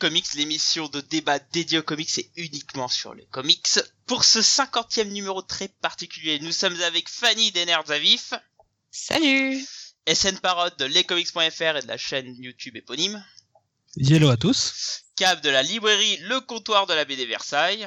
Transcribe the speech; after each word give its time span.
Comics, 0.00 0.32
l'émission 0.34 0.88
de 0.88 1.02
débat 1.02 1.38
dédiée 1.38 1.78
aux 1.78 1.82
comics 1.82 2.16
et 2.16 2.30
uniquement 2.36 2.88
sur 2.88 3.12
les 3.12 3.26
comics. 3.26 3.68
Pour 4.06 4.24
ce 4.24 4.40
cinquantième 4.40 5.10
numéro 5.10 5.42
très 5.42 5.68
particulier, 5.68 6.40
nous 6.40 6.52
sommes 6.52 6.80
avec 6.80 7.10
Fanny 7.10 7.52
des 7.52 7.66
Nerds 7.66 7.90
à 7.90 7.98
vif. 7.98 8.32
Salut 8.90 9.62
SN 10.10 10.38
Parode 10.38 10.74
de 10.78 10.86
lescomics.fr 10.86 11.76
et 11.76 11.82
de 11.82 11.86
la 11.86 11.98
chaîne 11.98 12.34
YouTube 12.38 12.76
éponyme. 12.76 13.22
Hello 13.98 14.30
à 14.30 14.38
tous. 14.38 15.02
Cave 15.16 15.42
de 15.42 15.50
la 15.50 15.62
librairie 15.62 16.16
Le 16.22 16.40
Comptoir 16.40 16.86
de 16.86 16.94
la 16.94 17.04
BD 17.04 17.26
Versailles. 17.26 17.86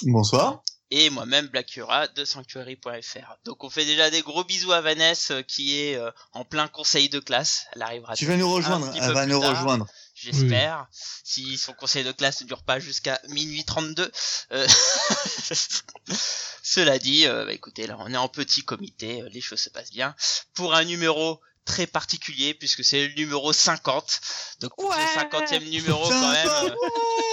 Bonsoir. 0.00 0.62
Et 0.90 1.10
moi-même 1.10 1.46
Blackura 1.48 2.08
de 2.08 2.24
Sanctuary.fr. 2.24 3.36
Donc 3.44 3.64
on 3.64 3.70
fait 3.70 3.84
déjà 3.84 4.08
des 4.08 4.22
gros 4.22 4.44
bisous 4.44 4.72
à 4.72 4.80
Vanessa 4.80 5.34
euh, 5.34 5.42
qui 5.42 5.78
est 5.78 5.96
euh, 5.96 6.10
en 6.32 6.46
plein 6.46 6.68
conseil 6.68 7.10
de 7.10 7.20
classe. 7.20 7.66
Elle 7.74 7.82
arrivera. 7.82 8.16
Tu 8.16 8.24
vas 8.24 8.36
nous 8.36 8.50
rejoindre, 8.50 8.90
elle 8.96 9.12
va 9.12 9.26
nous 9.26 9.40
tard. 9.40 9.50
rejoindre. 9.50 9.86
J'espère. 10.22 10.86
Si 11.24 11.56
son 11.56 11.72
conseil 11.72 12.04
de 12.04 12.12
classe 12.12 12.42
ne 12.42 12.46
dure 12.46 12.62
pas 12.62 12.78
jusqu'à 12.78 13.20
minuit 13.28 13.64
32. 13.64 14.10
Euh, 14.52 14.66
Cela 16.62 16.98
dit, 16.98 17.26
euh, 17.26 17.44
bah, 17.46 17.52
écoutez, 17.52 17.86
là 17.86 17.96
on 17.98 18.12
est 18.12 18.16
en 18.16 18.28
petit 18.28 18.62
comité, 18.64 19.22
euh, 19.22 19.28
les 19.30 19.40
choses 19.40 19.60
se 19.60 19.70
passent 19.70 19.90
bien. 19.92 20.14
Pour 20.54 20.74
un 20.74 20.84
numéro 20.84 21.40
très 21.64 21.86
particulier, 21.86 22.54
puisque 22.54 22.84
c'est 22.84 23.06
le 23.08 23.14
numéro 23.14 23.52
50. 23.52 24.20
Donc 24.60 24.76
Ouais. 24.82 24.96
ce 25.14 25.20
50e 25.20 25.68
numéro 25.70 26.08
quand 26.08 26.30
même. 26.32 26.48
euh, 26.48 26.74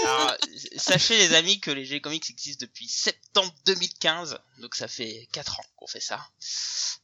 alors, 0.04 0.38
sachez 0.78 1.18
les 1.18 1.34
amis 1.34 1.60
que 1.60 1.72
les 1.72 1.86
G-Comics 1.86 2.30
existent 2.30 2.66
depuis 2.66 2.88
septembre 2.88 3.54
2015. 3.66 4.38
Donc 4.60 4.76
ça 4.76 4.88
fait 4.88 5.28
4 5.32 5.60
ans 5.60 5.66
qu'on 5.76 5.88
fait 5.88 6.00
ça. 6.02 6.26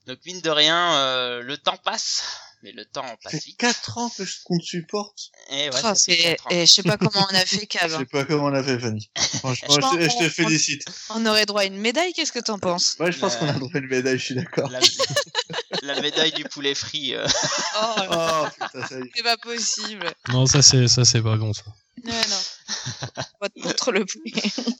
Donc 0.05 0.19
mine 0.25 0.41
de 0.41 0.49
rien, 0.49 0.93
euh, 0.95 1.41
le 1.41 1.57
temps 1.57 1.77
passe. 1.77 2.23
Mais 2.63 2.71
le 2.71 2.85
temps 2.85 3.03
Ça 3.05 3.17
passe 3.23 3.31
fait 3.33 3.45
vite. 3.45 3.57
4 3.59 3.97
ans 3.97 4.09
que 4.09 4.23
je 4.23 4.37
qu'on 4.45 4.57
te 4.57 4.63
supporte. 4.63 5.19
Et 5.51 5.65
ouais, 5.69 5.71
ça 5.73 5.93
fait 5.95 5.99
c'est- 5.99 6.17
quatre 6.17 6.47
ans. 6.47 6.49
et 6.51 6.65
Je 6.65 6.71
sais 6.73 6.83
pas 6.83 6.95
comment 6.97 7.27
on 7.29 7.35
a 7.35 7.39
fait, 7.45 7.59
Je 7.59 7.65
Cave. 7.65 7.97
sais 7.99 8.05
pas 8.05 8.23
comment 8.23 8.45
on 8.45 8.53
a 8.53 8.63
fait, 8.63 8.79
Fanny. 8.79 9.11
Franchement, 9.39 9.67
Je 9.69 9.73
je, 9.81 9.97
te- 9.97 10.01
je 10.03 10.07
te 10.07 10.23
pense- 10.23 10.31
félicite. 10.33 10.85
On 11.09 11.25
aurait 11.25 11.45
droit 11.45 11.61
à 11.61 11.65
une 11.65 11.77
médaille, 11.77 12.13
qu'est-ce 12.13 12.31
que 12.31 12.39
t'en 12.39 12.59
penses? 12.59 12.95
Ouais, 13.01 13.11
je 13.11 13.19
pense 13.19 13.35
Euh, 13.35 13.39
qu'on 13.39 13.49
a 13.49 13.53
droit 13.53 13.69
à 13.73 13.77
une 13.79 13.87
médaille, 13.87 14.17
je 14.17 14.23
suis 14.23 14.35
d'accord. 14.35 14.69
la, 14.69 14.79
la 15.81 16.01
médaille 16.01 16.31
du 16.31 16.45
poulet 16.45 16.73
frit. 16.73 17.15
euh. 17.15 17.27
Oh, 17.81 17.95
Oh, 18.11 18.45
putain, 18.53 18.87
ça 18.87 18.95
y 18.97 19.01
est. 19.01 19.11
c'est 19.15 19.23
pas 19.23 19.37
possible. 19.37 20.09
Non, 20.29 20.45
ça 20.45 20.61
c'est 20.61 20.87
ça 20.87 21.03
c'est 21.03 21.21
pas 21.21 21.35
bon 21.35 21.51
ça. 21.53 21.63
Non, 22.05 22.13
non. 22.13 22.35
On 23.39 23.45
va 23.45 23.49
te 23.49 23.59
montrer 23.59 23.91
le 23.93 24.05
poulet. 24.05 24.33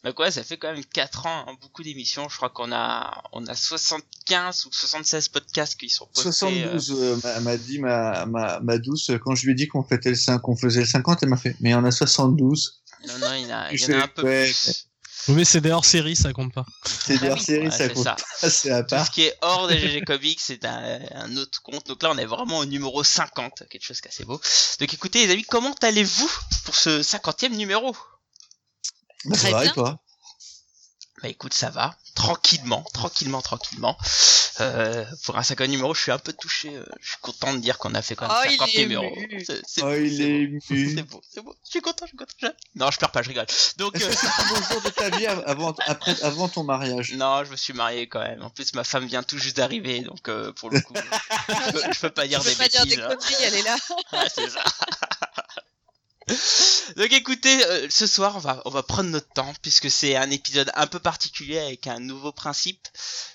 Donc 0.04 0.20
ouais, 0.20 0.32
ça 0.32 0.44
fait 0.44 0.58
quand 0.58 0.74
même 0.74 0.84
4 0.84 1.26
ans, 1.26 1.46
hein, 1.48 1.56
beaucoup 1.62 1.84
d'émissions. 1.84 2.28
Je 2.30 2.36
crois 2.38 2.50
qu'on 2.50 2.72
a 2.74 3.24
on 3.32 3.46
a 3.48 3.56
75 3.56 4.66
ou 4.66 4.70
76 4.74 5.30
podcasts 5.30 5.80
qui 5.80 5.90
sont 5.90 6.06
postés. 6.08 6.32
72 6.32 6.92
euh, 6.92 7.18
m'a- 7.24 7.40
m'a 7.40 7.58
dit 7.58 7.80
ma, 7.80 8.26
ma, 8.26 8.60
ma 8.60 8.78
douce, 8.78 9.10
euh, 9.10 9.18
quand 9.20 9.36
je 9.36 9.46
lui 9.46 9.54
ai 9.54 9.56
dit 9.56 9.68
qu'on 9.68 9.84
fêtait 9.84 10.10
le 10.10 10.16
5, 10.16 10.40
qu'on 10.40 10.56
faisait 10.58 10.82
le 10.82 10.86
50, 10.88 11.24
elle 11.24 11.30
m'a 11.30 11.38
fait, 11.38 11.56
mais 11.62 11.70
il 11.70 11.74
y 11.74 11.76
en 11.76 11.86
a 11.86 11.92
72. 11.92 12.82
euh, 13.04 13.08
Non, 13.08 13.18
non, 13.20 13.34
il 13.36 13.44
y 13.44 13.46
en 13.46 13.58
a, 13.58 13.72
il 13.74 13.80
y 13.82 13.86
en 13.96 14.00
a 14.00 14.04
un 14.04 14.08
peu 14.08 14.24
ouais, 14.24 14.46
plus. 14.46 14.88
Oui, 15.30 15.36
mais 15.36 15.46
c'est 15.46 15.62
des 15.62 15.72
hors 15.72 15.86
série, 15.86 16.16
ça 16.16 16.34
compte 16.34 16.54
pas. 16.54 16.66
C'est 16.86 17.18
des 17.20 17.30
Ah 17.30 17.34
Ouais, 17.34 17.40
ça 17.40 17.72
c'est 17.72 17.94
compte 17.94 18.04
ça. 18.04 18.16
pas, 18.16 18.50
c'est 18.50 18.72
à 18.72 18.84
Tout 18.84 18.90
part. 18.96 19.06
ce 19.06 19.12
qui 19.12 19.24
est 19.24 19.38
hors 19.42 19.68
des 19.68 19.80
GG 19.80 20.02
Comics, 20.02 20.40
c'est 20.42 20.66
un, 20.66 21.00
un 21.16 21.38
autre 21.38 21.62
compte. 21.62 21.88
Donc 21.88 22.04
là, 22.04 22.12
on 22.12 22.18
est 22.18 22.26
vraiment 22.26 22.60
au 22.60 22.66
numéro 22.66 23.04
50, 23.04 23.64
quelque 23.70 23.84
chose 23.86 24.02
qui 24.02 24.08
est 24.08 24.12
assez 24.12 24.26
beau. 24.26 24.42
Donc 24.80 24.94
écoutez, 24.94 25.26
les 25.26 25.34
amis, 25.34 25.44
comment 25.44 25.74
allez-vous 25.82 26.30
pour 26.66 26.76
ce 26.76 27.02
50e 27.02 27.56
numéro? 27.56 27.96
Bah, 29.26 29.38
Très 29.38 29.48
ça 29.50 29.52
va, 29.52 29.62
et 29.62 29.64
bien. 29.66 29.74
toi? 29.74 30.00
Bah 31.24 31.30
écoute, 31.30 31.54
ça 31.54 31.70
va, 31.70 31.96
tranquillement, 32.16 32.84
tranquillement, 32.94 33.42
tranquillement. 33.42 33.98
Euh, 34.60 35.06
pour 35.24 35.38
un 35.38 35.42
50 35.44 35.70
numéro, 35.70 35.94
je 35.96 36.02
suis 36.02 36.12
un 36.12 36.20
peu 36.20 36.34
touché. 36.34 36.76
euh, 36.76 36.84
je 37.00 37.12
suis 37.12 37.18
content 37.22 37.54
de 37.54 37.60
dire 37.60 37.78
qu'on 37.78 37.96
a 37.96 38.02
fait 38.02 38.14
quand 38.16 38.28
même 38.28 38.38
Oh, 38.38 38.44
il 38.46 38.52
50 38.58 38.70
est 38.76 38.80
numéros. 38.82 39.16
C'est- 39.46 39.62
c'est 39.66 39.82
Oh, 39.84 39.86
beau, 39.86 39.96
il 39.96 40.18
c'est 40.18 40.24
est 40.24 40.48
beau. 40.48 40.60
C'est 40.68 41.04
beau, 41.04 41.22
c'est 41.34 41.42
beau. 41.42 41.56
Je 41.64 41.70
suis 41.72 41.80
content, 41.82 42.06
je 42.06 42.10
suis 42.10 42.18
content. 42.18 42.34
je- 42.42 42.48
Non, 42.76 42.92
je 42.92 42.98
pleure 42.98 43.12
pas, 43.12 43.22
je 43.24 43.30
rigole. 43.30 43.46
Donc, 43.78 43.96
Est-ce 43.96 44.04
euh, 44.04 44.10
que 44.10 44.16
c'est 44.16 44.54
le 44.54 44.64
jour 44.74 44.82
de 44.82 44.90
ta 44.90 45.10
vie 45.12 45.26
av- 45.26 45.44
avant, 45.48 45.74
après, 45.88 46.22
avant 46.24 46.50
ton 46.50 46.66
mariage? 46.66 47.14
Non, 47.14 47.46
je 47.46 47.52
me 47.52 47.56
suis 47.56 47.72
marié 47.74 48.08
quand 48.10 48.20
même. 48.20 48.44
En 48.44 48.50
plus, 48.50 48.74
ma 48.74 48.84
femme 48.84 49.06
vient 49.08 49.24
tout 49.24 49.38
juste 49.38 49.56
d'arriver, 49.56 50.02
donc 50.02 50.28
euh, 50.28 50.52
pour 50.52 50.70
le 50.72 50.82
coup, 50.82 50.94
je, 50.98 51.72
peux, 51.72 51.94
je 51.94 52.00
peux 52.02 52.10
pas 52.10 52.28
dire 52.28 52.42
Je 52.42 52.50
des 52.50 52.56
peux 52.56 52.64
pas 52.64 52.68
dire 52.68 52.86
des 52.86 53.00
hein. 53.00 53.08
conneries, 53.08 53.36
elle 53.44 53.56
est 53.56 53.62
là. 53.64 53.78
Ouais, 54.12 54.28
c'est 54.36 54.50
ça. 54.50 54.62
Donc 56.96 57.12
écoutez, 57.12 57.66
euh, 57.66 57.88
ce 57.90 58.08
soir 58.08 58.36
on 58.38 58.40
va 58.40 58.62
on 58.66 58.70
va 58.70 58.84
prendre 58.84 59.10
notre 59.10 59.32
temps 59.34 59.54
puisque 59.62 59.92
c'est 59.92 60.16
un 60.16 60.30
épisode 60.32 60.72
un 60.76 60.88
peu 60.88 61.00
particulier 61.00 61.60
avec 61.60 61.88
un 61.88 62.00
nouveau 62.00 62.32
principe 62.32 62.88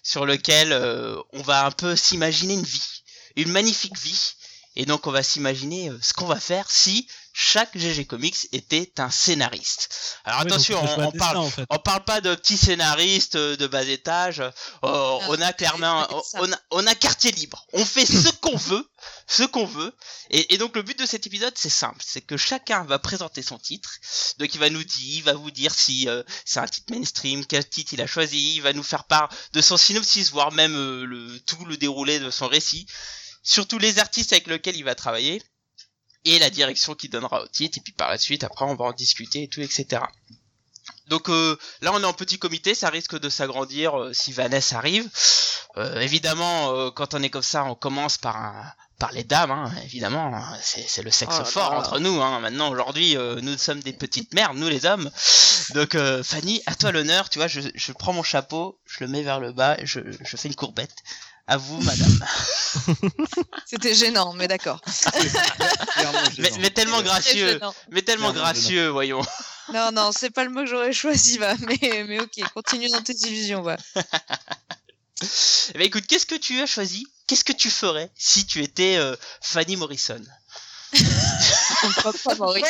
sur 0.02 0.24
lequel 0.24 0.72
euh, 0.72 1.20
on 1.32 1.42
va 1.42 1.66
un 1.66 1.70
peu 1.70 1.96
s'imaginer 1.96 2.54
une 2.54 2.62
vie, 2.62 3.02
une 3.36 3.52
magnifique 3.52 3.98
vie. 3.98 4.34
Et 4.76 4.86
donc 4.86 5.06
on 5.06 5.10
va 5.10 5.22
s'imaginer 5.22 5.90
euh, 5.90 5.98
ce 6.00 6.14
qu'on 6.14 6.26
va 6.26 6.40
faire 6.40 6.70
si 6.70 7.08
chaque 7.40 7.78
GG 7.78 8.04
Comics 8.06 8.48
était 8.50 8.92
un 8.98 9.10
scénariste. 9.10 10.16
Alors 10.24 10.40
attention, 10.40 10.82
on, 10.98 11.12
parle 11.12 11.36
en 11.36 11.48
fait. 11.48 11.64
on 11.70 11.78
parle 11.78 12.02
pas 12.02 12.20
de 12.20 12.34
petits 12.34 12.56
scénaristes 12.56 13.36
euh, 13.36 13.56
de 13.56 13.68
bas 13.68 13.84
étage. 13.84 14.40
Euh, 14.40 14.50
on 14.82 15.40
a 15.40 15.52
clairement, 15.52 16.08
on 16.34 16.52
a, 16.52 16.56
on 16.72 16.84
a 16.84 16.96
quartier 16.96 17.30
libre. 17.30 17.64
On 17.74 17.84
fait 17.84 18.04
ce 18.06 18.30
qu'on 18.40 18.56
veut, 18.70 18.84
ce 19.28 19.44
qu'on 19.44 19.66
veut. 19.66 19.94
Et, 20.30 20.52
et 20.52 20.58
donc 20.58 20.74
le 20.74 20.82
but 20.82 20.98
de 20.98 21.06
cet 21.06 21.28
épisode, 21.28 21.52
c'est 21.56 21.68
simple, 21.68 22.02
c'est 22.04 22.22
que 22.22 22.36
chacun 22.36 22.82
va 22.82 22.98
présenter 22.98 23.42
son 23.42 23.56
titre. 23.56 23.88
Donc 24.38 24.52
il 24.52 24.58
va 24.58 24.68
nous 24.68 24.82
dire, 24.82 25.18
il 25.18 25.22
va 25.22 25.34
vous 25.34 25.52
dire 25.52 25.72
si 25.72 26.08
euh, 26.08 26.24
c'est 26.44 26.58
un 26.58 26.66
titre 26.66 26.92
mainstream, 26.92 27.46
quel 27.46 27.68
titre 27.68 27.92
il 27.92 28.00
a 28.02 28.08
choisi. 28.08 28.56
Il 28.56 28.62
va 28.62 28.72
nous 28.72 28.82
faire 28.82 29.04
part 29.04 29.28
de 29.52 29.60
son 29.60 29.76
synopsis, 29.76 30.32
voire 30.32 30.50
même 30.50 30.74
euh, 30.74 31.04
le 31.04 31.38
tout 31.46 31.64
le 31.66 31.76
déroulé 31.76 32.18
de 32.18 32.32
son 32.32 32.48
récit. 32.48 32.88
Surtout 33.44 33.78
les 33.78 34.00
artistes 34.00 34.32
avec 34.32 34.48
lesquels 34.48 34.76
il 34.76 34.84
va 34.84 34.96
travailler 34.96 35.40
et 36.24 36.38
la 36.38 36.50
direction 36.50 36.94
qu'il 36.94 37.10
donnera 37.10 37.42
au 37.42 37.46
titre. 37.48 37.78
Et 37.78 37.80
puis 37.80 37.92
par 37.92 38.08
la 38.10 38.18
suite, 38.18 38.44
après, 38.44 38.64
on 38.64 38.74
va 38.74 38.86
en 38.86 38.92
discuter 38.92 39.44
et 39.44 39.48
tout, 39.48 39.60
etc. 39.60 40.02
Donc 41.08 41.30
euh, 41.30 41.56
là, 41.80 41.92
on 41.94 42.00
est 42.02 42.06
en 42.06 42.12
petit 42.12 42.38
comité, 42.38 42.74
ça 42.74 42.90
risque 42.90 43.18
de 43.18 43.28
s'agrandir 43.30 43.98
euh, 43.98 44.12
si 44.12 44.32
Vanessa 44.32 44.76
arrive. 44.78 45.08
Euh, 45.76 46.00
évidemment, 46.00 46.72
euh, 46.74 46.90
quand 46.90 47.14
on 47.14 47.22
est 47.22 47.30
comme 47.30 47.42
ça, 47.42 47.64
on 47.64 47.74
commence 47.74 48.18
par 48.18 48.36
un, 48.36 48.64
par 48.98 49.12
les 49.12 49.24
dames, 49.24 49.50
hein, 49.50 49.72
évidemment. 49.84 50.34
hein, 50.34 50.58
C'est, 50.60 51.02
le 51.02 51.10
sexe 51.10 51.36
Oh 51.40 51.44
fort 51.44 51.72
là. 51.72 51.78
entre 51.78 51.98
nous. 51.98 52.20
Hein. 52.20 52.40
Maintenant, 52.40 52.70
aujourd'hui, 52.70 53.16
euh, 53.16 53.40
nous 53.40 53.56
sommes 53.56 53.80
des 53.80 53.92
petites 53.94 54.34
mères, 54.34 54.52
nous 54.54 54.68
les 54.68 54.84
hommes. 54.84 55.10
Donc, 55.74 55.94
euh, 55.94 56.22
Fanny, 56.22 56.62
à 56.66 56.74
toi 56.74 56.90
l'honneur. 56.92 57.30
Tu 57.30 57.38
vois, 57.38 57.48
je, 57.48 57.60
je 57.74 57.92
prends 57.92 58.12
mon 58.12 58.22
chapeau, 58.22 58.78
je 58.86 59.04
le 59.04 59.08
mets 59.08 59.22
vers 59.22 59.40
le 59.40 59.52
bas, 59.52 59.76
je, 59.84 60.00
je 60.20 60.36
fais 60.36 60.48
une 60.48 60.54
courbette. 60.56 60.94
À 61.50 61.56
vous, 61.56 61.80
madame. 61.80 62.26
C'était 63.66 63.94
gênant, 63.94 64.34
mais 64.34 64.48
d'accord. 64.48 64.82
Mais, 66.60 66.68
tellement 66.68 67.00
gracieux, 67.00 67.58
mais 67.90 68.02
tellement 68.02 68.32
gracieux, 68.32 68.88
voyons. 68.88 69.22
Non, 69.70 69.90
non, 69.92 70.12
c'est 70.12 70.30
pas 70.30 70.44
le 70.44 70.50
mot 70.50 70.60
que 70.60 70.66
j'aurais 70.66 70.94
choisi, 70.94 71.36
va. 71.36 71.54
Mais, 71.66 72.02
mais 72.08 72.20
ok, 72.20 72.40
continue 72.54 72.88
dans 72.88 73.02
tes 73.02 73.12
illusions, 73.12 73.60
va. 73.60 73.76
Eh 75.20 75.78
ben 75.78 75.82
écoute, 75.82 76.06
qu'est-ce 76.06 76.24
que 76.24 76.36
tu 76.36 76.58
as 76.60 76.66
choisi? 76.66 77.06
Qu'est-ce 77.26 77.44
que 77.44 77.52
tu 77.52 77.68
ferais 77.70 78.08
si 78.16 78.46
tu 78.46 78.62
étais 78.62 78.96
euh, 78.96 79.16
Fanny 79.42 79.76
Morrison? 79.76 80.22
On 80.94 81.88
croit 81.90 82.12
pas 82.24 82.34
Morrison. 82.36 82.68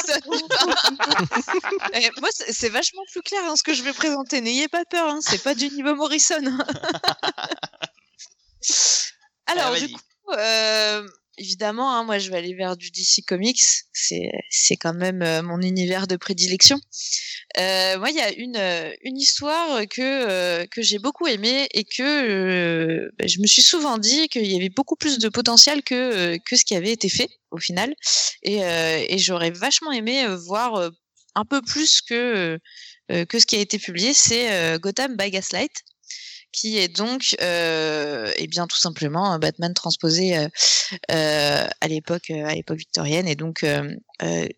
Eh, 1.92 2.10
moi, 2.20 2.30
c'est 2.32 2.52
c'est 2.52 2.70
vachement 2.70 3.02
plus 3.12 3.22
clair 3.22 3.42
hein, 3.44 3.54
ce 3.54 3.62
que 3.62 3.74
je 3.74 3.82
vais 3.82 3.92
présenter. 3.92 4.40
N'ayez 4.40 4.66
pas 4.66 4.84
peur, 4.86 5.08
hein, 5.08 5.20
c'est 5.20 5.42
pas 5.42 5.54
du 5.54 5.68
niveau 5.68 5.94
Morrison. 5.94 6.42
Alors, 9.46 9.72
Ah, 9.74 9.80
du 9.80 9.88
coup, 9.92 10.00
euh, 10.36 11.08
évidemment, 11.38 11.94
hein, 11.94 12.04
moi, 12.04 12.18
je 12.18 12.30
vais 12.30 12.36
aller 12.36 12.54
vers 12.54 12.76
du 12.76 12.90
DC 12.90 13.24
Comics. 13.26 13.62
C'est 13.92 14.30
c'est 14.50 14.76
quand 14.76 14.94
même 14.94 15.22
euh, 15.22 15.42
mon 15.42 15.60
univers 15.60 16.06
de 16.06 16.16
prédilection. 16.16 16.78
Euh, 17.58 17.98
moi, 17.98 18.10
il 18.10 18.16
y 18.16 18.20
a 18.20 18.32
une 18.32 18.60
une 19.02 19.18
histoire 19.18 19.80
que 19.88 20.66
que 20.66 20.82
j'ai 20.82 20.98
beaucoup 20.98 21.26
aimée 21.26 21.66
et 21.72 21.84
que 21.84 23.10
ben, 23.18 23.28
je 23.28 23.40
me 23.40 23.46
suis 23.46 23.62
souvent 23.62 23.98
dit 23.98 24.28
qu'il 24.28 24.46
y 24.46 24.56
avait 24.56 24.68
beaucoup 24.68 24.96
plus 24.96 25.18
de 25.18 25.28
potentiel 25.28 25.82
que 25.82 26.36
que 26.38 26.56
ce 26.56 26.64
qui 26.64 26.76
avait 26.76 26.92
été 26.92 27.08
fait 27.08 27.28
au 27.50 27.58
final. 27.58 27.94
Et, 28.42 28.58
et 28.58 29.18
j'aurais 29.18 29.50
vachement 29.50 29.92
aimé 29.92 30.26
voir 30.46 30.90
un 31.34 31.44
peu 31.44 31.62
plus 31.62 32.02
que 32.02 32.58
que 33.08 33.38
ce 33.38 33.46
qui 33.46 33.56
a 33.56 33.60
été 33.60 33.78
publié. 33.78 34.12
C'est 34.12 34.78
Gotham 34.78 35.16
by 35.16 35.30
Gaslight 35.30 35.72
qui 36.52 36.78
est 36.78 36.88
donc 36.88 37.36
euh, 37.42 38.32
eh 38.36 38.46
bien 38.46 38.66
tout 38.66 38.78
simplement 38.78 39.38
Batman 39.38 39.74
transposé 39.74 40.36
euh, 40.38 40.48
euh, 41.12 41.66
à 41.80 41.88
l'époque 41.88 42.30
à 42.30 42.54
l'époque 42.54 42.78
victorienne. 42.78 43.28
Et 43.28 43.36
donc 43.36 43.64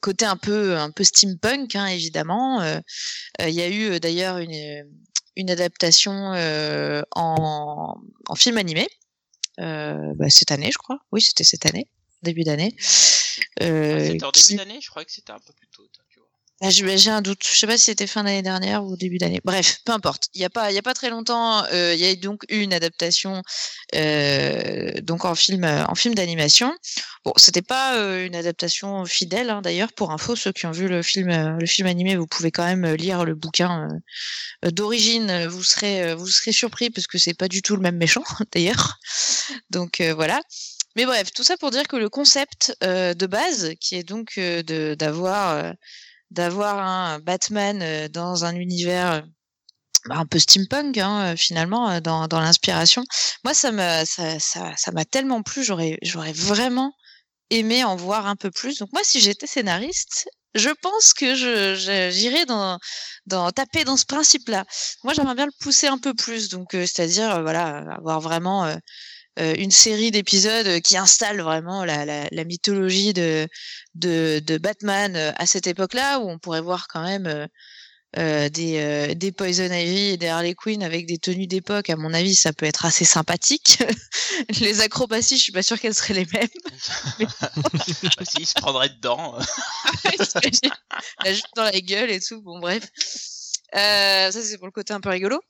côté 0.00 0.24
un 0.24 0.36
peu 0.36 0.76
un 0.76 0.90
peu 0.90 1.04
steampunk 1.04 1.74
hein, 1.74 1.86
évidemment 1.86 2.62
il 3.40 3.50
y 3.50 3.60
a 3.60 3.68
eu 3.68 3.98
d'ailleurs 4.00 4.38
une 4.38 4.86
une 5.36 5.50
adaptation 5.50 6.12
en, 7.16 7.94
en 8.28 8.34
film 8.34 8.58
animé 8.58 8.88
bah, 9.58 10.30
cette 10.30 10.52
année 10.52 10.70
je 10.72 10.78
crois. 10.78 10.98
Oui 11.12 11.20
c'était 11.20 11.44
cette 11.44 11.66
année 11.66 11.90
début 12.22 12.44
d'année. 12.44 12.74
C'était 13.58 14.24
en 14.24 14.30
qui- 14.30 14.48
début 14.48 14.58
d'année 14.58 14.80
Je 14.82 14.90
croyais 14.90 15.06
que 15.06 15.12
c'était 15.12 15.32
un 15.32 15.38
peu 15.38 15.52
plus 15.54 15.68
tôt, 15.68 15.86
j'ai 16.68 16.98
j'ai 16.98 17.10
un 17.10 17.22
doute. 17.22 17.42
Je 17.42 17.58
sais 17.58 17.66
pas 17.66 17.78
si 17.78 17.84
c'était 17.84 18.06
fin 18.06 18.22
d'année 18.24 18.42
dernière 18.42 18.84
ou 18.84 18.96
début 18.96 19.16
d'année. 19.16 19.40
Bref, 19.44 19.78
peu 19.84 19.92
importe. 19.92 20.28
Il 20.34 20.40
y 20.42 20.44
a 20.44 20.50
pas, 20.50 20.94
très 20.94 21.08
longtemps, 21.08 21.64
euh, 21.72 21.94
il 21.94 22.00
y 22.00 22.06
a 22.06 22.14
donc 22.16 22.42
eu 22.50 22.60
une 22.60 22.74
adaptation, 22.74 23.42
euh, 23.94 24.92
donc 25.02 25.24
en 25.24 25.34
film, 25.34 25.64
d'animation. 26.14 26.74
Bon, 27.24 27.32
c'était 27.36 27.62
pas 27.62 27.96
euh, 27.96 28.26
une 28.26 28.34
adaptation 28.34 29.06
fidèle, 29.06 29.48
hein, 29.48 29.62
d'ailleurs. 29.62 29.92
Pour 29.92 30.12
info, 30.12 30.36
ceux 30.36 30.52
qui 30.52 30.66
ont 30.66 30.70
vu 30.70 30.86
le 30.86 31.02
film, 31.02 31.56
le 31.58 31.66
film 31.66 31.88
animé, 31.88 32.16
vous 32.16 32.26
pouvez 32.26 32.50
quand 32.50 32.66
même 32.66 32.86
lire 32.94 33.24
le 33.24 33.34
bouquin 33.34 33.88
d'origine. 34.62 35.46
Vous 35.46 35.64
serez, 35.64 36.14
vous 36.14 36.28
serez 36.28 36.52
surpris 36.52 36.90
parce 36.90 37.06
que 37.06 37.16
c'est 37.16 37.34
pas 37.34 37.48
du 37.48 37.62
tout 37.62 37.74
le 37.74 37.82
même 37.82 37.96
méchant, 37.96 38.24
d'ailleurs. 38.52 38.98
Donc 39.70 40.02
voilà. 40.14 40.40
Mais 40.96 41.06
bref, 41.06 41.32
tout 41.32 41.44
ça 41.44 41.56
pour 41.56 41.70
dire 41.70 41.88
que 41.88 41.96
le 41.96 42.10
concept 42.10 42.76
de 42.82 43.26
base, 43.26 43.72
qui 43.80 43.94
est 43.94 44.02
donc 44.02 44.38
d'avoir 44.98 45.72
d'avoir 46.30 46.78
un 46.78 47.18
Batman 47.20 47.80
euh, 47.82 48.08
dans 48.08 48.44
un 48.44 48.54
univers 48.54 49.12
euh, 49.12 49.20
bah, 50.06 50.16
un 50.16 50.26
peu 50.26 50.38
steampunk 50.38 50.98
hein, 50.98 51.32
euh, 51.32 51.36
finalement 51.36 52.00
dans, 52.00 52.28
dans 52.28 52.40
l'inspiration. 52.40 53.04
Moi, 53.44 53.54
ça 53.54 53.72
m'a 53.72 54.04
ça 54.06 54.38
ça 54.38 54.92
m'a 54.92 55.04
tellement 55.04 55.42
plu. 55.42 55.62
J'aurais 55.64 55.98
j'aurais 56.02 56.32
vraiment 56.32 56.92
aimé 57.50 57.84
en 57.84 57.96
voir 57.96 58.26
un 58.26 58.36
peu 58.36 58.50
plus. 58.50 58.78
Donc 58.78 58.90
moi, 58.92 59.02
si 59.04 59.20
j'étais 59.20 59.46
scénariste, 59.46 60.28
je 60.54 60.70
pense 60.82 61.12
que 61.14 61.34
je 61.34 62.10
j'irais 62.10 62.46
dans 62.46 62.78
dans 63.26 63.50
taper 63.50 63.84
dans 63.84 63.96
ce 63.96 64.06
principe-là. 64.06 64.64
Moi, 65.04 65.14
j'aimerais 65.14 65.34
bien 65.34 65.46
le 65.46 65.52
pousser 65.60 65.88
un 65.88 65.98
peu 65.98 66.14
plus. 66.14 66.48
Donc 66.48 66.68
c'est-à-dire 66.72 67.42
voilà 67.42 67.78
avoir 67.96 68.20
vraiment 68.20 68.74
une 69.56 69.70
série 69.70 70.10
d'épisodes 70.10 70.66
euh, 70.66 70.80
qui 70.80 70.96
installe 70.96 71.40
vraiment 71.40 71.84
la, 71.84 72.04
la, 72.04 72.28
la 72.30 72.44
mythologie 72.44 73.12
de, 73.12 73.48
de, 73.94 74.40
de 74.44 74.58
Batman 74.58 75.16
euh, 75.16 75.32
à 75.36 75.46
cette 75.46 75.66
époque-là, 75.66 76.20
où 76.20 76.28
on 76.28 76.38
pourrait 76.38 76.60
voir 76.60 76.88
quand 76.88 77.02
même 77.02 77.26
euh, 77.26 77.46
euh, 78.18 78.48
des, 78.48 78.78
euh, 78.78 79.14
des 79.14 79.30
Poison 79.30 79.72
Ivy 79.72 80.10
et 80.10 80.16
des 80.16 80.26
Harley 80.26 80.54
Quinn 80.54 80.82
avec 80.82 81.06
des 81.06 81.18
tenues 81.18 81.46
d'époque. 81.46 81.90
À 81.90 81.96
mon 81.96 82.12
avis, 82.12 82.34
ça 82.34 82.52
peut 82.52 82.66
être 82.66 82.84
assez 82.84 83.04
sympathique. 83.04 83.78
les 84.60 84.80
acrobaties, 84.80 85.36
je 85.36 85.42
suis 85.44 85.52
pas 85.52 85.62
sûre 85.62 85.78
qu'elles 85.78 85.94
seraient 85.94 86.14
les 86.14 86.26
mêmes. 86.26 86.48
si, 87.86 88.38
il 88.40 88.46
se 88.46 88.54
prendrait 88.54 88.88
dedans. 88.88 89.38
La 91.24 91.32
jupe 91.32 91.44
dans 91.54 91.62
la 91.62 91.80
gueule 91.80 92.10
et 92.10 92.20
tout. 92.20 92.42
Bon, 92.42 92.58
bref. 92.58 92.82
Euh, 93.76 94.30
ça, 94.32 94.42
c'est 94.42 94.58
pour 94.58 94.66
le 94.66 94.72
côté 94.72 94.92
un 94.92 95.00
peu 95.00 95.10
rigolo. 95.10 95.40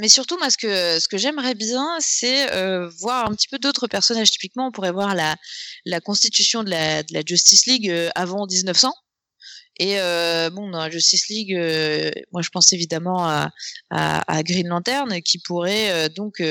Mais 0.00 0.08
surtout, 0.08 0.38
moi, 0.38 0.48
ce 0.48 0.56
que, 0.56 0.98
ce 0.98 1.08
que 1.08 1.18
j'aimerais 1.18 1.54
bien, 1.54 1.86
c'est 2.00 2.50
euh, 2.52 2.88
voir 3.00 3.30
un 3.30 3.34
petit 3.34 3.48
peu 3.48 3.58
d'autres 3.58 3.86
personnages. 3.86 4.30
Typiquement, 4.30 4.68
on 4.68 4.72
pourrait 4.72 4.92
voir 4.92 5.14
la, 5.14 5.36
la 5.84 6.00
constitution 6.00 6.64
de 6.64 6.70
la, 6.70 7.02
Justice 7.26 7.66
League 7.66 7.90
euh, 7.90 8.08
avant 8.14 8.46
1900. 8.46 8.92
Et 9.78 10.00
euh, 10.00 10.48
bon, 10.50 10.70
dans 10.70 10.78
la 10.78 10.90
Justice 10.90 11.28
League, 11.28 11.54
moi, 12.32 12.42
je 12.42 12.48
pense 12.48 12.72
évidemment 12.72 13.26
à, 13.26 13.50
à, 13.90 14.42
Green 14.42 14.68
Lantern, 14.68 15.22
qui 15.22 15.38
pourrait 15.38 16.08
donc 16.10 16.42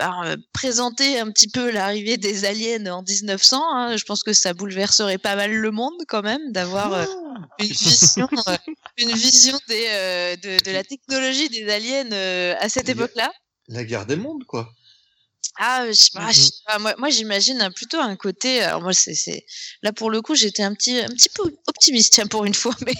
euh, 0.00 0.36
présenter 0.52 1.18
un 1.18 1.30
petit 1.30 1.48
peu 1.48 1.70
l'arrivée 1.70 2.16
des 2.16 2.44
aliens 2.44 2.86
en 2.86 3.02
1900. 3.02 3.62
hein. 3.74 3.96
Je 3.96 4.04
pense 4.04 4.22
que 4.22 4.32
ça 4.32 4.54
bouleverserait 4.54 5.18
pas 5.18 5.36
mal 5.36 5.52
le 5.52 5.70
monde 5.70 5.94
quand 6.08 6.22
même 6.22 6.52
d'avoir 6.52 6.92
euh, 6.92 7.04
une 7.58 7.66
vision, 7.66 8.28
euh, 8.48 8.56
une 8.98 9.12
vision 9.12 9.58
des, 9.68 9.86
euh, 9.88 10.36
de, 10.36 10.62
de 10.64 10.70
la 10.70 10.84
technologie 10.84 11.48
des 11.48 11.68
aliens 11.70 12.10
à 12.58 12.68
cette 12.68 12.88
époque-là. 12.88 13.30
La 13.68 13.84
guerre 13.84 14.06
des 14.06 14.16
mondes, 14.16 14.44
quoi. 14.44 14.68
Ah, 15.58 15.84
je 15.88 15.92
sais 15.92 16.10
pas, 16.14 16.30
je 16.32 16.40
sais 16.40 16.50
pas, 16.66 16.78
moi, 16.78 16.94
moi 16.96 17.10
j'imagine 17.10 17.68
plutôt 17.74 17.98
un 17.98 18.16
côté. 18.16 18.62
Alors 18.62 18.80
moi, 18.80 18.92
c'est, 18.94 19.44
là 19.82 19.92
pour 19.92 20.10
le 20.10 20.22
coup, 20.22 20.34
j'étais 20.34 20.62
un 20.62 20.72
petit, 20.74 20.98
un 21.00 21.08
petit 21.08 21.28
peu 21.28 21.42
optimiste 21.66 22.14
tiens, 22.14 22.26
pour 22.26 22.44
une 22.46 22.54
fois, 22.54 22.74
mais 22.86 22.94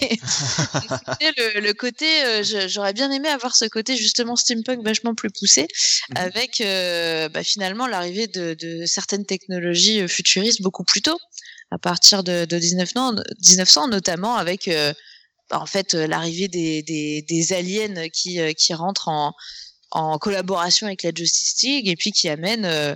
le, 1.21 1.59
le 1.61 1.73
côté. 1.73 2.05
euh, 2.25 2.43
j'aurais 2.67 2.93
bien 2.93 3.09
aimé 3.11 3.29
avoir 3.29 3.55
ce 3.55 3.65
côté 3.65 3.95
justement 3.97 4.35
steampunk 4.35 4.83
vachement 4.83 5.15
plus 5.15 5.29
poussé, 5.31 5.67
Mhm. 6.09 6.17
avec 6.17 6.61
euh, 6.61 7.29
bah, 7.29 7.43
finalement 7.43 7.87
l'arrivée 7.87 8.27
de, 8.27 8.53
de 8.59 8.85
certaines 8.85 9.25
technologies 9.25 10.01
euh, 10.01 10.07
futuristes 10.07 10.61
beaucoup 10.61 10.83
plus 10.83 11.01
tôt, 11.01 11.17
à 11.71 11.77
partir 11.77 12.23
de, 12.23 12.45
de 12.45 12.57
1900, 12.57 13.13
1900 13.39 13.87
notamment 13.87 14.35
avec. 14.35 14.67
euh, 14.67 14.93
bah, 15.49 15.59
en 15.59 15.65
fait, 15.65 15.93
l'arrivée 15.95 16.47
des, 16.47 16.81
des, 16.83 17.23
des 17.27 17.53
aliens 17.53 18.07
qui, 18.09 18.39
qui 18.55 18.73
rentrent 18.73 19.09
en, 19.09 19.33
en 19.91 20.17
collaboration 20.17 20.87
avec 20.87 21.03
la 21.03 21.11
Justice 21.15 21.61
League 21.63 21.87
et 21.87 21.95
puis 21.95 22.11
qui 22.11 22.29
amène 22.29 22.65
euh, 22.65 22.95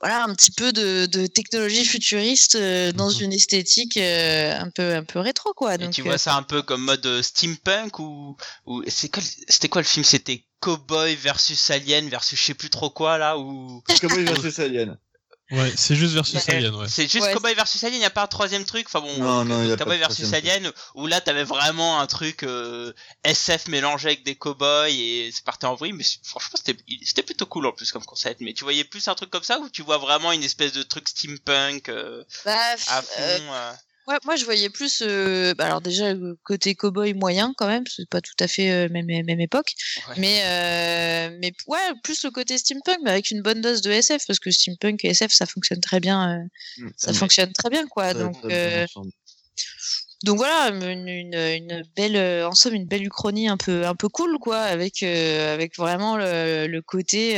voilà 0.00 0.24
un 0.24 0.34
petit 0.34 0.50
peu 0.50 0.72
de, 0.72 1.06
de 1.06 1.26
technologie 1.26 1.84
futuriste 1.84 2.56
euh, 2.56 2.92
dans 2.92 3.08
Mhm. 3.10 3.22
une 3.22 3.32
esthétique 3.32 3.96
euh, 3.96 4.58
un 4.58 4.70
peu 4.70 4.94
un 4.94 5.04
peu 5.04 5.18
rétro 5.20 5.52
quoi. 5.54 5.74
Et 5.74 5.78
Donc 5.78 5.90
tu 5.92 6.00
euh, 6.02 6.04
vois 6.04 6.18
ça 6.18 6.34
un 6.36 6.42
peu 6.42 6.62
comme 6.62 6.82
mode 6.82 7.04
euh, 7.06 7.22
steampunk 7.22 7.98
ou, 8.00 8.36
ou 8.66 8.82
c'est 8.88 9.08
quoi, 9.08 9.22
le- 9.22 9.44
c'était 9.48 9.68
quoi 9.68 9.80
le 9.82 9.86
film? 9.86 10.04
C'était 10.04 10.44
Cowboy 10.60 11.14
versus 11.16 11.70
Alien 11.70 12.08
versus 12.08 12.38
je 12.38 12.44
sais 12.44 12.54
plus 12.54 12.70
trop 12.70 12.90
quoi 12.90 13.18
là 13.18 13.38
ou 13.38 13.82
il 13.88 13.94
versus 14.24 14.58
Alien 14.58 14.98
Ouais, 15.54 15.72
c'est 15.76 15.94
juste 15.94 16.14
versus. 16.14 16.48
Alien, 16.48 16.74
ouais. 16.74 16.86
c'est 16.88 17.10
juste 17.10 17.26
Ouais. 17.26 17.32
Cowboy 17.32 17.54
versus 17.54 17.82
Alien, 17.84 18.00
il 18.00 18.02
y 18.02 18.06
a 18.06 18.10
pas 18.10 18.22
un 18.22 18.26
troisième 18.26 18.64
truc 18.64 18.86
Enfin 18.86 19.00
bon, 19.00 19.16
Non, 19.18 19.44
non, 19.44 19.76
Cowboy 19.76 19.98
versus 19.98 20.28
troisième 20.28 20.56
Alien 20.56 20.72
où 20.94 21.06
là 21.06 21.20
t'avais 21.20 21.44
vraiment 21.44 22.00
un 22.00 22.06
truc 22.06 22.42
euh, 22.42 22.92
SF 23.24 23.68
mélangé 23.68 24.08
avec 24.08 24.24
des 24.24 24.34
cowboys 24.34 24.90
et 24.90 25.30
c'est 25.32 25.44
parti 25.44 25.66
en 25.66 25.74
vrille 25.74 25.92
mais 25.92 26.04
franchement 26.22 26.58
c'était 26.62 26.76
c'était 27.02 27.22
plutôt 27.22 27.46
cool 27.46 27.66
en 27.66 27.72
plus 27.72 27.92
comme 27.92 28.04
concept 28.04 28.40
mais 28.40 28.52
tu 28.52 28.64
voyais 28.64 28.84
plus 28.84 29.08
un 29.08 29.14
truc 29.14 29.30
comme 29.30 29.42
ça 29.42 29.58
ou 29.58 29.68
tu 29.68 29.82
vois 29.82 29.98
vraiment 29.98 30.32
une 30.32 30.42
espèce 30.42 30.72
de 30.72 30.82
truc 30.82 31.08
steampunk 31.08 31.88
euh, 31.88 32.24
bah, 32.44 32.52
à 32.88 33.02
fond 33.02 33.12
euh, 33.20 33.40
euh, 33.52 33.72
ouais, 34.06 34.16
moi 34.24 34.36
je 34.36 34.44
voyais 34.44 34.70
plus 34.70 35.02
euh, 35.06 35.54
bah, 35.54 35.66
alors 35.66 35.80
déjà 35.80 36.06
euh, 36.12 36.34
côté 36.44 36.74
cowboy 36.74 37.14
moyen 37.14 37.52
quand 37.56 37.66
même, 37.66 37.84
c'est 37.86 38.08
pas 38.08 38.20
tout 38.20 38.34
à 38.40 38.48
fait 38.48 38.70
euh, 38.70 38.88
même 38.90 39.06
même 39.06 39.40
époque, 39.40 39.72
Ouais. 40.08 40.14
mais 40.18 40.40
euh, 40.44 41.36
mais 41.40 41.52
ouais 41.66 41.78
plus 42.02 42.22
le 42.24 42.30
côté 42.30 42.58
steampunk 42.58 42.98
mais 43.04 43.10
avec 43.10 43.30
une 43.30 43.42
bonne 43.42 43.60
dose 43.60 43.80
de 43.82 43.90
SF 43.90 44.26
parce 44.26 44.38
que 44.38 44.50
steampunk 44.50 45.04
et 45.04 45.08
SF 45.10 45.32
ça 45.32 45.46
fonctionne 45.46 45.80
très 45.80 46.00
bien, 46.00 46.38
euh, 46.38 46.44
Mm, 46.78 46.88
ça 46.96 47.12
ça- 47.12 47.18
fonctionne 47.18 47.52
très 47.52 47.70
bien 47.70 47.86
quoi. 47.86 48.08
ça- 48.12 48.14
donc 48.14 48.36
ça 48.42 48.86
donc 50.24 50.38
voilà 50.38 50.68
une, 50.68 51.06
une, 51.08 51.34
une 51.34 51.82
belle 51.96 52.44
en 52.44 52.52
somme 52.54 52.74
une 52.74 52.86
belle 52.86 53.04
uchronie 53.06 53.48
un 53.48 53.56
peu 53.58 53.86
un 53.86 53.94
peu 53.94 54.08
cool 54.08 54.38
quoi 54.38 54.58
avec 54.58 55.02
avec 55.02 55.76
vraiment 55.76 56.16
le, 56.16 56.66
le 56.66 56.82
côté 56.82 57.32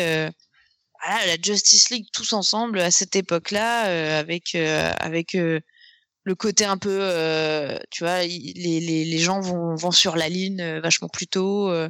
voilà 1.04 1.26
la 1.26 1.36
Justice 1.42 1.90
League 1.90 2.06
tous 2.12 2.32
ensemble 2.32 2.80
à 2.80 2.90
cette 2.90 3.16
époque-là 3.16 4.18
avec 4.18 4.54
avec 4.54 5.36
le 6.26 6.34
côté 6.34 6.64
un 6.64 6.76
peu 6.76 6.98
euh, 7.00 7.78
tu 7.90 8.04
vois 8.04 8.22
les, 8.24 8.80
les, 8.80 9.04
les 9.04 9.18
gens 9.18 9.40
vont 9.40 9.74
vont 9.76 9.92
sur 9.92 10.16
la 10.16 10.28
ligne 10.28 10.60
euh, 10.60 10.80
vachement 10.80 11.08
plus 11.08 11.28
tôt 11.28 11.70
euh, 11.70 11.88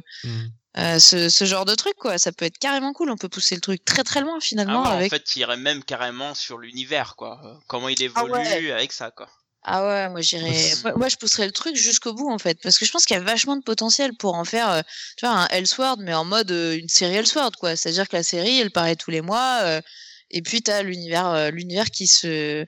ce, 0.99 1.27
ce 1.27 1.45
genre 1.45 1.65
de 1.65 1.73
truc 1.73 1.95
quoi 1.95 2.19
ça 2.19 2.31
peut 2.31 2.45
être 2.45 2.59
carrément 2.59 2.93
cool 2.93 3.09
on 3.09 3.17
peut 3.17 3.29
pousser 3.29 3.55
le 3.55 3.61
truc 3.61 3.83
très 3.83 4.03
très 4.03 4.21
loin 4.21 4.35
Ah 4.37 4.41
finalement 4.41 4.83
ouais, 4.83 4.89
avec 4.89 5.11
en 5.11 5.15
fait, 5.15 5.35
il 5.35 5.39
irait 5.39 5.57
même 5.57 5.83
carrément 5.83 6.35
sur 6.35 6.59
l'univers, 6.59 7.15
quoi. 7.17 7.59
Comment 7.67 7.89
il 7.89 8.01
évolue 8.01 8.31
Ah 8.33 8.37
ouais. 8.37 8.71
avec 8.71 8.91
ça, 8.91 9.09
quoi. 9.09 9.27
Ah 9.63 9.85
ouais, 9.85 10.09
moi 10.09 10.21
j'irais. 10.21 10.73
Moi, 10.83 10.93
moi, 10.95 11.09
je 11.09 11.17
pousserais 11.17 11.45
le 11.45 11.51
truc 11.51 11.75
jusqu'au 11.75 12.13
bout 12.13 12.29
en 12.31 12.37
fait, 12.37 12.57
parce 12.61 12.77
que 12.77 12.85
je 12.85 12.91
pense 12.91 13.05
qu'il 13.05 13.15
y 13.15 13.19
a 13.19 13.23
vachement 13.23 13.57
de 13.57 13.63
potentiel 13.63 14.15
pour 14.15 14.35
en 14.35 14.45
faire, 14.45 14.69
euh, 14.69 14.81
tu 15.17 15.25
vois, 15.25 15.35
un 15.35 15.47
Elseworld, 15.47 15.99
mais 16.01 16.13
en 16.13 16.23
mode 16.23 16.51
euh, 16.51 16.77
une 16.77 16.87
série 16.87 17.15
Elseworld 17.15 17.55
quoi. 17.57 17.75
C'est-à-dire 17.75 18.07
que 18.07 18.15
la 18.15 18.23
série, 18.23 18.59
elle 18.59 18.71
paraît 18.71 18.95
tous 18.95 19.11
les 19.11 19.21
mois, 19.21 19.59
euh, 19.63 19.81
et 20.29 20.41
puis 20.41 20.61
t'as 20.61 20.83
l'univers, 20.83 21.27
euh, 21.27 21.49
l'univers 21.49 21.89
qui 21.89 22.07
se, 22.07 22.65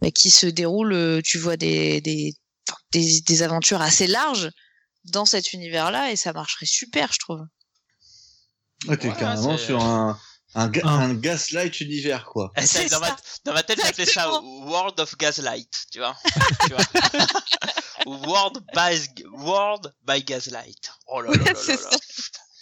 bah, 0.00 0.10
qui 0.10 0.30
se 0.30 0.46
déroule. 0.46 0.92
euh, 0.92 1.20
tu 1.24 1.38
vois 1.38 1.56
des 1.56 2.00
des, 2.00 2.34
des 2.92 3.20
des 3.20 3.42
aventures 3.42 3.80
assez 3.82 4.06
larges 4.06 4.50
dans 5.04 5.24
cet 5.24 5.52
univers-là, 5.52 6.10
et 6.10 6.16
ça 6.16 6.32
marcherait 6.32 6.66
super, 6.66 7.12
je 7.12 7.18
trouve. 7.18 7.40
Ouais, 8.88 8.96
t'es 8.96 9.08
Ouais, 9.08 9.16
carrément 9.16 9.56
sur 9.56 9.82
un, 9.82 10.18
un, 10.54 10.68
ga- 10.68 10.82
Ah. 10.84 10.88
un 10.90 11.14
gaslight 11.14 11.80
univers, 11.80 12.24
quoi. 12.26 12.52
Eh, 12.56 12.66
ça, 12.66 12.84
dans, 12.88 13.00
ma, 13.00 13.08
ça. 13.08 13.16
dans 13.44 13.52
ma 13.52 13.62
tête, 13.62 13.80
j'appelais 13.82 14.04
ça. 14.06 14.30
World 14.42 14.98
of 15.00 15.16
Gaslight, 15.16 15.72
tu 15.92 15.98
vois. 15.98 16.16
tu 16.66 16.68
vois 16.74 16.84
Ou 18.06 18.14
World 18.26 18.58
by, 18.74 19.24
World 19.32 19.92
by 20.06 20.22
Gaslight. 20.22 20.90
Oh 21.08 21.20
là 21.20 21.30
là 21.30 21.36
là 21.38 21.44
là 21.52 21.54
C'est 21.64 21.76
là. 21.82 21.90
ça. 21.90 21.98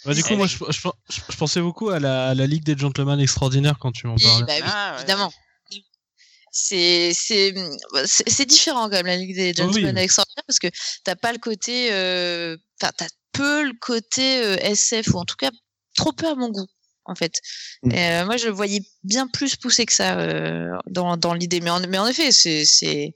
Bah, 0.05 0.13
du 0.13 0.23
coup, 0.23 0.35
moi, 0.35 0.45
je, 0.47 0.57
je, 0.69 0.79
je- 1.09 1.21
je 1.29 1.35
pensais 1.37 1.61
beaucoup 1.61 1.89
à 1.89 1.99
la, 1.99 2.29
à 2.29 2.33
la 2.35 2.45
Ligue 2.47 2.63
des 2.63 2.77
Gentlemen 2.77 3.19
Extraordinaires 3.19 3.77
quand 3.79 3.91
tu 3.91 4.05
m'en 4.07 4.15
Oui, 4.15 4.23
parlais. 4.23 4.45
bah 4.45 4.53
oui, 4.57 4.63
Ah, 4.65 4.91
ouais, 4.93 4.97
évidemment. 4.99 5.33
C'est 6.57 7.11
c'est 7.13 7.53
c'est 8.05 8.45
différent 8.45 8.89
quand 8.89 8.95
même 8.95 9.07
la 9.07 9.17
Ligue 9.17 9.35
des 9.35 9.49
oui. 9.49 9.53
Gentlemen 9.55 9.97
extraordinaires 9.97 10.45
parce 10.47 10.59
que 10.59 10.69
t'as 11.03 11.17
pas 11.17 11.33
le 11.33 11.37
côté 11.37 11.91
euh, 11.91 12.55
enfin 12.81 12.93
t'as 12.97 13.09
peu 13.33 13.65
le 13.65 13.73
côté 13.73 14.41
euh, 14.41 14.55
SF 14.61 15.13
ou 15.13 15.17
en 15.17 15.25
tout 15.25 15.35
cas 15.35 15.51
trop 15.97 16.13
peu 16.13 16.27
à 16.27 16.35
mon 16.35 16.49
goût 16.49 16.67
en 17.03 17.13
fait. 17.13 17.41
Mm. 17.83 17.91
Euh, 17.91 18.25
moi 18.25 18.37
je 18.37 18.45
le 18.45 18.53
voyais 18.53 18.81
bien 19.03 19.27
plus 19.27 19.57
poussé 19.57 19.85
que 19.85 19.91
ça 19.91 20.17
euh, 20.17 20.71
dans 20.87 21.17
dans 21.17 21.33
l'idée 21.33 21.59
mais 21.59 21.71
en 21.71 21.81
mais 21.81 21.97
en 21.97 22.07
effet 22.07 22.31
c'est 22.31 22.63
c'est 22.63 23.13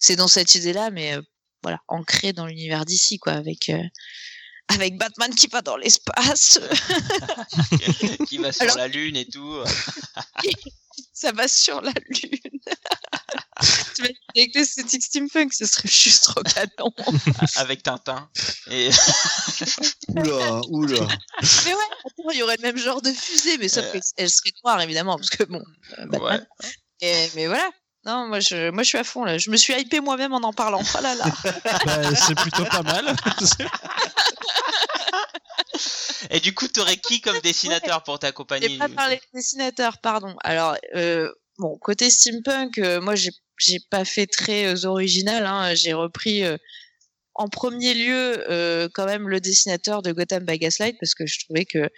c'est 0.00 0.16
dans 0.16 0.28
cette 0.28 0.54
idée 0.54 0.72
là 0.72 0.90
mais 0.90 1.14
euh, 1.14 1.20
voilà 1.62 1.80
ancré 1.88 2.32
dans 2.32 2.46
l'univers 2.46 2.86
d'ici 2.86 3.18
quoi 3.18 3.34
avec 3.34 3.68
euh, 3.68 3.82
avec 4.68 4.96
Batman 4.98 5.34
qui 5.34 5.46
va 5.48 5.62
dans 5.62 5.76
l'espace 5.76 6.60
qui 8.28 8.38
va 8.38 8.52
sur 8.52 8.62
Alors- 8.62 8.76
la 8.76 8.88
lune 8.88 9.16
et 9.16 9.26
tout. 9.26 9.56
ça 11.12 11.32
va 11.32 11.48
sur 11.48 11.80
la 11.80 11.92
lune 12.08 12.38
Avec 14.36 14.54
l'esthétique 14.54 15.02
steampunk, 15.02 15.52
ce 15.52 15.66
serait 15.66 15.88
juste 15.88 16.22
trop 16.24 16.40
canon. 16.42 16.92
avec 17.56 17.82
Tintin. 17.82 18.30
Et 18.70 18.90
Oula, 20.08 20.60
oula. 20.68 21.00
mais 21.64 21.74
ouais, 21.74 21.80
attends, 22.06 22.30
il 22.30 22.38
y 22.38 22.42
aurait 22.44 22.56
le 22.56 22.62
même 22.62 22.76
genre 22.76 23.02
de 23.02 23.10
fusée, 23.12 23.58
mais 23.58 23.68
sauf 23.68 23.84
Euh. 23.86 23.98
qu'elle 24.16 24.30
serait 24.30 24.50
noire, 24.62 24.80
évidemment, 24.80 25.16
parce 25.16 25.30
que 25.30 25.42
bon, 25.44 25.60
euh, 25.98 26.06
Batman. 26.06 26.46
ouais. 26.62 26.68
Et- 27.00 27.30
mais 27.34 27.46
voilà. 27.48 27.68
Non, 28.04 28.28
moi 28.28 28.40
je, 28.40 28.70
moi 28.70 28.82
je 28.82 28.88
suis 28.88 28.98
à 28.98 29.04
fond 29.04 29.24
là. 29.24 29.38
Je 29.38 29.50
me 29.50 29.56
suis 29.56 29.74
hypé 29.74 30.00
moi-même 30.00 30.32
en 30.32 30.38
en 30.38 30.52
parlant. 30.52 30.82
Oh 30.82 31.02
là 31.02 31.14
là. 31.14 31.24
Bah, 31.86 32.14
c'est 32.14 32.36
plutôt 32.36 32.64
pas 32.64 32.82
mal. 32.82 33.14
Et 36.30 36.40
du 36.40 36.54
coup, 36.54 36.68
t'aurais 36.68 36.96
qui 36.96 37.20
comme 37.20 37.38
dessinateur 37.40 38.02
pour 38.02 38.14
J'ai 38.14 38.20
t'accompagner 38.20 38.78
pas 38.78 38.88
parlé 38.88 39.16
de 39.16 39.38
dessinateur, 39.38 39.98
pardon. 39.98 40.34
Alors, 40.42 40.76
euh, 40.94 41.30
bon, 41.58 41.76
côté 41.78 42.10
steampunk, 42.10 42.78
euh, 42.78 43.00
moi 43.00 43.14
j'ai 43.14 43.30
j'ai 43.58 43.78
pas 43.90 44.04
fait 44.04 44.26
très 44.26 44.66
euh, 44.66 44.88
original. 44.88 45.46
Hein. 45.46 45.74
J'ai 45.74 45.92
repris 45.92 46.44
euh, 46.44 46.56
en 47.34 47.48
premier 47.48 47.94
lieu 47.94 48.50
euh, 48.50 48.88
quand 48.94 49.06
même 49.06 49.28
le 49.28 49.40
dessinateur 49.40 50.02
de 50.02 50.12
Gotham 50.12 50.44
by 50.44 50.58
Gaslight 50.58 50.96
parce 51.00 51.14
que 51.14 51.26
je 51.26 51.44
trouvais 51.44 51.64
que 51.64 51.88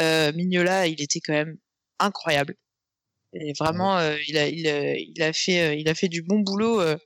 euh, 0.00 0.32
Mignola, 0.32 0.86
il 0.86 1.00
était 1.02 1.20
quand 1.20 1.32
même 1.32 1.56
incroyable. 1.98 2.54
Et 3.34 3.52
vraiment, 3.58 3.98
euh, 3.98 4.16
il 4.26 4.36
a 4.38 4.48
il, 4.48 4.66
a- 4.68 4.96
il 4.96 5.22
a 5.22 5.32
fait 5.32 5.60
euh, 5.60 5.74
il 5.74 5.88
a 5.88 5.94
fait 5.94 6.08
du 6.08 6.22
bon 6.22 6.40
boulot. 6.40 6.80
euh, 6.80 6.96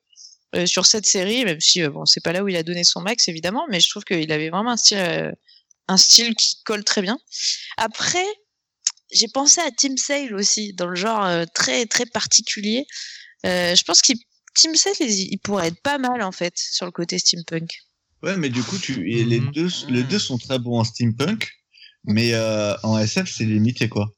euh, 0.55 0.67
sur 0.67 0.85
cette 0.85 1.07
série, 1.07 1.47
même 1.47 1.61
si 1.61 1.81
euh, 1.83 1.89
bon, 1.89 2.05
c'est 2.05 2.23
pas 2.23 2.31
là 2.33 2.45
où 2.45 2.49
il 2.49 2.57
a 2.57 2.63
donné 2.63 2.85
son 2.85 3.01
max 3.01 3.27
évidemment, 3.29 3.65
mais 3.71 3.81
je 3.81 3.89
trouve 3.89 4.05
qu'il 4.05 4.31
avait 4.33 4.51
vraiment 4.51 4.73
un 4.73 4.77
style, 4.77 4.99
euh, 4.99 5.33
un 5.89 5.97
style 5.97 6.35
qui 6.35 6.57
colle 6.65 6.85
très 6.85 7.01
bien. 7.01 7.19
Après, 7.79 8.27
j'ai 9.11 9.29
pensé 9.29 9.63
à 9.63 9.71
Team 9.71 9.97
Sale 9.97 10.35
aussi, 10.35 10.75
dans 10.75 10.87
le 10.89 10.95
genre 10.95 11.25
euh, 11.25 11.45
très 11.55 11.87
très 11.87 12.05
particulier. 12.05 12.85
Euh, 13.47 13.75
je 13.75 13.83
pense 13.85 14.03
qu'il 14.03 14.19
Team 14.55 14.75
Sale, 14.75 14.93
il, 15.01 15.29
il 15.33 15.39
pourrait 15.39 15.69
être 15.69 15.81
pas 15.83 15.97
mal 15.97 16.21
en 16.23 16.33
fait 16.33 16.53
sur 16.57 16.85
le 16.85 16.93
côté 16.93 17.19
steampunk. 17.19 17.71
Ouais, 18.23 18.37
mais 18.37 18.51
du 18.51 18.63
coup, 18.63 18.77
tu, 18.79 19.11
et 19.11 19.25
les, 19.25 19.41
Mhm. 19.41 19.53
deux, 19.53 19.69
les 19.89 20.03
deux 20.05 20.19
sont 20.19 20.37
très 20.37 20.59
bons 20.59 20.79
en 20.81 20.85
steampunk, 20.85 21.51
mais 22.05 22.35
euh, 22.35 22.75
en 22.83 22.99
SF, 22.99 23.33
c'est 23.35 23.45
limité, 23.45 23.89
quoi. 23.89 24.15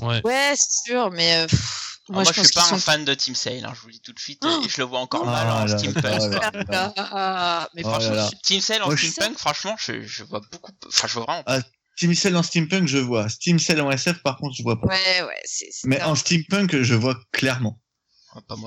Ouais. 0.00 0.20
Ouais, 0.24 0.54
c'est 0.56 0.90
sûr, 0.90 1.10
mais 1.10 1.36
euh, 1.36 1.46
pff, 1.46 1.98
moi, 2.08 2.22
moi, 2.22 2.32
je, 2.32 2.34
je 2.34 2.40
pense 2.40 2.46
suis 2.48 2.54
pas 2.54 2.64
un 2.64 2.68
sont. 2.68 2.78
fan 2.78 3.04
de 3.04 3.14
Team 3.14 3.34
Sale, 3.34 3.64
hein, 3.64 3.72
je 3.74 3.80
vous 3.80 3.86
le 3.88 3.92
dis 3.94 4.00
tout 4.00 4.12
de 4.12 4.18
suite, 4.18 4.42
Oh 4.44 4.62
et 4.64 4.68
je 4.68 4.78
le 4.78 4.84
vois 4.84 5.00
encore 5.00 5.26
Ah 5.26 5.44
mal 5.44 5.50
en 5.50 5.66
là 5.66 5.78
steampunk. 5.78 6.02
là 6.32 6.50
là. 6.68 6.92
Ah, 6.96 7.68
mais 7.74 7.82
Oh 7.84 7.88
franchement, 7.90 8.10
là 8.10 8.16
là. 8.16 8.30
Team 8.42 8.60
Sale 8.60 8.82
en 8.82 8.86
Moi, 8.86 8.96
je- 8.96 9.06
steampunk, 9.06 9.38
franchement, 9.38 9.76
je, 9.78 10.02
je 10.02 10.24
vois 10.24 10.40
beaucoup, 10.50 10.72
enfin, 10.86 11.06
je 11.08 11.14
vois 11.14 11.24
vraiment. 11.24 11.62
Team 11.96 12.14
Cell 12.14 12.34
en 12.34 12.42
steampunk, 12.42 12.88
je 12.88 12.96
vois. 12.96 13.28
Steam 13.28 13.58
Cell 13.58 13.80
en 13.82 13.90
SF, 13.90 14.22
par 14.22 14.38
contre, 14.38 14.54
je 14.56 14.62
vois 14.62 14.80
pas. 14.80 14.86
ouais, 14.86 15.22
ouais, 15.22 15.40
c'est 15.44 15.68
c'est 15.70 15.86
Mais 15.86 16.00
en 16.02 16.14
steampunk, 16.14 16.80
je 16.80 16.94
vois 16.94 17.20
clairement. 17.32 17.78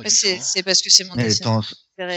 Du 0.04 0.10
c'est 0.10 0.62
parce 0.64 0.82
que 0.82 0.90
c'est 0.90 1.04
mon 1.06 1.16
dessinateur 1.16 1.64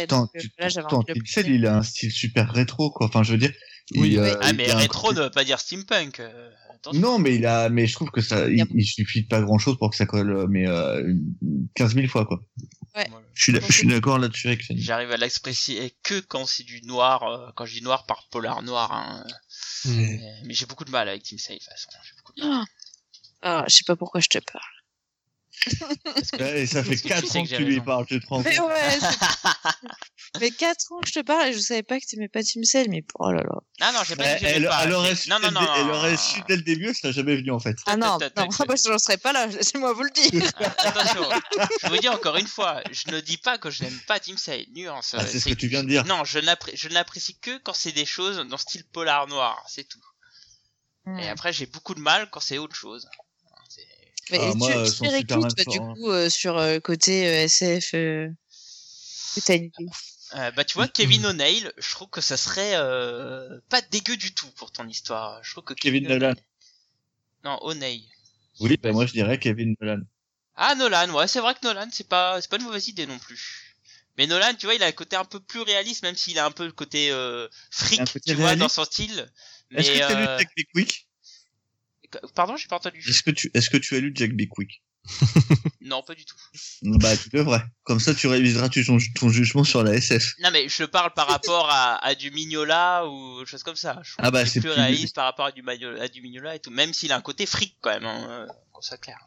tant, 0.09 0.29
euh, 0.37 1.13
Team 1.15 1.23
Cell, 1.27 1.49
il 1.49 1.67
a 1.67 1.77
un 1.77 1.83
style 1.83 2.13
super 2.13 2.53
rétro, 2.53 2.91
quoi. 2.91 3.07
Enfin, 3.07 3.23
je 3.23 3.33
veux 3.33 3.39
dire. 3.39 3.53
il, 3.93 4.01
Oui. 4.01 4.19
euh, 4.19 4.37
Ah, 4.43 4.53
mais 4.53 4.73
rétro 4.73 5.13
ne 5.13 5.23
veut 5.23 5.31
pas 5.31 5.45
dire 5.45 5.59
steampunk. 5.61 6.21
euh, 6.21 6.51
attention. 6.77 7.01
Non, 7.01 7.19
mais 7.19 7.35
il 7.35 7.47
a, 7.47 7.69
mais 7.69 7.87
je 7.87 7.95
trouve 7.95 8.11
que 8.11 8.21
ça, 8.21 8.49
Il 8.49 8.85
suffit 8.85 9.23
de 9.23 9.29
pas 9.29 9.41
grand 9.41 9.59
chose 9.59 9.77
pour 9.79 9.91
que 9.91 9.97
ça 9.97 10.07
colle, 10.07 10.33
euh, 10.33 10.47
mais 10.49 10.67
euh, 10.67 11.15
15 11.75 11.95
000 11.95 12.07
fois, 12.07 12.27
quoi. 12.27 12.41
Je 13.35 13.61
suis, 13.71 13.87
d'accord 13.87 14.19
là-dessus 14.19 14.47
avec 14.47 14.65
Fanny. 14.65 14.81
J'arrive 14.81 15.11
à 15.11 15.19
l'expresser 15.19 15.95
que 16.03 16.21
quand 16.21 16.47
c'est 16.47 16.63
du 16.63 16.81
noir, 16.83 17.23
euh, 17.25 17.51
quand 17.55 17.67
je 17.67 17.75
dis 17.75 17.83
noir 17.83 18.07
par 18.07 18.29
polar 18.31 18.63
noir. 18.63 18.93
Hein, 18.93 19.27
mais 19.85 20.55
j'ai 20.55 20.67
beaucoup 20.67 20.85
de 20.85 20.91
mal 20.91 21.09
avec 21.09 21.23
Team 21.23 21.39
Sale, 21.39 21.57
de 21.57 21.61
toute 21.61 22.41
façon. 22.41 22.65
Ah, 23.43 23.65
je 23.69 23.75
sais 23.75 23.85
pas 23.87 23.97
pourquoi 23.97 24.21
je 24.21 24.29
te 24.29 24.39
parle. 24.39 24.76
Et 26.39 26.67
ça 26.67 26.83
fait 26.85 26.91
Parce 26.91 27.01
que 27.01 27.03
tu 27.03 27.09
4 27.09 27.27
sais 27.27 27.39
ans 27.39 27.45
que 27.45 27.51
que 27.51 27.57
tu 27.57 27.65
lui 27.65 27.75
raison. 27.75 27.85
parles, 27.85 28.07
tu 28.07 28.21
te 28.21 28.27
rends 28.27 28.41
Mais 28.43 28.59
ouais, 28.61 28.99
mais 30.41 30.51
4 30.51 30.93
ans 30.93 31.01
que 31.01 31.09
je 31.09 31.15
te 31.15 31.21
parle 31.21 31.49
et 31.49 31.53
je 31.55 31.59
savais 31.59 31.83
pas 31.83 31.99
que 31.99 32.05
t'aimais 32.07 32.29
pas 32.29 32.43
Team 32.43 32.63
Cell, 32.65 32.89
mais 32.91 33.05
oh 33.19 33.31
là 33.33 33.43
là. 33.43 33.57
Non, 33.81 33.93
non, 33.99 34.05
j'ai 34.07 34.17
pas 34.17 34.35
dit 34.35 34.41
que 34.43 34.47
elle- 34.47 34.67
pas. 34.67 34.85
elle 34.85 34.93
aurait 34.93 35.15
su 35.17 35.29
non, 35.31 35.39
dès 35.41 35.51
non, 35.51 35.61
le 35.61 35.67
non, 35.67 35.75
elle 35.77 35.91
aurait 35.91 36.17
su 36.17 36.41
dès 36.49 36.57
le 36.57 36.63
début, 36.63 36.89
elle 36.89 36.95
serait 36.95 37.13
jamais 37.13 37.37
venue 37.37 37.51
en 37.53 37.59
fait. 37.59 37.77
Ah 37.87 37.97
non, 37.97 38.19
non, 38.37 38.47
moi 38.67 38.77
je 38.77 38.91
n'en 38.91 38.99
serais 38.99 39.17
pas 39.19 39.33
là, 39.33 39.47
laissez-moi 39.47 39.93
vous 39.93 40.03
le 40.03 40.11
dire. 40.11 40.51
Attention, 40.79 41.29
je 41.83 41.89
vous 41.89 41.97
dis 41.99 42.09
encore 42.09 42.37
une 42.37 42.47
fois, 42.47 42.83
je 42.93 43.11
ne 43.11 43.21
dis 43.21 43.39
pas 43.39 43.59
que 43.59 43.71
je 43.71 43.83
n'aime 43.83 43.99
pas 44.07 44.21
Team 44.21 44.37
Sale. 44.37 44.67
Nuance. 44.75 45.15
Ah, 45.19 45.27
c'est 45.27 45.41
ce 45.41 45.49
que 45.49 45.55
tu 45.55 45.69
viens 45.69 45.83
de 45.83 45.89
dire. 45.89 46.05
Non, 46.05 46.25
je 46.25 46.39
n'appré- 46.39 46.73
je 46.77 46.89
ne 46.89 46.95
l'apprécie 46.95 47.39
que 47.39 47.59
quand 47.59 47.75
c'est 47.75 47.93
des 47.93 48.07
choses 48.07 48.37
dans 48.49 48.59
style 48.59 48.85
polar 48.85 49.27
noir, 49.27 49.65
c'est 49.69 49.85
tout. 49.89 50.01
Hmm. 51.07 51.19
Et 51.21 51.29
après, 51.29 51.53
j'ai 51.53 51.67
beaucoup 51.67 51.95
de 51.95 52.01
mal 52.01 52.29
quand 52.31 52.41
c'est 52.41 52.59
autre 52.59 52.75
chose. 52.75 53.09
Mais 54.31 54.39
Ah, 54.41 54.51
tu, 54.53 54.59
moi, 54.59 54.69
tu 54.85 54.91
fais 54.91 55.25
toi, 55.25 55.49
du 55.67 55.79
hein. 55.79 55.95
coup, 55.95 56.11
euh, 56.11 56.29
sur 56.29 56.57
euh, 56.59 56.81
côté 56.81 57.27
euh, 57.27 57.45
SF. 57.45 57.95
Euh... 57.95 58.29
T'as 59.45 59.57
une 59.57 59.65
idée? 59.65 59.87
Euh, 60.35 60.51
bah 60.51 60.65
tu 60.65 60.75
vois, 60.75 60.89
Kevin 60.89 61.25
O'Neill, 61.27 61.73
je 61.79 61.91
trouve 61.93 62.09
que 62.09 62.21
ça 62.21 62.37
serait 62.37 62.75
euh, 62.75 63.61
pas 63.69 63.81
dégueu 63.81 64.17
du 64.17 64.35
tout 64.35 64.51
pour 64.57 64.73
ton 64.73 64.89
histoire. 64.89 65.43
Je 65.45 65.53
trouve 65.53 65.65
que 65.65 65.75
Kevin 65.75 66.09
Nolan. 66.09 66.35
Non, 67.45 67.59
O'Neill. 67.63 68.03
Oui, 68.59 68.77
bah 68.83 68.91
moi 68.93 69.07
je 69.07 69.13
dirais 69.13 69.39
Kevin 69.39 69.77
Nolan. 69.81 70.01
Ah 70.57 70.75
Nolan, 70.75 71.11
ouais, 71.15 71.29
c'est 71.29 71.41
vrai 71.41 71.55
que 71.55 71.65
Nolan, 71.65 71.89
c'est 71.93 72.09
pas, 72.09 72.41
c'est 72.41 72.51
pas 72.51 72.57
une 72.57 72.65
mauvaise 72.65 72.89
idée 72.89 73.07
non 73.07 73.19
plus. 73.19 73.77
Mais 74.19 74.27
Nolan, 74.27 74.55
tu 74.59 74.67
vois, 74.67 74.75
il 74.75 74.83
a 74.83 74.87
un 74.87 74.93
côté 74.93 75.15
un 75.15 75.25
peu 75.25 75.39
plus 75.39 75.61
réaliste, 75.61 76.03
même 76.03 76.17
s'il 76.17 76.39
a 76.39 76.47
un 76.47 76.51
peu 76.51 76.65
le 76.65 76.73
côté 76.73 77.11
euh, 77.13 77.47
fric, 77.71 78.01
tu 78.27 78.35
vois, 78.35 78.57
dans 78.57 78.69
son 78.69 78.85
style. 78.85 79.31
Mais 79.71 79.81
Est-ce 79.81 79.93
que 79.93 79.97
tu 79.97 80.03
as 80.03 80.39
lu 80.39 80.47
Bickwick 80.57 81.06
pardon, 82.35 82.57
j'ai 82.57 82.69
pas 82.69 82.77
entendu. 82.77 83.03
Est-ce 83.09 83.23
que 83.23 83.31
tu 83.31 83.51
est-ce 83.55 83.71
que 83.71 83.77
tu 83.77 83.97
as 83.97 84.01
lu 84.01 84.13
Jack 84.15 84.33
Bickwick 84.33 84.83
Non, 85.81 86.03
pas 86.03 86.15
du 86.17 86.25
tout. 86.25 86.35
Bah 86.83 87.17
tu 87.17 87.29
devrais. 87.29 87.63
Comme 87.85 88.01
ça 88.01 88.13
tu 88.15 88.27
réviseras 88.27 88.69
tu- 88.69 88.85
ton, 88.85 88.99
ton 89.15 89.29
jugement 89.29 89.63
sur 89.63 89.85
la 89.85 89.95
SF. 89.95 90.33
Non, 90.43 90.51
mais 90.53 90.69
je 90.69 90.83
parle 90.85 91.15
par 91.15 91.29
rapport 91.29 91.69
à, 91.71 92.05
à 92.05 92.15
du 92.17 92.31
Mignola 92.33 93.07
ou 93.07 93.47
choses 93.47 93.63
comme 93.63 93.77
ça. 93.77 94.01
Je 94.03 94.13
trouve 94.13 94.25
Ah 94.27 94.31
bah, 94.33 94.43
que 94.43 94.49
c'est 94.51 94.61
plus 94.61 94.71
plus- 94.71 94.81
réaliste 94.81 95.15
par 95.15 95.25
rapport 95.27 95.47
à 95.47 95.53
du, 95.53 95.63
Magno- 95.63 96.01
à 96.01 96.09
du 96.09 96.23
Mignola 96.23 96.57
et 96.57 96.59
tout. 96.59 96.71
Même 96.73 96.93
s'il 96.93 97.13
a 97.13 97.17
un 97.17 97.21
côté 97.21 97.47
fric 97.47 97.77
quand 97.81 97.91
même, 97.91 98.05
hein, 98.05 98.27
euh, 98.31 98.47
qu'on 98.73 98.81
soit 98.83 98.99
clair. 98.99 99.19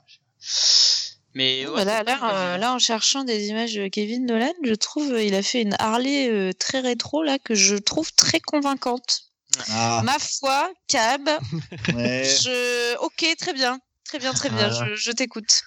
Mais 1.36 1.68
ouais, 1.68 1.86
bah 1.86 2.04
là, 2.04 2.20
euh, 2.56 2.58
là, 2.58 2.74
en 2.74 2.80
cherchant 2.80 3.24
des 3.24 3.48
images 3.48 3.76
de 3.76 3.88
Kevin 3.88 4.26
Nolan, 4.26 4.52
je 4.66 4.74
trouve 4.74 5.14
euh, 5.14 5.24
il 5.24 5.36
a 5.36 5.44
fait 5.44 5.62
une 5.62 5.76
Harley 5.78 6.28
euh, 6.30 6.52
très 6.54 6.80
rétro 6.80 7.24
là 7.24 7.38
que 7.38 7.54
je 7.54 7.76
trouve 7.76 8.12
très 8.14 8.40
convaincante. 8.40 9.29
Ah 9.68 10.02
Ma 10.04 10.18
foi, 10.20 10.72
Cab, 10.88 11.28
ouais. 11.94 12.24
je 12.24 12.96
ok, 12.98 13.26
très 13.38 13.54
bien, 13.54 13.80
très 14.06 14.20
bien, 14.20 14.34
très 14.34 14.50
bien, 14.50 14.72
je, 14.72 14.96
je 14.96 15.12
t'écoute. 15.12 15.62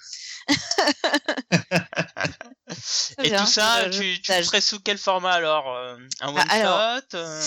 Et 3.23 3.29
bien, 3.29 3.45
tout 3.45 3.51
ça, 3.51 3.91
je- 3.91 3.91
je 3.91 4.15
tu, 4.15 4.21
tu 4.21 4.31
le 4.33 4.43
ferais 4.43 4.61
sous 4.61 4.79
quel 4.79 4.97
format 4.97 5.33
alors 5.33 5.73
euh, 5.75 5.97
Un 6.21 6.29
one 6.29 6.43
Ah, 6.49 6.53
alors, 6.53 7.01
shot 7.01 7.17
euh, 7.17 7.41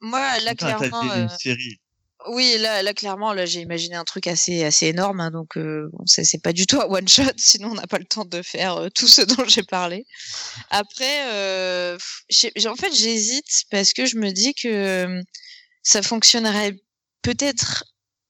Moi, 0.00 0.38
là, 0.40 0.50
Putain, 0.52 0.76
clairement, 0.78 1.02
fait 1.02 1.18
euh, 1.18 1.22
une 1.22 1.38
série. 1.38 1.80
oui, 2.28 2.56
là, 2.58 2.82
là, 2.82 2.94
clairement, 2.94 3.32
là, 3.32 3.46
j'ai 3.46 3.60
imaginé 3.60 3.96
un 3.96 4.04
truc 4.04 4.26
assez, 4.26 4.64
assez 4.64 4.86
énorme, 4.86 5.20
hein, 5.20 5.30
donc 5.30 5.56
euh, 5.56 5.88
bon, 5.92 6.04
c'est 6.06 6.42
pas 6.42 6.52
du 6.52 6.66
tout 6.66 6.80
un 6.80 6.86
one 6.88 7.08
shot, 7.08 7.22
sinon 7.36 7.70
on 7.70 7.74
n'a 7.74 7.86
pas 7.86 7.98
le 7.98 8.04
temps 8.06 8.24
de 8.24 8.42
faire 8.42 8.76
euh, 8.76 8.88
tout 8.94 9.08
ce 9.08 9.22
dont 9.22 9.44
j'ai 9.46 9.62
parlé. 9.62 10.06
Après, 10.70 11.32
euh, 11.32 11.98
en 12.66 12.76
fait, 12.76 12.94
j'hésite 12.94 13.64
parce 13.70 13.92
que 13.92 14.06
je 14.06 14.16
me 14.16 14.30
dis 14.32 14.54
que 14.54 14.68
euh, 14.68 15.22
ça 15.82 16.02
fonctionnerait 16.02 16.76
peut-être, 17.22 17.84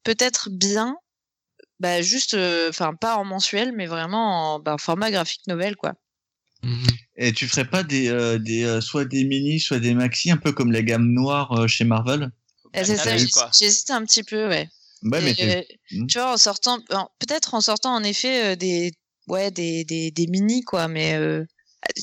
peut-être 0.05 0.49
bien, 0.51 0.97
bah 1.79 2.03
juste, 2.03 2.37
enfin 2.69 2.95
pas 2.95 3.17
en 3.17 3.25
mensuel, 3.25 3.73
mais 3.73 3.87
vraiment 3.87 4.55
en 4.55 4.61
bah, 4.61 4.77
format 4.79 5.11
graphique 5.11 5.47
novel, 5.47 5.77
quoi. 5.77 5.95
Mhm. 6.63 6.87
Et 7.17 7.33
tu 7.33 7.49
ferais 7.49 7.65
pas 7.65 7.83
des 7.83 8.09
euh, 8.09 8.39
des 8.39 8.65
euh, 8.65 8.81
soit 8.81 9.07
des 9.07 9.25
mini 9.25 9.61
soit 9.61 9.79
des 9.79 9.95
maxi 9.95 10.31
un 10.31 10.37
peu 10.37 10.53
comme 10.53 10.73
la 10.73 10.83
gamme 10.83 11.11
noire 11.11 11.53
euh, 11.53 11.67
chez 11.67 11.85
Marvel? 11.85 12.31
C'est 12.75 12.85
ça, 12.85 13.05
Banal, 13.05 13.27
j'hésite 13.59 13.91
un 13.91 14.05
petit 14.05 14.23
peu, 14.23 14.47
ouais. 14.49 14.69
Ouais 15.03 15.21
mais 15.23 15.35
Et, 15.39 15.57
euh, 15.57 15.63
Hmm. 15.93 16.07
tu 16.07 16.19
vois, 16.19 16.35
en 16.35 16.37
sortant, 16.37 16.79
peut-être 17.19 17.55
en 17.55 17.61
sortant 17.61 17.95
en 17.95 18.03
effet 18.05 18.53
euh, 18.53 18.57
des, 18.57 18.93
ouais, 19.27 19.51
des, 19.51 19.85
des, 19.85 20.11
des 20.11 20.27
mini 20.27 20.63
quoi, 20.63 20.87
mais 20.87 21.15
euh, 21.15 21.45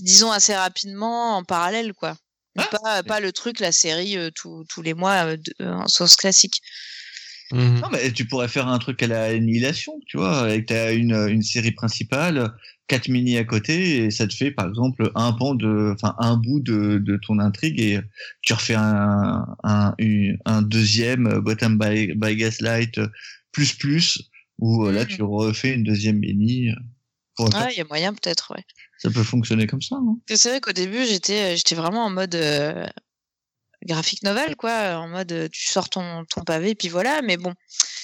disons 0.01 0.31
assez 0.31 0.55
rapidement 0.55 1.37
en 1.37 1.43
parallèle 1.43 1.93
quoi. 1.93 2.17
Mais 2.57 2.63
Ah, 2.71 2.77
pas, 2.81 3.03
pas 3.03 3.19
le 3.19 3.31
truc, 3.31 3.59
la 3.59 3.71
série 3.71 4.17
euh, 4.17 4.29
tous 4.33 4.65
tous 4.69 4.81
les 4.81 4.93
mois 4.93 5.25
euh, 5.27 5.37
de- 5.37 5.53
euh, 5.61 5.73
en 5.73 5.87
sauce 5.87 6.15
classique. 6.15 6.61
Mhm. 7.51 7.79
Non, 7.79 7.87
mais 7.91 8.11
tu 8.11 8.25
pourrais 8.25 8.49
faire 8.49 8.67
un 8.67 8.77
truc 8.79 9.01
à 9.03 9.07
la 9.07 9.23
annihilation, 9.25 9.93
tu 10.07 10.17
vois, 10.17 10.39
avec 10.39 10.65
ta 10.65 10.91
une, 10.91 11.13
une 11.29 11.43
série 11.43 11.71
principale, 11.71 12.51
quatre 12.87 13.07
mini 13.07 13.37
à 13.37 13.45
côté, 13.45 13.99
et 14.03 14.11
ça 14.11 14.27
te 14.27 14.33
fait, 14.33 14.51
par 14.51 14.67
exemple, 14.67 15.11
un 15.15 15.31
pan 15.31 15.55
de, 15.55 15.93
enfin, 15.93 16.13
un 16.19 16.35
bout 16.35 16.59
de, 16.59 16.97
de 16.97 17.15
ton 17.25 17.39
intrigue, 17.39 17.79
et 17.79 17.99
tu 18.41 18.51
refais 18.53 18.75
un, 18.75 19.45
un, 19.63 19.95
une- 19.97 20.37
un 20.45 20.61
deuxième 20.61 21.39
Bottom 21.39 21.77
by, 21.79 22.13
by 22.15 22.35
Gaslight 22.35 22.99
plus 23.53 23.73
plus, 23.73 24.29
où 24.59 24.85
là, 24.89 25.03
Mhm. 25.03 25.07
tu 25.07 25.21
refais 25.23 25.73
une 25.73 25.83
deuxième 25.83 26.17
mini. 26.19 26.71
Ouais, 27.39 27.73
il 27.73 27.77
y 27.77 27.81
a 27.81 27.85
moyen 27.85 28.13
peut-être, 28.13 28.53
ouais. 28.55 28.63
Ça 28.99 29.09
peut 29.11 29.23
fonctionner 29.23 29.67
comme 29.67 29.81
ça, 29.81 29.95
hein. 29.95 30.17
Parce 30.27 30.37
que 30.39 30.43
C'est 30.43 30.49
vrai 30.49 30.61
qu'au 30.61 30.71
début, 30.71 31.05
j'étais, 31.05 31.53
euh, 31.53 31.55
j'étais 31.55 31.75
vraiment 31.75 32.05
en 32.05 32.09
mode 32.09 32.33
euh, 32.35 32.85
graphique 33.85 34.23
novel, 34.23 34.55
quoi, 34.55 34.97
en 34.97 35.07
mode 35.07 35.31
euh, 35.31 35.47
tu 35.51 35.67
sors 35.67 35.89
ton, 35.89 36.25
ton 36.25 36.43
pavé, 36.43 36.75
puis 36.75 36.89
voilà. 36.89 37.21
Mais 37.21 37.37
bon, 37.37 37.53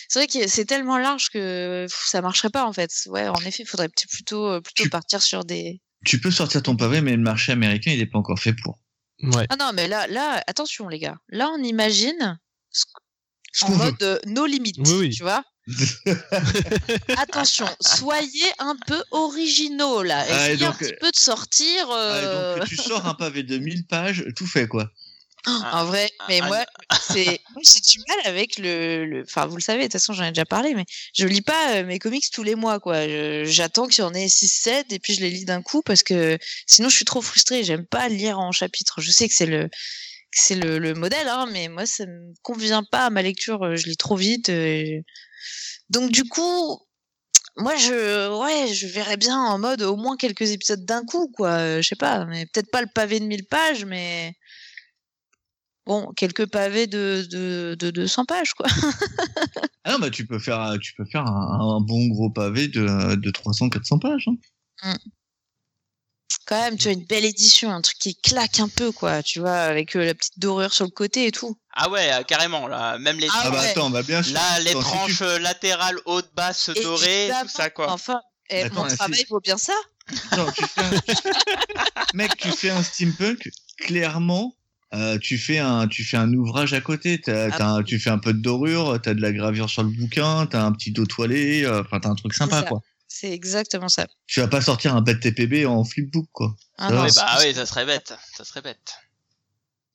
c'est 0.07 0.19
vrai 0.19 0.27
que 0.27 0.47
c'est 0.47 0.65
tellement 0.65 0.97
large 0.97 1.29
que 1.29 1.85
pff, 1.87 2.03
ça 2.07 2.21
marcherait 2.21 2.49
pas 2.51 2.65
en 2.65 2.73
fait. 2.73 2.91
Ouais, 3.07 3.27
en 3.27 3.35
effet, 3.41 3.63
il 3.63 3.67
faudrait 3.67 3.87
peut-être 3.89 4.09
plutôt, 4.11 4.61
plutôt 4.61 4.83
Tu- 4.83 4.89
partir 4.89 5.21
sur 5.21 5.43
des, 5.45 5.81
tu 6.05 6.19
peux 6.19 6.31
sortir 6.31 6.61
ton 6.61 6.75
pavé, 6.75 7.01
mais 7.01 7.11
le 7.11 7.23
marché 7.23 7.51
américain, 7.53 7.91
il 7.91 7.99
n'est 7.99 8.05
pas 8.05 8.19
encore 8.19 8.39
fait 8.39 8.53
pour. 8.53 8.79
Ouais. 9.23 9.45
Ah 9.49 9.55
non, 9.57 9.71
mais 9.73 9.87
là, 9.87 10.05
là, 10.07 10.43
attention 10.47 10.87
les 10.89 10.99
gars. 10.99 11.17
Là, 11.29 11.49
on 11.57 11.63
imagine 11.63 12.39
ce- 12.71 12.83
Ce 13.53 13.65
en 13.65 13.69
mode 13.95 14.03
euh, 14.03 14.19
no 14.27 14.45
limit, 14.45 14.73
Oui, 14.79 14.93
oui. 14.99 15.09
tu 15.11 15.23
vois. 15.23 15.43
Attention, 17.17 17.65
soyez 17.81 18.51
un 18.59 18.75
peu 18.87 19.01
originaux 19.11 20.03
là. 20.03 20.25
Ah, 20.29 20.49
et 20.49 20.53
Essayez 20.53 20.65
un 20.65 20.69
donc, 20.69 20.79
petit 20.79 20.93
euh, 20.93 20.97
peu 20.99 21.11
de 21.11 21.15
sortir. 21.17 21.87
Ah, 21.89 22.19
et 22.21 22.25
euh, 22.25 22.59
donc, 22.59 22.67
tu 22.67 22.75
sors 22.75 23.05
un 23.05 23.13
pavé 23.13 23.43
de 23.43 23.57
1000 23.57 23.85
pages, 23.87 24.25
tout 24.35 24.47
fait, 24.47 24.67
quoi. 24.67 24.89
En 25.45 25.83
vrai, 25.83 26.09
mais 26.29 26.39
un- 26.39 26.47
moi, 26.47 26.65
c'est, 27.01 27.25
moi, 27.51 27.61
j'ai 27.63 27.81
du 27.81 27.99
mal 28.07 28.17
avec 28.27 28.57
le, 28.57 29.05
le, 29.05 29.23
enfin, 29.23 29.45
vous 29.45 29.57
le 29.57 29.61
savez, 29.61 29.79
de 29.79 29.83
toute 29.87 29.93
façon, 29.93 30.13
j'en 30.13 30.23
ai 30.23 30.29
déjà 30.29 30.45
parlé, 30.45 30.73
mais 30.73 30.85
je 31.13 31.25
lis 31.27 31.41
pas 31.41 31.75
euh, 31.75 31.83
mes 31.85 31.99
comics 31.99 32.23
tous 32.31 32.43
les 32.43 32.55
mois, 32.55 32.79
quoi. 32.79 33.05
Je- 33.05 33.43
J'attends 33.45 33.87
qu'il 33.87 34.03
y 34.03 34.07
en 34.07 34.13
ait 34.13 34.29
6, 34.29 34.47
7, 34.47 34.93
et 34.93 34.99
puis 34.99 35.13
je 35.15 35.19
les 35.19 35.29
lis 35.29 35.43
d'un 35.43 35.61
coup, 35.61 35.81
parce 35.81 36.01
que 36.01 36.37
sinon, 36.65 36.87
je 36.87 36.95
suis 36.95 37.03
trop 37.05 37.21
frustrée. 37.21 37.65
J'aime 37.65 37.85
pas 37.85 38.07
lire 38.07 38.39
en 38.39 38.53
chapitres. 38.53 39.01
Je 39.01 39.11
sais 39.11 39.27
que 39.27 39.35
c'est 39.35 39.45
le, 39.45 39.67
que 39.67 39.71
c'est 40.31 40.55
le, 40.55 40.79
le 40.79 40.93
modèle, 40.93 41.27
hein, 41.27 41.45
mais 41.51 41.67
moi, 41.67 41.85
ça 41.85 42.05
me 42.05 42.33
convient 42.41 42.83
pas 42.89 43.07
à 43.07 43.09
ma 43.09 43.21
lecture. 43.21 43.75
Je 43.75 43.85
lis 43.87 43.97
trop 43.97 44.15
vite. 44.15 44.47
euh, 44.47 45.01
Donc, 45.89 46.11
du 46.11 46.23
coup, 46.25 46.79
moi, 47.57 47.75
je, 47.75 48.37
ouais, 48.41 48.73
je 48.73 48.87
verrais 48.87 49.17
bien 49.17 49.37
en 49.37 49.59
mode 49.59 49.81
au 49.83 49.95
moins 49.95 50.17
quelques 50.17 50.51
épisodes 50.51 50.85
d'un 50.85 51.03
coup, 51.05 51.29
quoi. 51.35 51.49
Euh, 51.51 51.81
Je 51.81 51.87
sais 51.89 51.95
pas, 51.95 52.25
mais 52.25 52.45
peut-être 52.47 52.71
pas 52.71 52.81
le 52.81 52.87
pavé 52.93 53.19
de 53.19 53.25
1000 53.25 53.45
pages, 53.45 53.85
mais 53.85 54.35
bon, 55.85 56.11
quelques 56.15 56.45
pavés 56.49 56.87
de, 56.87 57.25
de, 57.29 57.75
de 57.77 57.91
200 57.91 58.25
pages, 58.25 58.53
quoi. 58.53 58.67
Ah 59.85 59.91
non, 59.91 59.99
bah, 59.99 60.09
tu 60.09 60.25
peux 60.25 60.39
faire, 60.39 60.61
un- 60.61 60.77
tu 60.79 60.93
peux 60.95 61.03
faire 61.03 61.25
un, 61.27 61.75
un 61.77 61.81
bon 61.81 62.07
gros 62.07 62.29
pavé 62.29 62.69
de, 62.69 63.15
de 63.15 63.31
300-400 63.31 63.99
pages. 63.99 64.29
hein. 64.81 64.95
Quand 66.45 66.59
même, 66.59 66.77
tu 66.77 66.89
as 66.89 66.91
une 66.91 67.05
belle 67.05 67.23
édition, 67.25 67.71
un 67.71 67.81
truc 67.81 67.97
qui 67.99 68.15
claque 68.15 68.59
un 68.59 68.67
peu, 68.67 68.91
quoi, 68.91 69.23
tu 69.23 69.39
vois, 69.39 69.55
avec 69.61 69.95
euh, 69.95 70.05
la 70.05 70.13
petite 70.13 70.37
dorure 70.39 70.73
sur 70.73 70.83
le 70.85 70.91
côté 70.91 71.27
et 71.27 71.31
tout. 71.31 71.57
Ah 71.73 71.89
ouais, 71.89 72.11
euh, 72.13 72.23
carrément, 72.23 72.67
là, 72.67 72.97
même 72.99 73.17
les, 73.17 73.27
Ah 73.31 73.43
Ah, 73.45 73.49
bah 73.51 73.59
ouais. 73.61 73.69
attends, 73.69 73.89
bah 73.89 74.03
bien 74.03 74.21
sûr. 74.21 74.33
là, 74.33 74.59
les 74.59 74.71
Attends, 74.71 74.81
si 74.81 74.85
tu- 74.87 74.91
tranches 74.91 75.21
euh, 75.21 75.39
latérales, 75.39 75.97
hautes, 76.05 76.31
basses, 76.35 76.69
Et 76.75 76.81
dorées, 76.83 77.31
tout 77.43 77.47
ça, 77.49 77.69
quoi. 77.69 77.89
Enfin, 77.91 78.19
eh, 78.49 78.63
Attends, 78.63 78.83
mon 78.83 78.87
travail 78.95 79.25
vaut 79.29 79.39
bien 79.39 79.57
ça. 79.57 79.73
Non, 80.37 80.51
tu 80.51 80.65
fais 80.65 80.81
un- 80.81 80.91
Mec, 82.13 82.35
tu 82.37 82.51
fais 82.51 82.69
un 82.71 82.83
steampunk, 82.83 83.49
clairement, 83.77 84.55
euh, 84.93 85.17
tu, 85.17 85.37
fais 85.37 85.59
un, 85.59 85.87
tu 85.87 86.03
fais 86.03 86.17
un 86.17 86.31
ouvrage 86.33 86.73
à 86.73 86.81
côté. 86.81 87.21
T'as, 87.21 87.47
Ah 87.51 87.57
t'as 87.57 87.67
un- 87.67 87.83
tu 87.83 87.99
fais 87.99 88.09
un 88.09 88.17
peu 88.19 88.33
de 88.33 88.39
dorure, 88.41 88.99
t'as 89.01 89.13
de 89.13 89.21
la 89.21 89.31
gravure 89.31 89.69
sur 89.69 89.81
le 89.83 89.89
bouquin, 89.89 90.45
t'as 90.45 90.61
un 90.63 90.71
petit 90.73 90.91
dos 90.91 91.05
toilé, 91.05 91.63
euh, 91.63 91.81
enfin, 91.81 91.99
t'as 92.01 92.09
un 92.09 92.15
truc 92.15 92.33
sympa, 92.33 92.63
quoi. 92.63 92.81
C'est 93.15 93.31
exactement 93.31 93.89
ça. 93.89 94.07
Tu 94.25 94.39
vas 94.39 94.47
pas 94.47 94.59
sortir 94.59 94.95
un 94.95 95.01
bête 95.01 95.19
TPB 95.19 95.67
en 95.67 95.83
flipbook, 95.83 96.25
quoi. 96.31 96.55
Ah, 96.79 96.89
non, 96.91 97.07
c'est- 97.07 97.19
bah 97.19 97.37
oui, 97.41 97.53
ça 97.53 97.67
serait 97.67 97.85
bête. 97.85 98.15
Ça 98.35 98.43
serait 98.43 98.63
bête. 98.63 98.95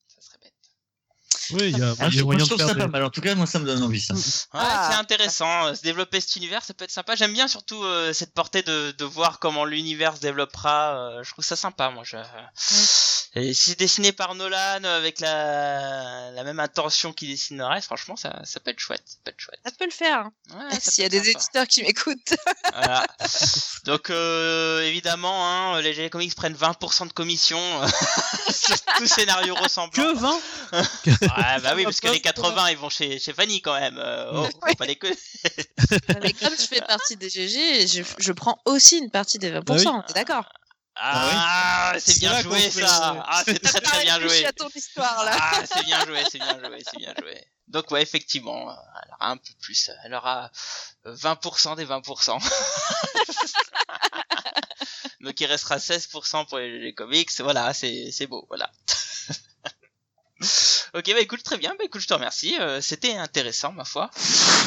Ça 0.06 0.20
serait 0.20 0.38
bête. 0.40 0.52
Oui, 1.50 1.70
il 1.72 1.78
y 1.78 1.82
a, 1.82 1.96
Ah, 1.98 2.10
je 2.10 2.22
moyen 2.22 2.38
je 2.38 2.44
de 2.44 2.48
trouve 2.50 2.58
faire 2.58 2.68
ça 2.68 2.74
des- 2.74 2.80
pas 2.80 2.86
mal. 2.86 3.02
En 3.02 3.10
tout 3.10 3.20
cas, 3.20 3.34
moi, 3.34 3.46
ça 3.46 3.58
me 3.58 3.64
donne 3.66 3.82
envie, 3.82 4.00
ça. 4.00 4.14
Ouais, 4.14 4.20
Ah. 4.52 4.88
c'est 4.92 4.98
intéressant. 4.98 5.66
euh, 5.66 5.74
Se 5.74 5.82
développer 5.82 6.20
cet 6.20 6.36
univers, 6.36 6.62
ça 6.64 6.74
peut 6.74 6.84
être 6.84 6.92
sympa. 6.92 7.16
J'aime 7.16 7.32
bien 7.32 7.48
surtout 7.48 7.82
euh, 7.82 8.12
cette 8.12 8.32
portée 8.34 8.62
de, 8.62 8.92
de 8.92 9.04
voir 9.04 9.40
comment 9.40 9.64
l'univers 9.64 10.14
se 10.16 10.20
développera. 10.20 10.94
euh, 11.18 11.22
je 11.24 11.30
trouve 11.32 11.44
ça 11.44 11.56
sympa, 11.56 11.90
moi. 11.90 12.04
Je... 12.04 12.18
Si 12.54 13.27
c'est 13.34 13.78
dessiné 13.78 14.12
par 14.12 14.34
Nolan 14.34 14.82
euh, 14.84 14.96
avec 14.98 15.20
la, 15.20 16.30
la 16.32 16.44
même 16.44 16.58
intention 16.60 17.12
qu'il 17.12 17.28
dessine 17.28 17.58
le 17.58 17.64
reste, 17.66 17.86
franchement, 17.86 18.16
ça, 18.16 18.40
ça 18.44 18.58
peut 18.60 18.70
être 18.70 18.80
chouette. 18.80 19.02
Ça 19.06 19.16
peut 19.24 19.30
être 19.30 19.40
chouette. 19.40 19.60
Ça 19.64 19.70
peut 19.78 19.84
le 19.84 19.90
faire. 19.90 20.18
hein. 20.18 20.32
Ouais, 20.70 20.78
S'il 20.80 21.02
y 21.02 21.06
a 21.06 21.08
des 21.08 21.18
sympa. 21.18 21.30
éditeurs 21.30 21.66
qui 21.66 21.82
m'écoutent. 21.82 22.34
Voilà. 22.72 23.06
Donc 23.84 24.10
euh, 24.10 24.82
évidemment, 24.82 25.46
hein, 25.74 25.80
les 25.80 25.94
GG 25.94 26.10
Comics 26.10 26.34
prennent 26.34 26.54
20% 26.54 27.08
de 27.08 27.12
commission 27.12 27.58
sur 28.52 28.76
tout 28.98 29.06
scénario 29.06 29.54
ressemblant. 29.54 30.04
Que 30.14 30.16
20 30.16 30.40
Ouais, 31.06 31.60
bah 31.62 31.72
oui, 31.74 31.84
parce 31.84 32.00
que 32.00 32.08
les 32.08 32.20
80 32.20 32.68
ils 32.70 32.76
vont 32.76 32.88
chez, 32.90 33.18
chez 33.18 33.32
Fanny 33.32 33.60
quand 33.62 33.78
même. 33.78 33.98
Euh, 33.98 34.30
oh, 34.32 34.44
faut 34.44 34.66
Ouais. 34.66 34.74
pas 34.76 34.86
déconner. 34.86 35.16
Mais 36.22 36.32
comme 36.34 36.54
je 36.58 36.66
fais 36.66 36.80
partie 36.82 37.16
des 37.16 37.30
GG, 37.30 37.86
je, 37.86 38.02
je 38.18 38.32
prends 38.32 38.58
aussi 38.66 38.98
une 38.98 39.10
partie 39.10 39.38
des 39.38 39.50
20%. 39.50 39.62
Bah 39.64 39.74
oui. 39.76 39.84
T'es 40.08 40.14
d'accord 40.14 40.44
Ah, 41.00 41.92
c'est 41.98 42.12
C'est 42.12 42.20
bien 42.20 42.40
joué 42.42 42.70
ça. 42.70 43.24
Ah, 43.26 43.42
c'est 43.44 43.58
très 43.62 43.80
très 43.80 44.02
bien 44.02 44.20
Je 44.20 44.28
suis 44.28 44.38
joué. 44.38 44.46
à 44.46 44.52
ton 44.52 44.68
histoire 44.74 45.24
là. 45.24 45.36
Ah, 45.38 45.62
c'est 45.66 45.84
bien 45.84 46.04
joué, 46.06 46.22
c'est 46.30 46.38
bien 46.38 46.58
joué, 46.58 46.82
c'est 46.90 46.98
bien 46.98 47.14
joué. 47.20 47.44
Donc 47.68 47.90
ouais, 47.90 48.02
effectivement, 48.02 48.70
euh, 48.70 48.74
elle 49.04 49.10
aura 49.12 49.30
un 49.30 49.36
peu 49.36 49.52
plus. 49.60 49.90
Elle 50.04 50.14
aura 50.14 50.50
euh, 51.06 51.14
20% 51.14 51.76
des 51.76 51.86
20%. 51.86 52.38
Donc 55.20 55.40
il 55.40 55.46
restera 55.46 55.78
16% 55.78 56.46
pour 56.46 56.58
les, 56.58 56.78
les 56.78 56.94
comics. 56.94 57.30
Voilà, 57.40 57.74
c'est 57.74 58.10
c'est 58.12 58.26
beau, 58.26 58.46
voilà. 58.48 58.70
ok, 60.94 61.04
bah 61.12 61.20
écoute, 61.20 61.42
très 61.42 61.58
bien. 61.58 61.74
Bah 61.78 61.84
écoute, 61.84 62.00
je 62.00 62.06
te 62.06 62.14
remercie. 62.14 62.56
Euh, 62.60 62.80
C'était 62.80 63.16
intéressant, 63.16 63.72
ma 63.72 63.84
foi. 63.84 64.10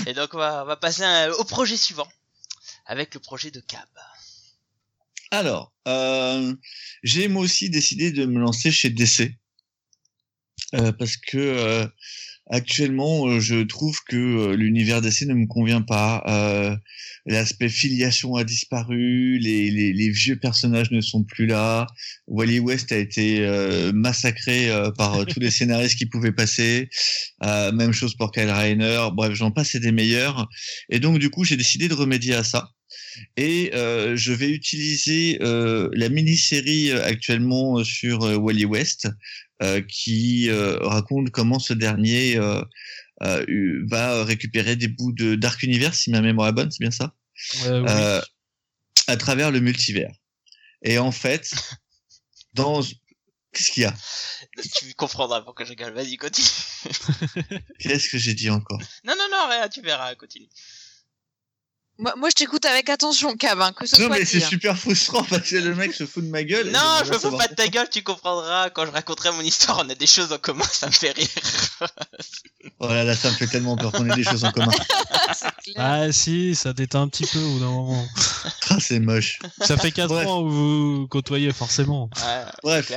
Et 0.06 0.14
donc 0.14 0.34
on 0.34 0.38
va, 0.38 0.64
on 0.64 0.66
va 0.66 0.76
passer 0.78 1.04
euh, 1.04 1.34
au 1.36 1.44
projet 1.44 1.78
suivant. 1.78 2.08
Avec 2.86 3.14
le 3.14 3.20
projet 3.20 3.52
de 3.52 3.62
Cab. 3.62 3.88
Alors, 5.32 5.74
euh, 5.88 6.54
j'ai 7.04 7.28
moi 7.30 7.44
aussi 7.44 7.70
décidé 7.70 8.12
de 8.12 8.26
me 8.26 8.40
lancer 8.40 8.72
chez 8.72 8.90
DC. 8.90 9.32
Euh, 10.76 10.92
parce 10.94 11.18
que 11.18 11.38
euh, 11.38 11.86
actuellement, 12.50 13.28
euh, 13.28 13.40
je 13.40 13.64
trouve 13.64 13.98
que 14.08 14.16
euh, 14.16 14.56
l'univers 14.56 15.02
DC 15.02 15.24
ne 15.24 15.34
me 15.34 15.48
convient 15.48 15.82
pas. 15.82 16.24
Euh, 16.28 16.76
L'aspect 17.28 17.70
filiation 17.70 18.36
a 18.36 18.44
disparu, 18.44 19.38
les, 19.38 19.70
les, 19.70 19.94
les 19.94 20.10
vieux 20.10 20.38
personnages 20.38 20.90
ne 20.90 21.02
sont 21.02 21.24
plus 21.24 21.46
là. 21.46 21.86
Wally 22.28 22.60
West 22.60 22.92
a 22.92 22.98
été 22.98 23.42
euh, 23.42 23.92
massacré 23.94 24.72
euh, 24.72 24.90
par 24.92 25.26
tous 25.28 25.40
les 25.40 25.52
scénaristes 25.52 25.98
qui 25.98 26.08
pouvaient 26.08 26.32
passer. 26.32 26.90
Euh, 27.44 27.72
même 27.74 27.92
chose 27.94 28.16
pour 28.16 28.32
Kyle 28.32 28.50
Reiner. 28.50 29.10
Bref, 29.14 29.34
j'en 29.34 29.52
passe 29.52 29.76
et 29.76 29.80
des 29.80 29.92
meilleurs. 29.92 30.50
Et 30.90 31.00
donc, 31.00 31.20
du 31.20 31.30
coup, 31.30 31.44
j'ai 31.44 31.58
décidé 31.58 31.88
de 31.88 31.94
remédier 31.94 32.34
à 32.34 32.44
ça 32.44 32.72
et 33.38 33.72
euh, 33.74 34.16
je 34.16 34.32
vais 34.34 34.50
utiliser 34.50 35.38
euh, 35.42 35.90
la 35.94 36.10
mini-série 36.10 36.92
euh, 36.92 37.04
actuellement 37.04 37.84
sur 37.84 38.24
euh, 38.24 38.36
Wally 38.36 38.66
West 38.66 39.08
euh, 39.62 39.82
qui 39.82 40.50
euh, 40.50 40.78
raconte 40.80 41.30
comment 41.32 41.60
ce 41.60 41.74
dernier 41.74 42.38
euh, 42.38 42.62
euh, 43.24 43.84
va 43.90 44.24
récupérer 44.24 44.76
des 44.76 44.88
bouts 44.88 45.12
de 45.14 45.36
Dark 45.36 45.62
Universe, 45.64 46.00
si 46.00 46.10
ma 46.12 46.22
mémoire 46.22 46.50
est 46.50 46.54
bonne, 46.54 46.72
c'est 46.72 46.82
bien 46.82 46.92
ça, 46.92 47.14
Euh, 47.66 47.82
oui. 47.82 47.88
euh, 47.90 48.22
à 49.08 49.18
travers 49.18 49.52
le 49.52 49.60
multivers. 49.60 50.12
Et 50.84 50.98
en 50.98 51.12
fait, 51.12 51.52
dans 52.54 52.82
qu'est-ce 53.54 53.72
qu'il 53.72 53.84
y 53.84 53.86
a? 53.86 53.94
Tu 54.80 54.94
comprendras 54.96 55.42
pourquoi 55.42 55.66
je 55.66 55.70
rigole. 55.72 55.94
Vas-y, 55.94 56.18
continue. 56.18 56.48
Qu'est-ce 57.80 58.10
que 58.10 58.18
j'ai 58.18 58.34
dit 58.34 58.50
encore? 58.50 58.80
Non, 59.04 59.14
non, 59.18 59.28
non, 59.32 59.48
rien, 59.50 59.70
tu 59.70 59.82
verras, 59.82 60.16
continue. 60.16 60.50
Moi, 61.98 62.14
moi, 62.18 62.30
je 62.30 62.36
t'écoute 62.36 62.66
avec 62.66 62.90
attention, 62.90 63.36
Cab, 63.36 63.62
hein, 63.62 63.74
que 63.74 63.86
ce 63.86 64.02
Non 64.02 64.08
soit 64.08 64.18
mais 64.18 64.26
c'est 64.26 64.44
hein. 64.44 64.48
super 64.48 64.78
frustrant 64.78 65.24
parce 65.24 65.50
que 65.50 65.58
le 65.58 65.76
mec 65.76 65.94
se 65.94 66.06
fout 66.06 66.24
de 66.26 66.30
ma 66.30 66.44
gueule. 66.44 66.72
Non, 66.72 66.80
je 67.06 67.12
me 67.12 67.20
fous 67.20 67.38
pas 67.38 67.48
de 67.48 67.54
ta 67.54 67.68
gueule, 67.68 67.88
tu 67.92 68.02
comprendras. 68.02 68.70
Quand 68.72 68.86
je 68.88 68.92
raconterai 68.92 69.32
mon 69.32 69.42
histoire, 69.42 69.84
on 69.86 69.90
a 69.90 69.94
des 69.96 70.08
choses 70.08 70.34
en 70.34 70.40
commun, 70.40 70.66
ça 70.72 70.88
me 70.88 70.92
fait 70.92 71.12
rire. 71.12 71.28
Oh 72.80 72.88
là 72.88 73.04
là, 73.04 73.16
ça 73.16 73.30
me 73.30 73.36
fait 73.36 73.46
tellement 73.48 73.76
peur 73.78 73.92
qu'on 73.92 74.10
ait 74.10 74.16
des 74.16 74.24
choses 74.24 74.44
en 74.44 74.52
commun. 74.52 74.72
Ah 75.78 76.12
si, 76.12 76.56
ça 76.56 76.74
déteint 76.74 77.04
un 77.04 77.08
petit 77.08 77.26
peu 77.26 77.40
au 77.40 77.52
bout 77.54 77.60
d'un 77.60 77.70
moment. 77.70 78.06
Ah, 78.70 78.78
c'est 78.80 79.00
moche. 79.00 79.40
Ça 79.62 79.78
fait 79.78 79.92
4 79.92 80.08
Bref. 80.08 80.28
ans 80.28 80.42
où 80.42 80.50
vous 80.50 81.08
côtoyez 81.08 81.52
forcément. 81.54 82.10
Ouais, 82.18 82.44
Bref. 82.64 82.92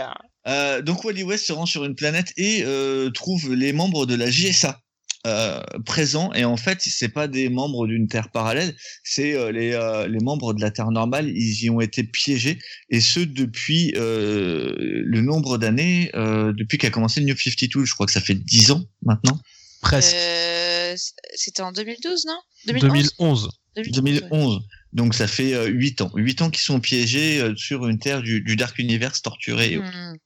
Euh, 0.46 0.82
donc 0.82 1.04
Wally 1.04 1.22
West 1.22 1.46
se 1.46 1.52
rend 1.52 1.66
sur 1.66 1.84
une 1.84 1.94
planète 1.94 2.32
et 2.36 2.62
euh, 2.64 3.10
trouve 3.10 3.52
les 3.54 3.72
membres 3.72 4.06
de 4.06 4.14
la 4.14 4.30
JSA 4.30 4.80
euh, 5.26 5.60
présents. 5.86 6.32
Et 6.34 6.44
en 6.44 6.56
fait, 6.56 6.78
c'est 6.80 7.08
pas 7.08 7.28
des 7.28 7.48
membres 7.48 7.86
d'une 7.86 8.08
Terre 8.08 8.30
parallèle, 8.30 8.74
c'est 9.02 9.34
euh, 9.34 9.50
les, 9.52 9.72
euh, 9.72 10.06
les 10.06 10.20
membres 10.20 10.54
de 10.54 10.60
la 10.60 10.70
Terre 10.70 10.90
normale. 10.90 11.28
Ils 11.28 11.64
y 11.64 11.70
ont 11.70 11.80
été 11.80 12.04
piégés 12.04 12.58
et 12.90 13.00
ce 13.00 13.20
depuis 13.20 13.94
euh, 13.96 14.74
le 14.78 15.20
nombre 15.20 15.58
d'années 15.58 16.10
euh, 16.14 16.52
depuis 16.56 16.78
qu'a 16.78 16.90
commencé 16.90 17.20
le 17.20 17.26
New 17.26 17.36
52. 17.36 17.84
Je 17.84 17.94
crois 17.94 18.06
que 18.06 18.12
ça 18.12 18.20
fait 18.20 18.34
10 18.34 18.72
ans 18.72 18.84
maintenant. 19.02 19.40
Presque. 19.80 20.14
Euh, 20.14 20.94
C'était 21.34 21.62
en 21.62 21.72
2012, 21.72 22.26
non? 22.26 22.38
2011 22.66 23.48
2011. 23.76 23.92
2011. 23.92 24.60
Donc 24.92 25.14
ça 25.14 25.26
fait 25.26 25.54
euh, 25.54 25.66
8 25.66 26.02
ans. 26.02 26.10
8 26.14 26.42
ans 26.42 26.50
qu'ils 26.50 26.62
sont 26.62 26.80
piégés 26.80 27.40
euh, 27.40 27.54
sur 27.56 27.86
une 27.86 27.98
Terre 27.98 28.22
du, 28.22 28.40
du 28.42 28.56
Dark 28.56 28.78
Universe 28.78 29.22
torturée. 29.22 29.76
Hmm. 29.76 30.16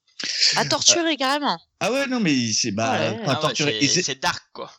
À 0.57 0.65
torturer 0.65 1.17
carrément. 1.17 1.59
Ah 1.81 1.93
ouais, 1.93 2.07
non 2.09 2.21
mais 2.21 2.53
c'est 2.53 2.73
bah, 2.73 2.99
Ouais. 2.99 3.21
Ah 3.27 3.41
ouais, 3.55 4.15
dark, 4.21 4.43
quoi. 4.53 4.71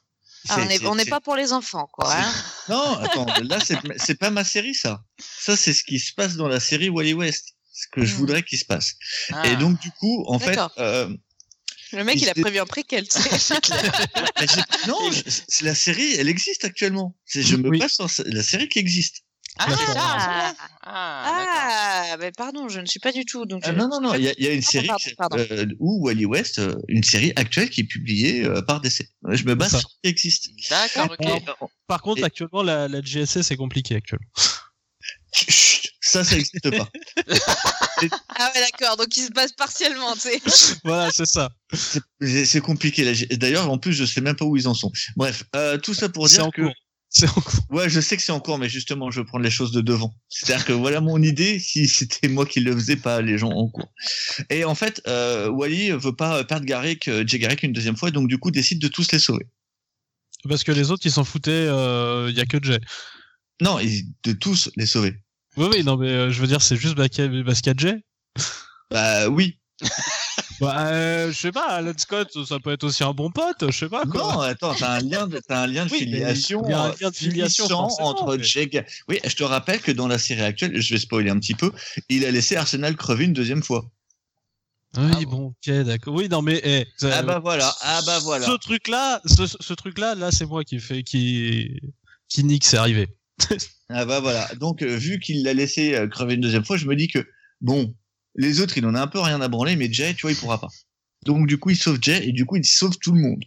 Ah, 0.47 0.65
on 0.85 0.95
n'est 0.95 1.05
pas 1.05 1.19
pour 1.19 1.35
les 1.35 1.51
enfants, 1.51 1.87
quoi. 1.91 2.13
hein. 2.15 2.31
Non, 2.69 2.97
attends, 2.99 3.25
là 3.43 3.59
c'est 3.97 4.15
pas 4.17 4.29
ma 4.29 4.43
série 4.43 4.73
ça. 4.73 5.03
Ça 5.19 5.57
c'est 5.57 5.73
ce 5.73 5.83
qui 5.83 5.99
se 5.99 6.13
passe 6.13 6.35
dans 6.35 6.47
la 6.47 6.59
série 6.59 6.87
Wally 6.89 7.13
West, 7.13 7.55
ce 7.73 7.87
que 7.91 8.05
je 8.05 8.13
Hmm. 8.13 8.17
voudrais 8.17 8.43
qu'il 8.43 8.57
se 8.59 8.65
passe. 8.65 8.93
Ah. 9.33 9.45
Et 9.47 9.55
donc 9.57 9.79
du 9.79 9.91
coup, 9.91 10.23
en 10.27 10.39
fait, 10.39 10.57
euh, 10.77 11.09
Le 11.91 12.03
mec, 12.03 12.15
Il 12.17 12.23
il 12.23 12.29
a 12.29 12.33
prévu 12.35 12.59
un 12.59 12.65
préquel. 12.65 13.05
non, 14.87 15.11
je- 15.11 15.21
c'est- 15.27 15.63
la 15.65 15.75
série, 15.75 16.13
elle 16.15 16.29
existe 16.29 16.63
actuellement. 16.65 17.15
C'est 17.25 17.41
je 17.43 17.55
me 17.55 17.69
Oui. 17.69 17.79
passe 17.79 17.93
sur 17.95 18.07
la 18.25 18.43
série 18.43 18.69
qui 18.69 18.79
existe. 18.79 19.23
Ah, 19.57 19.65
c'est 19.69 19.85
ça. 19.85 19.93
Ah. 19.97 20.53
Ah, 20.83 22.03
Ah, 22.11 22.17
bah, 22.17 22.31
pardon, 22.35 22.69
je 22.69 22.79
ne 22.79 22.85
suis 22.85 22.99
pas 22.99 23.11
du 23.11 23.25
tout. 23.25 23.45
Donc 23.45 23.63
Ah, 23.65 23.71
non, 23.73 23.87
non, 23.89 23.99
non, 24.01 24.13
il 24.13 24.23
y 24.23 24.29
a, 24.29 24.33
il 24.37 24.45
y 24.45 24.47
a 24.47 24.53
une 24.53 24.63
Pardon, 25.17 25.37
série 25.37 25.51
euh, 25.51 25.65
où 25.79 26.05
Wally 26.05 26.25
West, 26.25 26.59
euh, 26.59 26.75
une 26.87 27.03
série 27.03 27.33
actuelle 27.35 27.69
qui 27.69 27.81
est 27.81 27.85
publiée 27.85 28.45
euh, 28.45 28.61
par 28.61 28.79
DC. 28.81 29.09
Je 29.29 29.43
me 29.43 29.55
base 29.55 29.71
sur 29.71 29.79
ce 29.81 29.85
qui 30.03 30.09
existe. 30.09 30.49
D'accord, 30.69 31.09
ok. 31.19 31.69
Par 31.87 32.01
contre, 32.01 32.21
Et- 32.21 32.25
actuellement, 32.25 32.63
la, 32.63 32.87
la 32.87 33.01
GSC, 33.01 33.43
c'est 33.43 33.57
compliqué 33.57 33.95
actuellement. 33.95 34.27
Chut, 35.33 35.91
ça, 36.01 36.23
ça 36.23 36.35
n'existe 36.35 36.69
pas. 36.75 36.87
Ah 38.37 38.49
ouais, 38.55 38.61
d'accord. 38.61 38.95
Donc 38.95 39.17
il 39.17 39.25
se 39.25 39.31
passe 39.31 39.51
partiellement, 39.51 40.13
tu 40.13 40.19
sais. 40.21 40.41
voilà, 40.85 41.11
c'est 41.11 41.25
ça. 41.25 41.49
C'est 42.21 42.61
compliqué. 42.61 43.03
D'ailleurs, 43.35 43.69
en 43.69 43.77
plus, 43.77 43.91
je 43.91 44.05
sais 44.05 44.21
même 44.21 44.37
pas 44.37 44.45
où 44.45 44.55
ils 44.55 44.69
en 44.69 44.73
sont. 44.73 44.89
Bref, 45.17 45.43
euh, 45.53 45.77
tout 45.77 45.93
ça 45.93 46.07
pour 46.07 46.27
dire 46.27 46.49
que 46.53 46.61
cours. 46.61 46.73
C'est 47.09 47.27
en 47.27 47.33
cours. 47.41 47.65
Ouais, 47.71 47.89
je 47.89 47.99
sais 47.99 48.15
que 48.17 48.21
c'est 48.21 48.31
en 48.31 48.39
cours, 48.39 48.59
mais 48.59 48.69
justement, 48.69 49.09
je 49.09 49.19
veux 49.21 49.25
prendre 49.25 49.43
les 49.43 49.49
choses 49.49 49.71
de 49.71 49.81
devant. 49.81 50.13
C'est-à-dire 50.29 50.63
que 50.65 50.73
voilà 50.73 51.01
mon 51.01 51.21
idée, 51.21 51.59
si 51.59 51.87
c'était 51.87 52.27
moi 52.27 52.45
qui 52.45 52.59
le 52.59 52.73
faisais, 52.73 52.95
pas 52.97 53.21
les 53.21 53.37
gens 53.37 53.49
en 53.49 53.67
cours. 53.67 53.91
Et 54.49 54.63
en 54.63 54.75
fait, 54.75 55.01
euh, 55.07 55.49
Wally 55.49 55.91
veut 55.91 56.15
pas 56.15 56.43
perdre 56.43 56.65
Garrick, 56.65 57.07
euh, 57.07 57.23
Jay 57.25 57.39
Garrick 57.39 57.63
une 57.63 57.73
deuxième 57.73 57.97
fois, 57.97 58.11
donc 58.11 58.27
du 58.27 58.37
coup 58.37 58.51
décide 58.51 58.79
de 58.79 58.87
tous 58.87 59.11
les 59.11 59.19
sauver. 59.19 59.47
Parce 60.47 60.63
que 60.63 60.71
les 60.71 60.91
autres, 60.91 61.05
ils 61.05 61.11
s'en 61.11 61.23
foutaient, 61.23 61.65
il 61.65 62.35
y 62.37 62.41
a 62.41 62.45
que 62.45 62.57
Jay. 62.61 62.79
Non, 63.61 63.79
il- 63.79 64.05
de 64.23 64.33
tous 64.33 64.69
les 64.77 64.85
sauver. 64.85 65.15
Oui, 65.57 65.67
oui, 65.71 65.83
non, 65.83 65.97
mais 65.97 66.09
euh, 66.09 66.31
je 66.31 66.39
veux 66.39 66.47
dire, 66.47 66.61
c'est 66.61 66.77
juste 66.77 66.97
a 66.99 67.73
Jay. 67.75 68.03
Bah 68.91 69.27
oui. 69.29 69.59
Bah, 70.59 70.87
euh, 70.87 71.31
je 71.31 71.37
sais 71.37 71.51
pas, 71.51 71.67
Alan 71.67 71.93
Scott, 71.97 72.29
ça 72.45 72.59
peut 72.59 72.71
être 72.71 72.83
aussi 72.83 73.03
un 73.03 73.13
bon 73.13 73.31
pote, 73.31 73.65
je 73.71 73.77
sais 73.77 73.89
pas 73.89 74.05
quoi. 74.05 74.21
Non, 74.33 74.39
attends, 74.41 74.73
t'as 74.75 74.91
un 74.95 74.99
lien, 75.01 75.27
de, 75.27 75.39
t'as 75.47 75.61
un 75.63 75.67
lien 75.67 75.85
de 75.85 75.91
Oui, 75.91 75.99
filiation, 75.99 76.61
il 76.65 76.71
y 76.71 76.73
a 76.73 76.81
un 76.81 76.89
euh, 76.89 76.93
lien 76.99 77.09
de 77.09 77.15
filiation, 77.15 77.65
puissant 77.65 77.89
forcément, 77.89 78.09
entre 78.09 78.37
mais- 78.37 78.85
Oui, 79.07 79.19
je 79.25 79.35
te 79.35 79.43
rappelle 79.43 79.79
que 79.81 79.91
dans 79.91 80.07
la 80.07 80.17
série 80.17 80.41
actuelle, 80.41 80.79
je 80.81 80.93
vais 80.93 80.99
spoiler 80.99 81.29
un 81.29 81.39
petit 81.39 81.55
peu, 81.55 81.71
il 82.09 82.25
a 82.25 82.31
laissé 82.31 82.55
Arsenal 82.55 82.95
crever 82.95 83.25
une 83.25 83.33
deuxième 83.33 83.63
fois. 83.63 83.89
Oui, 84.97 85.03
Ah 85.13 85.19
bon, 85.25 85.53
ok, 85.67 85.69
d'accord. 85.83 86.15
Oui, 86.15 86.27
non, 86.29 86.41
mais 86.41 86.59
eh, 86.63 86.87
ça- 86.97 87.17
Ah 87.19 87.21
bah 87.21 87.39
voilà, 87.39 87.71
ah 87.81 88.01
bah 88.05 88.19
voilà. 88.19 88.47
Ce 88.47 88.57
truc-là, 88.57 89.21
ce, 89.25 89.45
ce 89.47 89.73
truc-là, 89.73 90.15
là, 90.15 90.31
c'est 90.31 90.45
moi 90.47 90.63
qui 90.63 90.79
fait, 90.79 91.03
qui, 91.03 91.79
qui 92.27 92.43
nique, 92.43 92.65
c'est 92.65 92.77
arrivé. 92.77 93.07
Ah 93.89 94.05
bah 94.05 94.19
voilà. 94.19 94.47
Donc 94.59 94.81
euh, 94.81 94.95
vu 94.97 95.19
qu'il 95.19 95.43
l'a 95.43 95.53
laissé 95.53 95.95
euh, 95.95 96.07
crever 96.07 96.33
une 96.33 96.41
deuxième 96.41 96.65
fois, 96.65 96.75
je 96.77 96.85
me 96.87 96.95
dis 96.95 97.07
que 97.07 97.25
bon, 97.61 97.93
les 98.39 98.61
autres, 98.61 98.77
il 98.77 98.85
en 98.85 98.95
a 98.95 99.01
un 99.01 99.07
peu 99.07 99.19
rien 99.19 99.39
à 99.41 99.47
branler, 99.47 99.75
mais 99.75 99.91
Jay, 99.91 100.13
tu 100.15 100.21
vois, 100.23 100.31
il 100.31 100.37
pourra 100.37 100.59
pas. 100.59 100.69
Donc 101.25 101.45
du 101.47 101.57
coup, 101.59 101.69
il 101.69 101.77
sauve 101.77 101.99
Jay 102.01 102.27
et 102.27 102.31
du 102.31 102.45
coup, 102.45 102.55
il 102.55 102.65
sauve 102.65 102.97
tout 102.97 103.11
le 103.11 103.21
monde. 103.21 103.43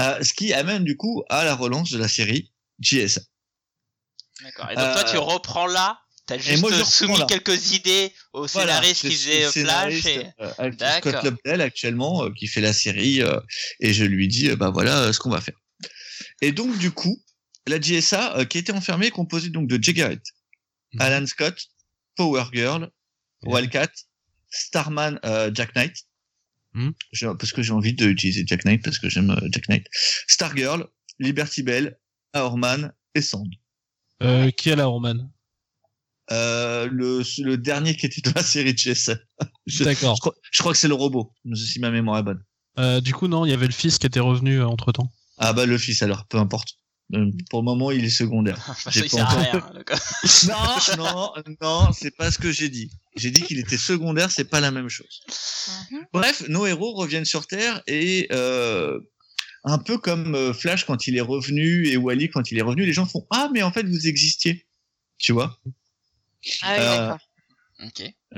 Euh, 0.00 0.22
ce 0.22 0.32
qui 0.32 0.52
amène 0.52 0.84
du 0.84 0.96
coup 0.96 1.22
à 1.28 1.44
la 1.44 1.54
relance 1.54 1.90
de 1.90 1.98
la 1.98 2.08
série 2.08 2.50
JSA. 2.80 3.20
D'accord. 4.42 4.70
Et 4.70 4.74
donc 4.74 4.92
toi, 4.92 5.04
Euh, 5.06 5.10
tu 5.12 5.16
reprends 5.18 5.66
là. 5.66 6.00
T'as 6.26 6.38
juste 6.38 6.62
moi, 6.62 6.72
euh, 6.72 6.82
soumis 6.84 7.18
là. 7.18 7.26
quelques 7.28 7.72
idées 7.72 8.10
au 8.32 8.46
scénariste 8.48 9.02
c'est- 9.02 9.08
qui 9.08 9.14
faisait 9.14 9.44
euh, 9.44 9.52
Flash 9.52 10.06
et... 10.06 10.26
euh. 10.40 10.72
Scott 10.98 11.22
Lobdell 11.22 11.60
actuellement 11.60 12.24
euh, 12.24 12.30
qui 12.36 12.46
fait 12.46 12.62
la 12.62 12.72
série 12.72 13.20
euh, 13.20 13.38
et 13.80 13.92
je 13.92 14.04
lui 14.04 14.26
dis 14.26 14.48
euh, 14.48 14.56
bah 14.56 14.70
voilà 14.70 15.00
euh, 15.02 15.12
ce 15.12 15.18
qu'on 15.20 15.28
va 15.28 15.42
faire. 15.42 15.60
Et 16.40 16.50
donc 16.50 16.78
du 16.78 16.90
coup, 16.92 17.22
la 17.66 17.78
JSA 17.78 18.38
euh, 18.38 18.44
qui 18.46 18.56
était 18.56 18.72
enfermée 18.72 19.06
est 19.08 19.10
composée 19.10 19.50
donc 19.50 19.68
de 19.68 19.80
Jay 19.82 19.92
Garrett, 19.92 20.22
Mhm. 20.94 21.00
Alan 21.02 21.26
Scott, 21.26 21.58
Power 22.16 22.44
Girl. 22.54 22.90
Wildcat, 23.46 23.90
Starman, 24.50 25.18
euh, 25.24 25.50
Jack 25.54 25.74
Knight. 25.74 25.96
Je- 27.12 27.28
parce 27.28 27.52
que 27.52 27.62
j'ai 27.62 27.72
envie 27.72 27.92
d'utiliser 27.94 28.42
Jack 28.46 28.64
Knight 28.64 28.82
parce 28.82 28.98
que 28.98 29.08
j'aime 29.08 29.30
euh, 29.30 29.48
Jack 29.52 29.68
Knight. 29.68 29.86
Stargirl, 30.26 30.86
Liberty 31.20 31.62
Bell, 31.62 31.98
Hourman 32.34 32.92
et 33.14 33.20
Sand. 33.20 33.48
Euh, 34.22 34.50
qui 34.50 34.70
est 34.70 34.76
la 34.76 34.86
Roman 34.86 35.14
Euh, 36.32 36.88
le, 36.90 37.22
le 37.42 37.56
dernier 37.58 37.94
qui 37.96 38.06
était 38.06 38.22
dans 38.22 38.32
la 38.34 38.42
série. 38.42 38.74
Je- 38.76 39.84
D'accord. 39.84 40.16
Je 40.16 40.20
crois, 40.20 40.34
je 40.50 40.58
crois 40.60 40.72
que 40.72 40.78
c'est 40.78 40.88
le 40.88 40.94
robot, 40.94 41.32
si 41.54 41.78
ma 41.80 41.90
mémoire 41.90 42.18
est 42.18 42.22
bonne. 42.22 42.42
Euh, 42.78 43.00
du 43.00 43.12
coup, 43.14 43.28
non, 43.28 43.44
il 43.44 43.50
y 43.50 43.52
avait 43.52 43.66
le 43.66 43.72
fils 43.72 43.98
qui 43.98 44.06
était 44.06 44.20
revenu 44.20 44.62
entre 44.62 44.90
temps. 44.90 45.12
Ah 45.38 45.52
bah 45.52 45.66
le 45.66 45.78
fils 45.78 46.02
alors, 46.02 46.26
peu 46.26 46.38
importe. 46.38 46.78
Euh, 47.12 47.30
Pour 47.50 47.60
le 47.60 47.64
moment, 47.66 47.90
il 47.90 48.04
est 48.04 48.08
secondaire. 48.10 48.56
Enfin, 48.68 48.90
J'ai 48.90 49.00
il 49.00 49.10
pas 49.10 49.16
sert 49.18 49.26
à 49.28 49.34
rien. 49.34 49.70
le. 49.74 49.84
Non, 50.98 51.04
non, 51.04 51.32
non, 51.60 51.92
c'est 51.92 52.16
pas 52.16 52.30
ce 52.30 52.38
que 52.38 52.50
j'ai 52.50 52.68
dit. 52.70 52.90
J'ai 53.14 53.30
dit 53.30 53.42
qu'il 53.42 53.58
était 53.58 53.76
secondaire, 53.76 54.30
c'est 54.30 54.44
pas 54.48 54.60
la 54.60 54.70
même 54.70 54.88
chose. 54.88 55.20
Mhm. 55.90 56.06
Bref, 56.12 56.48
nos 56.48 56.66
héros 56.66 56.94
reviennent 56.94 57.26
sur 57.26 57.46
Terre 57.46 57.82
et 57.86 58.26
euh, 58.32 58.98
un 59.64 59.78
peu 59.78 59.98
comme 59.98 60.34
euh, 60.34 60.52
Flash 60.54 60.84
quand 60.84 61.06
il 61.06 61.16
est 61.16 61.20
revenu 61.20 61.86
et 61.88 61.96
Wally 61.96 62.30
quand 62.30 62.50
il 62.50 62.58
est 62.58 62.62
revenu, 62.62 62.84
les 62.86 62.92
gens 62.94 63.06
font 63.06 63.26
ah 63.30 63.48
mais 63.52 63.62
en 63.62 63.70
fait 63.70 63.86
vous 63.86 64.06
existiez, 64.08 64.66
tu 65.18 65.32
vois, 65.32 65.58
Ah 66.62 66.74
oui, 66.74 66.80
Euh, 66.80 66.96
d'accord. 66.98 67.18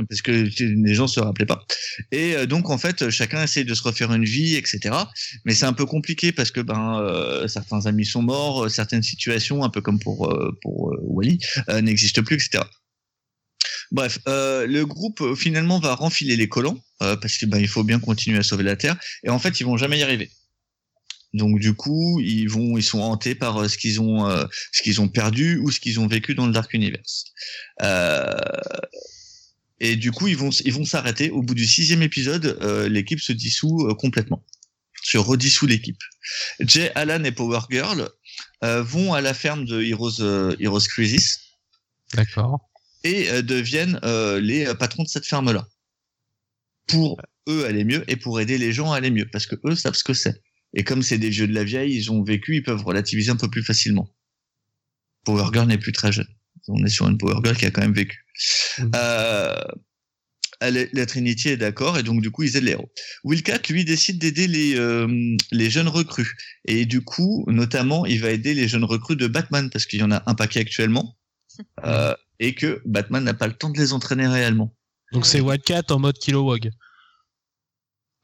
Parce 0.09 0.23
que 0.23 0.49
les 0.61 0.95
gens 0.95 1.07
se 1.07 1.21
rappelaient 1.21 1.47
pas. 1.47 1.65
Et 2.11 2.35
euh, 2.35 2.47
donc 2.47 2.71
en 2.71 2.79
fait 2.79 3.11
chacun 3.11 3.43
essaye 3.43 3.65
de 3.65 3.75
se 3.75 3.83
refaire 3.83 4.13
une 4.13 4.25
vie, 4.25 4.57
etc. 4.57 4.95
Mais 5.45 5.55
c'est 5.55 5.67
un 5.67 5.73
peu 5.73 5.87
compliqué 5.87 6.33
parce 6.33 6.51
que 6.51 6.61
ben 6.61 7.01
euh, 7.01 7.47
certains 7.49 7.87
amis 7.87 8.07
sont 8.07 8.23
morts, 8.23 8.65
euh, 8.65 8.69
certaines 8.69 9.03
situations, 9.03 9.63
un 9.63 9.71
peu 9.71 9.81
comme 9.81 9.99
pour 9.99 10.35
pour 10.63 10.95
Wally, 11.03 11.39
n'existent 11.83 12.23
plus, 12.23 12.37
etc. 12.37 12.65
Bref, 13.93 14.19
le 14.27 14.83
groupe 14.85 15.35
finalement 15.37 15.79
va 15.79 15.95
renfiler 15.95 16.37
les 16.37 16.49
collants 16.49 16.83
parce 16.99 17.39
que 17.39 17.47
ben 17.47 17.59
il 17.59 17.69
faut 17.69 17.85
bien 17.85 18.01
continuer 18.01 18.39
à 18.39 18.43
sauver 18.43 18.65
la 18.65 18.77
Terre 18.77 18.97
et 19.23 19.31
en 19.31 19.39
fait 19.39 19.61
ils 19.61 19.65
vont 19.65 19.77
jamais 19.77 19.99
y 19.99 20.03
arriver. 20.03 20.31
Donc 21.35 21.59
du 21.61 21.75
coup 21.75 22.21
ils 22.21 22.49
vont 22.49 22.79
ils 22.79 22.83
sont 22.83 23.01
hantés 23.01 23.35
par 23.35 23.69
ce 23.69 23.77
qu'ils 23.77 24.01
ont 24.01 24.29
ce 24.73 24.83
qu'ils 24.83 25.01
ont 25.01 25.09
perdu 25.09 25.59
ou 25.59 25.71
ce 25.71 25.81
qu'ils 25.81 26.01
ont 26.01 26.07
vécu 26.07 26.35
dans 26.35 26.47
le 26.47 26.53
Dark 26.53 26.73
Universe. 26.75 27.27
Euh, 27.83 28.35
et 29.81 29.97
du 29.97 30.11
coup 30.11 30.29
ils 30.29 30.37
vont 30.37 30.51
ils 30.51 30.73
vont 30.73 30.85
s'arrêter 30.85 31.31
au 31.31 31.43
bout 31.43 31.55
du 31.55 31.67
sixième 31.67 32.03
épisode 32.03 32.59
euh, 32.63 32.89
l'équipe 32.89 33.21
se 33.21 33.33
dissout 33.33 33.89
euh, 33.89 33.95
complètement 33.95 34.45
se 35.07 35.19
redissout 35.19 35.67
l'équipe. 35.67 36.03
Jay, 36.61 36.91
Alan 36.95 37.23
et 37.25 37.33
Power 37.33 37.61
Girl 37.71 38.09
euh, 38.65 38.83
vont 38.83 39.15
à 39.15 39.21
la 39.21 39.35
ferme 39.35 39.65
de 39.65 39.83
Heroes, 39.83 40.21
euh, 40.21 40.57
Heroes 40.59 40.89
Crisis 40.89 41.41
D'accord. 42.15 42.69
et 43.05 43.31
euh, 43.31 43.43
deviennent 43.43 44.01
euh, 44.05 44.41
les 44.41 44.75
patrons 44.75 45.05
de 45.05 45.09
cette 45.09 45.27
ferme-là. 45.27 45.69
Pour 46.89 47.21
eux 47.49 47.65
aller 47.67 47.85
mieux 47.85 48.05
et 48.09 48.17
pour 48.17 48.41
aider 48.41 48.59
les 48.59 48.73
gens 48.73 48.93
à 48.93 48.97
aller 48.97 49.11
mieux, 49.11 49.29
parce 49.31 49.47
que 49.47 49.57
eux 49.65 49.77
savent 49.77 49.95
ce 49.95 50.05
que 50.05 50.15
c'est. 50.15 50.43
Et 50.75 50.85
comme 50.85 51.03
c'est 51.03 51.19
des 51.19 51.31
vieux 51.31 51.47
de 51.47 51.55
la 51.55 51.65
vieille, 51.65 51.95
ils 51.95 52.11
ont 52.11 52.23
vécu, 52.23 52.57
ils 52.57 52.63
peuvent 52.63 52.85
relativiser 52.85 53.31
un 53.31 53.37
peu 53.37 53.49
plus 53.49 53.63
facilement. 53.63 54.13
Power 55.25 55.49
Girl 55.53 55.67
n'est 55.67 55.79
plus 55.79 55.93
très 55.93 56.13
jeune. 56.13 56.29
On 56.69 56.85
est 56.85 56.89
sur 56.89 57.07
une 57.09 57.19
Power 57.19 57.41
Girl 57.45 57.57
qui 57.57 57.67
a 57.67 57.71
quand 57.71 57.83
même 57.83 57.95
vécu. 57.95 58.25
Mhm. 58.79 58.91
Euh, 58.95 59.55
elle- 60.61 60.89
la 60.93 61.07
Trinity 61.07 61.51
est 61.51 61.57
d'accord 61.57 61.99
et 61.99 62.03
donc 62.03 62.23
du 62.23 62.31
coup 62.31 62.43
ils 62.43 62.57
aident 62.57 62.65
les 62.65 62.73
héros. 62.73 62.91
Willcat 63.25 63.59
lui 63.71 63.85
décide 63.85 64.19
d'aider 64.19 64.47
les 64.47 64.75
euh, 64.77 65.07
les 65.53 65.71
jeunes 65.71 65.89
recrues 65.89 66.37
et 66.65 66.87
du 66.87 67.03
coup 67.03 67.45
notamment 67.49 68.07
il 68.07 68.21
va 68.21 68.31
aider 68.31 68.55
les 68.55 68.67
jeunes 68.69 68.85
recrues 68.85 69.17
de 69.17 69.27
Batman 69.27 69.69
parce 69.71 69.85
qu'il 69.87 70.01
y 70.01 70.03
en 70.03 70.11
a 70.13 70.23
un 70.27 70.35
paquet 70.35 70.61
actuellement 70.61 71.17
euh, 71.85 72.15
et 72.41 72.55
que 72.55 72.81
Batman 72.87 73.23
n'a 73.25 73.35
pas 73.35 73.47
le 73.49 73.55
temps 73.55 73.71
de 73.71 73.79
les 73.79 73.93
entraîner 73.93 74.27
réellement. 74.27 74.75
Donc 75.13 75.27
c'est 75.27 75.41
Wildcat 75.41 75.83
en 75.91 75.99
mode 75.99 76.19
Kilowog. 76.19 76.71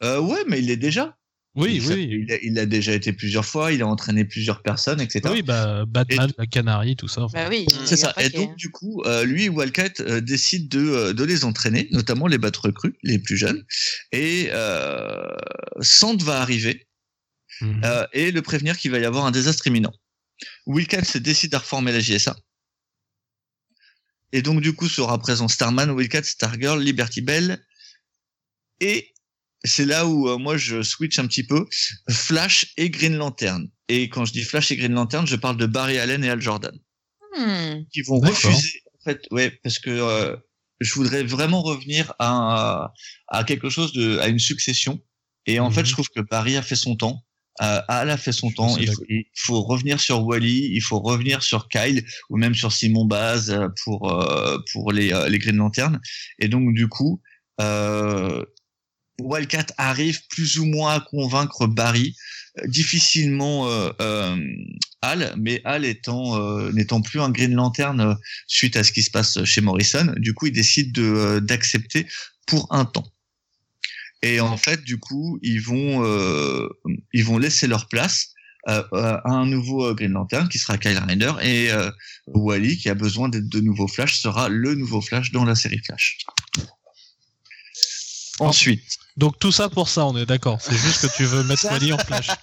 Euh, 0.02 0.20
ouais, 0.20 0.42
mais 0.48 0.58
il 0.58 0.66
l'est 0.66 0.76
déjà. 0.76 1.16
Oui, 1.54 1.74
il, 1.76 1.86
oui. 1.92 2.24
Il 2.26 2.32
a, 2.32 2.38
il 2.42 2.58
a 2.58 2.64
déjà 2.64 2.92
été 2.94 3.12
plusieurs 3.12 3.44
fois, 3.44 3.72
il 3.72 3.82
a 3.82 3.86
entraîné 3.86 4.24
plusieurs 4.24 4.62
personnes, 4.62 5.02
etc. 5.02 5.20
Oui, 5.30 5.42
bah, 5.42 5.84
Batman, 5.86 6.32
la 6.38 6.46
Canary, 6.46 6.96
tout 6.96 7.08
ça. 7.08 7.26
Bah 7.32 7.48
oui. 7.50 7.66
C'est 7.84 7.98
ça. 7.98 8.14
Et 8.18 8.30
donc, 8.30 8.56
du 8.56 8.70
coup, 8.70 9.02
euh, 9.04 9.24
lui, 9.24 9.50
Wildcat, 9.50 10.00
euh, 10.00 10.22
décide 10.22 10.70
de, 10.70 10.80
euh, 10.80 11.12
de 11.12 11.24
les 11.24 11.44
entraîner, 11.44 11.88
notamment 11.90 12.26
les 12.26 12.38
battre 12.38 12.62
recrues, 12.62 12.94
les 13.02 13.18
plus 13.18 13.36
jeunes. 13.36 13.62
Et 14.12 14.48
euh, 14.52 15.26
Sand 15.80 16.22
va 16.22 16.40
arriver 16.40 16.86
Mhm. 17.60 17.82
euh, 17.84 18.06
et 18.14 18.30
le 18.32 18.40
prévenir 18.40 18.78
qu'il 18.78 18.90
va 18.90 18.98
y 18.98 19.04
avoir 19.04 19.26
un 19.26 19.30
désastre 19.30 19.66
imminent. 19.66 19.92
Wildcat 20.66 21.04
se 21.04 21.18
décide 21.18 21.54
à 21.54 21.58
reformer 21.58 21.92
la 21.92 22.00
JSA. 22.00 22.34
Et 24.32 24.40
donc, 24.40 24.62
du 24.62 24.72
coup, 24.72 24.88
sera 24.88 25.18
présent 25.18 25.48
Starman, 25.48 25.90
Wildcat, 25.90 26.22
Stargirl, 26.22 26.80
Liberty 26.82 27.20
Bell. 27.20 27.62
Et 28.80 29.11
c'est 29.64 29.84
là 29.86 30.06
où 30.06 30.28
euh, 30.28 30.38
moi 30.38 30.56
je 30.56 30.82
switch 30.82 31.18
un 31.18 31.26
petit 31.26 31.44
peu. 31.44 31.66
Flash 32.10 32.72
et 32.76 32.90
Green 32.90 33.16
Lantern. 33.16 33.68
Et 33.88 34.08
quand 34.08 34.24
je 34.24 34.32
dis 34.32 34.42
Flash 34.42 34.70
et 34.70 34.76
Green 34.76 34.92
Lantern, 34.94 35.26
je 35.26 35.36
parle 35.36 35.56
de 35.56 35.66
Barry 35.66 35.98
Allen 35.98 36.24
et 36.24 36.30
Al 36.30 36.40
Jordan 36.40 36.76
Hmm. 37.34 37.84
qui 37.90 38.02
vont 38.02 38.20
refuser 38.20 38.82
en 38.94 39.04
fait 39.10 39.22
ouais 39.30 39.50
parce 39.62 39.78
que 39.78 39.88
euh, 39.88 40.36
je 40.80 40.92
voudrais 40.94 41.22
vraiment 41.22 41.62
revenir 41.62 42.12
à 42.18 42.92
à 43.28 43.44
quelque 43.44 43.70
chose 43.70 43.94
de 43.94 44.18
à 44.18 44.28
une 44.28 44.38
succession 44.38 45.00
et 45.46 45.58
en 45.58 45.68
Mhm. 45.68 45.74
fait 45.74 45.84
je 45.86 45.92
trouve 45.92 46.08
que 46.14 46.20
Barry 46.20 46.56
a 46.58 46.62
fait 46.62 46.76
son 46.76 46.94
temps 46.94 47.24
euh, 47.62 47.80
Al 47.88 48.10
a 48.10 48.18
fait 48.18 48.32
son 48.32 48.50
temps 48.50 48.76
il 48.76 48.86
faut, 48.92 49.02
il 49.08 49.24
faut 49.34 49.62
revenir 49.62 49.98
sur 49.98 50.26
Wally 50.26 50.72
il 50.74 50.82
faut 50.82 51.00
revenir 51.00 51.42
sur 51.42 51.68
Kyle 51.70 52.04
ou 52.28 52.36
même 52.36 52.54
sur 52.54 52.70
Simon 52.70 53.06
Baz 53.06 53.48
euh, 53.50 53.68
pour 53.82 54.12
euh, 54.12 54.58
pour 54.70 54.92
les 54.92 55.10
euh, 55.14 55.26
les 55.30 55.38
Green 55.38 55.56
Lantern 55.56 55.98
et 56.38 56.48
donc 56.48 56.74
du 56.74 56.86
coup 56.86 57.22
euh, 57.62 58.44
Wildcat 59.22 59.66
arrive 59.78 60.26
plus 60.28 60.58
ou 60.58 60.64
moins 60.66 60.96
à 60.96 61.00
convaincre 61.00 61.66
Barry 61.66 62.14
Euh, 62.58 62.66
difficilement 62.66 63.68
euh, 63.68 63.90
euh, 64.00 64.36
Hal, 65.00 65.34
mais 65.38 65.62
Hal 65.64 65.84
étant 65.84 66.38
n'étant 66.72 67.00
plus 67.00 67.20
un 67.20 67.30
Green 67.30 67.54
Lantern 67.54 68.16
suite 68.46 68.76
à 68.76 68.84
ce 68.84 68.92
qui 68.92 69.02
se 69.02 69.10
passe 69.10 69.42
chez 69.44 69.60
Morrison, 69.60 70.12
du 70.18 70.34
coup, 70.34 70.46
il 70.46 70.52
décide 70.52 70.92
de 70.92 71.40
d'accepter 71.40 72.06
pour 72.46 72.68
un 72.70 72.84
temps. 72.84 73.10
Et 74.22 74.40
en 74.40 74.56
fait, 74.56 74.84
du 74.84 74.98
coup, 74.98 75.38
ils 75.42 75.60
vont 75.60 76.04
ils 77.12 77.24
vont 77.24 77.38
laisser 77.38 77.66
leur 77.66 77.88
place 77.88 78.34
à 78.66 79.22
un 79.24 79.46
nouveau 79.46 79.92
Green 79.94 80.12
Lantern 80.12 80.48
qui 80.48 80.58
sera 80.58 80.78
Kyle 80.78 80.98
Rayner 80.98 81.32
et 81.42 81.70
Wally 82.28 82.76
qui 82.76 82.88
a 82.88 82.94
besoin 82.94 83.28
d'être 83.28 83.48
de 83.48 83.60
nouveau 83.60 83.88
Flash 83.88 84.20
sera 84.20 84.48
le 84.48 84.76
nouveau 84.76 85.00
Flash 85.00 85.32
dans 85.32 85.44
la 85.44 85.56
série 85.56 85.80
Flash. 85.84 86.18
Ensuite, 88.38 88.98
Donc 89.16 89.38
tout 89.38 89.52
ça 89.52 89.68
pour 89.68 89.88
ça, 89.88 90.06
on 90.06 90.16
est 90.16 90.26
d'accord. 90.26 90.60
C'est 90.60 90.76
juste 90.76 91.06
que 91.06 91.16
tu 91.16 91.24
veux 91.24 91.42
mettre 91.44 91.66
Wally 91.66 91.92
en 91.92 91.98
flash. 91.98 92.28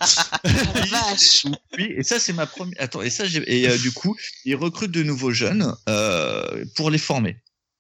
Oui, 1.77 1.93
et 1.97 2.03
ça 2.03 2.19
c'est 2.19 2.34
ma 2.34 2.45
première. 2.45 2.75
Attends, 2.79 3.01
et 3.01 3.10
ça 3.10 3.25
j'ai 3.25 3.43
et 3.47 3.67
euh, 3.69 3.77
du 3.77 3.91
coup 3.91 4.15
ils 4.45 4.55
recrutent 4.55 4.91
de 4.91 5.03
nouveaux 5.03 5.32
jeunes 5.32 5.73
euh, 5.88 6.65
pour 6.75 6.89
les 6.89 6.97
former. 6.97 7.38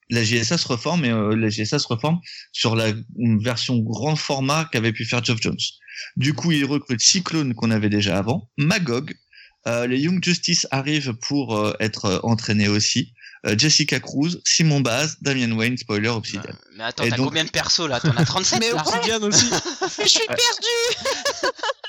La 0.09 0.23
GSA 0.23 0.57
se 0.57 0.67
reforme 0.67 1.05
et 1.05 1.11
euh, 1.11 1.35
la 1.35 1.49
GSA 1.49 1.79
se 1.79 1.87
reforme 1.87 2.19
sur 2.51 2.75
la 2.75 2.89
une 3.17 3.41
version 3.41 3.77
grand 3.77 4.15
format 4.15 4.67
qu'avait 4.71 4.91
pu 4.91 5.05
faire 5.05 5.23
Geoff 5.23 5.39
Jones. 5.41 5.57
Du 6.15 6.33
coup, 6.33 6.51
ils 6.51 6.65
recrutent 6.65 7.01
Cyclone 7.01 7.53
qu'on 7.53 7.71
avait 7.71 7.89
déjà 7.89 8.17
avant, 8.17 8.49
Magog, 8.57 9.13
les 9.65 9.99
Young 9.99 10.23
Justice 10.23 10.67
arrivent 10.71 11.13
pour 11.13 11.57
euh, 11.57 11.73
être 11.79 12.05
euh, 12.05 12.19
entraînés 12.23 12.67
aussi. 12.67 13.13
Euh, 13.45 13.55
Jessica 13.57 13.99
Cruz, 14.01 14.41
Simon 14.45 14.81
Baz, 14.81 15.17
Damian 15.21 15.51
Wayne, 15.55 15.77
spoiler 15.77 16.09
Obsidian. 16.09 16.43
Euh, 16.49 16.53
Mais 16.75 16.83
attends, 16.83 17.03
t'as 17.09 17.15
donc- 17.15 17.27
combien 17.27 17.45
de 17.45 17.49
persos 17.51 17.87
là? 17.87 17.99
T'en 18.01 18.15
as 18.17 18.25
37 18.25 18.59
Mais. 18.59 18.73
Obsidian 18.73 19.21
aussi. 19.21 19.45
Mais 19.97 20.03
je 20.05 20.09
suis 20.09 20.27
perdu. 20.27 20.41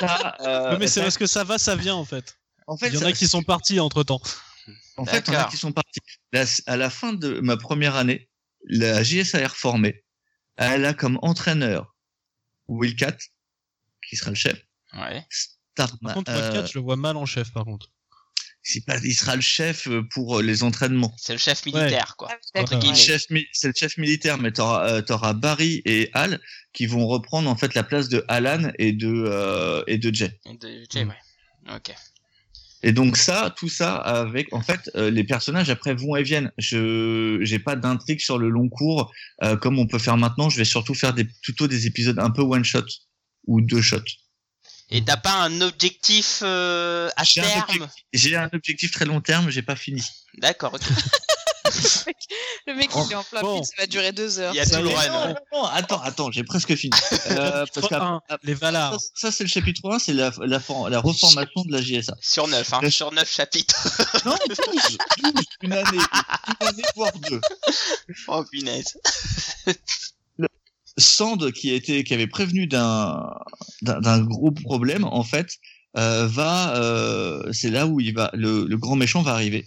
Euh, 0.03 0.71
Ouais, 0.73 0.79
mais 0.79 0.87
c'est 0.87 1.01
ça- 1.01 1.03
parce 1.03 1.19
que 1.19 1.27
ça 1.27 1.45
va, 1.45 1.59
ça 1.59 1.77
vient 1.77 1.95
en 1.97 2.05
fait. 2.05 2.37
en 2.67 2.77
fait, 2.77 2.89
Il 2.89 2.95
y 2.95 2.97
en 2.99 3.01
ça- 3.01 3.07
a 3.09 3.13
qui 3.13 3.27
sont 3.29 3.43
partis 3.43 3.81
entre 3.81 4.03
temps. 4.03 4.21
En 4.97 5.05
fait, 5.07 5.25
il 5.29 5.35
y 5.35 5.37
en 5.37 5.41
a 5.41 5.45
qui 5.45 5.57
sont 5.57 5.73
partis. 5.73 6.01
À 6.67 6.77
la 6.77 6.91
fin 6.91 7.13
de 7.13 7.41
ma 7.41 7.57
première 7.57 7.97
année, 7.97 8.29
la 8.65 9.03
JSAR 9.03 9.57
formée, 9.57 10.05
elle 10.57 10.85
a 10.85 10.95
comme 10.95 11.19
entraîneur 11.23 11.97
Willcat, 12.69 13.17
qui 14.09 14.17
sera 14.17 14.31
le 14.31 14.37
chef. 14.37 14.59
Ouais. 14.95 15.27
Par 16.01 16.15
contre, 16.15 16.31
euh, 16.33 16.67
je 16.67 16.79
le 16.79 16.85
vois 16.85 16.97
mal 16.97 17.17
en 17.17 17.27
chef 17.27 17.53
par 17.53 17.65
contre. 17.65 17.89
pas, 18.87 18.99
il 19.03 19.15
sera 19.15 19.37
le 19.37 19.41
chef 19.43 19.89
pour 20.13 20.43
les 20.43 20.63
entraînements. 20.63 21.15
C'est 21.17 21.33
le 21.33 21.39
chef 21.39 21.65
militaire 21.65 22.15
quoi. 22.17 22.29
Ouais. 23.31 23.37
mi- 23.37 23.47
c'est 23.53 23.69
le 23.69 23.75
chef 23.75 23.97
militaire, 23.97 24.37
mais 24.39 24.53
t'auras 24.53 24.89
euh, 24.91 25.03
t'auras 25.03 25.33
Barry 25.33 25.81
et 25.87 26.11
Al 26.13 26.41
qui 26.75 26.87
vont 26.87 27.07
reprendre 27.07 27.49
en 27.49 27.57
fait 27.57 27.75
la 27.75 27.83
place 27.83 28.09
de 28.11 28.23
Alan 28.29 28.71
et 28.79 28.93
de 28.93 29.09
euh, 29.09 29.83
et 29.87 29.97
de 29.97 30.15
Jay. 30.15 30.39
Et 30.45 30.57
de- 30.59 30.85
Jay, 30.91 31.05
ouais. 31.05 31.75
Ok. 31.75 31.95
Et 32.83 32.93
donc 32.93 33.17
ça, 33.19 33.55
tout 33.59 33.69
ça 33.69 33.95
avec, 33.97 34.55
en 34.55 34.63
fait, 34.63 34.91
euh, 34.95 35.11
les 35.11 35.25
personnages 35.25 35.69
après 35.69 35.95
vont 35.95 36.17
et 36.17 36.23
viennent. 36.23 36.51
Je 36.57 37.39
j'ai 37.43 37.59
pas 37.59 37.77
d'intrigue 37.77 38.21
sur 38.21 38.39
le 38.39 38.49
long 38.49 38.69
cours 38.71 39.13
euh, 39.43 39.57
comme 39.57 39.79
on 39.79 39.87
peut 39.87 39.99
faire 39.99 40.17
maintenant. 40.17 40.49
Je 40.51 40.57
vais 40.59 40.65
surtout 40.65 40.95
faire 40.95 41.13
des 41.15 41.25
plutôt 41.43 41.67
des 41.67 41.87
épisodes 41.87 42.19
un 42.19 42.31
peu 42.31 42.43
one 42.43 42.65
shot 42.65 42.85
ou 43.47 43.61
deux 43.61 43.83
shots. 43.83 43.99
Et 44.91 45.05
t'as 45.05 45.17
pas 45.17 45.35
un 45.35 45.61
objectif 45.61 46.41
euh, 46.43 47.09
à 47.17 47.23
J'ai 47.25 47.41
un 47.41 47.45
terme 47.45 47.61
objectif. 47.83 48.05
J'ai 48.13 48.37
un 48.37 48.51
objectif 48.53 48.91
très 48.93 49.05
long 49.05 49.21
terme, 49.21 49.49
j'ai 49.51 49.63
pas 49.63 49.77
fini. 49.77 50.03
D'accord, 50.39 50.75
ok. 50.75 50.81
Le 52.67 52.75
mec, 52.75 52.91
il 52.95 53.13
est 53.13 53.15
en 53.15 53.23
plein 53.23 53.41
Bon. 53.43 53.63
ça 53.63 53.73
va 53.79 53.87
durer 53.87 54.11
deux 54.13 54.41
heures. 54.41 54.53
Il 54.53 54.57
y 54.57 54.61
a 54.61 54.65
Ça 54.67 54.81
tout 54.81 54.89
run. 54.91 55.09
Non, 55.09 55.29
non, 55.29 55.35
non, 55.53 55.65
attends, 55.67 56.01
attends, 56.03 56.31
j'ai 56.33 56.43
presque 56.43 56.75
fini. 56.75 56.91
Euh, 57.31 57.65
parce 57.73 57.87
Chapitre 57.87 57.89
qu'après- 57.91 58.35
1, 58.35 58.39
les 58.43 58.55
ça, 58.55 58.59
Valar. 58.61 58.97
ça, 59.15 59.31
c'est 59.31 59.45
le 59.45 59.49
chapitre 59.49 59.89
1, 59.89 59.99
c'est 60.01 60.13
la, 60.13 60.33
la, 60.41 60.59
la 60.89 60.99
reformation 61.01 61.63
de 61.65 61.73
la 61.73 61.81
JSA. 61.81 62.15
Sur 62.21 62.49
9, 62.49 62.73
hein. 62.73 62.81
Le- 62.83 62.91
Sur 62.91 63.13
9 63.13 63.31
chapitres. 63.31 63.77
Non, 64.25 64.35
12, 64.49 64.57
12, 65.23 65.45
une 65.63 65.73
année, 65.73 65.99
une 66.61 66.67
année 66.67 66.83
voire 66.97 67.13
deux. 67.29 67.41
Oh 68.27 68.45
punaise. 68.51 68.97
Sand 71.01 71.53
qui 71.53 71.71
a 71.71 71.75
été 71.75 72.05
qui 72.05 72.15
avait 72.15 72.27
prévenu 72.27 72.67
d'un 72.67 73.31
d'un 73.83 74.23
gros 74.23 74.53
problème 74.53 75.05
en 75.05 75.25
fait 75.25 75.57
euh, 75.97 76.27
va 76.27 76.77
euh, 76.77 77.53
c'est 77.53 77.71
là 77.71 77.87
où 77.87 78.01
il 78.01 78.15
va 78.15 78.31
le, 78.35 78.65
le 78.67 78.77
grand 78.79 78.97
méchant 78.97 79.23
va 79.23 79.33
arriver 79.33 79.67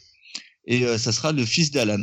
et 0.65 0.85
euh, 0.85 0.97
ça 0.97 1.11
sera 1.11 1.31
le 1.31 1.45
fils 1.45 1.71
d'Alan 1.71 2.01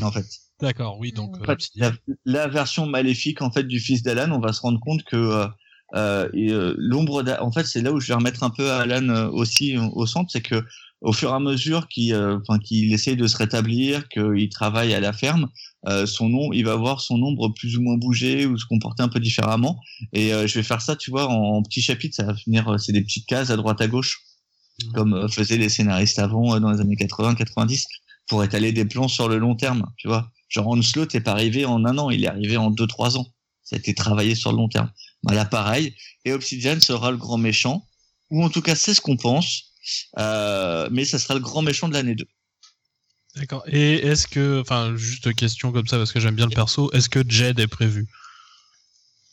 en 0.00 0.10
fait 0.10 0.26
D'accord, 0.62 0.96
oui, 1.00 1.10
donc. 1.10 1.36
En 1.36 1.42
euh, 1.42 1.46
fait, 1.46 1.70
la, 1.74 1.92
la 2.24 2.46
version 2.46 2.86
maléfique 2.86 3.42
en 3.42 3.50
fait 3.50 3.64
du 3.64 3.80
fils 3.80 4.02
d'Alan 4.02 4.30
on 4.30 4.38
va 4.38 4.52
se 4.52 4.60
rendre 4.60 4.78
compte 4.78 5.02
que 5.02 5.16
euh, 5.16 5.46
euh, 5.94 6.28
euh, 6.34 6.74
l'ombre 6.78 7.24
en 7.40 7.52
fait 7.52 7.64
c'est 7.64 7.82
là 7.82 7.92
où 7.92 8.00
je 8.00 8.08
vais 8.08 8.14
remettre 8.14 8.44
un 8.44 8.50
peu 8.50 8.70
Alan 8.70 9.28
aussi 9.32 9.76
au 9.76 10.06
centre 10.06 10.30
c'est 10.30 10.40
que 10.40 10.64
au 11.02 11.12
fur 11.12 11.30
et 11.30 11.34
à 11.34 11.40
mesure 11.40 11.88
qu'il 11.88 12.14
euh, 12.14 12.38
enfin 12.40 12.58
qu'il 12.58 12.92
essaye 12.92 13.16
de 13.16 13.26
se 13.26 13.36
rétablir 13.36 14.08
qu'il 14.08 14.48
travaille 14.48 14.94
à 14.94 15.00
la 15.00 15.12
ferme 15.12 15.48
euh, 15.88 16.06
son 16.06 16.28
nom 16.28 16.52
il 16.52 16.64
va 16.64 16.76
voir 16.76 17.00
son 17.00 17.20
ombre 17.22 17.48
plus 17.48 17.76
ou 17.76 17.82
moins 17.82 17.96
bouger 17.96 18.46
ou 18.46 18.56
se 18.56 18.66
comporter 18.66 19.02
un 19.02 19.08
peu 19.08 19.18
différemment. 19.18 19.80
Et 20.12 20.32
euh, 20.32 20.46
je 20.46 20.54
vais 20.54 20.62
faire 20.62 20.80
ça 20.80 20.94
tu 20.94 21.10
vois 21.10 21.28
en, 21.28 21.56
en 21.56 21.62
petits 21.62 21.82
chapitres. 21.82 22.14
Ça 22.14 22.24
va 22.24 22.32
euh, 22.32 22.78
c'est 22.78 22.92
des 22.92 23.02
petites 23.02 23.26
cases 23.26 23.50
à 23.50 23.56
droite 23.56 23.80
à 23.80 23.88
gauche 23.88 24.20
comme 24.94 25.28
faisaient 25.28 25.58
les 25.58 25.68
scénaristes 25.68 26.18
avant 26.18 26.54
euh, 26.54 26.60
dans 26.60 26.70
les 26.70 26.80
années 26.80 26.96
80 26.96 27.34
90 27.34 27.86
pour 28.28 28.42
étaler 28.44 28.72
des 28.72 28.84
plans 28.84 29.08
sur 29.08 29.28
le 29.28 29.38
long 29.38 29.56
terme 29.56 29.90
tu 29.96 30.08
vois. 30.08 30.30
Genre 30.48 30.68
Onslaught 30.68 31.12
n'est 31.14 31.20
pas 31.20 31.32
arrivé 31.32 31.64
en 31.64 31.84
un 31.84 31.98
an 31.98 32.10
il 32.10 32.24
est 32.24 32.28
arrivé 32.28 32.56
en 32.56 32.70
deux 32.70 32.86
trois 32.86 33.18
ans. 33.18 33.26
Ça 33.64 33.76
a 33.76 33.78
été 33.78 33.94
travaillé 33.94 34.34
sur 34.34 34.52
le 34.52 34.58
long 34.58 34.68
terme. 34.68 34.90
Voilà 35.24 35.44
pareil. 35.44 35.94
Et 36.24 36.32
Obsidian 36.32 36.80
sera 36.80 37.10
le 37.10 37.16
grand 37.16 37.38
méchant 37.38 37.88
ou 38.30 38.44
en 38.44 38.50
tout 38.50 38.62
cas 38.62 38.76
c'est 38.76 38.94
ce 38.94 39.00
qu'on 39.00 39.16
pense 39.16 39.71
mais 40.16 41.04
ça 41.04 41.18
sera 41.18 41.34
le 41.34 41.40
grand 41.40 41.62
méchant 41.62 41.88
de 41.88 41.94
l'année 41.94 42.14
2 42.14 42.24
D'accord. 43.36 43.62
Et 43.66 43.94
est-ce 43.94 44.26
que, 44.26 44.60
enfin, 44.60 44.94
juste 44.94 45.34
question 45.34 45.72
comme 45.72 45.86
ça 45.86 45.96
parce 45.96 46.12
que 46.12 46.20
j'aime 46.20 46.34
bien 46.34 46.44
le 46.46 46.54
perso, 46.54 46.90
est-ce 46.92 47.08
que 47.08 47.24
Jed 47.26 47.60
est 47.60 47.66
prévu? 47.66 48.06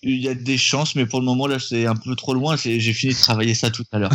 Il 0.02 0.22
y 0.22 0.30
a 0.30 0.34
des 0.34 0.58
chances 0.58 0.96
mais 0.96 1.06
pour 1.06 1.20
le 1.20 1.26
moment 1.26 1.46
là 1.46 1.60
c'est 1.60 1.86
un 1.86 1.96
peu 1.98 2.16
trop 2.16 2.34
loin 2.34 2.56
j'ai 2.56 2.80
fini 2.94 3.14
de 3.14 3.20
travailler 3.20 3.54
ça 3.54 3.70
tout 3.70 3.84
à 3.92 4.00
l'heure 4.00 4.14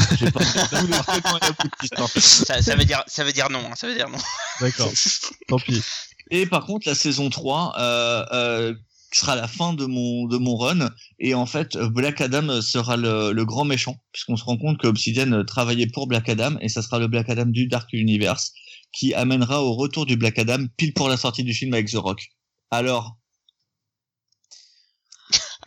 ça 2.63 2.75
veut 2.75 2.87
dire, 2.87 3.05
ça 3.07 3.23
veut 3.23 3.33
dire 3.33 3.51
non. 3.51 3.59
hein, 3.71 3.75
Ça 3.77 3.87
veut 3.87 3.95
dire 3.95 4.09
non. 4.09 4.17
D'accord. 4.63 4.91
Tant 5.49 5.59
pis. 5.59 5.83
Et 6.31 6.47
par 6.47 6.65
contre, 6.65 6.89
la 6.89 6.95
saison 6.95 7.29
3 7.29 7.75
euh, 7.79 8.25
euh, 8.33 8.75
sera 9.17 9.37
la 9.37 9.47
fin 9.49 9.73
de 9.75 9.85
mon 9.87 10.27
de 10.27 10.37
mon 10.39 10.57
run 10.57 10.91
et 11.19 11.35
en 11.35 11.47
fait 11.47 11.77
Black 11.77 12.21
Adam 12.21 12.61
sera 12.63 12.97
le, 12.97 13.33
le 13.33 13.45
grand 13.45 13.65
méchant 13.65 13.97
puisqu'on 14.13 14.37
se 14.37 14.45
rend 14.45 14.57
compte 14.59 14.79
que 14.79 14.87
Obsidian 14.87 15.45
travaillait 15.45 15.87
pour 15.87 16.07
Black 16.07 16.29
Adam 16.29 16.57
et 16.61 16.69
ça 16.69 16.83
sera 16.83 16.99
le 16.99 17.07
Black 17.09 17.29
Adam 17.31 17.47
du 17.47 17.67
Dark 17.69 17.89
Universe 17.93 18.53
qui 18.93 19.15
amènera 19.15 19.63
au 19.63 19.75
retour 19.75 20.07
du 20.07 20.17
Black 20.17 20.39
Adam 20.39 20.67
pile 20.77 20.95
pour 20.95 21.09
la 21.09 21.17
sortie 21.17 21.45
du 21.45 21.53
film 21.55 21.75
avec 21.75 21.91
The 21.91 21.97
Rock. 21.97 22.27
Alors, 22.71 23.17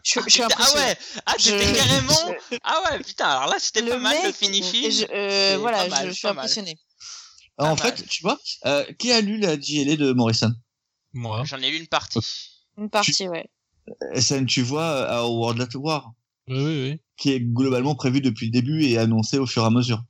Je, 0.03 0.19
je 0.25 0.29
suis 0.29 0.41
Ah 0.43 0.73
ouais. 0.75 0.97
Ah 1.25 1.33
c'était 1.37 1.67
Je- 1.67 1.75
carrément. 1.75 2.35
Ah 2.63 2.81
ouais. 2.91 2.99
Putain. 3.03 3.25
Alors 3.27 3.47
là 3.49 3.57
c'était 3.59 3.81
Le 3.81 3.89
pas 3.91 3.99
mal 3.99 4.17
le 4.25 4.31
finishing. 4.31 4.89
je- 4.91 5.05
euh, 5.13 5.57
voilà, 5.59 5.87
mal, 5.89 6.07
je, 6.07 6.13
suis 6.13 6.27
impressionnée. 6.27 6.77
en 7.57 7.75
mal. 7.75 7.77
fait, 7.77 8.05
tu 8.07 8.23
vois, 8.23 8.39
euh, 8.65 8.85
qui 8.99 9.11
a 9.11 9.19
lu 9.21 9.37
la 9.39 9.59
JLA 9.59 9.95
de 9.97 10.13
Morrison? 10.13 10.53
Moi. 11.13 11.43
J'en 11.45 11.57
ai 11.61 11.71
lu 11.71 11.77
une 11.77 11.87
partie. 11.87 12.19
Une 12.77 12.89
partie, 12.89 13.27
ouais. 13.27 13.49
SN, 14.15 14.45
tu 14.45 14.61
vois, 14.61 15.05
à 15.07 15.25
World 15.25 15.61
at 15.61 15.75
War, 15.77 16.13
Oui, 16.47 16.57
oui, 16.57 16.89
oui. 16.91 17.01
qui 17.17 17.31
est 17.31 17.39
globalement 17.39 17.95
prévu 17.95 18.21
depuis 18.21 18.47
le 18.47 18.51
début 18.51 18.83
et 18.83 18.97
annoncé 18.97 19.37
au 19.37 19.45
fur 19.45 19.63
et 19.63 19.65
à 19.65 19.69
mesure. 19.69 20.03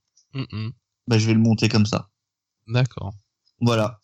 Bah, 1.07 1.17
je 1.17 1.25
vais 1.27 1.33
le 1.33 1.39
monter 1.39 1.69
comme 1.69 1.85
ça. 1.85 2.09
D'accord. 2.67 3.13
Voilà. 3.61 3.99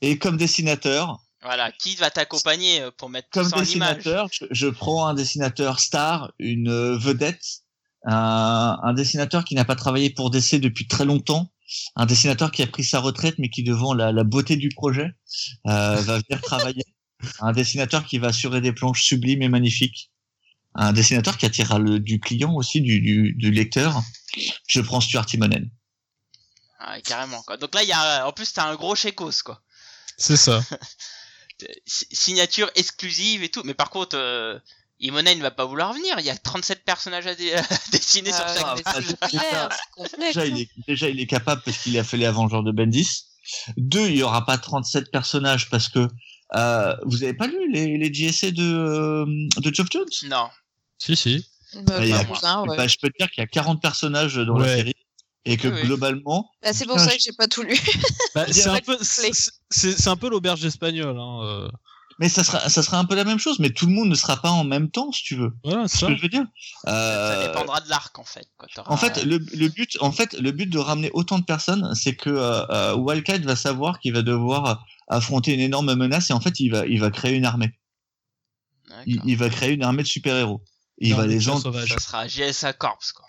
Et 0.00 0.18
comme 0.18 0.36
dessinateur, 0.36 1.20
Voilà. 1.42 1.70
Qui 1.72 1.94
va 1.96 2.10
t'accompagner 2.10 2.80
euh, 2.82 2.90
pour 2.96 3.08
mettre 3.10 3.28
tout 3.30 3.40
comme 3.40 3.48
ça 3.48 3.56
en 3.58 3.62
image 3.62 3.96
dessinateur, 3.98 4.28
je, 4.32 4.44
je 4.50 4.66
prends 4.68 5.06
un 5.06 5.14
dessinateur 5.14 5.78
star, 5.78 6.32
une 6.38 6.68
euh, 6.68 6.96
vedette, 6.98 7.62
un, 8.04 8.78
un 8.82 8.92
dessinateur 8.92 9.44
qui 9.44 9.54
n'a 9.54 9.64
pas 9.64 9.76
travaillé 9.76 10.10
pour 10.10 10.30
DC 10.30 10.56
depuis 10.60 10.86
très 10.88 11.04
longtemps, 11.04 11.52
un 11.96 12.06
dessinateur 12.06 12.50
qui 12.50 12.62
a 12.62 12.66
pris 12.66 12.82
sa 12.84 12.98
retraite 13.00 13.36
mais 13.38 13.50
qui 13.50 13.62
devant 13.62 13.92
la, 13.94 14.10
la 14.12 14.24
beauté 14.24 14.56
du 14.56 14.68
projet 14.70 15.10
euh, 15.66 15.96
va 16.00 16.18
venir 16.18 16.40
travailler, 16.42 16.84
un 17.40 17.52
dessinateur 17.52 18.04
qui 18.04 18.18
va 18.18 18.28
assurer 18.28 18.60
des 18.60 18.72
planches 18.72 19.04
sublimes 19.04 19.42
et 19.42 19.48
magnifiques, 19.48 20.10
un 20.74 20.92
dessinateur 20.92 21.36
qui 21.36 21.46
attirera 21.46 21.78
le 21.78 21.98
du 21.98 22.20
client 22.20 22.54
aussi 22.54 22.80
du, 22.80 23.00
du, 23.00 23.34
du 23.34 23.50
lecteur. 23.50 24.02
Je 24.66 24.80
prends 24.80 25.00
Stuart 25.00 25.26
Timonen. 25.26 25.70
Ah, 26.78 26.94
ouais, 26.94 27.02
carrément 27.02 27.42
quoi. 27.42 27.56
Donc 27.56 27.74
là 27.74 27.82
il 27.82 27.88
y 27.88 27.92
a, 27.92 28.26
en 28.26 28.32
plus 28.32 28.52
t'as 28.52 28.64
un 28.66 28.76
gros 28.76 28.94
chécos 28.94 29.42
quoi. 29.44 29.62
C'est 30.16 30.36
ça. 30.36 30.62
Si- 31.86 32.06
Signature 32.12 32.70
exclusive 32.76 33.42
et 33.42 33.48
tout. 33.48 33.62
Mais 33.64 33.74
par 33.74 33.90
contre. 33.90 34.16
Euh... 34.16 34.58
Imonen 35.00 35.38
ne 35.38 35.42
va 35.42 35.52
pas 35.52 35.64
vouloir 35.64 35.92
venir, 35.92 36.18
il 36.18 36.24
y 36.26 36.30
a 36.30 36.36
37 36.36 36.84
personnages 36.84 37.28
à, 37.28 37.36
dé- 37.36 37.54
à 37.54 37.62
dessiner 37.92 38.32
sur 38.32 38.42
Ah, 38.44 38.74
chaque 38.76 39.14
ah, 39.44 39.68
complexe. 39.92 40.18
Déjà, 40.18 40.44
il 40.44 40.60
est, 40.60 40.68
déjà, 40.88 41.08
il 41.08 41.20
est 41.20 41.26
capable 41.28 41.62
parce 41.64 41.78
qu'il 41.78 41.96
a 41.96 42.02
fait 42.02 42.16
les 42.16 42.26
Avengers 42.26 42.62
de 42.64 42.72
Bendis. 42.72 43.26
Deux, 43.76 44.08
il 44.08 44.16
y 44.16 44.22
aura 44.24 44.44
pas 44.44 44.58
37 44.58 45.12
personnages 45.12 45.70
parce 45.70 45.88
que 45.88 46.08
euh, 46.56 46.94
vous 47.04 47.22
avez 47.22 47.34
pas 47.34 47.46
lu 47.46 47.70
les, 47.72 47.98
les 47.98 48.12
JSA 48.14 48.50
de, 48.52 48.62
euh, 48.62 49.24
de 49.60 49.74
Geoff 49.74 49.88
Jones? 49.90 50.04
Non. 50.28 50.48
Si, 50.98 51.14
si. 51.16 51.46
Bah, 51.82 51.98
il 52.00 52.08
y 52.08 52.12
a- 52.12 52.18
pas 52.18 52.24
cousin, 52.24 52.62
ouais. 52.66 52.76
Bah, 52.76 52.86
Je 52.88 52.96
peux 53.00 53.08
te 53.10 53.18
dire 53.18 53.30
qu'il 53.30 53.42
y 53.42 53.44
a 53.44 53.46
40 53.46 53.80
personnages 53.82 54.36
dans 54.36 54.54
Ouais. 54.58 54.66
la 54.66 54.76
série 54.76 54.94
et 55.44 55.56
que 55.56 55.68
Oui, 55.68 55.82
globalement, 55.82 56.50
Bah, 56.62 56.72
c'est 56.72 56.86
pour 56.86 56.98
ça 56.98 57.10
que 57.12 57.22
j'ai 57.22 57.32
pas 57.32 57.46
tout 57.48 57.62
lu. 57.62 57.78
Bah, 58.34 58.46
c'est 58.50 58.66
un 58.68 58.76
peu, 58.80 58.96
play. 58.96 58.98
c'est 59.02 59.30
c'est- 59.70 59.98
c'est 59.98 60.08
un 60.08 60.16
peu 60.16 60.28
l'auberge 60.30 60.64
espagnole. 60.64 61.18
Hein. 61.18 61.40
euh. 61.44 61.68
mais 62.20 62.28
ça 62.28 62.42
sera, 62.42 62.68
ça 62.68 62.82
sera 62.82 62.98
un 62.98 63.04
peu 63.04 63.14
la 63.14 63.22
même 63.22 63.38
chose, 63.38 63.60
mais 63.60 63.70
tout 63.70 63.86
le 63.86 63.92
monde 63.92 64.08
ne 64.08 64.14
sera 64.16 64.36
pas 64.42 64.50
en 64.50 64.64
même 64.64 64.90
temps, 64.90 65.12
si 65.12 65.22
tu 65.22 65.36
veux. 65.36 65.52
Voilà, 65.62 65.86
c'est 65.86 65.92
C'est 65.92 65.96
ce 65.98 66.00
ça. 66.06 66.06
que 66.12 66.16
je 66.16 66.22
veux 66.22 66.28
dire? 66.28 66.44
Ça 66.84 66.90
Euh, 66.90 67.46
dépendra 67.46 67.80
de 67.80 67.88
l'arc 67.88 68.18
en 68.18 68.24
fait. 68.24 68.48
quoi. 68.56 68.66
En 68.86 68.96
fait, 68.96 69.22
le, 69.24 69.38
le 69.38 69.68
but, 69.68 69.96
en 70.00 70.10
fait, 70.10 70.32
le 70.32 70.50
but 70.50 70.66
de 70.66 70.78
ramener 70.78 71.10
autant 71.12 71.38
de 71.38 71.44
personnes, 71.44 71.94
c'est 71.94 72.16
que 72.16 72.28
euh, 72.30 72.66
euh, 72.70 72.94
Wildcat 72.96 73.38
va 73.38 73.54
savoir 73.54 74.00
qu'il 74.00 74.14
va 74.14 74.22
devoir 74.22 74.84
affronter 75.08 75.54
une 75.54 75.60
énorme 75.60 75.94
menace 75.94 76.30
et 76.30 76.32
en 76.32 76.40
fait, 76.40 76.60
il 76.60 76.70
va, 76.70 76.86
il 76.86 77.00
va 77.00 77.10
créer 77.10 77.34
une 77.34 77.44
armée. 77.44 77.72
Il, 79.06 79.36
va 79.36 79.48
créer 79.48 79.72
une 79.72 79.82
armée 79.82 80.02
de 80.02 80.08
super-héros. 80.08 80.62
Et 80.98 81.08
il 81.08 81.14
va 81.14 81.26
les 81.26 81.40
gens. 81.40 81.60
Ça 81.60 81.98
sera 81.98 82.26
JSA 82.26 82.72
Corps 82.72 82.98
quoi. 83.14 83.26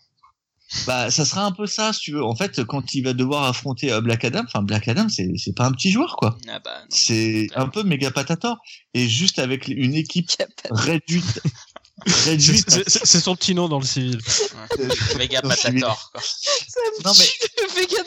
bah, 0.87 1.11
ça 1.11 1.25
sera 1.25 1.45
un 1.45 1.51
peu 1.51 1.67
ça, 1.67 1.93
si 1.93 1.99
tu 1.99 2.11
veux. 2.13 2.23
En 2.23 2.35
fait, 2.35 2.63
quand 2.63 2.93
il 2.93 3.03
va 3.03 3.13
devoir 3.13 3.43
affronter 3.43 3.91
euh, 3.91 4.01
Black 4.01 4.25
Adam, 4.25 4.43
enfin 4.45 4.63
Black 4.63 4.87
Adam, 4.87 5.07
c'est, 5.09 5.31
c'est 5.37 5.55
pas 5.55 5.65
un 5.65 5.71
petit 5.71 5.91
joueur, 5.91 6.15
quoi. 6.15 6.37
Ah 6.47 6.59
bah. 6.59 6.81
C'est 6.89 7.47
un 7.55 7.67
peu 7.67 7.83
méga 7.83 8.09
patator. 8.09 8.57
Et 8.93 9.07
juste 9.07 9.37
avec 9.37 9.67
une 9.67 9.93
équipe 9.93 10.31
réduite, 10.71 11.41
C'est- 12.07 13.19
son 13.19 13.35
petit 13.35 13.53
nom 13.55 13.67
dans 13.67 13.79
le 13.79 13.85
civil. 13.85 14.19
C'est 14.25 15.17
Patator 15.41 16.12
Non, 17.05 17.12
mais- 17.17 17.25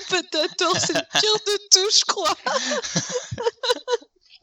potato, 0.08 0.64
c'est 0.78 0.94
le 0.94 1.20
pire 1.20 1.38
de 1.46 1.58
tout, 1.70 1.90
je 1.98 2.04
crois. 2.06 2.36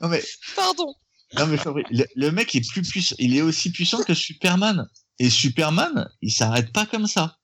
Non 0.02 0.08
mais 0.10 0.24
Pardon. 0.56 0.94
Non 1.38 1.46
mais 1.48 1.58
Fabri, 1.58 1.84
le, 1.92 2.06
le 2.16 2.32
mec 2.32 2.56
est 2.56 2.68
plus 2.68 2.82
puissant, 2.82 3.16
il 3.20 3.36
est 3.38 3.42
aussi 3.42 3.72
puissant 3.72 4.02
que 4.04 4.14
Superman. 4.14 4.88
Et 5.20 5.30
Superman, 5.30 6.10
il 6.22 6.32
s'arrête 6.32 6.72
pas 6.72 6.86
comme 6.86 7.06
ça. 7.08 7.38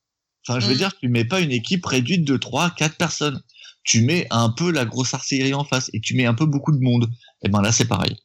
Enfin, 0.47 0.59
je 0.59 0.67
veux 0.67 0.75
Mm. 0.75 0.77
dire, 0.77 0.91
tu 0.99 1.09
mets 1.09 1.25
pas 1.25 1.41
une 1.41 1.51
équipe 1.51 1.85
réduite 1.85 2.23
de 2.23 2.37
3 2.37 2.71
4 2.71 2.95
personnes. 2.97 3.41
Tu 3.83 4.01
mets 4.01 4.25
un 4.31 4.49
peu 4.49 4.71
la 4.71 4.85
grosse 4.85 5.13
artillerie 5.13 5.53
en 5.53 5.65
face 5.65 5.89
et 5.93 5.99
tu 5.99 6.15
mets 6.15 6.25
un 6.25 6.33
peu 6.33 6.45
beaucoup 6.45 6.71
de 6.71 6.79
monde. 6.79 7.07
Et 7.43 7.49
ben 7.49 7.61
là, 7.61 7.71
c'est 7.71 7.85
pareil. 7.85 8.15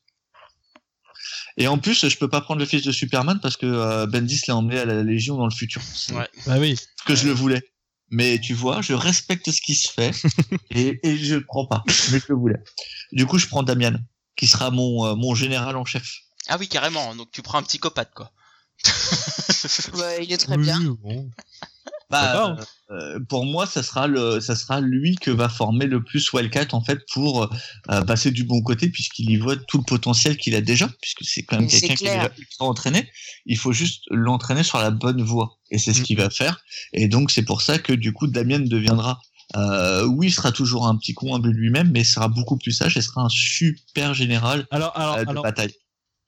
Et 1.57 1.67
en 1.69 1.79
plus, 1.79 2.09
je 2.09 2.17
peux 2.19 2.29
pas 2.29 2.41
prendre 2.41 2.61
le 2.61 2.67
fils 2.67 2.83
de 2.83 2.93
Superman 2.93 3.39
parce 3.43 3.57
que 3.57 3.67
euh, 3.67 4.07
Bendis 4.07 4.41
l'a 4.49 4.57
emmené 4.57 4.79
à 4.81 4.85
la 4.85 5.03
Légion 5.03 5.37
dans 5.37 5.47
le 5.47 5.55
futur. 5.55 5.83
Ouais. 6.13 6.29
Bah 6.47 6.59
oui. 6.59 6.77
que 7.07 7.15
je 7.15 7.27
le 7.27 7.33
voulais. 7.33 7.63
Mais 8.13 8.41
tu 8.41 8.55
vois, 8.55 8.83
je 8.83 8.93
respecte 8.93 9.51
ce 9.51 9.61
qui 9.61 9.75
se 9.77 9.89
fait 9.93 10.11
et, 10.71 10.99
et 11.09 11.17
je 11.17 11.37
le 11.37 11.45
prends 11.45 11.67
pas. 11.67 11.85
Mais 12.11 12.19
je 12.19 12.27
le 12.29 12.35
voulais. 12.35 12.59
Du 13.13 13.25
coup, 13.27 13.39
je 13.39 13.47
prends 13.47 13.63
Damian, 13.63 13.95
qui 14.37 14.47
sera 14.49 14.71
mon, 14.71 15.07
euh, 15.07 15.15
mon 15.15 15.35
général 15.35 15.77
en 15.77 15.85
chef. 15.85 16.19
Ah 16.49 16.57
oui 16.59 16.69
carrément. 16.69 17.15
Donc 17.15 17.31
tu 17.31 17.43
prends 17.43 17.59
un 17.59 17.63
psychopathe 17.63 18.13
quoi. 18.15 18.33
Ouais, 19.95 20.25
il 20.25 20.33
est 20.33 20.39
très 20.39 20.57
Oui, 20.57 20.63
bien. 20.65 20.81
bon. 20.81 21.31
Bah, 22.11 22.57
pas, 22.57 22.95
euh, 22.97 23.21
pour 23.29 23.45
moi, 23.47 23.67
ça 23.67 23.83
sera 23.85 24.09
le, 24.09 24.41
ça 24.41 24.57
sera 24.57 24.81
lui 24.81 25.15
que 25.15 25.31
va 25.31 25.49
former 25.49 25.87
le 25.87 26.03
plus 26.03 26.33
Wildcat 26.33 26.67
en 26.73 26.83
fait 26.83 26.99
pour 27.13 27.45
euh, 27.91 28.01
passer 28.03 28.33
du 28.33 28.43
bon 28.45 28.63
côté 28.63 28.89
puisqu'il 28.89 29.31
y 29.31 29.37
voit 29.37 29.55
tout 29.57 29.79
le 29.79 29.85
potentiel 29.85 30.37
qu'il 30.37 30.57
a 30.57 30.61
déjà 30.61 30.89
puisque 31.01 31.23
c'est 31.25 31.43
quand 31.45 31.59
même 31.61 31.69
quelqu'un 31.69 31.95
qui 31.95 32.07
est 32.07 32.15
déjà 32.15 32.31
ultra 32.37 32.65
entraîné. 32.65 33.09
Il 33.47 33.57
faut 33.57 33.73
juste 33.73 34.03
l'entraîner 34.11 34.65
sur 34.65 34.79
la 34.79 34.91
bonne 34.91 35.23
voie 35.23 35.59
et 35.71 35.79
c'est 35.79 35.93
ce 35.95 36.01
Mm. 36.01 36.03
qu'il 36.03 36.17
va 36.17 36.31
faire. 36.31 36.61
Et 36.93 37.07
donc 37.07 37.31
c'est 37.31 37.45
pour 37.45 37.63
ça 37.63 37.79
que 37.79 37.93
du 37.93 38.13
coup 38.13 38.27
Damien 38.27 38.59
deviendra, 38.59 39.21
euh, 39.57 40.05
oui, 40.07 40.27
il 40.29 40.33
sera 40.33 40.51
toujours 40.51 40.89
un 40.89 40.97
petit 40.97 41.15
con 41.15 41.35
un 41.37 41.41
peu 41.41 41.51
lui-même, 41.51 41.91
mais 41.93 42.03
sera 42.03 42.27
beaucoup 42.29 42.57
plus 42.59 42.73
sage 42.73 42.97
et 42.97 43.03
sera 43.03 43.23
un 43.23 43.29
super 43.29 44.15
général 44.15 44.67
Alors, 44.73 44.97
alors, 44.99 45.15
euh, 45.17 45.25
de 45.25 45.31
alors, 45.31 45.43
bataille. 45.45 45.75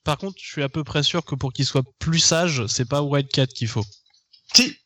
par 0.04 0.16
contre, 0.18 0.36
je 0.40 0.48
suis 0.48 0.62
à 0.62 0.68
peu 0.68 0.84
près 0.84 1.02
sûr 1.02 1.24
que 1.24 1.34
pour 1.34 1.52
qu'il 1.52 1.64
soit 1.66 1.84
plus 1.98 2.18
sage, 2.20 2.66
c'est 2.66 2.84
pas 2.88 3.02
Wildcat 3.02 3.46
qu'il 3.48 3.66
faut. 3.68 3.84
Si, 4.54 4.76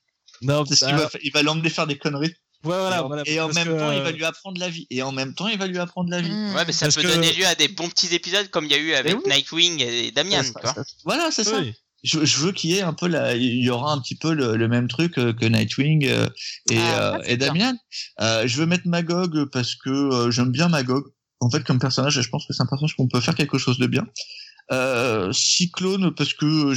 Non, 0.43 0.65
c'est 0.67 0.77
ce 0.77 0.85
bah, 0.85 0.91
qu'il 0.93 0.99
va 1.01 1.09
faire. 1.09 1.21
Il 1.25 1.33
va 1.33 1.43
l'emmener 1.43 1.71
faire 1.71 1.87
des 1.87 1.99
conneries. 1.99 2.29
ouais, 2.29 2.35
voilà, 2.65 2.97
et 2.97 3.01
en, 3.01 3.07
voilà, 3.07 3.23
et 3.27 3.41
en 3.41 3.45
parce 3.47 3.57
même 3.57 3.69
que, 3.75 3.79
temps, 3.79 3.93
il 3.93 4.01
va 4.01 4.09
euh, 4.09 4.13
lui 4.13 4.25
apprendre 4.25 4.59
la 4.61 4.69
vie. 4.69 4.87
Et 4.91 5.03
en 5.03 5.13
même 5.13 5.35
temps, 5.35 5.49
il 5.49 5.59
va 5.59 5.67
lui 5.67 5.79
apprendre 5.79 6.11
la 6.11 6.21
vie. 6.21 6.31
Mm. 6.31 6.55
Ouais 6.55 6.65
mais 6.67 6.73
ça 6.73 6.87
Parce 6.87 6.97
peut 6.97 7.03
que- 7.03 7.09
donner 7.09 7.33
lieu 7.33 7.47
à 7.47 7.55
des 7.55 7.69
bons 7.69 7.89
petits 7.89 8.15
épisodes 8.15 8.49
comme 8.51 8.65
il 8.67 8.71
y 8.73 8.75
a 8.75 8.79
eu 8.79 8.93
avec 8.95 9.15
oui. 9.15 9.23
Nightwing 9.27 9.81
et 9.83 10.11
Damian 10.11 10.43
Ça 10.43 10.53
quoi. 10.61 10.75
ça- 10.75 10.85
Voilà, 11.05 11.31
c'est 11.31 11.45
ça. 11.45 11.61
Je, 12.05 12.25
je 12.25 12.37
veux 12.39 12.53
qu'il 12.53 12.71
y 12.71 12.77
ait 12.77 12.83
un 12.83 12.93
peu 12.93 13.09
la, 13.09 13.35
il 13.35 13.65
y 13.65 13.71
aura 13.71 13.93
un 13.93 13.99
petit 14.01 14.15
peu 14.17 14.33
le, 14.33 14.57
le 14.57 14.69
même 14.69 14.87
truc 14.87 15.19
euh, 15.19 15.33
que 15.33 15.45
Nightwing 15.47 16.07
euh, 16.07 16.27
et, 16.71 16.79
Ah, 16.79 17.17
euh, 17.17 17.23
et. 17.25 17.37
Damian. 17.37 17.75
Euh, 18.21 18.47
je 18.47 18.57
veux 18.59 18.67
mettre 18.67 18.87
Magog 18.87 19.47
parce 19.51 19.75
que 19.75 19.91
euh, 19.91 20.31
j'aime 20.31 20.53
bien 20.53 20.69
Magog. 20.69 21.05
En 21.41 21.51
fait, 21.51 21.65
comme 21.65 21.79
personnage, 21.81 22.21
je 22.21 22.29
pense 22.29 22.47
que 22.47 22.53
c'est 22.53 22.63
un 22.63 22.67
personnage 22.67 22.95
qu'on 22.97 23.09
peut 23.09 23.21
faire 23.21 23.35
quelque 23.35 23.59
chose 23.59 23.79
de 23.79 23.87
bien. 23.87 24.07
Euh, 24.73 25.33
Cyclone 25.33 26.15
parce 26.15 26.33
que 26.35 26.75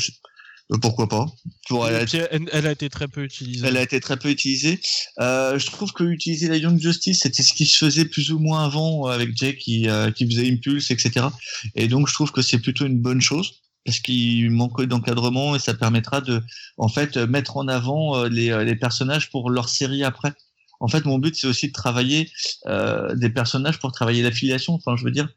pourquoi 0.82 1.08
pas. 1.10 1.26
Pour 1.68 1.88
elle, 1.88 1.96
a- 1.96 2.28
elle, 2.32 2.50
elle 2.52 2.68
a 2.68 2.72
été 2.72 2.90
très 2.90 3.08
peu 3.08 3.24
utilisée. 3.24 3.66
elle 3.68 3.78
a 3.78 3.82
été 3.82 4.00
très 4.00 4.18
peu 4.18 4.30
utilisée. 4.30 4.80
Euh, 5.20 5.58
je 5.58 5.66
trouve 5.68 5.92
que 5.94 6.04
utiliser 6.04 6.48
la 6.48 6.58
Young 6.58 6.80
Justice, 6.80 7.22
c'était 7.22 7.42
ce 7.44 7.54
qui 7.54 7.66
se 7.66 7.78
faisait 7.78 8.06
plus 8.06 8.32
ou 8.32 8.40
moins 8.40 8.66
avant 8.66 9.08
euh, 9.08 9.12
avec 9.12 9.36
Jake 9.36 9.58
qui, 9.58 9.90
euh, 9.90 10.12
qui 10.12 10.26
faisait 10.30 10.48
Impulse, 10.52 10.92
etc. 10.92 11.26
Et 11.76 11.88
donc 11.88 12.08
je 12.08 12.14
trouve 12.14 12.32
que 12.32 12.42
c'est 12.44 12.60
plutôt 12.60 12.86
une 12.86 13.00
bonne 13.00 13.22
chose 13.22 13.62
parce 13.86 14.00
qu'il 14.00 14.52
manque 14.52 14.84
d'encadrement 14.84 15.56
et 15.56 15.60
ça 15.60 15.74
permettra 15.74 16.22
de, 16.22 16.42
en 16.78 16.88
fait, 16.90 17.18
euh, 17.18 17.26
mettre 17.26 17.58
en 17.58 17.68
avant 17.68 18.16
euh, 18.18 18.30
les, 18.30 18.52
euh, 18.52 18.64
les 18.64 18.76
personnages 18.76 19.32
pour 19.32 19.50
leur 19.50 19.70
série 19.70 20.04
après. 20.04 20.34
En 20.82 20.88
fait, 20.88 21.04
mon 21.06 21.18
but 21.18 21.36
c'est 21.36 21.48
aussi 21.48 21.70
de 21.70 21.74
travailler 21.74 22.30
euh, 22.68 23.16
des 23.16 23.30
personnages 23.32 23.80
pour 23.80 23.92
travailler 23.92 24.22
l'affiliation. 24.22 24.74
Enfin, 24.76 24.96
je 24.98 25.04
veux 25.04 25.12
dire, 25.12 25.28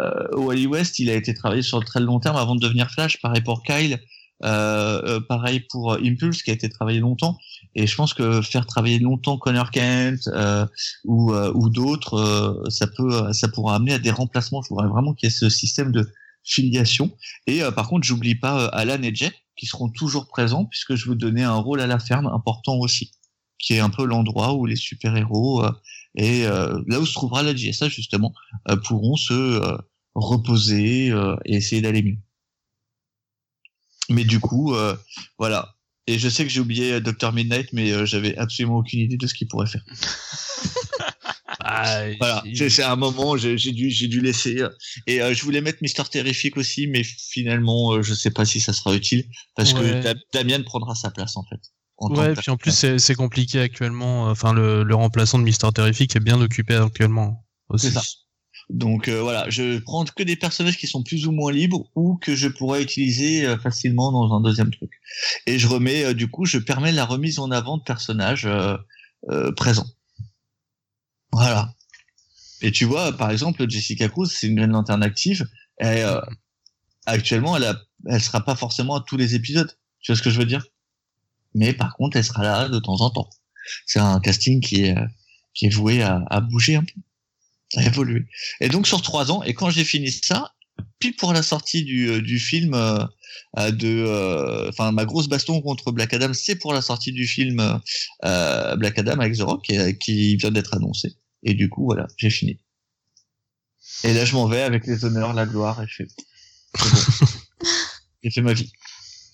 euh, 0.00 0.28
Wally 0.36 0.66
West, 0.66 0.98
il 0.98 1.08
a 1.10 1.14
été 1.14 1.32
travaillé 1.32 1.62
sur 1.62 1.78
le 1.80 1.84
très 1.86 2.00
long 2.00 2.20
terme 2.20 2.36
avant 2.36 2.54
de 2.56 2.60
devenir 2.60 2.90
Flash. 2.90 3.18
Pareil 3.22 3.40
pour 3.42 3.62
Kyle. 3.62 3.98
Euh, 4.44 5.00
euh, 5.04 5.20
pareil 5.20 5.60
pour 5.60 5.92
euh, 5.92 6.00
Impulse 6.02 6.42
qui 6.42 6.50
a 6.50 6.54
été 6.54 6.68
travaillé 6.68 6.98
longtemps. 6.98 7.38
Et 7.74 7.86
je 7.86 7.94
pense 7.94 8.12
que 8.12 8.42
faire 8.42 8.66
travailler 8.66 8.98
longtemps 8.98 9.38
Connor 9.38 9.70
Kent 9.70 10.28
euh, 10.28 10.66
ou, 11.04 11.32
euh, 11.32 11.52
ou 11.54 11.70
d'autres 11.70 12.14
euh, 12.14 12.70
ça 12.70 12.86
peut 12.86 13.32
ça 13.32 13.48
pourra 13.48 13.76
amener 13.76 13.94
à 13.94 13.98
des 13.98 14.10
remplacements. 14.10 14.60
Je 14.62 14.68
voudrais 14.70 14.88
vraiment 14.88 15.14
qu'il 15.14 15.28
y 15.28 15.32
ait 15.32 15.34
ce 15.34 15.48
système 15.48 15.92
de 15.92 16.10
filiation. 16.44 17.16
Et 17.46 17.60
par 17.76 17.88
contre 17.88 18.04
j'oublie 18.04 18.34
pas 18.34 18.66
Alan 18.66 19.00
et 19.02 19.14
Jay 19.14 19.30
qui 19.56 19.66
seront 19.66 19.88
toujours 19.88 20.26
présents 20.26 20.64
puisque 20.64 20.96
je 20.96 21.08
veux 21.08 21.14
donner 21.14 21.44
un 21.44 21.54
rôle 21.54 21.80
à 21.80 21.86
la 21.86 22.00
ferme 22.00 22.26
important 22.26 22.76
aussi 22.78 23.12
qui 23.60 23.74
est 23.74 23.78
un 23.78 23.90
peu 23.90 24.04
l'endroit 24.04 24.54
où 24.54 24.66
les 24.66 24.74
super 24.74 25.16
héros 25.16 25.64
et 26.16 26.42
là 26.42 26.98
où 26.98 27.06
se 27.06 27.12
trouvera 27.12 27.44
la 27.44 27.54
JSA 27.54 27.88
justement 27.88 28.34
pourront 28.84 29.14
se 29.14 29.60
reposer 30.16 31.14
et 31.44 31.54
essayer 31.54 31.80
d'aller 31.80 32.02
mieux 32.02 32.18
mais 34.12 34.24
du 34.24 34.38
coup, 34.40 34.74
euh, 34.74 34.96
voilà. 35.38 35.74
Et 36.06 36.18
je 36.18 36.28
sais 36.28 36.42
que 36.44 36.50
j'ai 36.50 36.60
oublié 36.60 37.00
Dr 37.00 37.32
Midnight, 37.32 37.68
mais 37.72 37.92
euh, 37.92 38.04
j'avais 38.06 38.36
absolument 38.36 38.78
aucune 38.78 39.00
idée 39.00 39.16
de 39.16 39.26
ce 39.26 39.34
qu'il 39.34 39.48
pourrait 39.48 39.66
faire. 39.68 39.84
Ah, 41.64 42.06
Voilà, 42.18 42.42
il- 42.44 42.70
c'est 42.70 42.82
un 42.82 42.96
moment, 42.96 43.36
j'ai 43.36 43.56
j'ai 43.58 43.72
dû, 43.72 43.90
j'ai 43.90 44.08
dû 44.08 44.20
laisser. 44.20 44.62
euh, 44.62 44.68
Et 45.06 45.22
euh, 45.22 45.32
je 45.34 45.42
voulais 45.44 45.60
mettre 45.60 45.78
Mister 45.82 46.02
Terrific 46.10 46.56
aussi, 46.56 46.86
mais 46.88 47.02
finalement, 47.04 47.92
euh, 47.92 48.02
je 48.02 48.14
sais 48.14 48.30
pas 48.30 48.44
si 48.44 48.58
ça 48.60 48.72
sera 48.72 48.94
utile 48.94 49.24
parce 49.54 49.72
Ouais. 49.74 49.80
que 49.80 50.02
Da- 50.02 50.14
Damien 50.32 50.62
prendra 50.62 50.94
sa 50.94 51.10
place 51.10 51.36
en 51.36 51.44
fait. 51.44 51.60
en 51.98 52.12
Ouais, 52.16 52.34
puis 52.34 52.50
en 52.50 52.56
plus, 52.56 52.96
c'est 52.98 53.14
compliqué 53.14 53.60
actuellement. 53.60 54.24
Enfin, 54.28 54.52
le, 54.54 54.82
le 54.82 54.94
remplaçant 54.94 55.38
de 55.38 55.44
Mister 55.44 55.68
Terrific 55.74 56.16
est 56.16 56.20
bien 56.20 56.40
occupé 56.40 56.74
actuellement 56.74 57.44
aussi. 57.68 57.88
C'est 57.88 57.92
ça. 57.92 58.02
Donc 58.70 59.08
euh, 59.08 59.20
voilà, 59.20 59.48
je 59.50 59.78
prends 59.78 60.04
que 60.04 60.22
des 60.22 60.36
personnages 60.36 60.78
qui 60.78 60.86
sont 60.86 61.02
plus 61.02 61.26
ou 61.26 61.32
moins 61.32 61.52
libres 61.52 61.90
ou 61.94 62.16
que 62.16 62.34
je 62.34 62.48
pourrais 62.48 62.82
utiliser 62.82 63.46
euh, 63.46 63.58
facilement 63.58 64.12
dans 64.12 64.34
un 64.34 64.40
deuxième 64.40 64.70
truc. 64.70 64.92
Et 65.46 65.58
je 65.58 65.68
remets, 65.68 66.04
euh, 66.04 66.14
du 66.14 66.28
coup, 66.28 66.44
je 66.44 66.58
permets 66.58 66.92
la 66.92 67.04
remise 67.04 67.38
en 67.38 67.50
avant 67.50 67.78
de 67.78 67.82
personnages 67.82 68.48
présents. 69.56 69.86
Voilà. 71.32 71.74
Et 72.60 72.72
tu 72.72 72.84
vois, 72.84 73.16
par 73.16 73.30
exemple, 73.30 73.68
Jessica 73.68 74.08
Cruz, 74.08 74.28
c'est 74.28 74.46
une 74.46 74.56
Green 74.56 74.70
Lantern 74.70 75.02
active. 75.02 75.48
Et, 75.80 76.02
actuellement, 77.06 77.56
elle, 77.56 77.64
a, 78.08 78.20
sera 78.20 78.44
pas 78.44 78.56
forcément 78.56 78.96
à 78.96 79.04
tous 79.06 79.16
les 79.16 79.34
épisodes. 79.34 79.70
Tu 80.00 80.12
vois 80.12 80.18
ce 80.18 80.22
que 80.22 80.30
je 80.30 80.38
veux 80.38 80.46
dire? 80.46 80.64
Mais 81.54 81.72
par 81.72 81.96
contre, 81.96 82.16
elle 82.16 82.24
sera 82.24 82.42
là 82.42 82.68
de 82.68 82.78
temps 82.78 83.00
en 83.00 83.10
temps. 83.10 83.30
C'est 83.86 84.00
un 84.00 84.20
casting 84.20 84.60
qui 84.60 84.84
est, 84.84 85.68
voué 85.70 86.02
à 86.02 86.40
bouger 86.40 86.76
un 86.76 86.84
peu 86.84 87.00
à 87.76 87.82
évoluer. 87.84 88.24
Et 88.60 88.68
donc 88.68 88.86
sur 88.86 89.02
trois 89.02 89.30
ans, 89.30 89.42
et 89.42 89.54
quand 89.54 89.70
j'ai 89.70 89.84
fini 89.84 90.10
ça, 90.10 90.52
pile 90.98 91.14
pour 91.16 91.32
la 91.32 91.42
sortie 91.42 91.84
du, 91.84 92.08
euh, 92.08 92.20
du 92.22 92.38
film 92.38 92.74
euh, 92.74 93.04
euh, 93.58 93.70
de, 93.70 93.88
euh, 94.06 94.68
enfin 94.70 94.92
ma 94.92 95.04
grosse 95.04 95.28
baston 95.28 95.60
contre 95.60 95.92
Black 95.92 96.14
Adam, 96.14 96.32
c'est 96.34 96.56
pour 96.56 96.72
la 96.72 96.82
sortie 96.82 97.12
du 97.12 97.26
film 97.26 97.80
euh, 98.24 98.76
Black 98.76 98.98
Adam 98.98 99.18
avec 99.20 99.36
The 99.36 99.42
Rock 99.42 99.64
qui, 99.64 99.98
qui 99.98 100.36
vient 100.36 100.50
d'être 100.50 100.74
annoncé. 100.74 101.14
Et 101.42 101.54
du 101.54 101.68
coup 101.68 101.84
voilà, 101.84 102.06
j'ai 102.16 102.30
fini. 102.30 102.58
Et 104.04 104.14
là 104.14 104.24
je 104.24 104.34
m'en 104.34 104.46
vais 104.46 104.62
avec 104.62 104.86
les 104.86 105.04
honneurs, 105.04 105.32
la 105.34 105.46
gloire, 105.46 105.82
et 105.82 105.86
je 105.88 105.94
fais. 105.96 106.04
bon. 106.06 107.26
j'ai 108.22 108.30
fait 108.30 108.42
ma 108.42 108.52
vie. 108.52 108.72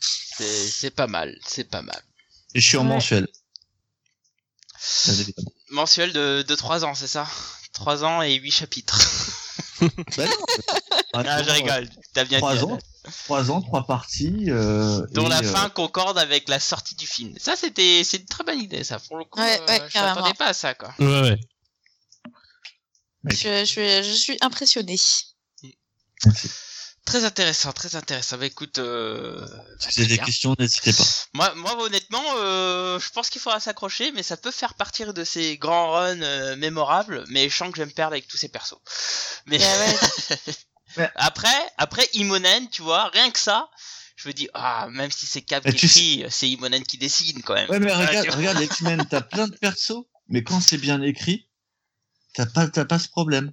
C'est 0.00 0.68
c'est 0.68 0.90
pas 0.90 1.06
mal, 1.06 1.36
c'est 1.46 1.68
pas 1.68 1.82
mal. 1.82 2.00
Et 2.54 2.60
je 2.60 2.66
suis 2.68 2.76
en 2.76 2.82
Ouais. 2.86 2.94
mensuel. 2.94 3.26
Mensuel 5.70 6.12
de, 6.12 6.42
de 6.42 6.54
3 6.54 6.84
ans, 6.84 6.94
c'est 6.94 7.06
ça? 7.08 7.26
3 7.78 8.04
ans 8.04 8.22
et 8.22 8.34
8 8.34 8.50
chapitres. 8.50 8.98
Non, 9.80 9.88
Ah, 11.14 11.40
je 11.44 11.50
rigole. 11.50 11.88
T'as 12.12 12.24
bien 12.24 12.38
Trois 12.38 12.56
dit. 12.56 12.62
ans. 12.64 12.78
Trois 13.24 13.50
ans, 13.52 13.62
trois 13.62 13.86
parties. 13.86 14.46
Euh, 14.48 15.06
Dont 15.12 15.28
la 15.28 15.38
euh, 15.38 15.42
fin 15.52 15.70
concorde 15.70 16.18
avec 16.18 16.48
la 16.48 16.58
sortie 16.58 16.96
du 16.96 17.06
film. 17.06 17.32
Ça, 17.38 17.54
c'était, 17.54 18.02
c'est 18.04 18.16
une 18.18 18.26
très 18.26 18.42
bonne 18.42 18.58
idée, 18.58 18.82
ça. 18.82 18.98
Pour 18.98 19.16
le 19.18 19.24
coup, 19.24 19.38
Ouais, 19.40 19.60
euh, 19.60 19.66
ouais, 19.66 19.82
je 19.86 19.92
carrément. 19.92 20.16
m'attendais 20.16 20.34
pas 20.34 20.46
à 20.48 20.52
ça, 20.52 20.74
quoi. 20.74 20.92
Ouais, 20.98 21.20
ouais. 21.22 21.40
Je, 23.26 23.60
je, 23.60 23.64
suis- 23.64 24.02
je 24.02 24.12
suis 24.12 24.36
impressionnée. 24.40 24.96
merci. 26.24 26.50
Très 27.08 27.24
intéressant, 27.24 27.72
très 27.72 27.96
intéressant. 27.96 28.36
Bah 28.36 28.44
écoute, 28.44 28.78
euh, 28.78 29.40
Si 29.78 29.88
vous 29.88 30.00
avez 30.04 30.16
des 30.16 30.22
questions, 30.22 30.54
n'hésitez 30.58 30.92
pas. 30.92 31.04
moi, 31.32 31.54
moi 31.54 31.82
honnêtement, 31.82 32.22
euh, 32.36 33.00
je 33.00 33.08
pense 33.12 33.30
qu'il 33.30 33.40
faudra 33.40 33.60
s'accrocher, 33.60 34.12
mais 34.12 34.22
ça 34.22 34.36
peut 34.36 34.50
faire 34.50 34.74
partir 34.74 35.14
de 35.14 35.24
ces 35.24 35.56
grands 35.56 35.92
runs 35.92 36.20
euh, 36.20 36.54
mémorables. 36.56 37.24
Mais 37.30 37.48
je 37.48 37.56
sens 37.56 37.70
que 37.70 37.78
je 37.78 37.82
vais 37.82 37.86
me 37.86 37.92
perdre 37.94 38.12
avec 38.12 38.28
tous 38.28 38.36
ces 38.36 38.50
persos. 38.50 38.76
Mais 39.46 39.56
ouais. 39.58 39.94
Ouais. 40.98 41.10
après, 41.14 41.48
après 41.78 42.06
Imonen, 42.12 42.68
tu 42.68 42.82
vois, 42.82 43.08
rien 43.08 43.30
que 43.30 43.38
ça, 43.38 43.70
je 44.16 44.28
me 44.28 44.34
dis 44.34 44.50
ah 44.52 44.88
même 44.90 45.10
si 45.10 45.24
c'est 45.24 45.40
Cap 45.40 45.64
Mais 45.64 45.72
qui 45.72 45.78
tu 45.78 45.88
sais- 45.88 46.00
écrit, 46.00 46.26
c'est 46.28 46.50
Imonen 46.50 46.82
qui 46.82 46.98
décide 46.98 47.42
quand 47.42 47.54
même. 47.54 47.70
Ouais, 47.70 47.80
mais 47.80 47.90
regarde, 47.94 48.28
regarde 48.34 48.60
X-Men, 48.62 49.06
t'as 49.08 49.22
plein 49.22 49.48
de 49.48 49.56
persos, 49.56 50.04
mais 50.28 50.42
quand 50.44 50.60
c'est 50.60 50.76
bien 50.76 51.00
écrit, 51.00 51.48
t'as 52.34 52.44
pas, 52.44 52.68
t'as 52.68 52.84
pas 52.84 52.98
ce 52.98 53.08
problème. 53.08 53.50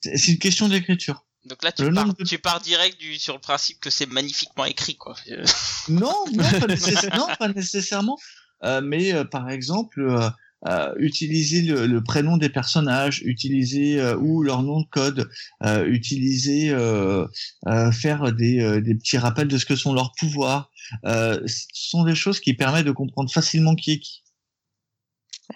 C'est 0.00 0.28
une 0.28 0.38
question 0.38 0.70
d'écriture. 0.70 1.26
Donc 1.44 1.62
là, 1.64 1.72
tu 1.72 1.82
Le 1.82 1.92
pars, 1.92 2.14
de- 2.14 2.24
tu 2.24 2.38
pars 2.38 2.60
direct 2.60 3.00
du, 3.00 3.18
sur 3.18 3.34
le 3.34 3.40
principe 3.40 3.80
que 3.80 3.90
c'est 3.90 4.06
magnifiquement 4.06 4.64
écrit, 4.64 4.96
quoi. 4.96 5.16
Non, 5.88 6.14
non, 6.32 6.44
pas, 6.60 6.66
nécessaire- 6.68 7.16
non, 7.16 7.26
pas 7.38 7.48
nécessairement. 7.48 8.16
Euh, 8.64 8.80
mais 8.80 9.12
euh, 9.12 9.24
par 9.24 9.50
exemple, 9.50 10.00
euh, 10.02 10.30
euh, 10.68 10.94
utiliser 10.98 11.62
le, 11.62 11.86
le 11.88 12.04
prénom 12.04 12.36
des 12.36 12.48
personnages, 12.48 13.20
utiliser 13.24 13.98
euh, 14.00 14.16
ou 14.16 14.44
leur 14.44 14.62
nom 14.62 14.80
de 14.82 14.86
code, 14.88 15.28
euh, 15.64 15.84
utiliser, 15.86 16.70
euh, 16.70 17.26
euh, 17.66 17.90
faire 17.90 18.32
des, 18.32 18.60
euh, 18.60 18.80
des 18.80 18.94
petits 18.94 19.18
rappels 19.18 19.48
de 19.48 19.58
ce 19.58 19.66
que 19.66 19.74
sont 19.74 19.92
leurs 19.94 20.12
pouvoirs, 20.16 20.70
euh, 21.06 21.40
ce 21.48 21.64
sont 21.72 22.04
des 22.04 22.14
choses 22.14 22.38
qui 22.38 22.54
permettent 22.54 22.86
de 22.86 22.92
comprendre 22.92 23.32
facilement 23.32 23.74
qui 23.74 23.92
est 23.94 23.98
qui. 23.98 24.22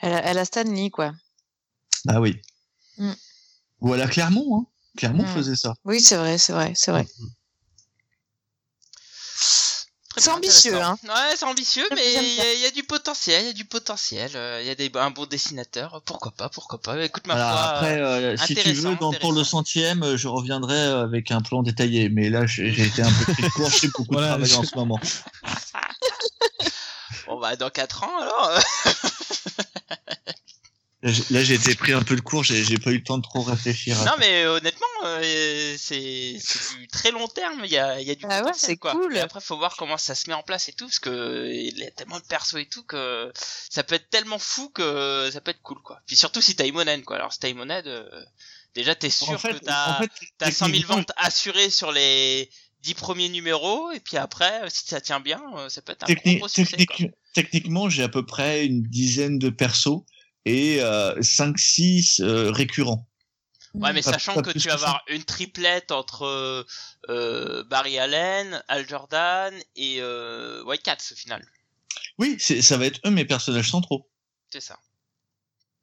Elle, 0.03 0.13
a- 0.15 0.25
elle 0.25 0.39
a 0.39 0.45
Stanley, 0.45 0.91
quoi. 0.91 1.15
Bah 2.05 2.21
oui. 2.21 2.41
Mm. 2.99 3.13
Ou 3.83 3.93
à 3.93 3.97
la 3.97 4.09
Clermont, 4.09 4.59
hein. 4.59 4.67
Clermont 4.97 5.25
Mm. 5.25 5.29
faisait 5.35 5.57
ça. 5.57 5.75
Oui, 5.85 6.01
c'est 6.01 6.17
vrai, 6.17 6.39
c'est 6.39 6.53
vrai, 6.53 6.73
c'est 6.75 6.91
vrai. 6.91 7.07
très 10.11 10.21
C'est 10.21 10.29
bien, 10.31 10.37
ambitieux, 10.37 10.83
hein. 10.83 10.97
Ouais, 11.05 11.37
c'est 11.37 11.45
ambitieux, 11.45 11.87
mais 11.95 12.03
il 12.15 12.35
y, 12.35 12.41
a- 12.41 12.53
il 12.55 12.61
y 12.61 12.65
a 12.67 12.71
du 12.71 12.83
potentiel, 12.85 13.43
il 13.43 13.47
y 13.49 13.51
a 13.51 13.53
du 13.53 13.67
potentiel. 13.67 14.31
euh, 14.35 14.61
Il 14.63 14.67
y 14.67 14.71
a 14.71 14.75
des, 14.75 14.91
un 14.95 15.11
bon 15.11 15.27
dessinateur. 15.27 16.01
Pourquoi 16.07 16.33
pas, 16.33 16.49
pourquoi 16.49 16.81
pas. 16.81 17.05
Écoute, 17.05 17.27
ma 17.27 17.35
Voilà, 17.35 17.51
foi. 17.51 17.65
après, 17.67 18.01
euh, 18.01 18.37
si 18.39 18.55
tu 18.55 18.73
veux, 18.73 18.95
dans, 18.97 19.13
pour 19.13 19.33
le 19.33 19.45
centième, 19.45 20.03
euh, 20.03 20.17
je 20.17 20.27
reviendrai 20.29 20.75
euh, 20.79 21.03
avec 21.05 21.31
un 21.31 21.43
plan 21.43 21.63
détaillé. 21.63 22.09
Mais 22.09 22.31
là, 22.31 22.47
j'ai 22.47 22.69
été 22.69 23.03
un 23.03 23.13
peu 23.13 23.25
pris 23.33 23.43
de 23.43 23.49
court, 23.53 23.71
j'ai 23.71 23.89
beaucoup 23.89 24.15
Voilà, 24.15 24.29
travaillé 24.29 24.53
je- 24.53 24.57
en 24.59 24.63
ce 24.63 24.75
moment. 24.77 25.01
Bon, 27.27 27.41
bah, 27.41 27.57
dans 27.57 27.71
4 27.71 28.05
ans, 28.05 28.19
alors. 28.21 28.51
euh, 31.05 31.13
Là, 31.31 31.43
j'ai- 31.43 31.55
été 31.55 31.75
pris 31.75 31.93
un 31.93 32.03
peu 32.03 32.15
de 32.17 32.21
court, 32.21 32.45
j'ai 32.45 32.79
pas 32.79 32.91
eu 32.93 32.99
le 32.99 33.03
temps 33.03 33.19
de 33.19 33.23
trop 33.23 33.43
réfléchir. 33.43 33.97
non, 34.05 34.13
mais 34.19 34.45
euh, 34.45 34.57
honnêtement, 34.59 34.76
euh, 34.76 34.76
c'est 35.23 36.37
c'est 36.39 36.79
du 36.79 36.89
très 36.89 37.11
long 37.11 37.27
terme. 37.29 37.63
Il 37.65 37.71
y 37.71 37.79
a, 37.79 38.01
il 38.01 38.07
y 38.07 38.11
a 38.11 38.15
du 38.15 38.25
Ah 38.29 38.43
ouais, 38.45 38.53
c'est 38.55 38.77
cool. 38.77 39.17
Et 39.17 39.21
après, 39.21 39.41
faut 39.41 39.57
voir 39.57 39.77
comment 39.77 39.97
ça 39.99 40.15
se 40.15 40.29
met 40.29 40.35
en 40.35 40.43
place 40.43 40.69
et 40.69 40.73
tout, 40.73 40.87
parce 40.87 40.99
que 40.99 41.51
il 41.53 41.79
y 41.79 41.85
a 41.85 41.91
tellement 41.91 42.19
de 42.19 42.25
persos 42.25 42.57
et 42.61 42.67
tout 42.67 42.83
que 42.85 43.33
ça 43.71 43.83
peut 43.85 43.95
être 43.97 44.11
tellement 44.11 44.39
fou 44.39 44.69
que 44.71 45.31
ça 45.33 45.41
peut 45.41 45.51
être 45.51 45.63
cool, 45.63 45.81
quoi. 45.83 46.01
Puis 46.07 46.17
surtout 46.17 46.41
si 46.41 46.55
t'as 46.57 46.65
Imonen, 46.67 47.03
quoi. 47.05 47.17
Alors, 47.17 47.33
si 47.33 47.39
t'as 47.39 47.49
Imonen, 47.49 47.83
euh, 47.87 48.09
déjà, 48.75 48.95
t'es 48.95 49.11
sûr 49.11 49.31
en 49.31 49.39
fait, 49.39 49.55
que 49.55 49.65
t'as 49.65 49.99
en 49.99 50.03
fait, 50.03 50.11
t'as 50.39 50.51
100 50.51 50.67
000 50.67 50.73
techniquement, 50.73 50.97
ventes 50.97 51.13
assurées 51.17 51.71
sur 51.71 51.93
les 51.93 52.51
10 52.81 52.95
premiers 52.95 53.29
numéros, 53.29 53.91
et 53.93 54.01
puis 54.01 54.17
après, 54.17 54.63
euh, 54.63 54.69
si 54.69 54.87
ça 54.87 55.01
tient 55.01 55.21
bien, 55.21 55.43
euh, 55.57 55.69
ça 55.69 55.83
peut 55.83 55.93
être 55.93 56.05
un 56.05 56.07
techni- 56.07 56.39
gros, 56.39 56.49
succès, 56.49 56.87
quoi. 56.87 56.97
techniquement, 57.35 57.89
j'ai 57.89 58.03
à 58.05 58.09
peu 58.09 58.25
près 58.25 58.65
une 58.67 58.83
dizaine 58.83 59.39
de 59.39 59.51
persos 59.51 60.03
et 60.45 60.81
euh, 60.81 61.15
5-6 61.21 62.23
récurrents. 62.53 63.09
Ouais, 63.77 63.93
mais 63.93 64.03
Pas- 64.03 64.13
sachant 64.13 64.35
pas 64.35 64.43
que 64.43 64.59
tu 64.59 64.69
vas 64.69 64.75
avoir 64.75 65.03
une 65.09 65.23
triplette 65.25 65.93
entre 65.93 66.23
euh, 66.23 66.65
euh, 67.11 67.63
Barry 67.65 67.99
Allen, 67.99 68.63
Al 68.69 68.89
Jordan 68.89 69.55
et 69.77 69.99
euh, 70.01 70.65
White 70.65 70.83
Cats 70.83 70.97
au 71.13 71.15
final. 71.15 71.45
Oui, 72.19 72.37
ça 72.39 72.77
va 72.79 72.87
être 72.87 73.01
eux 73.05 73.11
mes 73.11 73.25
personnages 73.27 73.71
centraux. 73.71 74.09
C'est 74.51 74.61
ça. 74.63 74.79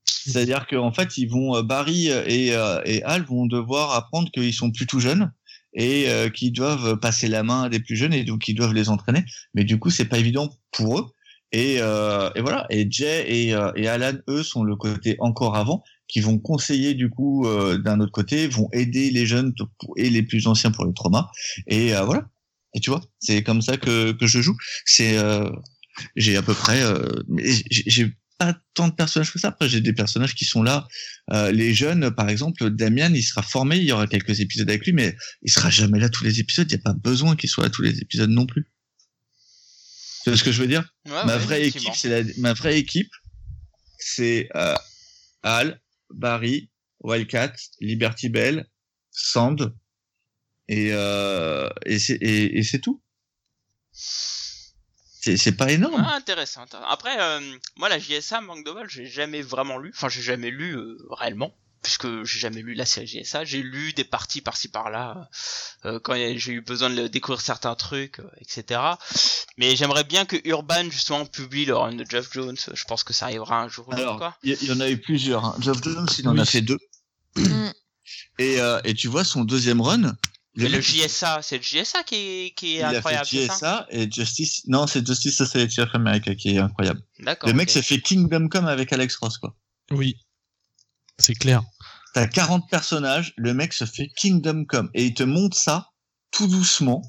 C'est-à-dire 0.05 0.65
qu'en 0.67 0.91
fait, 0.91 1.17
ils 1.17 1.27
vont 1.29 1.55
euh, 1.55 1.61
Barry 1.61 2.07
et, 2.07 2.55
euh, 2.55 2.81
et 2.85 3.03
Al 3.03 3.23
vont 3.23 3.45
devoir 3.45 3.91
apprendre 3.91 4.31
qu'ils 4.31 4.53
sont 4.53 4.71
plus 4.71 4.87
tout 4.87 4.99
jeunes 4.99 5.31
et 5.73 6.09
euh, 6.09 6.29
qu'ils 6.29 6.53
doivent 6.53 6.97
passer 6.99 7.27
la 7.27 7.43
main 7.43 7.63
à 7.63 7.69
des 7.69 7.79
plus 7.79 7.95
jeunes 7.95 8.13
et 8.13 8.23
donc 8.23 8.47
ils 8.47 8.55
doivent 8.55 8.73
les 8.73 8.89
entraîner. 8.89 9.25
Mais 9.53 9.63
du 9.65 9.79
coup, 9.79 9.89
c'est 9.91 10.05
pas 10.05 10.17
évident 10.17 10.49
pour 10.71 10.99
eux. 10.99 11.13
Et, 11.51 11.77
euh, 11.81 12.31
et 12.35 12.41
voilà. 12.41 12.65
Et 12.71 12.87
Jay 12.89 13.25
et, 13.27 13.53
euh, 13.53 13.71
et 13.75 13.87
Alan, 13.87 14.17
eux, 14.27 14.41
sont 14.43 14.63
le 14.63 14.75
côté 14.75 15.17
encore 15.19 15.55
avant, 15.55 15.83
qui 16.14 16.22
vont 16.22 16.38
conseiller 16.38 16.93
du 16.93 17.09
coup 17.09 17.47
euh, 17.47 17.80
d'un 17.80 17.99
autre 17.99 18.11
côté, 18.11 18.47
vont 18.47 18.70
aider 18.72 19.09
les 19.09 19.26
jeunes 19.26 19.53
et 19.97 20.11
les 20.11 20.22
plus 20.22 20.45
anciens 20.45 20.72
pour 20.72 20.86
les 20.86 20.93
traumas. 20.93 21.28
Et 21.66 21.95
euh, 21.95 22.03
voilà. 22.03 22.30
Et 22.76 22.80
tu 22.80 22.91
vois, 22.91 23.01
c'est 23.20 23.41
comme 23.41 23.64
ça 23.64 23.78
que, 23.78 24.11
que 24.11 24.28
je 24.28 24.39
joue. 24.39 24.55
C'est 24.86 25.18
euh, 25.18 25.49
j'ai 26.16 26.38
à 26.38 26.43
peu 26.43 26.53
près, 26.53 26.84
euh, 26.84 27.09
j'ai 27.39 28.11
pas 28.38 28.55
tant 28.76 28.89
de 28.89 28.93
personnages 28.93 29.32
que 29.34 29.39
ça. 29.39 29.49
Après, 29.49 29.68
j'ai 29.68 29.82
des 29.82 29.93
personnages 29.93 30.36
qui 30.36 30.45
sont 30.45 30.61
là. 30.61 30.88
Euh, 31.32 31.51
les 31.51 31.74
jeunes, 31.74 32.11
par 32.11 32.30
exemple, 32.30 32.70
Damien, 32.70 33.11
il 33.14 33.24
sera 33.24 33.41
formé, 33.41 33.78
il 33.78 33.84
y 33.84 33.91
aura 33.91 34.05
quelques 34.05 34.39
épisodes 34.39 34.70
avec 34.70 34.86
lui, 34.86 34.93
mais 34.93 35.16
il 35.41 35.51
sera 35.51 35.72
jamais 35.72 35.99
là 35.99 36.09
tous 36.09 36.24
les 36.24 36.39
épisodes. 36.39 36.68
Il 36.72 36.76
n'y 36.76 36.82
a 36.82 36.84
pas 36.84 36.93
besoin 36.93 37.36
qu'il 37.36 37.49
soit 37.49 37.64
là 37.64 37.70
tous 37.72 37.82
les 37.82 37.99
épisodes 37.99 38.30
non 38.30 38.45
plus. 38.45 38.68
Tu 40.24 40.30
vois 40.30 40.38
ce 40.38 40.43
que 40.43 40.51
je 40.51 40.61
veux 40.61 40.68
dire? 40.68 40.84
Ouais, 41.05 41.26
Ma 41.26 41.38
ouais, 41.38 41.38
vraie 41.38 41.68
équipe, 41.68 41.93
c'est 41.95 42.09
la, 42.09 42.32
ma 42.38 42.53
vraie 42.53 42.80
équipe, 42.80 43.11
c'est 43.97 44.49
euh, 44.55 44.76
Al, 45.43 45.82
Barry, 46.14 46.70
Wildcat, 47.01 47.53
Liberty 47.80 48.30
Bell, 48.30 48.68
Sand, 49.11 49.76
et 50.68 50.89
euh, 50.91 51.70
et 51.86 51.99
c'est 51.99 52.16
et, 52.16 52.59
et 52.59 52.80
tout. 52.80 53.01
C'est 53.91 55.55
pas 55.55 55.72
énorme. 55.72 56.03
Ah, 56.05 56.16
intéressant. 56.16 56.64
intéressant. 56.64 56.89
Après, 56.89 57.18
euh, 57.22 57.39
moi, 57.78 57.88
la 57.88 57.97
JSA, 57.97 58.41
Manque 58.41 58.66
de 58.66 58.72
Vol, 58.72 58.89
j'ai 58.89 59.05
jamais 59.05 59.41
vraiment 59.41 59.78
lu. 59.78 59.91
Enfin, 59.95 60.09
j'ai 60.09 60.22
jamais 60.22 60.51
lu 60.51 60.76
euh, 60.76 60.97
réellement, 61.11 61.55
puisque 61.84 62.23
j'ai 62.23 62.39
jamais 62.39 62.61
lu 62.61 62.73
la 62.73 62.86
série 62.86 63.05
JSA. 63.07 63.45
J'ai 63.45 63.61
lu 63.61 63.93
des 63.93 64.03
parties 64.05 64.41
par-ci 64.41 64.69
par-là 64.69 65.29
euh, 65.86 65.99
quand 66.03 66.15
y 66.15 66.23
a- 66.23 66.38
j'ai 66.38 66.53
eu 66.53 66.61
besoin 66.61 66.89
de 66.89 66.95
le- 66.95 67.09
découvrir 67.09 67.41
certains 67.41 67.75
trucs, 67.75 68.19
euh, 68.19 68.29
etc. 68.39 68.79
Mais 69.57 69.75
j'aimerais 69.75 70.03
bien 70.05 70.25
que 70.25 70.38
Urban 70.45 70.86
justement 70.89 71.25
publie 71.25 71.65
le 71.65 71.75
run 71.75 71.93
de 71.95 72.05
Jeff 72.09 72.29
Jones. 72.31 72.57
Je 72.73 72.84
pense 72.86 73.03
que 73.03 73.13
ça 73.13 73.25
arrivera 73.25 73.61
un 73.61 73.67
jour 73.67 73.88
ou 73.89 73.91
l'autre, 73.91 74.01
Alors, 74.01 74.34
il 74.43 74.63
y, 74.63 74.71
en 74.71 74.79
a 74.79 74.89
eu 74.89 74.97
plusieurs. 74.97 75.43
Hein. 75.45 75.55
Geoff 75.59 75.84
Jones, 75.84 76.07
il 76.17 76.27
en 76.27 76.34
Oui. 76.34 76.39
a 76.41 76.45
fait 76.45 76.61
deux. 76.61 76.79
Mm. 77.36 77.69
Et, 78.39 78.59
euh, 78.61 78.79
et 78.84 78.93
tu 78.93 79.07
vois, 79.07 79.23
son 79.23 79.43
deuxième 79.43 79.81
run, 79.81 80.15
Mais 80.55 80.69
le 80.69 80.77
mec, 80.77 80.81
JSA, 80.81 81.41
c'est 81.41 81.57
le 81.57 81.63
JSA 81.63 82.03
qui 82.03 82.15
est, 82.15 82.53
qui 82.55 82.75
est 82.75 82.79
il 82.79 82.84
a 82.84 82.89
incroyable, 82.89 83.25
fait 83.27 83.47
c'est 83.47 83.47
ça? 83.47 83.88
GSA 83.91 83.99
et 84.01 84.11
Justice. 84.11 84.61
Non, 84.67 84.88
c'est 84.88 85.05
Justice 85.05 85.36
Society 85.38 85.81
of 85.81 85.89
America 85.93 86.34
qui 86.36 86.55
est 86.55 86.59
incroyable. 86.59 87.01
D'accord. 87.19 87.49
Le 87.49 87.55
mec 87.55 87.67
ok. 87.69 87.73
s'est 87.73 87.81
fait 87.81 87.99
Kingdom 88.01 88.47
Come 88.49 88.67
avec 88.67 88.91
Alex 88.93 89.15
Ross, 89.17 89.38
quoi. 89.38 89.55
Oui. 89.91 90.15
C'est 91.19 91.36
clair. 91.36 91.61
T'as 92.14 92.28
40 92.28 92.70
personnages, 92.70 93.34
le 93.38 93.53
mec 93.53 93.74
se 93.74 93.86
fait 93.86 94.09
Kingdom 94.16 94.66
Come. 94.66 94.89
Et 94.93 95.05
il 95.05 95.14
te 95.14 95.24
montre 95.24 95.57
ça 95.57 95.89
tout 96.32 96.47
doucement. 96.47 97.01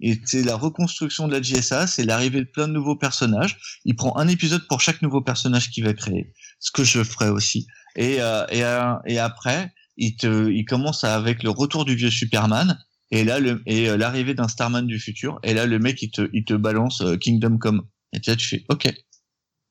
Et 0.00 0.20
c'est 0.24 0.42
la 0.42 0.56
reconstruction 0.56 1.28
de 1.28 1.32
la 1.32 1.40
GSA, 1.40 1.86
c'est 1.86 2.04
l'arrivée 2.04 2.40
de 2.40 2.50
plein 2.50 2.68
de 2.68 2.72
nouveaux 2.72 2.96
personnages. 2.96 3.58
Il 3.84 3.96
prend 3.96 4.16
un 4.16 4.28
épisode 4.28 4.66
pour 4.68 4.80
chaque 4.80 5.02
nouveau 5.02 5.20
personnage 5.20 5.70
qu'il 5.70 5.84
va 5.84 5.92
créer. 5.92 6.32
Ce 6.58 6.70
que 6.70 6.84
je 6.84 7.02
ferai 7.02 7.28
aussi. 7.28 7.66
Et, 7.96 8.20
euh, 8.20 8.46
et, 8.50 8.64
euh, 8.64 8.94
et 9.06 9.18
après, 9.18 9.72
il 9.96 10.16
te, 10.16 10.50
il 10.50 10.64
commence 10.64 11.04
avec 11.04 11.42
le 11.42 11.50
retour 11.50 11.84
du 11.84 11.94
vieux 11.94 12.10
Superman. 12.10 12.78
Et 13.10 13.24
là, 13.24 13.40
le, 13.40 13.62
et 13.66 13.88
euh, 13.88 13.96
l'arrivée 13.96 14.34
d'un 14.34 14.48
Starman 14.48 14.86
du 14.86 14.98
futur. 14.98 15.38
Et 15.42 15.52
là, 15.52 15.66
le 15.66 15.78
mec, 15.78 16.00
il 16.02 16.10
te, 16.10 16.28
il 16.32 16.44
te 16.44 16.54
balance 16.54 17.02
euh, 17.02 17.16
Kingdom 17.16 17.58
Come. 17.58 17.82
Et 18.12 18.20
vois, 18.24 18.36
tu 18.36 18.46
fais, 18.46 18.64
ok. 18.68 18.92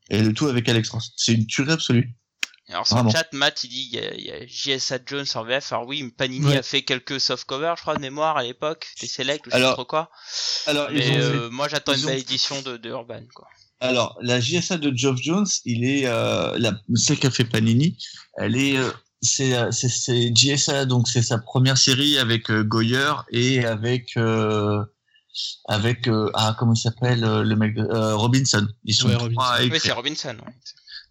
Et 0.10 0.24
le 0.24 0.34
tout 0.34 0.48
avec 0.48 0.68
Alex 0.68 0.90
Ross. 0.90 1.14
C'est 1.16 1.34
une 1.34 1.48
tuerie 1.48 1.72
absolue. 1.72 2.16
Alors 2.70 2.86
sur 2.88 3.02
le 3.04 3.10
chat, 3.10 3.28
Matt 3.34 3.64
il 3.64 3.70
dit 3.70 3.90
il 3.92 4.00
y 4.00 4.00
a, 4.00 4.14
il 4.14 4.26
y 4.26 4.32
a 4.32 4.46
JSA 4.46 5.00
Jones 5.06 5.26
en 5.36 5.44
VF. 5.44 5.72
Alors 5.74 5.88
oui, 5.88 6.08
Panini 6.16 6.46
Ouais. 6.46 6.58
a 6.58 6.62
fait 6.64 6.84
quelques 6.84 7.20
soft 7.20 7.46
covers, 7.46 7.76
je 7.78 7.82
crois, 7.82 7.96
de 7.96 8.00
mémoire 8.02 8.38
à 8.38 8.44
l'époque, 8.44 8.88
des 9.02 9.08
select 9.08 9.48
ou 9.48 9.50
je 9.52 9.58
sais 9.58 9.64
trop 9.74 9.86
quoi. 9.86 10.12
Alors, 10.68 10.90
ils 10.92 10.98
Mais 10.98 11.02
fait- 11.04 11.18
euh, 11.20 11.50
moi 11.50 11.68
j'attends 11.68 11.94
ils 11.94 12.00
une 12.00 12.06
ont 12.06 12.08
belle 12.10 12.16
fait- 12.18 12.22
édition 12.22 12.62
de, 12.62 12.78
de 12.78 12.90
Urban 12.90 13.22
quoi. 13.34 13.48
Alors, 13.82 14.18
la 14.22 14.40
JSA 14.40 14.78
de 14.78 14.96
Geoff 14.96 15.18
Jones, 15.22 15.48
il 15.66 15.84
est 15.86 16.06
euh, 16.06 16.56
la, 16.60 16.74
celle 16.96 17.18
qu'a 17.18 17.32
fait 17.32 17.46
Panini. 17.46 17.98
Elle 18.38 18.56
est, 18.58 18.78
euh, 18.78 18.92
c'est, 19.22 19.56
c'est, 19.72 19.88
c'est 19.90 20.36
JSA, 20.36 20.86
donc 20.86 21.08
c'est 21.08 21.22
sa 21.22 21.38
première 21.40 21.78
série 21.78 22.18
avec 22.20 22.52
euh, 22.52 22.64
Goyer 22.64 23.14
et 23.32 23.64
avec 23.66 24.16
euh, 24.18 24.84
avec 25.68 26.08
euh, 26.08 26.30
ah 26.34 26.56
comment 26.60 26.74
il 26.74 26.80
s'appelle 26.82 27.24
euh, 27.24 27.44
le 27.44 27.56
mec 27.56 27.74
de, 27.74 27.84
euh, 27.84 28.16
Robinson. 28.16 28.68
Ils 28.84 28.94
sont 28.94 29.08
Ouais, 29.08 29.16
trois 29.16 29.28
Robinson. 29.58 29.70
Oui, 29.72 29.80
c'est 29.82 29.92
Robinson. 29.94 30.36
ouais. 30.46 30.54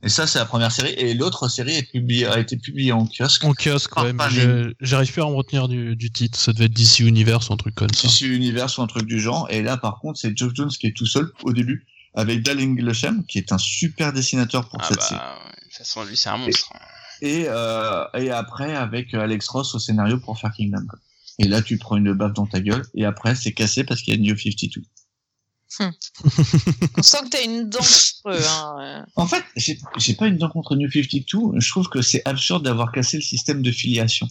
Et 0.02 0.08
ça, 0.08 0.26
c'est 0.28 0.38
la 0.38 0.44
première 0.44 0.70
série. 0.70 0.92
Et 0.92 1.14
l'autre 1.14 1.48
série 1.48 1.74
est 1.74 1.90
publiée, 1.90 2.26
a 2.26 2.38
été 2.38 2.56
publiée 2.56 2.92
en 2.92 3.06
kiosque. 3.06 3.42
En 3.44 3.52
kiosque, 3.52 3.96
ouais, 3.96 4.12
mais 4.12 4.74
j'arrive 4.80 5.12
plus 5.12 5.22
à 5.22 5.26
me 5.26 5.34
retenir 5.34 5.66
du, 5.66 5.96
du 5.96 6.10
titre. 6.10 6.38
Ça 6.38 6.52
devait 6.52 6.66
être 6.66 6.72
DC 6.72 7.00
Universe 7.00 7.48
ou 7.48 7.54
un 7.54 7.56
truc 7.56 7.74
comme 7.74 7.92
ça. 7.92 8.06
DC 8.06 8.20
Universe 8.22 8.78
ou 8.78 8.82
un 8.82 8.86
truc 8.86 9.06
du 9.06 9.20
genre. 9.20 9.48
Et 9.50 9.62
là, 9.62 9.76
par 9.76 9.98
contre, 9.98 10.18
c'est 10.20 10.36
Geoff 10.36 10.52
Jones 10.54 10.70
qui 10.70 10.86
est 10.86 10.96
tout 10.96 11.06
seul 11.06 11.32
au 11.42 11.52
début, 11.52 11.84
avec 12.14 12.42
Dal 12.42 12.60
Inglesham, 12.60 13.24
qui 13.26 13.38
est 13.38 13.50
un 13.52 13.58
super 13.58 14.12
dessinateur 14.12 14.68
pour 14.68 14.80
Ah 14.82 14.86
cette 14.88 14.98
bah, 14.98 15.04
série. 15.04 15.20
ouais, 15.20 15.56
de 15.56 15.64
toute 15.64 15.72
façon, 15.78 16.04
lui, 16.04 16.16
c'est 16.16 16.28
un 16.28 16.36
monstre. 16.38 16.72
Et, 17.20 17.46
euh, 17.48 18.04
et 18.16 18.30
après, 18.30 18.76
avec 18.76 19.14
euh, 19.14 19.20
Alex 19.20 19.48
Ross 19.48 19.74
au 19.74 19.80
scénario 19.80 20.18
pour 20.20 20.38
faire 20.38 20.52
Kingdom. 20.56 20.86
Et 21.40 21.48
là, 21.48 21.60
tu 21.60 21.76
prends 21.76 21.96
une 21.96 22.12
baffe 22.12 22.34
dans 22.34 22.46
ta 22.46 22.60
gueule. 22.60 22.84
Et 22.94 23.04
après, 23.04 23.34
c'est 23.34 23.52
cassé 23.52 23.82
parce 23.82 24.02
qu'il 24.02 24.14
y 24.14 24.16
a 24.16 24.20
New 24.20 24.38
52. 24.38 24.80
On 25.80 27.02
sent 27.02 27.18
que 27.24 27.28
t'as 27.30 27.44
une 27.44 27.68
dent 27.68 27.78
contre 27.78 28.38
eux. 28.38 28.42
Hein. 28.48 28.76
euh. 28.80 29.02
En 29.16 29.26
fait, 29.26 29.44
j'ai 29.56 30.14
pas 30.14 30.26
une 30.26 30.38
dent 30.38 30.48
contre 30.48 30.76
New 30.76 30.90
52. 30.90 31.60
Je 31.60 31.70
trouve 31.70 31.88
que 31.88 32.02
c'est 32.02 32.22
absurde 32.24 32.64
d'avoir 32.64 32.90
cassé 32.92 33.16
le 33.18 33.22
système 33.22 33.62
de 33.62 33.70
filiation. 33.70 34.26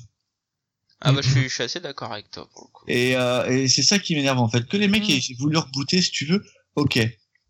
Ah 1.01 1.11
bah, 1.11 1.19
je 1.23 1.29
suis, 1.29 1.43
je 1.43 1.53
suis 1.53 1.63
assez 1.63 1.79
d'accord 1.79 2.11
avec 2.11 2.31
toi, 2.31 2.49
pour 2.51 2.63
le 2.63 2.71
coup. 2.71 2.83
Et, 2.87 3.15
euh, 3.15 3.45
et 3.45 3.67
c'est 3.67 3.83
ça 3.83 3.99
qui 3.99 4.15
m'énerve 4.15 4.39
en 4.39 4.49
fait. 4.49 4.65
Que 4.67 4.77
les 4.77 4.87
mecs 4.87 5.07
Mm. 5.07 5.11
aient 5.11 5.35
voulu 5.37 5.57
rebooter, 5.57 6.01
si 6.01 6.09
tu 6.11 6.25
veux, 6.25 6.43
ok. 6.75 6.99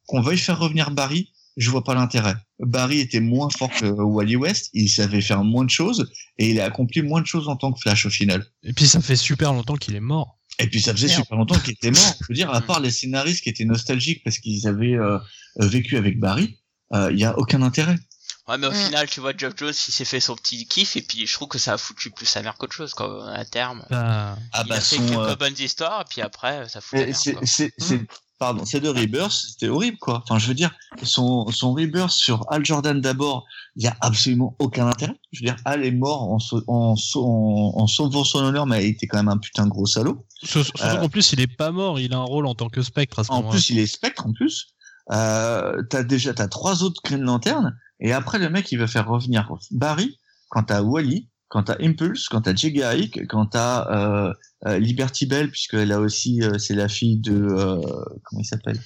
Qu'on 0.05 0.21
veuille 0.21 0.37
faire 0.37 0.59
revenir 0.59 0.91
Barry, 0.91 1.31
je 1.55 1.69
vois 1.69 1.83
pas 1.83 1.95
l'intérêt. 1.95 2.35
Barry 2.59 2.99
était 2.99 3.21
moins 3.21 3.49
fort 3.49 3.71
que 3.71 3.85
Wally 3.85 4.35
West, 4.35 4.69
il 4.73 4.89
savait 4.89 5.21
faire 5.21 5.43
moins 5.45 5.63
de 5.63 5.69
choses, 5.69 6.11
et 6.37 6.49
il 6.49 6.59
a 6.59 6.65
accompli 6.65 7.01
moins 7.01 7.21
de 7.21 7.25
choses 7.25 7.47
en 7.47 7.55
tant 7.55 7.71
que 7.71 7.79
Flash 7.79 8.05
au 8.05 8.09
final. 8.09 8.45
Et 8.63 8.73
puis 8.73 8.85
ça 8.87 8.99
fait 9.01 9.15
super 9.15 9.53
longtemps 9.53 9.75
qu'il 9.77 9.95
est 9.95 10.01
mort. 10.01 10.36
Et 10.59 10.67
puis 10.67 10.81
ça 10.81 10.91
faisait 10.93 11.07
Merde. 11.07 11.21
super 11.23 11.37
longtemps 11.37 11.59
qu'il 11.59 11.73
était 11.73 11.91
mort. 11.91 12.15
Je 12.21 12.25
veux 12.29 12.33
dire, 12.33 12.51
à 12.51 12.61
part 12.61 12.79
les 12.79 12.89
scénaristes 12.91 13.43
qui 13.43 13.49
étaient 13.49 13.65
nostalgiques 13.65 14.23
parce 14.23 14.39
qu'ils 14.39 14.67
avaient 14.67 14.95
euh, 14.95 15.17
euh, 15.61 15.67
vécu 15.67 15.97
avec 15.97 16.19
Barry, 16.19 16.57
euh, 16.93 17.11
il 17.11 17.19
y 17.19 17.25
a 17.25 17.37
aucun 17.37 17.61
intérêt. 17.61 17.97
Ouais, 18.47 18.57
mais 18.57 18.67
au 18.67 18.71
Mm. 18.71 18.75
final, 18.75 19.09
tu 19.09 19.19
vois, 19.19 19.33
Geoff 19.37 19.53
Jones, 19.57 19.73
il 19.87 19.91
s'est 19.91 20.05
fait 20.05 20.21
son 20.21 20.35
petit 20.35 20.65
kiff, 20.67 20.95
et 20.95 21.01
puis 21.01 21.27
je 21.27 21.33
trouve 21.33 21.49
que 21.49 21.59
ça 21.59 21.73
a 21.73 21.77
foutu 21.77 22.11
plus 22.11 22.25
sa 22.25 22.41
mère 22.41 22.55
qu'autre 22.55 22.73
chose, 22.73 22.93
quoi, 22.93 23.29
à 23.33 23.43
terme. 23.43 23.85
Bah, 23.89 24.37
Ah 24.53 24.63
il 24.65 24.71
a 24.71 24.79
fait 24.79 24.95
son, 24.95 25.05
quelques 25.05 25.19
euh, 25.19 25.35
bonnes 25.35 25.55
histoires, 25.59 26.01
et 26.01 26.05
puis 26.09 26.21
après, 26.21 26.67
ça 26.69 26.79
fout 26.79 26.99
c'est. 27.13 27.35
Pardon, 28.39 28.65
c'est 28.65 28.79
de 28.79 28.89
Rebirth, 28.89 29.31
c'était 29.31 29.67
horrible, 29.69 29.97
quoi. 29.97 30.21
Enfin, 30.23 30.37
je 30.39 30.47
veux 30.47 30.53
dire, 30.53 30.71
son, 31.03 31.47
son 31.47 31.73
Rebirth 31.73 32.11
sur 32.11 32.45
Al 32.51 32.63
Jordan 32.65 32.99
d'abord, 33.01 33.45
il 33.75 33.83
y 33.83 33.87
a 33.87 33.95
absolument 34.01 34.55
aucun 34.59 34.87
intérêt. 34.87 35.15
Je 35.31 35.39
veux 35.41 35.45
dire, 35.45 35.55
Al 35.65 35.83
est 35.85 35.91
mort 35.91 36.23
en, 36.31 36.39
sau- 36.39 36.63
en, 36.67 36.95
sau- 36.95 37.25
en, 37.25 37.73
en 37.81 37.87
sauvant 37.87 38.23
son 38.23 38.39
honneur, 38.39 38.65
mais 38.65 38.85
il 38.85 38.91
était 38.91 39.07
quand 39.07 39.17
même 39.17 39.29
un 39.29 39.37
putain 39.37 39.65
de 39.65 39.69
gros 39.71 39.85
salaud. 39.85 40.25
surtout 40.43 40.71
Euh, 40.83 40.97
qu'en 40.97 41.09
plus, 41.09 41.31
il 41.33 41.39
est 41.41 41.47
pas 41.47 41.71
mort. 41.71 41.99
Il 41.99 42.13
a 42.13 42.17
un 42.17 42.23
rôle 42.23 42.45
en 42.47 42.55
tant 42.55 42.69
que 42.69 42.81
spectre 42.81 43.19
à 43.19 43.23
ce 43.23 43.31
En 43.31 43.43
plus, 43.43 43.69
il 43.69 43.79
est 43.79 43.87
spectre, 43.87 44.25
en 44.27 44.33
plus. 44.33 44.67
Euh, 45.11 45.81
t'as 45.89 46.03
déjà, 46.03 46.33
t'as 46.33 46.47
trois 46.47 46.83
autres 46.83 47.01
Green 47.03 47.21
Lantern, 47.21 47.77
et 47.99 48.11
après, 48.11 48.39
le 48.39 48.49
mec, 48.49 48.71
il 48.71 48.77
va 48.77 48.87
faire 48.87 49.07
revenir 49.07 49.49
Barry, 49.71 50.17
quand 50.49 50.63
t'as 50.63 50.81
Wally, 50.81 51.29
quand 51.49 51.63
t'as 51.63 51.77
Impulse, 51.79 52.27
quand 52.29 52.41
t'as 52.41 52.55
Jay 52.55 52.71
Garrick, 52.71 53.25
quand 53.27 53.45
t'as, 53.47 53.87
euh, 54.27 54.33
euh, 54.67 54.79
Liberty 54.79 55.25
Bell, 55.25 55.49
puisqu'elle 55.49 55.91
a 55.91 55.99
aussi, 55.99 56.41
euh, 56.43 56.57
c'est 56.57 56.75
la 56.75 56.87
fille 56.89 57.17
de, 57.19 57.33
euh, 57.33 57.79
comment 58.25 58.41
il 58.41 58.45
s'appelle? 58.45 58.79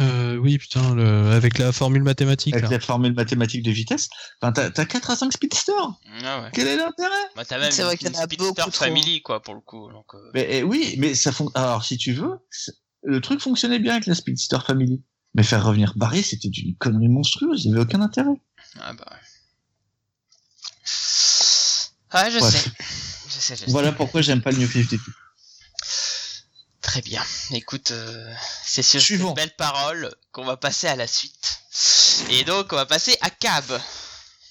Euh, 0.00 0.36
oui, 0.36 0.58
putain, 0.58 0.94
le... 0.94 1.30
avec 1.32 1.56
la 1.58 1.72
formule 1.72 2.02
mathématique. 2.02 2.52
avec 2.52 2.64
là. 2.64 2.72
la 2.76 2.80
formule 2.80 3.14
mathématique 3.14 3.62
de 3.62 3.70
vitesse, 3.70 4.08
enfin, 4.40 4.52
t'as, 4.52 4.70
t'as 4.70 4.84
4 4.84 5.10
à 5.10 5.16
5 5.16 5.32
speedsters. 5.32 5.74
Ah 6.24 6.42
ouais. 6.42 6.50
Quel 6.52 6.66
est 6.66 6.76
l'intérêt? 6.76 7.08
Bah, 7.34 7.44
t'as 7.46 7.58
même 7.58 7.70
C'est 7.70 7.82
vrai 7.84 7.92
une, 7.94 7.98
qu'il 7.98 8.06
y 8.06 8.10
en 8.10 8.12
une 8.12 8.18
a 8.18 8.24
Speedster. 8.24 8.70
Family, 8.84 9.22
quoi, 9.22 9.40
pour 9.40 9.54
le 9.54 9.60
coup. 9.60 9.90
Donc, 9.90 10.04
euh, 10.14 10.18
mais, 10.34 10.46
eh 10.50 10.62
oui, 10.62 10.94
mais 10.98 11.14
ça 11.14 11.32
fon... 11.32 11.48
Alors, 11.54 11.84
si 11.84 11.96
tu 11.96 12.12
veux, 12.12 12.38
c'est- 12.50 12.72
le 13.02 13.20
truc 13.22 13.40
fonctionnait 13.40 13.78
bien 13.78 13.92
avec 13.92 14.06
la 14.06 14.14
Speedster 14.14 14.58
Family. 14.66 15.02
Mais 15.34 15.42
faire 15.42 15.64
revenir 15.64 15.92
Barry, 15.96 16.22
c'était 16.22 16.48
d'une 16.48 16.74
connerie 16.76 17.08
monstrueuse, 17.08 17.64
il 17.64 17.68
n'y 17.68 17.74
avait 17.74 17.84
aucun 17.84 18.00
intérêt. 18.00 18.34
Ah 18.80 18.92
bah 18.92 19.04
ouais. 19.10 19.16
Ah, 22.10 22.30
je 22.30 22.38
Ouais. 22.38 22.50
sais. 22.50 22.58
Je 23.28 23.32
sais, 23.40 23.56
je 23.56 23.60
sais. 23.64 23.70
Voilà 23.70 23.92
pourquoi 23.92 24.22
j'aime 24.22 24.40
pas 24.42 24.50
le 24.50 24.58
New 24.58 24.68
52. 24.70 24.98
Très 26.80 27.02
bien. 27.02 27.22
Écoute, 27.50 27.90
euh, 27.90 28.32
c'est 28.64 28.82
sur 28.82 29.00
Suivant. 29.00 29.28
cette 29.28 29.36
belle 29.36 29.56
parole 29.56 30.14
qu'on 30.32 30.44
va 30.44 30.56
passer 30.56 30.86
à 30.86 30.96
la 30.96 31.06
suite. 31.06 31.60
Et 32.30 32.44
donc, 32.44 32.72
on 32.72 32.76
va 32.76 32.86
passer 32.86 33.16
à 33.20 33.28
Cab. 33.30 33.64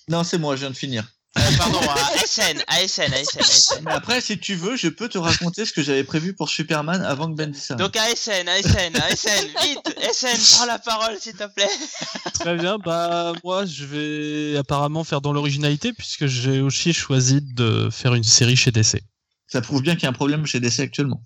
Non, 0.07 0.23
c'est 0.23 0.37
moi, 0.37 0.55
je 0.55 0.61
viens 0.61 0.69
de 0.69 0.75
finir. 0.75 1.03
Euh, 1.37 1.57
pardon, 1.57 1.79
à 1.81 2.17
SN, 2.25 2.63
ASN, 2.67 3.13
ASN, 3.13 3.39
ASN. 3.39 3.83
Mais 3.85 3.91
après, 3.91 4.21
si 4.21 4.39
tu 4.39 4.55
veux, 4.55 4.75
je 4.75 4.87
peux 4.87 5.07
te 5.07 5.17
raconter 5.17 5.65
ce 5.65 5.73
que 5.73 5.81
j'avais 5.81 6.03
prévu 6.03 6.33
pour 6.33 6.49
Superman 6.49 7.01
avant 7.03 7.29
que 7.29 7.35
Ben 7.35 7.51
dise 7.51 7.63
ça. 7.63 7.75
Donc 7.75 7.95
ASN, 7.95 8.47
ASN, 8.47 8.95
ASN, 8.95 9.47
vite, 9.63 9.95
SN, 10.13 10.55
prends 10.55 10.65
la 10.65 10.79
parole 10.79 11.17
s'il 11.19 11.33
te 11.33 11.45
plaît. 11.53 11.69
Très 12.33 12.55
bien, 12.55 12.77
bah 12.77 13.33
moi 13.43 13.65
je 13.65 13.85
vais 13.85 14.57
apparemment 14.57 15.03
faire 15.03 15.21
dans 15.21 15.33
l'originalité 15.33 15.93
puisque 15.93 16.25
j'ai 16.25 16.61
aussi 16.61 16.93
choisi 16.93 17.41
de 17.41 17.89
faire 17.91 18.13
une 18.13 18.23
série 18.23 18.55
chez 18.55 18.71
DC. 18.71 19.01
Ça 19.47 19.61
prouve 19.61 19.81
bien 19.81 19.95
qu'il 19.95 20.03
y 20.03 20.07
a 20.07 20.09
un 20.09 20.13
problème 20.13 20.45
chez 20.45 20.59
DC 20.59 20.79
actuellement. 20.79 21.21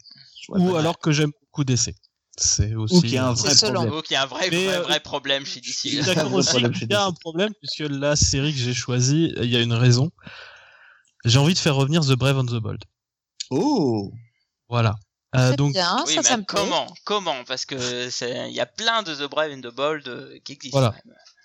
Ou 0.50 0.76
alors 0.76 1.00
que 1.00 1.12
j'aime 1.12 1.32
beaucoup 1.42 1.64
DC. 1.64 1.96
C'est 2.38 2.76
aussi. 2.76 2.96
Ou 2.96 3.02
qu'il 3.02 3.12
y 3.14 3.18
a 3.18 3.28
un 3.28 3.34
vrai 3.34 3.54
problème. 3.56 3.90
Donc 3.90 4.10
il 4.10 4.14
y 4.14 4.16
a 4.16 4.24
un 4.24 4.26
vrai, 4.26 4.50
Mais, 4.50 4.66
vrai, 4.66 4.76
euh, 4.78 4.82
vrai 4.82 5.00
problème 5.00 5.46
chez 5.46 5.62
Je 5.64 5.72
suis 5.72 5.98
DC. 5.98 6.06
d'accord 6.06 6.26
Un 6.26 6.30
vrai 6.30 6.38
aussi 6.40 6.72
qu'il 6.80 6.90
y 6.92 6.94
a 6.94 7.06
un 7.06 7.12
problème 7.12 7.54
puisque 7.60 7.90
la 7.92 8.16
série 8.16 8.54
que 8.54 8.60
j'ai 8.60 8.74
choisie, 8.74 9.34
il 9.38 9.50
y 9.50 9.56
a 9.58 9.62
une 9.62 9.74
raison. 9.74 10.12
J'ai 11.26 11.38
envie 11.40 11.54
de 11.54 11.60
faire 11.60 11.76
revenir 11.76 12.02
The 12.02 12.14
Brave 12.14 12.38
and 12.38 12.46
the 12.46 12.56
Bold. 12.62 12.84
Oh 13.52 14.12
Voilà. 14.70 14.96
Euh, 15.36 15.56
donc 15.56 15.74
bien, 15.74 16.04
Oui, 16.08 16.14
ça, 16.24 16.36
me 16.36 16.44
plaît. 16.44 16.46
comment 16.62 16.88
Comment? 17.06 17.44
Parce 17.48 17.66
que 17.66 17.76
il 18.50 18.54
y 18.56 18.60
a 18.60 18.66
plein 18.66 19.04
de 19.04 19.14
The 19.16 19.30
Brave 19.30 19.52
and 19.54 19.62
the 19.62 19.74
Bold 19.74 20.08
euh, 20.08 20.38
qui 20.44 20.54
existent. 20.54 20.78
Voilà. 20.80 20.96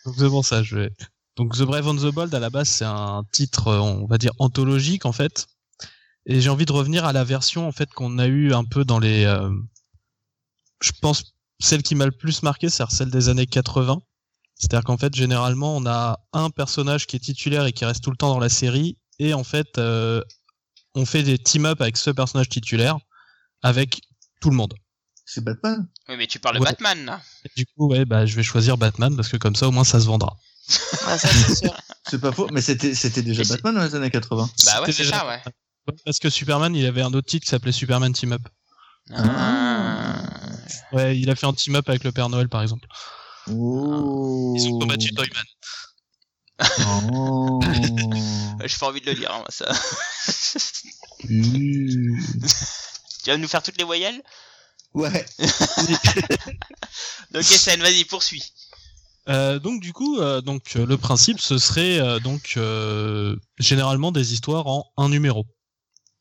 Donc 0.05 0.14
c'est 0.18 0.28
pour 0.28 0.45
ça, 0.45 0.62
je 0.62 0.76
vais. 0.76 0.91
Donc 1.37 1.57
The 1.57 1.62
Brave 1.62 1.87
and 1.87 1.97
the 1.97 2.12
Bold 2.12 2.34
à 2.34 2.41
la 2.41 2.49
base 2.51 2.68
c'est 2.68 2.84
un 2.87 3.22
titre, 3.32 3.68
euh, 3.68 3.78
on 3.80 4.07
va 4.07 4.18
dire 4.18 4.32
anthologique 4.39 5.05
en 5.05 5.12
fait. 5.12 5.47
Et 6.24 6.41
j'ai 6.41 6.49
envie 6.49 6.64
de 6.64 6.72
revenir 6.72 7.05
à 7.05 7.12
la 7.12 7.22
version 7.24 7.68
en 7.68 7.72
fait 7.72 7.91
qu'on 7.93 8.18
a 8.18 8.26
eu 8.26 8.53
un 8.55 8.64
peu 8.64 8.84
dans 8.84 8.99
les. 8.99 9.24
euh, 9.24 9.51
Je 10.81 10.93
pense 11.01 11.35
celle 11.59 11.83
qui 11.83 11.95
m'a 11.95 12.05
le 12.07 12.12
plus 12.12 12.43
marqué, 12.43 12.68
c'est 12.68 12.85
celle 12.91 13.11
des 13.11 13.29
années 13.29 13.47
80. 13.47 14.01
C'est-à-dire 14.55 14.85
qu'en 14.85 14.97
fait 14.97 15.14
généralement 15.14 15.77
on 15.77 15.87
a 15.87 16.18
un 16.33 16.51
personnage 16.51 17.07
qui 17.07 17.16
est 17.16 17.20
titulaire 17.20 17.66
et 17.66 17.72
qui 17.72 17.85
reste 17.85 18.03
tout 18.03 18.11
le 18.11 18.16
temps 18.16 18.29
dans 18.31 18.39
la 18.39 18.49
série, 18.49 18.97
et 19.18 19.35
en 19.35 19.45
fait 19.45 19.77
euh, 19.79 20.22
on 20.95 21.05
fait 21.05 21.22
des 21.22 21.39
team-up 21.39 21.81
avec 21.81 21.97
ce 21.99 22.11
personnage 22.11 22.49
titulaire 22.49 22.97
avec 23.62 24.01
tout 24.41 24.49
le 24.51 24.57
monde. 24.57 24.74
C'est 25.27 25.43
Batman 25.45 25.87
Oui, 26.09 26.16
mais 26.16 26.27
tu 26.27 26.39
parles 26.39 26.59
de. 26.59 26.64
Batman 26.64 27.05
là. 27.05 27.20
Et 27.45 27.51
du 27.57 27.66
coup 27.66 27.89
ouais 27.89 28.05
bah 28.07 28.24
je 28.24 28.35
vais 28.37 28.43
choisir 28.43 28.79
Batman 28.79 29.14
parce 29.14 29.29
que 29.29 29.37
comme 29.37 29.57
ça 29.57 29.68
au 29.68 29.72
moins 29.72 29.85
ça 29.85 30.01
se 30.01 30.07
vendra. 30.07 30.37
Ouais, 30.68 31.18
ça, 31.18 31.29
c'est 31.29 31.55
sûr. 31.55 31.74
C'est 32.09 32.20
pas 32.20 32.31
faux, 32.31 32.49
mais 32.53 32.61
c'était, 32.61 32.95
c'était 32.95 33.22
déjà 33.22 33.43
Batman 33.43 33.74
dans 33.74 33.83
les 33.83 33.95
années 33.97 34.11
80. 34.11 34.49
Bah 34.64 34.81
ouais, 34.83 34.93
c'est 34.93 35.03
déjà- 35.03 35.18
ça, 35.18 35.27
ouais. 35.27 35.41
Ouais, 35.89 35.95
Parce 36.05 36.20
que 36.20 36.31
Superman, 36.31 36.72
il 36.77 36.87
avait 36.87 37.03
un 37.03 37.12
autre 37.14 37.27
titre 37.27 37.45
qui 37.45 37.51
s'appelait 37.51 37.72
Superman 37.72 38.12
Team 38.12 38.33
Up. 38.33 38.43
Ah. 39.12 39.95
Ouais, 40.92 41.18
il 41.18 41.30
a 41.30 41.36
fait 41.36 41.46
un 41.46 41.52
team 41.52 41.76
up 41.76 41.88
avec 41.88 42.04
le 42.04 42.12
Père 42.12 42.28
Noël, 42.28 42.48
par 42.48 42.62
exemple. 42.62 42.86
Oh. 43.50 44.54
Ils 44.56 44.68
ont 44.68 44.78
combattu 44.78 45.14
Toyman. 45.14 45.44
Oh. 47.10 47.60
J'ai 48.64 48.78
pas 48.78 48.88
envie 48.88 49.00
de 49.00 49.06
le 49.06 49.12
lire, 49.12 49.32
hein, 49.32 49.38
moi, 49.38 49.48
ça. 49.50 49.66
Uh. 51.28 52.18
tu 53.24 53.30
vas 53.30 53.36
nous 53.36 53.48
faire 53.48 53.62
toutes 53.62 53.78
les 53.78 53.84
voyelles? 53.84 54.22
Ouais. 54.94 55.26
Donc 57.32 57.42
SN, 57.42 57.80
vas-y, 57.80 58.04
poursuis. 58.04 58.52
Euh, 59.28 59.58
donc 59.58 59.80
du 59.80 59.92
coup, 59.92 60.18
euh, 60.20 60.40
donc 60.40 60.76
euh, 60.76 60.86
le 60.86 60.96
principe, 60.96 61.40
ce 61.40 61.58
serait 61.58 61.98
euh, 61.98 62.20
donc 62.20 62.54
euh, 62.56 63.36
généralement 63.58 64.12
des 64.12 64.32
histoires 64.32 64.68
en 64.68 64.86
un 64.96 65.08
numéro. 65.08 65.44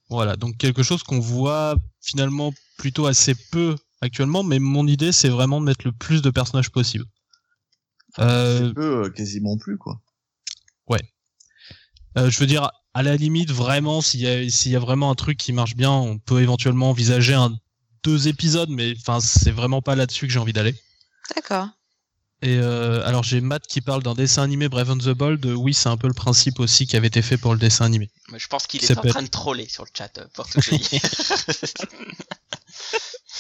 Voilà, 0.10 0.36
donc 0.36 0.58
quelque 0.58 0.84
chose 0.84 1.04
qu'on 1.04 1.20
voit 1.20 1.76
finalement 2.02 2.54
plutôt 2.78 3.06
assez 3.06 3.36
peu 3.52 3.76
actuellement, 4.06 4.44
mais 4.44 4.60
mon 4.60 4.88
idée 4.88 5.12
c'est 5.12 5.30
vraiment 5.30 5.60
de 5.60 5.66
mettre 5.66 5.86
le 5.86 5.92
plus 5.92 6.22
de 6.22 6.30
personnages 6.30 6.72
possible. 6.72 7.06
Euh, 8.20 8.74
peu, 8.74 9.06
euh, 9.06 9.10
quasiment 9.10 9.58
plus, 9.58 9.78
quoi. 9.78 10.00
Euh, 12.18 12.30
je 12.30 12.40
veux 12.40 12.46
dire, 12.46 12.72
à 12.94 13.04
la 13.04 13.16
limite, 13.16 13.52
vraiment, 13.52 14.02
s'il 14.02 14.22
y 14.22 14.28
a, 14.28 14.50
s'il 14.50 14.72
y 14.72 14.76
a 14.76 14.80
vraiment 14.80 15.12
un 15.12 15.16
truc 15.16 15.38
qui 15.38 15.52
marche 15.54 15.76
bien, 15.76 15.92
on 15.92 16.18
peut 16.18 16.42
éventuellement 16.42 16.90
envisager 16.90 17.34
un 17.34 17.54
deux 18.04 18.28
épisodes, 18.28 18.70
mais 18.70 18.94
enfin, 19.00 19.20
c'est 19.20 19.52
vraiment 19.52 19.82
pas 19.82 19.96
là-dessus 19.96 20.28
que 20.28 20.34
j'ai 20.34 20.40
envie 20.40 20.54
d'aller. 20.54 20.76
D'accord. 21.36 21.68
Et 22.42 22.58
euh, 22.58 23.04
alors 23.06 23.24
j'ai 23.24 23.42
Matt 23.42 23.66
qui 23.66 23.82
parle 23.82 24.04
d'un 24.04 24.14
dessin 24.14 24.44
animé 24.44 24.70
Brave 24.70 24.92
and 24.92 24.98
the 24.98 25.10
Bold. 25.10 25.46
Oui, 25.46 25.74
c'est 25.74 25.90
un 25.90 25.98
peu 25.98 26.08
le 26.08 26.14
principe 26.14 26.60
aussi 26.60 26.86
qui 26.86 26.96
avait 26.96 27.08
été 27.08 27.22
fait 27.24 27.38
pour 27.38 27.54
le 27.54 27.60
dessin 27.60 27.86
animé. 27.86 28.12
Mais 28.32 28.38
Je 28.38 28.48
pense 28.48 28.68
qu'il 28.68 28.84
est 28.84 28.98
en 28.98 29.02
train 29.02 29.24
de 29.24 29.28
troller 29.28 29.68
sur 29.68 29.84
le 29.84 29.90
chat 29.98 30.20
pour 30.34 30.48
tout 30.48 30.60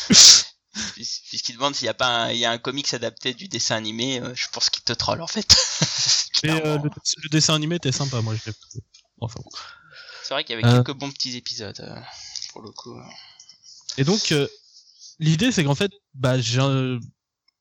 Puisqu'il 0.93 1.53
demande 1.53 1.73
s'il 1.75 1.85
y 1.85 1.89
a 1.89 1.93
pas 1.93 2.07
un, 2.25 2.31
il 2.31 2.37
y 2.37 2.45
a 2.45 2.51
un 2.51 2.57
comics 2.57 2.93
adapté 2.93 3.33
du 3.33 3.47
dessin 3.47 3.75
animé, 3.75 4.19
euh, 4.21 4.33
je 4.35 4.47
pense 4.51 4.69
qu'il 4.69 4.83
te 4.83 4.93
troll 4.93 5.21
en 5.21 5.27
fait. 5.27 5.47
Mais 6.43 6.51
euh, 6.65 6.77
le, 6.77 6.89
le 7.23 7.29
dessin 7.29 7.55
animé 7.55 7.75
était 7.75 7.91
sympa, 7.93 8.21
moi 8.21 8.35
je 8.35 8.41
l'ai 8.49 8.53
trouvé. 8.53 8.83
Enfin. 9.21 9.39
bon. 9.43 9.49
C'est 10.23 10.33
vrai 10.33 10.43
qu'il 10.43 10.55
y 10.55 10.59
avait 10.59 10.67
Euh. 10.67 10.81
quelques 10.83 10.97
bons 10.97 11.11
petits 11.11 11.35
épisodes 11.37 11.79
euh, 11.79 11.99
pour 12.51 12.61
le 12.61 12.71
coup. 12.71 12.99
Et 13.97 14.03
donc 14.03 14.31
euh, 14.31 14.47
l'idée 15.19 15.51
c'est 15.51 15.63
qu'en 15.63 15.75
fait, 15.75 15.91
bah 16.13 16.39
j'ai 16.41 16.59
un- 16.59 16.99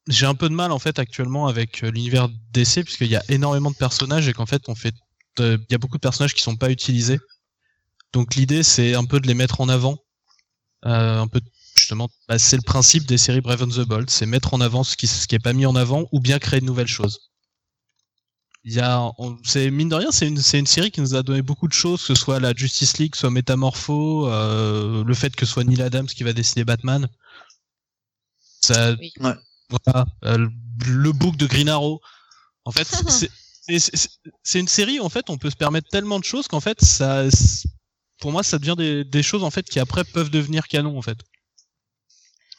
j'ai 0.08 0.26
un 0.26 0.34
peu 0.34 0.48
de 0.48 0.54
mal 0.54 0.72
en 0.72 0.78
fait 0.78 0.98
actuellement 0.98 1.46
avec 1.46 1.80
l'univers 1.82 2.28
DC 2.52 2.82
puisqu'il 2.84 3.06
y 3.08 3.16
a 3.16 3.22
énormément 3.28 3.70
de 3.70 3.76
personnages 3.76 4.28
et 4.28 4.32
qu'en 4.32 4.46
fait 4.46 4.68
on 4.68 4.74
fait 4.74 4.94
il 5.38 5.66
y 5.70 5.74
a 5.74 5.78
beaucoup 5.78 5.96
de 5.96 6.00
personnages 6.02 6.34
qui 6.34 6.42
sont 6.42 6.56
pas 6.56 6.70
utilisés. 6.70 7.18
Donc 8.12 8.34
l'idée 8.34 8.62
c'est 8.62 8.94
un 8.94 9.04
peu 9.04 9.18
de 9.20 9.26
les 9.26 9.34
mettre 9.34 9.60
en 9.60 9.68
avant. 9.68 9.98
Euh, 10.86 11.18
un 11.20 11.26
peu 11.28 11.40
justement 11.84 12.08
bah, 12.28 12.38
c'est 12.38 12.56
le 12.56 12.62
principe 12.62 13.04
des 13.06 13.18
séries 13.18 13.40
Brave 13.42 13.62
and 13.62 13.68
the 13.68 13.80
Bold, 13.86 14.08
c'est 14.10 14.26
mettre 14.26 14.54
en 14.54 14.60
avant 14.60 14.84
ce 14.84 14.96
qui 14.96 15.06
ce 15.06 15.26
qui 15.26 15.34
est 15.34 15.38
pas 15.38 15.52
mis 15.52 15.66
en 15.66 15.76
avant 15.76 16.08
ou 16.12 16.20
bien 16.20 16.38
créer 16.38 16.60
de 16.60 16.64
nouvelles 16.64 16.86
choses. 16.88 17.30
Il 18.66 18.72
y 18.72 18.80
a 18.80 19.10
on- 19.18 19.36
c'est 19.44 19.70
mine 19.70 19.90
de 19.90 19.94
rien 19.94 20.10
c'est 20.10 20.26
une 20.26 20.38
c'est 20.40 20.58
une 20.58 20.66
série 20.66 20.90
qui 20.90 21.02
nous 21.02 21.14
a 21.14 21.22
donné 21.22 21.42
beaucoup 21.42 21.68
de 21.68 21.74
choses 21.74 22.00
que 22.00 22.06
ce 22.06 22.14
soit 22.14 22.40
la 22.40 22.54
Justice 22.54 22.96
League, 22.98 23.14
soit 23.14 23.30
Métamorpho, 23.30 24.26
euh, 24.28 25.04
le 25.04 25.14
fait 25.14 25.36
que 25.36 25.44
ce 25.44 25.52
soit 25.52 25.64
Neil 25.64 25.82
Adams 25.82 26.06
qui 26.06 26.24
va 26.24 26.32
dessiner 26.32 26.64
Batman. 26.64 27.06
Ça 28.62 28.92
Oui. 28.98 29.12
Ouais. 29.20 29.34
voilà, 29.68 30.06
euh, 30.24 30.48
le- 30.86 31.12
book 31.12 31.36
de 31.36 31.46
Green 31.46 31.68
Arrow. 31.68 32.00
En 32.64 32.72
fait, 32.72 32.84
c'est- 33.28 33.30
c'est 33.68 33.78
c'est- 33.96 34.08
c'est 34.42 34.60
une 34.60 34.68
série. 34.68 35.00
En 35.00 35.10
fait, 35.10 35.28
on 35.28 35.36
peut 35.36 35.50
se 35.50 35.56
permettre 35.56 35.88
tellement 35.90 36.18
de 36.18 36.24
choses 36.24 36.48
qu'en 36.48 36.60
fait, 36.60 36.80
ça, 36.82 37.24
pour 38.20 38.32
moi, 38.32 38.42
ça 38.42 38.58
devient 38.58 38.74
des, 38.78 39.04
des 39.04 39.22
choses 39.22 39.44
en 39.44 39.50
fait 39.50 39.68
qui 39.68 39.78
après 39.80 40.04
peuvent 40.04 40.30
devenir 40.30 40.66
canon 40.68 40.96
en 40.98 41.02
fait. 41.02 41.18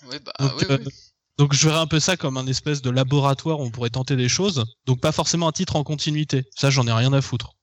Oui, 0.09 0.17
bah, 0.23 0.33
Donc, 0.39 0.51
oui, 0.59 0.65
euh, 0.69 0.77
oui. 0.85 0.93
donc 1.37 1.53
je 1.53 1.67
verrais 1.67 1.79
un 1.79 1.87
peu 1.87 1.99
ça 1.99 2.17
comme 2.17 2.37
un 2.37 2.47
espèce 2.47 2.81
de 2.81 2.89
laboratoire 2.89 3.59
où 3.59 3.63
on 3.63 3.71
pourrait 3.71 3.89
tenter 3.89 4.15
des 4.15 4.29
choses. 4.29 4.65
Donc 4.85 5.01
pas 5.01 5.11
forcément 5.11 5.47
un 5.47 5.51
titre 5.51 5.75
en 5.75 5.83
continuité. 5.83 6.43
Ça, 6.55 6.69
j'en 6.69 6.85
ai 6.87 6.91
rien 6.93 7.11
à 7.13 7.21
foutre. 7.21 7.53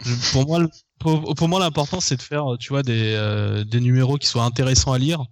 Je- 0.00 0.32
pour 0.32 0.46
moi, 0.46 0.58
le- 0.58 0.68
pour, 0.98 1.34
pour 1.34 1.48
moi, 1.48 1.60
l'important 1.60 2.00
c'est 2.00 2.16
de 2.16 2.22
faire, 2.22 2.44
tu 2.58 2.70
vois, 2.70 2.82
des, 2.82 3.14
euh, 3.14 3.64
des 3.64 3.80
numéros 3.80 4.18
qui 4.18 4.26
soient 4.26 4.44
intéressants 4.44 4.92
à 4.92 4.98
lire 4.98 5.24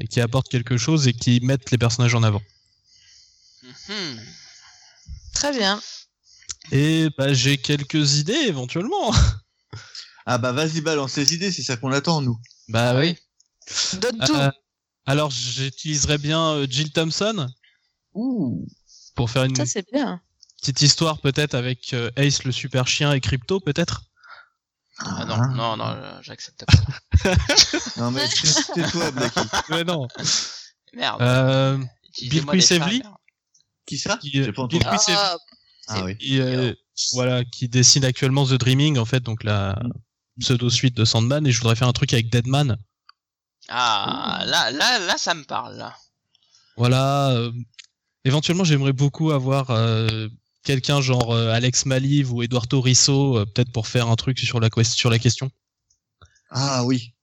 et 0.00 0.06
qui 0.06 0.20
apportent 0.20 0.48
quelque 0.48 0.76
chose 0.76 1.08
et 1.08 1.12
qui 1.12 1.40
mettent 1.40 1.70
les 1.70 1.78
personnages 1.78 2.14
en 2.14 2.22
avant. 2.22 2.42
Mhm. 3.62 4.20
Très 5.34 5.56
bien. 5.56 5.80
Et 6.70 7.08
bah, 7.16 7.32
j'ai 7.32 7.58
quelques 7.58 8.18
idées 8.18 8.32
éventuellement. 8.46 9.12
Ah 10.26 10.38
bah 10.38 10.52
vas-y, 10.52 10.80
balance 10.80 11.16
les 11.16 11.34
idées, 11.34 11.50
c'est 11.50 11.62
ça 11.64 11.76
qu'on 11.76 11.90
attend, 11.90 12.20
nous. 12.22 12.38
Bah 12.68 12.96
oui. 12.96 13.16
Donne 13.94 14.18
tout. 14.24 14.36
Alors 15.06 15.30
j'utiliserai 15.30 16.18
bien 16.18 16.40
euh, 16.52 16.66
Jill 16.68 16.92
Thompson 16.92 17.48
Ouh. 18.14 18.66
pour 19.14 19.30
faire 19.30 19.44
une 19.44 19.56
Ça, 19.56 19.66
c'est 19.66 19.90
bien. 19.92 20.20
petite 20.60 20.82
histoire 20.82 21.20
peut-être 21.20 21.54
avec 21.54 21.92
euh, 21.92 22.10
Ace 22.16 22.44
le 22.44 22.52
super 22.52 22.86
chien 22.86 23.12
et 23.12 23.20
Crypto 23.20 23.58
peut-être? 23.60 24.02
Ah 24.98 25.24
non, 25.24 25.36
non, 25.54 25.76
non, 25.76 25.86
euh, 25.88 26.18
j'accepte 26.22 26.64
pas. 26.66 27.34
Non 27.96 28.10
mais 28.10 28.26
tais-toi, 28.74 29.10
Blacky. 29.10 29.40
Ouais 29.70 29.84
non. 29.84 30.06
Merde. 30.94 31.20
Euh, 31.22 31.78
Bill 32.20 32.44
Quisevely. 32.46 33.02
Qui 33.86 33.98
ça? 33.98 34.16
Qui, 34.18 34.30
J'ai 34.32 34.52
pas 34.52 34.62
entendu. 34.62 34.84
Quisevely. 34.84 35.16
Ah, 35.18 35.36
Ah 35.88 36.04
oui. 36.04 36.16
qui, 36.18 36.40
euh, 36.40 36.72
voilà, 37.14 37.44
qui 37.44 37.68
dessine 37.68 38.04
actuellement 38.04 38.46
The 38.46 38.52
Dreaming 38.54 38.98
en 38.98 39.04
fait, 39.04 39.20
donc 39.20 39.42
la 39.42 39.82
pseudo 40.38 40.70
suite 40.70 40.96
de 40.96 41.04
Sandman, 41.04 41.46
et 41.46 41.50
je 41.52 41.58
voudrais 41.58 41.74
faire 41.76 41.88
un 41.88 41.92
truc 41.92 42.12
avec 42.12 42.30
Deadman. 42.30 42.76
Ah, 43.68 44.42
là, 44.46 44.70
là, 44.70 44.98
là, 44.98 45.14
ça 45.18 45.34
me 45.34 45.44
parle. 45.44 45.76
Là. 45.76 45.96
Voilà. 46.76 47.30
euh, 47.30 47.52
éventuellement, 48.24 48.64
j'aimerais 48.64 48.92
beaucoup 48.92 49.30
avoir 49.30 49.70
euh, 49.70 50.28
quelqu'un 50.64 51.00
genre 51.00 51.32
euh, 51.32 51.50
Alex 51.52 51.86
Maliv 51.86 52.32
ou 52.32 52.42
Eduardo 52.42 52.80
Risso, 52.80 53.38
euh, 53.38 53.44
peut-être 53.46 53.72
pour 53.72 53.86
faire 53.86 54.08
un 54.08 54.16
truc 54.16 54.38
sur 54.38 54.60
la, 54.60 54.68
quest- 54.68 54.92
sur 54.94 55.10
la 55.10 55.18
question. 55.18 55.50
Ah 56.50 56.84
oui. 56.84 57.14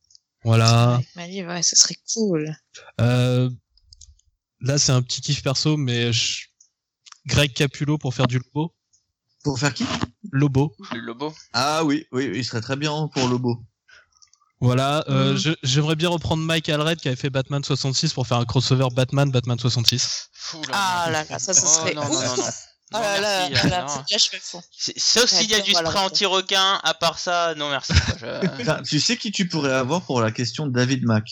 Voilà. 0.43 0.95
avec 0.95 1.15
Mali, 1.15 1.45
ouais, 1.45 1.61
ça 1.61 1.75
serait 1.75 1.97
cool. 2.13 2.55
Euh, 3.01 3.49
là, 4.61 4.77
c'est 4.77 4.91
un 4.93 5.01
petit 5.01 5.21
kiff 5.21 5.43
perso, 5.43 5.77
mais 5.77 6.13
je- 6.13 6.45
Greg 7.27 7.53
Capullo 7.53 7.97
pour 7.97 8.13
faire 8.13 8.27
du 8.27 8.39
Lobo. 8.39 8.73
Pour 9.43 9.59
faire 9.59 9.73
qui? 9.73 9.85
Lobo. 10.31 10.75
Le 10.93 10.99
Lobo. 10.99 11.33
Ah 11.53 11.83
oui, 11.83 12.05
oui, 12.11 12.31
il 12.33 12.43
serait 12.45 12.61
très 12.61 12.75
bien 12.75 13.07
pour 13.13 13.27
Lobo. 13.27 13.61
Voilà. 14.62 15.05
euh, 15.10 15.38
je- 15.38 15.51
J'aimerais 15.64 15.95
bien 15.95 16.10
reprendre 16.10 16.43
Mike 16.43 16.68
Allred 16.70 16.99
qui 16.99 17.07
avait 17.07 17.16
fait 17.18 17.30
Batman 17.30 17.64
66 17.64 18.14
pour 18.14 18.28
faire 18.28 18.38
un 18.38 18.45
crossover 18.45 18.88
Batman 18.93 19.32
Batman 19.32 19.57
66. 19.57 20.30
Fou, 20.34 20.62
là, 20.64 20.68
Ah 20.74 21.03
non. 21.07 21.12
là 21.14 21.26
là, 21.30 21.39
ça, 21.39 21.53
ça 21.53 21.62
Oh, 21.66 21.70
serait 21.70 21.93
non, 21.93 22.01
ouf. 22.03 22.10
non, 22.12 22.22
non, 22.22 22.36
non. 22.38 22.43
Oh 22.91 22.95
Non, 22.97 22.99
là 23.01 23.22
là, 23.22 23.49
merci, 23.49 23.70
là, 23.70 23.84
euh, 23.84 23.88
non. 23.88 23.95
là, 23.97 24.18
je 24.18 24.30
fais 24.30 24.39
fond. 24.39 24.62
C'est- 24.76 24.97
Sauf 24.99 25.30
s'il 25.30 25.49
y 25.49 25.53
a 25.53 25.60
du 25.62 25.72
spray 25.72 25.95
anti-requin, 25.95 26.80
à 26.84 26.93
part 26.95 27.20
ça, 27.20 27.53
non 27.55 27.70
merci. 27.70 27.93
quoi, 27.93 28.16
je- 28.84 28.84
tu 28.89 28.99
sais 28.99 29.16
qui 29.16 29.32
tu 29.32 29.47
pourrais 29.47 29.74
avoir 29.74 30.01
pour 30.01 30.22
la 30.22 30.32
question 30.32 30.66
de 30.68 30.72
David 30.74 31.05
Mack? 31.05 31.26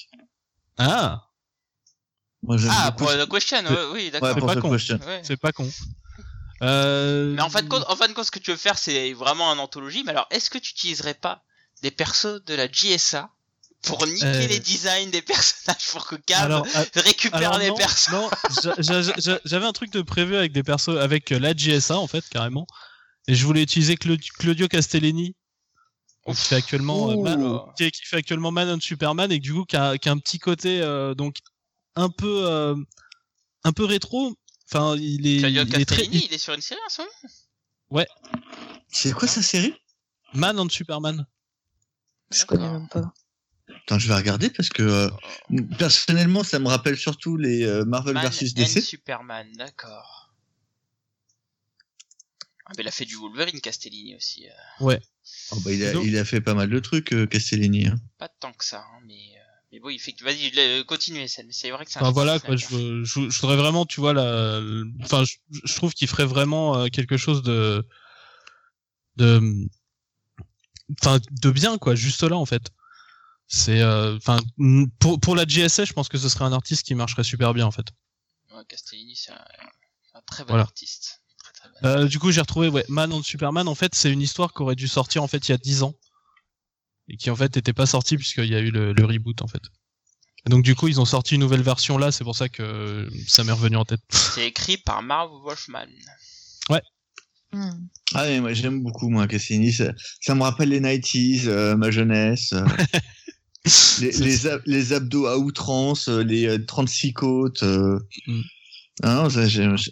Ah, 0.78 1.24
Moi, 2.44 2.58
Ah, 2.70 2.92
beaucoup 2.92 3.06
pour 3.06 3.14
The 3.26 3.28
Question, 3.30 3.58
C'est- 3.68 3.74
ouais, 3.74 3.86
oui, 3.92 4.04
Ouais, 4.06 4.12
d'accord. 4.12 4.38
pour 4.38 4.48
pas 4.48 4.56
The 4.56 4.60
con. 4.62 4.70
Ouais. 4.70 5.22
c'est 5.24 5.38
pas 5.38 5.52
con. 5.52 5.68
Euh... 6.62 7.34
Mais 7.36 7.42
en 7.42 7.50
fin, 7.50 7.62
de 7.64 7.68
compte, 7.68 7.84
en 7.88 7.96
fin 7.96 8.08
de 8.08 8.14
compte, 8.14 8.26
ce 8.26 8.32
que 8.32 8.40
tu 8.40 8.52
veux 8.52 8.58
faire, 8.58 8.78
c'est 8.78 9.14
vraiment 9.14 9.52
un 9.52 9.58
anthologie. 9.58 10.04
Mais 10.04 10.12
alors, 10.12 10.28
est-ce 10.30 10.50
que 10.52 10.60
tu 10.60 10.72
utiliserais 10.72 11.16
pas 11.16 11.44
des 11.82 11.92
persos 11.92 12.44
de 12.46 12.54
la 12.56 12.68
JSA 12.72 13.30
pour 13.84 14.06
niquer 14.08 14.26
Euh. 14.26 14.48
les 14.48 14.60
designs 14.60 15.12
des 15.12 15.22
personnages 15.22 15.88
pour 15.92 16.08
que 16.08 16.16
Cam 16.16 16.44
alors, 16.44 16.66
ah, 16.74 16.84
récupère 16.96 17.38
alors 17.54 17.60
les 17.60 17.70
non, 17.70 17.76
persos 17.76 18.12
non, 18.12 18.30
j'a- 18.62 18.76
j'a- 18.80 19.14
j'a- 19.18 19.40
j'avais 19.46 19.66
un 19.66 19.72
truc 19.74 19.92
de 19.92 20.02
prévu 20.02 20.36
avec 20.36 20.52
des 20.52 20.64
persos, 20.64 20.98
avec 20.98 21.32
euh, 21.32 21.40
la 21.40 21.54
GSA 21.54 21.98
en 21.98 22.08
fait 22.08 22.28
carrément, 22.30 22.66
et 23.28 23.36
je 23.36 23.46
voulais 23.46 23.62
utiliser 23.62 23.96
Clau- 23.96 24.18
Claudio 24.40 24.68
Castellini, 24.68 25.36
qui 26.26 26.34
fait 26.36 26.56
actuellement 26.56 27.12
euh. 27.12 27.16
Man- 27.22 27.60
qui, 27.78 27.84
est- 27.84 27.92
qui 27.92 28.02
fait 28.06 28.18
actuellement 28.18 28.52
Man 28.52 28.68
on 28.70 28.80
Superman 28.80 29.32
et 29.32 29.38
que, 29.40 29.44
du 29.44 29.54
coup 29.54 29.66
qui 29.66 29.76
a, 29.78 29.98
qui 29.98 30.10
a 30.10 30.12
un 30.12 30.18
petit 30.18 30.40
côté 30.40 30.82
euh, 30.82 31.14
donc 31.14 31.38
un 31.96 32.10
peu 32.10 32.46
euh, 32.48 32.76
un 33.64 33.72
peu 33.74 33.86
rétro. 33.86 34.36
Enfin, 34.70 34.98
il 34.98 35.26
est, 35.28 35.40
Claudio 35.40 35.62
il 35.64 35.76
est 35.82 35.86
très 35.86 35.98
Castellini, 35.98 36.18
il- 36.18 36.26
il 36.26 36.34
est 36.34 36.38
sur 36.40 36.54
une 36.54 36.62
série 36.62 36.82
en 36.86 36.90
ce 36.90 37.02
moment? 37.02 38.06
C'est 38.90 39.12
quoi 39.14 39.28
sa 39.28 39.42
série? 39.42 39.74
Man 40.34 40.60
on 40.60 40.68
Superman. 40.68 41.26
Je 42.32 42.46
connais 42.46 42.70
même 42.70 42.88
pas. 42.90 43.14
Attends, 43.84 44.00
je 44.00 44.08
vais 44.08 44.16
regarder 44.16 44.50
parce 44.50 44.70
que 44.70 44.84
euh, 44.84 45.10
personnellement, 45.78 46.44
ça 46.44 46.60
me 46.60 46.68
rappelle 46.68 46.98
surtout 46.98 47.38
les 47.38 47.64
euh, 47.64 47.86
Marvel 47.86 48.14
Man 48.16 48.26
and 48.28 48.30
DC. 48.56 48.82
Superman, 48.82 49.48
d'accord. 49.58 50.34
Ah, 52.66 52.72
mais 52.78 52.84
il 52.84 52.88
a 52.88 52.92
fait 52.92 53.06
du 53.06 53.16
Wolverine, 53.16 53.62
Castellini 53.62 54.16
aussi. 54.16 54.46
euh. 54.48 54.98
Oh, 55.52 55.60
bah, 55.64 55.72
il, 55.72 55.84
a, 55.86 55.94
Donc- 55.94 56.06
il 56.06 56.18
a 56.18 56.26
fait 56.26 56.42
pas 56.42 56.54
mal 56.54 56.70
de 56.70 56.80
trucs, 56.80 57.14
euh, 57.14 57.26
Castellini. 57.26 57.88
hein. 57.88 57.96
Pas 58.18 58.28
tant 58.28 58.52
que 58.54 58.66
ça, 58.66 58.80
hein, 58.80 59.00
mais. 59.06 59.14
euh, 59.14 59.42
Mais 59.72 59.80
bon, 59.80 59.90
il 59.90 60.00
fait 60.00 60.12
que. 60.14 60.24
Vas-y, 60.26 60.84
continuez, 60.86 61.22
mais 61.22 61.52
c'est 61.54 61.70
vrai 61.72 61.86
que 61.86 61.92
c'est 61.92 62.00
un 62.00 62.02
Enfin 62.04 62.12
voilà 62.12 62.40
quoi, 62.40 62.56
je, 62.58 62.68
veux- 62.68 63.04
je, 63.06 63.30
je 63.30 63.40
voudrais 63.42 63.56
vraiment, 63.58 63.86
tu 63.86 64.00
vois 64.02 64.14
la, 64.14 64.62
enfin 65.02 65.24
je, 65.26 65.36
je 65.64 65.76
trouve 65.76 65.94
qu'il 65.94 66.08
ferait 66.10 66.26
vraiment 66.26 66.78
euh, 66.78 66.88
quelque 66.88 67.16
chose 67.18 67.42
de, 67.44 67.86
de, 69.18 69.42
enfin 71.02 71.20
de 71.32 71.52
bien 71.52 71.78
quoi, 71.78 71.96
juste 71.96 72.24
là 72.24 72.36
en 72.38 72.46
fait. 72.46 72.70
C'est, 73.48 73.82
euh, 73.82 74.18
enfin 74.18 74.40
pour 75.00 75.20
pour 75.20 75.36
la 75.36 75.46
GSA, 75.46 75.86
je 75.86 75.94
pense 75.94 76.10
que 76.10 76.18
ce 76.18 76.28
serait 76.30 76.46
un 76.46 76.52
artiste 76.54 76.86
qui 76.86 76.96
marcherait 76.96 77.24
super 77.24 77.54
bien 77.54 77.66
en 77.66 77.72
fait. 77.72 77.88
Ouais, 78.54 78.64
Castellini, 78.68 79.16
c'est 79.16 79.32
un, 79.32 79.46
un 80.16 80.22
très 80.26 80.44
bon 80.44 80.50
Voilà. 80.50 80.64
artiste. 80.64 81.22
Très, 81.38 81.54
très 81.54 81.70
bon. 81.70 81.88
Euh, 81.88 82.08
du 82.08 82.20
coup 82.20 82.32
j'ai 82.32 82.42
retrouvé 82.42 82.68
ouais, 82.68 82.84
Man 82.90 83.14
on 83.14 83.24
Superman. 83.24 83.68
En 83.68 83.76
fait 83.76 83.96
c'est 83.96 84.12
une 84.12 84.22
histoire 84.22 84.54
qui 84.54 84.62
aurait 84.64 84.76
dû 84.76 84.88
sortir 84.88 85.24
en 85.24 85.28
fait 85.28 85.48
il 85.48 85.52
y 85.52 85.54
a 85.54 85.58
10 85.58 85.84
ans 85.84 85.94
et 87.08 87.16
qui 87.16 87.30
en 87.30 87.36
fait 87.38 87.56
n'était 87.56 87.72
pas 87.74 87.86
sortie 87.86 88.18
puisqu'il 88.18 88.48
y 88.52 88.56
a 88.56 88.60
eu 88.60 88.70
le, 88.72 88.92
le 88.92 89.06
reboot 89.06 89.42
en 89.42 89.48
fait. 89.48 89.62
Et 90.46 90.50
donc 90.50 90.64
du 90.64 90.76
coup 90.76 90.88
ils 90.90 91.00
ont 91.00 91.06
sorti 91.06 91.36
une 91.36 91.42
nouvelle 91.42 91.62
version 91.62 91.98
là, 91.98 92.12
c'est 92.12 92.24
pour 92.26 92.36
ça 92.36 92.50
que 92.50 93.10
ça 93.28 93.44
m'est 93.46 93.52
revenu 93.54 93.78
en 93.78 93.86
tête. 93.86 94.02
C'est 94.10 94.46
écrit 94.48 94.78
par 94.78 95.02
Marv 95.04 95.32
Wolfman. 95.44 95.88
Ah 98.14 98.24
mais 98.26 98.40
moi 98.40 98.54
j'aime 98.54 98.82
beaucoup 98.82 99.10
moi 99.10 99.28
Castellini. 99.28 99.72
Ça, 99.74 99.94
ça 100.22 100.36
me 100.36 100.42
rappelle 100.44 100.70
les 100.70 100.80
90s, 100.82 101.48
euh, 101.48 101.76
ma 101.76 101.92
jeunesse. 101.92 102.54
euh, 102.54 102.66
les, 104.02 104.12
les, 104.12 104.48
ab- 104.48 104.62
les 104.66 104.94
abdos 104.94 105.26
à 105.28 105.38
outrance, 105.38 106.08
euh, 106.10 106.24
les 106.24 106.46
euh, 106.48 106.66
36 106.66 107.14
côtes. 107.14 107.64
euh. 107.64 108.00
Mm. 108.28 108.42
Ah 109.04 109.28
ça, 109.30 109.42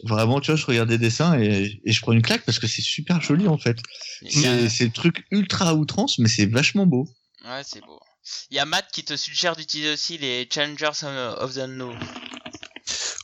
vraiment, 0.06 0.39
tu 0.41 0.49
vois, 0.51 0.56
je 0.60 0.66
regarde 0.66 0.89
des 0.89 0.97
dessins 0.97 1.39
et, 1.39 1.80
et 1.86 1.91
je 1.91 2.01
prends 2.01 2.12
une 2.14 2.24
claque 2.24 2.43
parce 2.43 2.58
que 2.58 2.66
c'est 2.68 2.82
super 2.82 3.22
joli 3.22 3.47
en 3.47 3.58
fait. 3.60 3.78
C'est 4.30 4.86
le 4.86 4.91
truc 4.91 5.26
ultra 5.30 5.70
à 5.70 5.74
outrance, 5.76 6.18
mais 6.18 6.28
c'est 6.28 6.47
vachement 6.47 6.88
beau. 6.88 7.08
Ouais, 7.45 7.62
c'est 7.64 7.82
beau. 7.82 7.99
Il 8.49 8.58
y 8.58 8.60
a 8.60 8.66
Matt 8.66 8.88
qui 8.91 9.03
te 9.03 9.16
suggère 9.16 9.56
d'utiliser 9.56 9.93
aussi 9.93 10.18
les 10.18 10.47
Challengers 10.51 11.03
of 11.38 11.53
the 11.53 11.60
Unknown. 11.60 11.95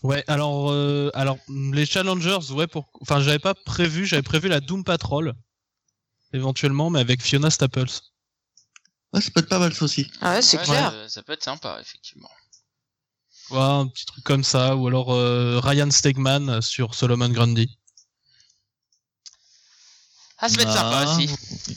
Ouais, 0.04 0.24
alors, 0.28 0.72
euh, 0.72 1.12
alors 1.14 1.38
les 1.50 1.86
Challengers, 1.86 2.52
ouais, 2.52 2.68
pour, 2.68 2.90
enfin, 3.02 3.22
j'avais 3.22 3.40
pas 3.40 3.54
prévu, 3.54 4.06
j'avais 4.06 4.24
prévu 4.24 4.48
la 4.50 4.60
Doom 4.60 4.84
Patrol, 4.84 5.34
éventuellement, 6.34 6.90
mais 6.90 7.00
avec 7.00 7.22
Fiona 7.22 7.52
Staples. 7.52 8.00
Ouais, 9.14 9.22
ça 9.22 9.30
peut 9.32 9.42
être 9.42 9.50
pas 9.50 9.60
mal 9.60 9.74
ça 9.74 9.86
aussi. 9.86 10.10
Ah 10.22 10.36
ouais, 10.36 10.42
c'est 10.42 10.58
Ouais, 10.58 10.64
clair. 10.64 10.92
Ça, 10.92 11.10
ça 11.10 11.24
peut 11.24 11.34
être 11.34 11.44
sympa, 11.44 11.78
effectivement. 11.82 12.30
Ouais, 13.52 13.60
un 13.60 13.88
petit 13.88 14.06
truc 14.06 14.24
comme 14.24 14.44
ça, 14.44 14.76
ou 14.76 14.88
alors 14.88 15.14
euh, 15.14 15.60
Ryan 15.60 15.92
Stegman 15.92 16.62
sur 16.62 16.96
Solomon 16.96 17.30
Grundy. 17.30 17.78
Ah, 20.44 20.50
ça 20.50 20.56
peut 20.56 20.62
être 20.64 20.74
sympa 20.74 21.04
Ah. 21.06 21.14
aussi. 21.16 21.30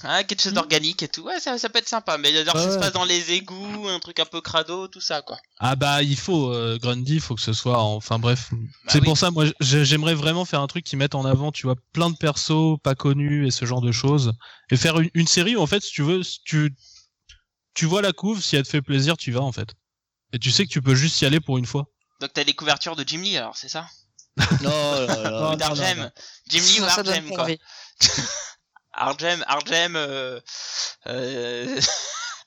Ah, 0.03 0.25
quelque 0.25 0.41
chose 0.43 0.55
d'organique 0.55 1.03
et 1.03 1.09
tout. 1.09 1.23
Ouais, 1.23 1.39
ça, 1.39 1.59
ça 1.59 1.69
peut 1.69 1.79
être 1.79 1.89
sympa. 1.89 2.17
Mais 2.19 2.37
alors, 2.37 2.55
Ouais, 2.55 2.63
ça 2.63 2.73
se 2.73 2.79
passe 2.79 2.93
dans 2.93 3.05
les 3.05 3.33
égouts, 3.33 3.89
un 3.89 3.99
truc 4.01 4.19
un 4.21 4.25
peu 4.25 4.41
crado, 4.41 4.89
tout 4.89 5.01
ça, 5.03 5.21
quoi. 5.23 5.37
Ah 5.59 5.77
bah 5.77 6.03
il 6.03 6.17
faut 6.17 6.51
euh, 6.51 6.79
Grundy, 6.79 7.15
il 7.15 7.21
faut 7.21 7.35
que 7.35 7.41
ce 7.43 7.53
soit 7.53 7.79
enfin 7.79 8.19
bref. 8.19 8.49
Bah 8.53 8.59
c'est 8.89 8.99
oui. 9.01 9.05
pour 9.05 9.19
ça 9.19 9.31
moi 9.31 9.45
j'ai- 9.61 9.85
j'aimerais 9.85 10.15
vraiment 10.15 10.45
faire 10.45 10.61
un 10.61 10.67
truc 10.67 10.85
qui 10.85 10.97
mette 10.97 11.15
en 11.15 11.25
avant, 11.25 11.53
tu 11.53 11.67
vois, 11.67 11.77
plein 11.93 12.11
de 12.11 12.17
persos 12.17 12.79
pas 12.83 12.95
connus 12.95 13.47
et 13.47 13.51
ce 13.51 13.65
genre 13.67 13.81
de 13.83 13.93
choses 13.93 14.33
et 14.71 14.77
faire 14.77 14.99
une, 14.99 15.11
une 15.15 15.27
série 15.27 15.57
où 15.57 15.61
en 15.63 15.67
fait 15.67 15.83
si 15.83 15.91
tu 15.93 16.03
veux 16.03 16.23
si 16.23 16.41
tu 16.45 16.75
tu 17.75 17.87
vois 17.87 18.03
la 18.03 18.13
couve, 18.13 18.43
si 18.43 18.57
elle 18.57 18.63
te 18.65 18.69
fait 18.69 18.83
plaisir, 18.83 19.17
tu 19.17 19.31
y 19.31 19.33
vas 19.33 19.41
en 19.43 19.53
fait. 19.53 19.69
Et 20.33 20.39
tu 20.39 20.51
sais 20.51 20.65
que 20.65 20.71
tu 20.71 20.81
peux 20.83 20.95
juste 20.95 21.21
y 21.21 21.27
aller 21.27 21.41
pour 21.41 21.59
une 21.59 21.67
fois. 21.67 21.87
Donc 22.21 22.33
t'as 22.33 22.45
les 22.45 22.55
couvertures 22.55 22.97
de 22.97 23.05
Jim 23.07 23.21
Lee, 23.21 23.37
alors, 23.37 23.57
c'est 23.57 23.69
ça? 23.69 23.87
Non. 24.63 24.71
Non, 24.71 25.53
Ou 25.53 25.57
non. 25.57 26.11
Jim 26.49 26.61
Lee 26.61 26.81
ou 26.81 26.85
Argem, 26.85 27.29
quoi. 27.31 27.47
Argem, 28.97 29.45
Argem, 29.47 29.97
euh, 29.97 30.41
euh, 31.07 31.81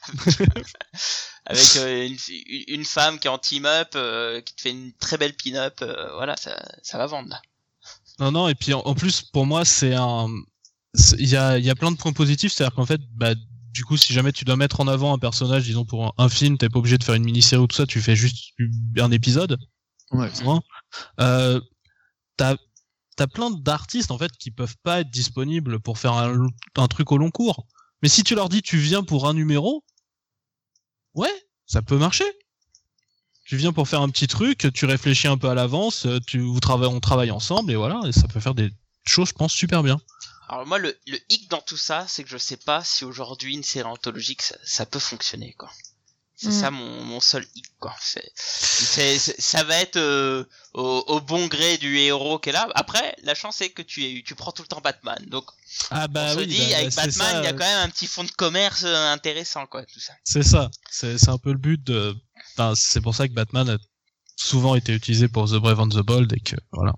avec 1.45 1.76
euh, 1.78 2.08
une, 2.08 2.18
une- 2.68 2.86
femme 2.86 3.20
qui 3.20 3.28
est 3.28 3.32
en 3.32 3.38
team-up, 3.38 3.89
euh, 3.95 4.41
qui 4.41 4.56
te 4.56 4.62
fait 4.62 4.72
une 4.72 4.93
très 4.93 5.18
belle 5.18 5.36
pin-up, 5.36 5.76
euh, 5.82 6.14
voilà, 6.16 6.36
ça, 6.38 6.62
ça 6.84 6.98
va 6.98 7.06
vendre 7.08 7.30
là. 7.30 7.41
Non 8.20 8.32
non 8.32 8.48
et 8.50 8.56
puis 8.56 8.74
en, 8.74 8.80
en 8.80 8.95
plus 8.95 9.22
pour 9.22 9.45
moi 9.45 9.64
c'est 9.64 9.93
un 9.93 10.28
il 11.20 11.30
y 11.30 11.36
a 11.36 11.58
il 11.60 11.64
y 11.66 11.70
a 11.70 11.76
plein 11.76 11.91
de 11.91 11.98
points 11.98 12.14
positifs, 12.14 12.52
c'est-à-dire 12.52 12.76
qu'en 12.76 12.86
fait 12.86 13.00
bah 13.16 13.34
du 13.72 13.86
coup, 13.86 13.95
si 13.95 14.12
jamais 14.12 14.32
tu 14.32 14.43
dois 14.43 14.56
mettre 14.56 14.80
en 14.80 14.88
avant 14.88 15.14
un 15.14 15.20
personnage, 15.20 15.66
disons 15.66 15.86
pour 15.86 16.08
un, 16.08 16.12
un 16.18 16.30
film, 16.30 16.58
t'es 16.58 16.68
pas 16.68 16.80
obligé 16.80 16.98
de 16.98 17.04
faire 17.04 17.14
une 17.14 17.26
mini-série 17.26 17.62
ou 17.62 17.68
tout 17.68 17.76
ça, 17.76 17.86
tu 17.86 18.02
fais 18.02 18.16
juste 18.16 18.56
un 18.98 19.12
épisode. 19.12 19.60
Ouais. 20.10 20.32
Hein. 20.48 20.62
Euh, 21.20 21.62
t'as 22.38 22.56
t'as 23.18 23.28
plein 23.28 23.51
d'artistes 23.51 24.11
en 24.11 24.18
fait 24.18 24.32
qui 24.38 24.51
peuvent 24.51 24.78
pas 24.84 25.01
être 25.01 25.09
disponibles 25.09 25.82
pour 25.82 25.97
faire 25.97 26.13
un, 26.13 26.88
truc 26.88 27.11
au 27.11 27.18
long 27.18 27.32
cours. 27.32 27.68
Mais 28.01 28.09
si 28.09 28.24
tu 28.24 28.36
leur 28.36 28.47
dis 28.47 28.61
tu 28.61 28.78
viens 28.78 29.03
pour 29.03 29.28
un 29.28 29.34
numéro, 29.34 29.84
ouais, 31.15 31.34
ça 31.65 31.82
peut 31.82 31.97
marcher. 31.97 32.26
Tu 33.43 33.57
viens 33.57 33.74
pour 33.74 33.88
faire 33.88 34.01
un 34.01 34.09
petit 34.09 34.28
truc, 34.28 34.72
tu 34.74 34.86
réfléchis 34.86 35.28
un 35.28 35.38
peu 35.38 35.49
à 35.49 35.55
l'avance, 35.55 36.07
tu 36.28 36.41
on 36.41 36.99
travaille 36.99 37.32
ensemble 37.32 37.72
et 37.72 37.76
voilà, 37.76 37.99
ça 38.11 38.28
peut 38.28 38.39
faire 38.39 38.53
des 38.53 38.70
choses, 39.05 39.30
je 39.30 39.34
pense, 39.34 39.53
super 39.53 39.84
bien. 39.84 39.99
Alors 40.49 40.65
moi, 40.65 40.80
le, 40.80 40.97
hic 41.30 41.49
dans 41.49 41.61
tout 41.61 41.78
ça, 41.78 42.05
c'est 42.07 42.24
que 42.24 42.30
je 42.30 42.38
sais 42.38 42.57
pas 42.57 42.84
si 42.84 43.03
aujourd'hui 43.03 43.53
une 43.53 43.63
série 43.63 43.88
anthologique, 43.88 44.41
ça, 44.41 44.57
ça 44.63 44.86
peut 44.86 44.99
fonctionner, 44.99 45.53
quoi. 45.53 45.72
C'est 46.40 46.50
Mm. 46.50 46.62
ça 46.62 46.70
mon, 46.72 47.04
mon 47.04 47.20
seul 47.20 47.44
hic, 47.56 47.66
quoi. 47.80 47.96
C'est, 48.00 48.32
c'est, 48.36 49.18
c'est- 49.18 49.42
ça 49.42 49.64
va 49.64 49.76
être 49.80 49.96
euh, 49.98 50.44
au, 50.76 51.04
au 51.08 51.20
bon 51.20 51.48
gré 51.48 51.80
du 51.80 51.98
héros 51.98 52.38
qui 52.38 52.50
est 52.50 52.52
là. 52.52 52.68
Après, 52.76 53.16
la 53.24 53.34
chance 53.34 53.56
c'est 53.58 53.70
que 53.72 53.82
tu, 53.82 54.24
tu 54.24 54.36
prends 54.36 54.52
tout 54.52 54.62
le 54.62 54.68
temps 54.68 54.80
Batman. 54.80 55.18
Donc, 55.30 55.46
Ah 55.90 56.08
bah 56.08 56.28
on 56.30 56.34
se 56.36 56.40
oui, 56.42 56.48
dit, 56.48 56.60
bah, 56.60 56.78
avec 56.78 56.94
Batman, 56.96 57.38
il 57.42 57.46
y 57.46 57.48
a 57.48 57.54
quand 57.54 57.66
même 57.66 57.80
un 57.88 57.90
petit 57.90 58.06
fond 58.06 58.24
de 58.24 58.30
commerce 58.30 58.84
euh, 58.84 59.12
intéressant, 59.12 59.66
quoi, 59.66 59.84
tout 59.86 60.00
ça. 60.00 60.14
C'est 60.24 60.44
ça, 60.44 60.70
c'est 60.92 61.18
c'est 61.18 61.30
un 61.30 61.40
peu 61.40 61.52
le 61.54 61.58
but 61.58 61.84
de. 61.84 62.16
Enfin, 62.54 62.74
c'est 62.76 63.02
pour 63.02 63.16
ça 63.16 63.28
que 63.28 63.34
Batman 63.34 63.68
a 63.72 63.78
souvent 64.36 64.76
été 64.76 64.94
utilisé 64.94 65.28
pour 65.28 65.50
The 65.50 65.56
Brave 65.56 65.80
and 65.80 65.90
the 65.90 66.04
Bold 66.06 66.32
et 66.34 66.40
que 66.40 66.56
voilà. 66.72 66.94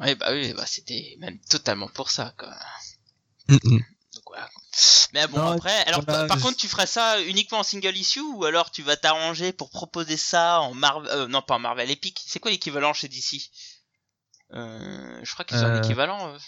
Ouais, 0.00 0.16
bah 0.16 0.32
oui, 0.32 0.52
bah 0.54 0.66
c'était 0.66 1.16
même 1.20 1.38
totalement 1.48 1.88
pour 1.88 2.10
ça, 2.10 2.34
quoi. 2.36 2.52
Mm, 3.48 3.54
mm. 3.54 3.58
Voilà. 3.62 3.84
Mais 5.14 5.26
bon, 5.26 5.38
Non, 5.38 5.52
après, 5.52 5.74
alors 5.86 6.04
par, 6.04 6.28
contre, 6.40 6.56
tu 6.56 6.68
ferais 6.68 6.86
ça 6.86 7.20
uniquement 7.22 7.58
en 7.60 7.62
single 7.62 7.96
issue 7.96 8.20
ou 8.20 8.44
alors 8.44 8.70
tu 8.70 8.82
vas 8.82 8.96
t'arranger 8.96 9.52
pour 9.52 9.70
proposer 9.70 10.16
ça 10.16 10.60
en 10.60 10.74
Marvel, 10.74 11.10
euh, 11.12 11.26
non 11.28 11.40
pas 11.42 11.54
en 11.54 11.58
Marvel 11.58 11.90
Epic. 11.90 12.22
C'est 12.26 12.40
quoi 12.40 12.50
l'équivalent 12.50 12.92
chez 12.92 13.08
DC 13.08 13.50
euh, 14.52 15.20
Je 15.22 15.32
crois 15.32 15.44
qu'ils 15.44 15.58
ont 15.64 15.66
un 15.66 15.74
Euh, 15.74 15.82
équivalent. 15.82 16.34
euh. 16.34 16.38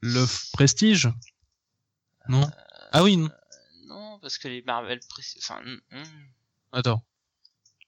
Le 0.00 0.26
Prestige? 0.52 1.08
Non? 2.28 2.50
Ah 2.92 3.02
oui, 3.02 3.16
non. 3.16 3.30
Non, 3.86 4.18
parce 4.20 4.38
que 4.38 4.48
les 4.48 4.62
Marvel, 4.62 4.98
enfin, 5.38 5.60
hum, 5.64 5.80
hum. 5.92 6.28
Attends. 6.72 7.04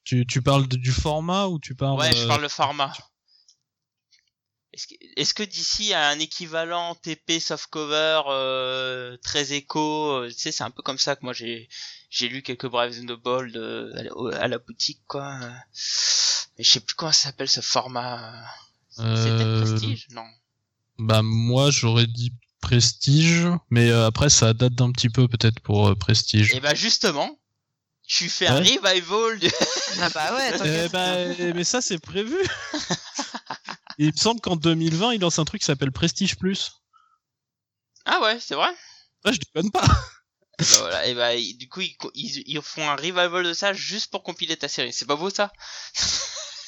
Tu, 0.04 0.24
tu 0.26 0.40
parles 0.42 0.68
de- 0.68 0.76
du 0.76 0.92
format 0.92 1.46
ou 1.48 1.58
tu 1.58 1.74
parles 1.74 1.98
ouais, 1.98 2.14
je 2.14 2.26
parle 2.28 2.42
le 2.42 2.48
format. 2.48 2.92
Est-ce 4.72 4.86
que, 4.88 4.94
est-ce 5.16 5.32
que 5.34 5.42
DC 5.42 5.92
a 5.94 6.08
un 6.08 6.18
équivalent 6.18 6.94
TP 6.96 7.40
softcover 7.40 8.22
euh, 8.28 9.16
très 9.22 9.52
éco 9.52 10.10
euh, 10.12 10.28
Tu 10.28 10.38
sais, 10.38 10.52
c'est 10.52 10.64
un 10.64 10.70
peu 10.70 10.82
comme 10.82 10.98
ça 10.98 11.16
que 11.16 11.20
moi 11.24 11.32
j'ai 11.32 11.68
j'ai 12.10 12.28
lu 12.28 12.42
quelques 12.42 12.66
Braves 12.68 12.94
and 13.00 13.06
the 13.06 13.18
Bold 13.18 13.56
euh, 13.56 13.92
à, 14.34 14.44
à 14.44 14.48
la 14.48 14.58
boutique 14.58 15.00
quoi. 15.06 15.38
Mais 16.58 16.64
je 16.64 16.70
sais 16.70 16.80
plus 16.80 16.94
comment 16.94 17.12
ça 17.12 17.28
s'appelle 17.28 17.48
ce 17.48 17.60
format. 17.62 18.32
C'est 18.90 19.02
peut-être 19.02 19.46
euh, 19.46 19.64
Prestige? 19.64 20.06
Non. 20.10 20.24
Bah 20.98 21.20
moi 21.22 21.70
j'aurais 21.70 22.06
dit 22.06 22.32
Prestige, 22.60 23.46
mais 23.70 23.90
euh, 23.90 24.06
après 24.06 24.28
ça 24.30 24.52
date 24.52 24.74
d'un 24.74 24.90
petit 24.92 25.08
peu 25.10 25.28
peut-être 25.28 25.60
pour 25.60 25.88
euh, 25.88 25.94
Prestige. 25.94 26.52
Et 26.54 26.60
bah 26.60 26.74
justement, 26.74 27.38
tu 28.06 28.28
fais 28.28 28.46
un 28.48 28.60
Ouais. 28.62 28.78
revival 28.82 29.38
de... 29.38 29.48
Ah 30.00 30.08
bah 30.10 30.34
ouais, 30.34 30.50
Eh 30.84 30.88
bah, 30.88 31.34
faire. 31.34 31.54
mais 31.54 31.64
ça 31.64 31.80
c'est 31.80 31.98
prévu. 31.98 32.36
Il 33.98 34.12
me 34.12 34.16
semble 34.16 34.40
qu'en 34.40 34.56
2020 34.56 35.12
il 35.14 35.20
lance 35.20 35.38
un 35.38 35.44
truc 35.44 35.60
qui 35.60 35.66
s'appelle 35.66 35.92
Prestige 35.92 36.36
Plus. 36.36 36.72
Ah 38.04 38.20
ouais, 38.22 38.38
c'est 38.40 38.54
vrai? 38.54 38.70
Là 39.24 39.32
je 39.32 39.38
déconne 39.38 39.70
pas. 39.70 39.84
Et 40.58 40.64
bah 40.64 40.78
voilà, 40.78 41.06
et 41.06 41.14
bah 41.14 41.34
ils- 41.34 41.56
du 41.58 41.68
coup 41.68 41.80
ils, 41.82 41.96
co- 41.96 42.10
ils, 42.14 42.42
ils 42.46 42.62
font 42.62 42.88
un 42.88 42.96
revival 42.96 43.44
de 43.44 43.52
ça 43.54 43.72
juste 43.74 44.10
pour 44.10 44.22
compiler 44.22 44.56
ta 44.56 44.68
série. 44.68 44.92
C'est 44.92 45.06
pas 45.06 45.16
beau 45.16 45.28
ça? 45.30 45.52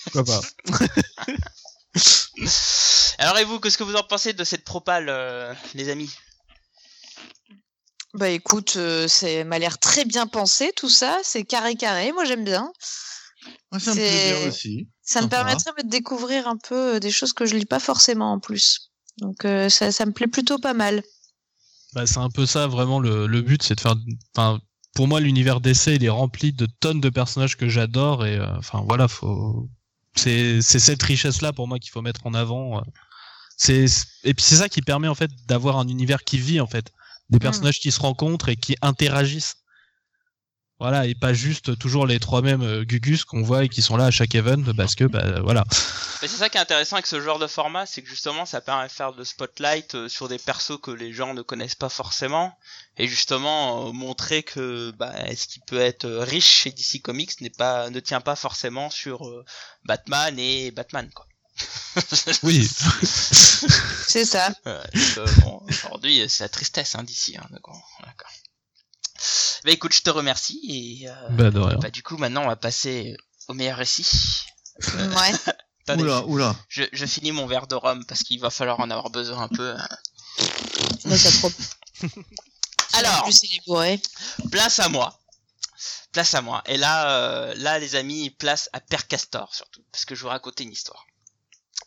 Pourquoi 0.04 0.24
pas? 0.24 0.40
Alors 3.18 3.38
et 3.38 3.44
vous, 3.44 3.58
qu'est-ce 3.60 3.78
que 3.78 3.84
vous 3.84 3.96
en 3.96 4.02
pensez 4.04 4.32
de 4.32 4.44
cette 4.44 4.64
propale, 4.64 5.08
euh, 5.08 5.52
les 5.74 5.88
amis? 5.88 6.10
Bah 8.14 8.28
écoute, 8.28 8.74
euh, 8.76 9.08
c'est 9.08 9.44
m'a 9.44 9.58
l'air 9.58 9.78
très 9.78 10.04
bien 10.04 10.26
pensé 10.26 10.72
tout 10.76 10.88
ça, 10.90 11.18
c'est 11.22 11.44
carré 11.44 11.74
carré, 11.74 12.12
moi 12.12 12.24
j'aime 12.26 12.44
bien. 12.44 12.70
Moi, 13.70 13.80
ça 13.80 13.91
me 13.91 13.97
plaît 13.97 14.09
C'est- 14.09 14.39
bien 14.41 14.49
aussi. 14.49 14.89
Ça 15.03 15.22
me 15.22 15.28
permettrait 15.28 15.72
de 15.82 15.89
découvrir 15.89 16.47
un 16.49 16.59
peu 16.59 16.97
euh, 16.97 17.01
des 17.01 17.11
choses 17.11 17.32
que 17.32 17.47
je 17.47 17.57
lis 17.57 17.64
pas 17.64 17.78
forcément 17.80 18.32
en 18.32 18.41
plus. 18.41 18.91
Donc 19.18 19.45
euh, 19.45 19.68
ça, 19.68 19.91
ça 19.91 20.05
me 20.05 20.12
plaît 20.12 20.26
plutôt 20.26 20.59
pas 20.59 20.74
mal. 20.74 21.03
Bah, 21.95 22.07
c'est 22.07 22.18
un 22.18 22.28
peu 22.28 22.45
ça, 22.45 22.66
vraiment, 22.66 23.01
le, 23.01 23.26
le 23.26 23.41
but, 23.41 23.62
c'est 23.62 23.74
de 23.74 23.80
faire. 23.80 23.95
Enfin, 24.36 24.61
pour 24.95 25.09
moi, 25.09 25.20
l'univers 25.20 25.61
d'essai, 25.61 25.95
il 25.97 26.05
est 26.05 26.09
rempli 26.11 26.53
de 26.53 26.66
tonnes 26.66 27.01
de 27.01 27.09
personnages 27.09 27.57
que 27.57 27.68
j'adore, 27.68 28.26
et 28.26 28.36
euh, 28.36 28.47
enfin, 28.59 28.84
voilà, 28.86 29.09
faut. 29.09 29.68
C'est 30.14 30.61
c'est 30.62 30.80
cette 30.80 31.03
richesse-là 31.03 31.53
pour 31.53 31.68
moi 31.68 31.78
qu'il 31.78 31.91
faut 31.91 32.03
mettre 32.03 32.26
en 32.26 32.34
avant. 32.34 32.82
C'est 33.57 33.86
et 34.24 34.34
puis 34.34 34.45
c'est 34.45 34.57
ça 34.57 34.68
qui 34.68 34.82
permet 34.82 35.09
en 35.09 35.14
fait 35.14 35.30
d'avoir 35.47 35.78
un 35.78 35.86
univers 35.89 36.24
qui 36.24 36.39
vit 36.39 36.61
en 36.61 36.66
fait, 36.66 36.93
des 37.30 37.39
personnages 37.39 37.78
qui 37.78 37.93
se 37.93 38.01
rencontrent 38.01 38.49
et 38.49 38.57
qui 38.57 38.74
interagissent. 38.82 39.57
Voilà, 40.80 41.06
et 41.06 41.14
pas 41.14 41.34
juste 41.34 41.76
toujours 41.76 42.06
les 42.06 42.20
trois 42.20 42.40
mêmes 42.40 42.62
euh, 42.62 42.84
Gugus 42.84 43.24
qu'on 43.24 43.42
voit 43.42 43.64
et 43.64 43.68
qui 43.68 43.82
sont 43.82 43.96
là 43.96 44.06
à 44.06 44.10
chaque 44.12 44.34
event 44.36 44.62
parce 44.76 44.94
que 44.94 45.04
bah 45.04 45.40
voilà. 45.40 45.64
Mais 46.22 46.28
c'est 46.28 46.36
ça 46.36 46.48
qui 46.48 46.56
est 46.56 46.60
intéressant 46.60 46.96
avec 46.96 47.06
ce 47.06 47.20
genre 47.20 47.38
de 47.38 47.46
format, 47.46 47.86
c'est 47.86 48.02
que 48.02 48.08
justement 48.08 48.44
ça 48.46 48.60
permet 48.60 48.86
de 48.86 48.92
faire 48.92 49.12
de 49.12 49.22
spotlight 49.24 49.94
euh, 49.94 50.08
sur 50.08 50.28
des 50.28 50.38
persos 50.38 50.78
que 50.80 50.90
les 50.90 51.12
gens 51.12 51.34
ne 51.34 51.42
connaissent 51.42 51.76
pas 51.76 51.88
forcément, 51.88 52.56
et 52.96 53.06
justement 53.06 53.88
euh, 53.88 53.92
montrer 53.92 54.42
que 54.42 54.90
bah, 54.98 55.14
ce 55.36 55.46
qui 55.46 55.60
peut 55.60 55.80
être 55.80 56.04
euh, 56.04 56.24
riche 56.24 56.62
chez 56.62 56.70
DC 56.70 57.00
Comics 57.02 57.40
n'est 57.40 57.50
pas, 57.50 57.90
ne 57.90 58.00
tient 58.00 58.20
pas 58.20 58.36
forcément 58.36 58.90
sur 58.90 59.26
euh, 59.26 59.44
Batman 59.84 60.36
et 60.38 60.70
Batman 60.72 61.08
quoi. 61.14 61.26
Oui. 62.42 62.68
C'est 64.06 64.24
ça. 64.24 64.50
Ouais, 64.64 64.80
euh, 65.18 65.26
bon, 65.42 65.60
aujourd'hui 65.68 66.24
c'est 66.28 66.44
la 66.44 66.48
tristesse 66.48 66.94
hein, 66.94 67.02
d'ici. 67.02 67.36
Hein, 67.36 67.46
d'accord. 67.50 67.80
Bah 69.64 69.72
écoute, 69.72 69.92
je 69.92 70.02
te 70.02 70.10
remercie 70.10 70.60
et 71.02 71.08
euh, 71.08 71.28
bah 71.30 71.50
de 71.50 71.58
rien. 71.58 71.78
bah, 71.78 71.90
du 71.90 72.02
coup 72.02 72.16
maintenant 72.16 72.42
on 72.44 72.48
va 72.48 72.56
passer 72.56 73.16
au 73.48 73.54
meilleur 73.54 73.78
récit. 73.78 74.06
Ouais. 74.94 75.32
Attendez, 75.88 76.02
Oula, 76.04 76.24
oula. 76.26 76.56
je, 76.68 76.84
je 76.92 77.06
finis 77.06 77.32
mon 77.32 77.46
verre 77.46 77.66
de 77.66 77.74
rhum 77.74 78.04
parce 78.06 78.22
qu'il 78.22 78.38
va 78.40 78.50
falloir 78.50 78.78
en 78.80 78.90
avoir 78.90 79.08
besoin 79.10 79.42
un 79.44 79.48
peu. 79.48 79.74
hein. 79.74 79.88
Moi, 81.06 81.16
ça 81.16 81.30
trop. 81.32 81.50
Alors, 82.92 83.24
plus 83.24 83.60
place 84.50 84.78
à 84.78 84.88
moi. 84.88 85.18
Place 86.12 86.34
à 86.34 86.42
moi. 86.42 86.62
Et 86.66 86.76
là, 86.76 87.10
euh, 87.18 87.54
là 87.56 87.78
les 87.78 87.94
amis, 87.96 88.30
place 88.30 88.68
à 88.72 88.80
Père 88.80 89.06
Castor 89.08 89.54
surtout, 89.54 89.82
parce 89.90 90.04
que 90.04 90.14
je 90.14 90.20
vais 90.20 90.24
vous 90.24 90.28
raconter 90.30 90.64
une 90.64 90.72
histoire. 90.72 91.06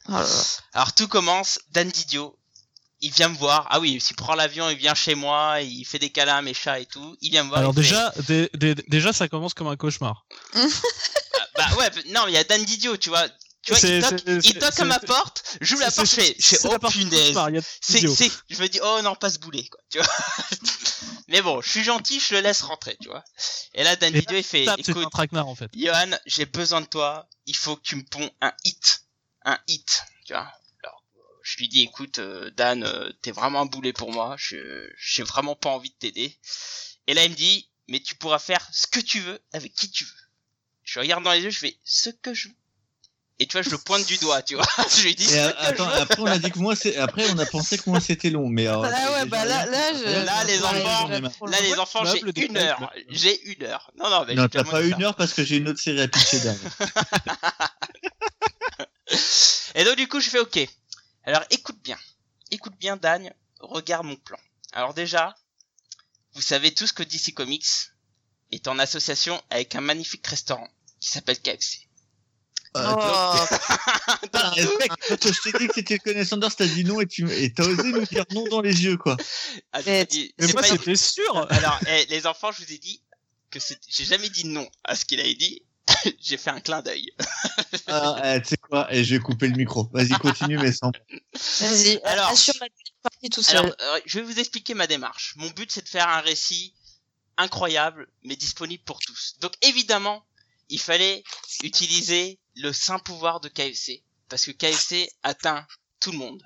Oh 0.08 0.14
là 0.14 0.22
là. 0.22 0.44
Alors 0.74 0.94
tout 0.94 1.08
commence, 1.08 1.60
Dan 1.70 1.90
Didio, 1.90 2.38
il 3.02 3.12
vient 3.12 3.30
me 3.30 3.38
voir. 3.38 3.68
Ah 3.70 3.80
oui, 3.80 4.00
il 4.10 4.16
prend 4.16 4.36
l'avion, 4.36 4.70
il 4.70 4.78
vient 4.78 4.94
chez 4.96 5.16
moi, 5.16 5.62
il 5.62 5.84
fait 5.86 6.00
des 6.00 6.10
câlins 6.10 6.38
à 6.38 6.42
mes 6.42 6.54
chats 6.54 6.80
et 6.80 6.86
tout. 6.86 7.18
Il 7.22 7.32
vient 7.32 7.44
me 7.44 7.50
voir. 7.50 7.60
Alors 7.62 7.74
fait- 7.74 7.82
déjà, 7.82 8.14
dé- 8.28 8.50
dé- 8.54 8.76
déjà 8.88 9.12
ça 9.14 9.28
commence 9.28 9.54
comme 9.54 9.68
un 9.68 9.76
cauchemar. 9.76 10.26
Ah, 10.54 10.60
bah 11.56 11.76
ouais, 11.78 11.90
non, 12.10 12.26
mais 12.26 12.32
il 12.32 12.36
y 12.36 12.38
a 12.38 12.44
Dan 12.44 12.64
Didio, 12.64 12.98
tu 12.98 13.10
vois. 13.10 13.28
Tu 13.64 13.72
vois, 13.72 13.80
il 13.98 14.02
toque, 14.02 14.24
il 14.44 14.54
toque 14.60 14.80
à 14.80 14.86
ma 14.86 15.00
porte, 15.08 15.58
j'ouvre 15.62 15.82
la 15.82 15.92
porte, 15.92 16.08
je 16.10 16.16
fais, 16.16 16.36
je 16.40 16.46
fais, 16.48 16.58
oh 16.70 16.80
punaise. 16.92 17.34
C'est, 18.16 18.32
je 18.50 18.60
me 18.62 18.68
dis, 18.68 18.80
oh 18.84 19.00
non, 19.04 19.14
pas 19.16 19.30
ce 19.30 19.38
boulet, 19.38 19.64
quoi, 19.68 19.80
tu 19.92 20.00
vois. 20.00 20.08
mais 21.28 21.42
bon, 21.44 21.62
je 21.62 21.70
suis 21.70 21.84
gentil, 21.84 22.20
je 22.20 22.34
le 22.34 22.42
laisse 22.42 22.62
rentrer, 22.64 22.98
tu 23.02 23.10
vois. 23.10 23.24
Et 23.76 23.84
là, 23.84 23.96
Dan 23.96 24.14
Didio, 24.22 24.38
il 24.38 24.44
fait, 24.44 24.66
écoute, 24.80 25.12
traquenard 25.12 25.48
en 25.48 25.54
fait. 25.56 25.70
Johan, 25.76 26.10
j'ai 26.26 26.46
besoin 26.48 26.82
de 26.82 26.88
toi, 26.88 27.28
il 27.46 27.56
faut 27.56 27.76
que 27.76 27.84
tu 27.84 27.96
me 27.98 28.04
ponds 28.04 28.32
un 28.42 28.52
hit. 28.64 29.04
Un 29.46 29.60
hit, 29.68 30.04
tu 30.26 30.34
vois. 30.34 30.52
Je 31.52 31.58
lui 31.58 31.68
dis 31.68 31.82
écoute 31.82 32.20
euh, 32.20 32.50
Dan, 32.52 32.86
euh, 32.86 33.12
t'es 33.22 33.32
vraiment 33.32 33.64
un 33.64 33.66
boulet 33.66 33.92
pour 33.92 34.14
moi, 34.14 34.36
je 34.38 34.90
j'ai 34.98 35.22
vraiment 35.24 35.54
pas 35.54 35.70
envie 35.70 35.90
de 35.90 35.96
t'aider. 35.96 36.34
Et 37.08 37.14
là 37.14 37.26
il 37.26 37.32
me 37.32 37.36
dit 37.36 37.68
mais 37.90 38.00
tu 38.00 38.16
pourras 38.16 38.40
faire 38.40 38.66
ce 38.72 38.88
que 38.88 39.02
tu 39.02 39.20
veux 39.20 39.38
avec 39.52 39.74
qui 39.74 39.92
tu 39.92 40.06
veux. 40.06 40.12
Je 40.86 41.02
regarde 41.02 41.26
dans 41.26 41.34
les 41.34 41.42
yeux, 41.42 41.50
je 41.50 41.60
fais 41.60 41.76
ce 41.84 42.10
que 42.10 42.34
je 42.34 42.48
veux. 42.48 42.54
Et 43.40 43.48
tu 43.48 43.54
vois, 43.54 43.64
je 43.64 43.70
le 43.70 43.78
pointe 43.80 44.06
du 44.06 44.18
doigt, 44.18 44.42
tu 44.44 44.56
vois. 44.56 44.66
je 44.96 45.02
lui 45.02 45.14
dis 45.14 45.26
ce 45.26 45.34
Et, 45.34 45.52
que 45.52 45.58
attends, 45.58 45.90
je 45.90 45.96
veux. 45.96 46.02
après 46.02 46.22
on 46.22 46.26
a 46.28 46.38
dit 46.38 46.52
que 46.52 46.60
moi 46.60 46.74
c'est 46.78 46.96
après 46.96 47.30
on 47.32 47.38
a 47.38 47.46
pensé 47.46 47.78
que 47.78 47.90
moi 47.90 48.00
c'était 48.00 48.30
long 48.30 48.48
mais 48.48 48.68
alors, 48.68 48.86
Ah 48.86 49.12
ouais, 49.12 49.26
bah 49.26 49.44
là, 49.44 49.66
là, 49.66 49.94
je... 49.94 50.26
Là, 50.26 50.44
les 50.46 50.64
enfants, 50.64 51.10
Là 51.48 51.60
les 51.62 51.74
enfants, 51.74 52.04
tu 52.14 52.32
j'ai 52.34 52.46
une 52.46 52.56
heure. 52.56 52.94
J'ai 53.10 53.44
une 53.52 53.64
heure. 53.64 53.92
Non 54.00 54.10
non, 54.10 54.24
mais 54.26 54.36
Non, 54.36 54.48
t'as 54.48 54.64
pas 54.64 54.82
une 54.84 54.92
ça. 54.92 55.02
heure 55.02 55.16
parce 55.18 55.34
que 55.34 55.44
j'ai 55.44 55.58
une 55.58 55.68
autre 55.68 55.82
série 55.82 56.00
à 56.02 56.08
pitcher 56.08 56.40
derrière. 56.40 56.72
Et 59.76 59.84
donc 59.84 59.98
du 59.98 60.08
coup, 60.08 60.22
je 60.22 60.30
fais 60.30 60.40
OK. 60.40 60.58
Alors 61.24 61.44
écoute 61.50 61.80
bien. 61.84 61.98
Écoute 62.52 62.74
bien 62.80 62.98
Dan, 62.98 63.32
regarde 63.60 64.06
mon 64.06 64.16
plan. 64.16 64.40
Alors 64.74 64.94
déjà, 64.94 65.36
vous 66.34 66.42
savez 66.42 66.74
tous 66.74 66.92
que 66.92 67.04
DC 67.04 67.34
Comics 67.34 67.66
est 68.52 68.68
en 68.68 68.80
association 68.80 69.42
avec 69.50 69.76
un 69.76 69.82
magnifique 69.82 70.26
restaurant 70.28 70.68
qui 71.00 71.10
s'appelle 71.10 71.40
KFC. 71.40 71.88
Euh, 72.78 72.96
Oh, 72.96 73.36
Putain, 74.22 74.52
quand 75.10 75.34
je 75.34 75.42
t'ai 75.52 75.58
dit 75.60 75.68
que 75.68 75.74
c'était 75.76 75.96
le 75.96 76.00
connaissant 76.00 76.38
d'or, 76.38 76.56
t'as 76.56 76.66
dit 76.68 76.86
non 76.86 77.02
et 77.02 77.08
tu 77.08 77.30
et 77.30 77.54
t'as 77.54 77.66
osé 77.66 77.84
nous 77.92 78.06
dire 78.06 78.24
non 78.32 78.46
dans 78.48 78.62
les 78.62 78.84
yeux, 78.84 78.96
quoi. 78.98 79.18
Ah, 79.74 79.82
Mais- 79.86 80.08
Mais 80.40 80.48
moi, 80.54 80.62
c'était 80.64 80.96
sûr. 80.96 81.48
Alors, 81.52 81.78
eh, 81.88 82.06
les 82.06 82.26
enfants, 82.28 82.52
je 82.54 82.64
vous 82.64 82.72
ai 82.72 82.78
dit 82.78 83.04
que 83.50 83.60
c'est- 83.60 83.80
j'ai 83.90 84.06
jamais 84.06 84.30
dit 84.30 84.46
non 84.46 84.70
à 84.86 84.96
ce 84.96 85.04
qu'il 85.04 85.20
avait 85.20 85.36
dit. 85.36 85.64
j'ai 86.20 86.38
fait 86.38 86.50
un 86.50 86.60
clin 86.60 86.82
d'œil. 86.82 87.12
Alors, 87.88 88.20
eh, 88.24 88.42
tu 88.42 88.50
sais 88.50 88.58
quoi 88.58 88.92
Et 88.94 89.04
je 89.04 89.16
vais 89.16 89.22
couper 89.22 89.48
le 89.48 89.56
micro. 89.56 89.90
Vas-y, 89.94 90.10
continue, 90.10 90.58
mais 90.58 90.72
sans. 90.72 90.92
vas-y, 91.60 92.00
Alors- 92.04 92.30
assure 92.30 92.54
la 92.60 92.68
partie 93.04 93.30
tout 93.30 93.42
seul. 93.44 93.58
Alors, 93.58 93.76
euh, 93.82 94.00
je 94.06 94.20
vais 94.20 94.26
vous 94.26 94.40
expliquer 94.40 94.74
ma 94.74 94.88
démarche. 94.88 95.34
Mon 95.38 95.50
but, 95.50 95.72
c'est 95.72 95.84
de 95.84 95.90
faire 95.90 96.08
un 96.08 96.22
récit 96.22 96.74
incroyable, 97.38 98.08
mais 98.24 98.36
disponible 98.36 98.84
pour 98.84 99.00
tous. 99.00 99.36
Donc, 99.42 99.54
évidemment, 99.62 100.24
il 100.70 100.80
fallait 100.80 101.24
utiliser 101.64 102.40
le 102.56 102.72
saint 102.74 103.00
pouvoir 103.00 103.40
de 103.40 103.50
KFC, 103.50 104.04
parce 104.30 104.46
que 104.46 104.52
KFC 104.52 105.10
atteint 105.24 105.66
tout 106.00 106.12
le 106.12 106.18
monde. 106.18 106.46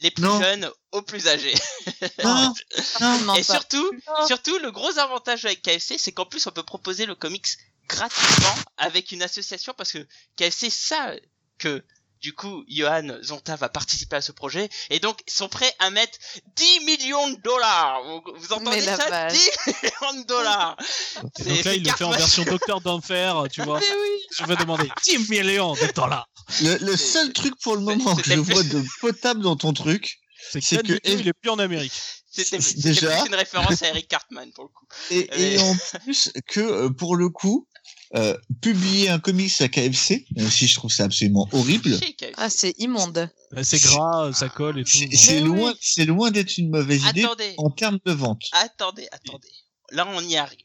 Les 0.00 0.10
plus 0.10 0.24
Non. 0.24 0.38
jeunes 0.40 0.70
aux 0.92 1.02
plus 1.02 1.26
âgés. 1.26 1.54
Non, 2.24 2.52
non, 3.00 3.18
non, 3.20 3.34
Et 3.34 3.42
surtout, 3.42 3.90
Non. 4.06 4.26
surtout, 4.26 4.58
le 4.58 4.70
gros 4.70 4.98
avantage 4.98 5.44
avec 5.46 5.62
KFC, 5.62 5.96
c'est 5.98 6.12
qu'en 6.12 6.26
plus, 6.26 6.46
on 6.46 6.50
peut 6.50 6.62
proposer 6.62 7.06
le 7.06 7.14
comics 7.14 7.46
gratuitement 7.88 8.54
avec 8.76 9.12
une 9.12 9.22
association 9.22 9.74
parce 9.76 9.92
que 9.92 10.06
KFC 10.36 10.70
sait 10.70 11.22
que 11.58 11.84
du 12.22 12.32
coup, 12.32 12.64
Johan 12.66 13.18
Zonta 13.22 13.56
va 13.56 13.68
participer 13.68 14.16
à 14.16 14.20
ce 14.22 14.32
projet 14.32 14.68
et 14.90 14.98
donc 15.00 15.20
ils 15.28 15.32
sont 15.32 15.48
prêts 15.48 15.72
à 15.78 15.90
mettre 15.90 16.18
10 16.56 16.80
millions 16.84 17.30
de 17.30 17.36
dollars. 17.42 18.02
Vous, 18.04 18.22
vous 18.36 18.52
entendez 18.54 18.80
ça? 18.80 18.96
vache. 18.96 19.32
10 19.34 19.50
millions 19.82 20.22
de 20.22 20.26
dollars. 20.26 20.76
C'est- 20.80 21.20
Donc 21.22 21.32
là, 21.38 21.54
c'est 21.62 21.76
il 21.76 21.84
le 21.84 21.92
fait 21.92 22.04
en 22.04 22.10
version 22.10 22.42
Docteur 22.44 22.80
d'Enfer, 22.80 23.44
tu 23.52 23.62
vois. 23.62 23.78
Mais 23.80 23.86
oui. 23.86 24.20
Je 24.38 24.44
vais 24.46 24.56
demander 24.56 24.90
10 25.04 25.28
millions 25.30 25.74
de 25.74 25.92
dollars. 25.92 26.26
le, 26.62 26.78
le 26.78 26.96
C'est- 26.96 27.06
seul 27.12 27.32
truc 27.34 27.54
pour 27.62 27.74
le 27.76 27.82
moment 27.82 28.16
que 28.16 28.24
je 28.24 28.40
vois 28.40 28.62
de 28.62 28.82
potable 29.00 29.42
dans 29.42 29.56
ton 29.56 29.72
truc, 29.74 30.18
C'est 30.50 30.60
C'est 30.62 30.82
que, 30.82 30.94
que- 30.94 30.98
il 31.04 31.28
est 31.28 31.32
plus 31.34 31.50
en 31.50 31.58
Amérique. 31.58 31.92
C'était 32.30 32.60
C'est- 32.60 32.76
c'était 32.76 32.88
déjà- 32.88 33.16
plus 33.20 33.28
une 33.28 33.34
référence 33.34 33.82
à 33.82 33.88
Eric 33.88 34.08
Cartman 34.08 34.50
pour 34.52 34.64
le 34.64 34.68
coup. 34.70 34.86
et, 35.10 35.18
et 35.54 35.56
Mais- 35.56 35.62
en 35.62 35.76
plus 36.02 36.32
que 36.48 36.60
euh, 36.60 36.88
pour 36.90 37.14
le 37.16 37.28
coup, 37.28 37.66
euh, 38.14 38.36
publier 38.62 39.08
un 39.08 39.18
comics 39.18 39.60
à 39.60 39.68
KFC, 39.68 40.26
même 40.36 40.48
si 40.50 40.66
je 40.68 40.74
trouve 40.74 40.92
ça 40.92 41.04
absolument 41.04 41.48
horrible. 41.52 41.98
Ah, 42.36 42.48
c'est 42.50 42.74
immonde. 42.78 43.30
C'est 43.62 43.82
gras, 43.82 44.32
ça 44.32 44.48
colle 44.48 44.78
et 44.80 44.84
tout. 44.84 44.98
c'est 45.12 45.40
loin, 45.40 45.74
c'est 45.80 46.04
loin 46.04 46.30
d'être 46.30 46.56
une 46.58 46.70
mauvaise 46.70 47.04
idée 47.04 47.24
Attendez, 47.24 47.54
en 47.58 47.70
termes 47.70 47.98
de 48.04 48.12
vente. 48.12 48.42
attendez, 48.52 49.08
attendez. 49.12 49.48
Là, 49.90 50.06
on 50.08 50.20
y 50.20 50.36
arrive. 50.36 50.60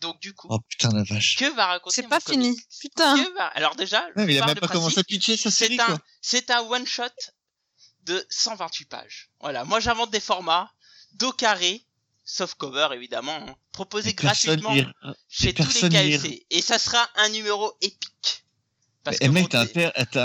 Donc 0.00 0.20
du 0.20 0.34
coup, 0.34 0.48
Oh 0.50 0.58
putain 0.68 0.90
la 0.90 1.02
vache. 1.04 1.36
que 1.36 1.54
va 1.56 1.66
raconter 1.66 1.94
C'est 2.02 2.08
pas 2.08 2.20
fini. 2.20 2.54
Putain. 2.80 3.16
Que 3.16 3.34
va- 3.34 3.46
Alors 3.48 3.74
déjà, 3.76 4.06
mais 4.14 4.34
il 4.34 4.42
a 4.42 4.46
même 4.46 4.54
pas 4.56 4.68
commencé 4.68 4.98
à 5.00 5.04
pitcher 5.04 5.36
sa 5.38 5.50
série 5.50 5.76
c'est 5.76 5.82
un, 5.82 5.86
quoi. 5.86 5.98
c'est 6.20 6.50
un 6.50 6.60
one 6.60 6.86
shot 6.86 7.04
de 8.04 8.24
128 8.28 8.84
pages. 8.90 9.30
Voilà, 9.40 9.64
moi 9.64 9.80
j'invente 9.80 10.10
des 10.10 10.20
formats, 10.20 10.70
dos 11.14 11.32
carré, 11.32 11.86
soft 12.26 12.56
cover 12.58 12.88
évidemment, 12.92 13.36
hein, 13.36 13.56
proposé 13.72 14.12
gratuitement 14.12 14.74
chez 15.28 15.54
tous 15.54 15.62
les 15.62 15.80
personne 15.80 15.90
KFC. 15.90 16.46
Et 16.50 16.60
ça 16.60 16.78
sera 16.78 17.08
un 17.16 17.30
numéro 17.30 17.72
épique. 17.80 18.42
Parce 19.04 19.18
Eh 19.20 19.28
que 19.28 19.30
mec, 19.30 19.48
t'as 19.48 19.60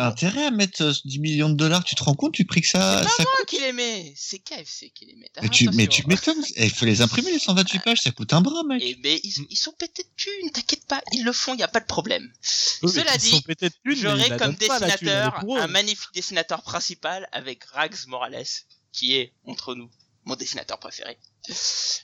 intérêt, 0.08 0.45
à 0.45 0.49
mettre 0.49 0.82
euh, 0.82 0.93
10 1.06 1.20
millions 1.20 1.49
de 1.49 1.54
dollars, 1.54 1.84
tu 1.84 1.93
te 1.93 2.04
rends 2.04 2.16
compte 2.16 2.34
du 2.34 2.45
prix 2.45 2.62
que 2.62 2.68
ça, 2.68 3.04
ça 3.04 3.10
C'est 3.16 3.24
moi 3.24 3.45
qui 3.45 3.60
les 3.60 3.74
mets, 3.74 4.12
c'est 4.16 4.39
KFC 4.39 4.89
qui 4.89 5.06
les 5.06 5.16
met. 5.18 5.30
mais 5.39 5.49
tu, 5.49 5.70
mais 5.70 5.86
tu 5.86 6.08
m'étonnes, 6.08 6.43
Eh, 6.56 6.66
il 6.66 6.72
faut 6.72 6.86
les 6.86 7.02
imprimer 7.02 7.32
les 7.32 7.38
128 7.38 7.84
pages, 7.84 8.02
ça 8.02 8.10
coûte 8.10 8.34
un 8.34 8.41
bras 8.41 8.64
mec. 8.64 8.82
Et 8.82 8.97
mais 9.04 9.20
ils, 9.24 9.45
ils 9.52 9.56
sont 9.56 9.74
pétés 9.74 10.02
de 10.02 10.10
thunes, 10.18 10.52
t'inquiète 10.52 10.88
pas, 10.88 10.99
ils 11.14 11.24
le 11.24 11.32
font, 11.32 11.54
y 11.54 11.62
a 11.62 11.68
pas 11.68 11.80
de 11.80 11.86
problème. 11.86 12.28
Oui, 12.82 12.91
Cela 12.91 13.14
ils 13.14 13.20
dit, 13.20 13.39
de 13.39 13.70
mais 13.86 13.95
J'aurai 13.95 14.36
comme 14.36 14.56
pas, 14.56 14.80
dessinateur 14.80 15.43
un 15.47 15.68
magnifique 15.68 16.10
dessinateur 16.16 16.64
principal 16.64 17.30
avec 17.34 17.64
Rags 17.66 18.08
Morales, 18.08 18.43
qui 18.91 19.14
est 19.16 19.32
entre 19.45 19.76
nous 19.76 19.91
mon 20.26 20.36
dessinateur 20.36 20.80
préféré. 20.80 21.17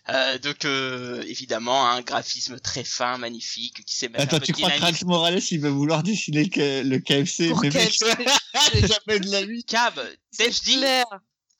Euh, 0.10 0.38
donc 0.40 0.66
euh, 0.66 1.24
évidemment 1.28 1.88
un 1.90 2.02
graphisme 2.02 2.60
très 2.60 2.84
fin, 2.84 3.18
magnifique, 3.18 3.84
qui 3.86 3.96
sait 3.96 4.10
mettre 4.10 4.24
un 4.24 4.28
Attends, 4.28 4.40
peu 4.40 4.46
tu 4.46 4.54
crois 4.54 4.72
que. 4.72 4.80
Rax 4.82 5.04
Morales, 5.04 5.42
il 5.52 5.60
va 5.60 5.70
vouloir 5.70 6.04
dessiner 6.04 6.50
le, 6.56 6.84
le 6.84 7.00
KFC, 7.00 7.50
Pour 7.50 7.62
mais 7.62 7.70
KFC. 7.72 8.06
jamais 8.74 9.20
de 9.20 9.30
la 9.32 9.46
vie. 9.46 9.64
Cab, 9.64 9.94
dès 10.38 10.52
je 10.52 10.62
dis, 10.62 10.84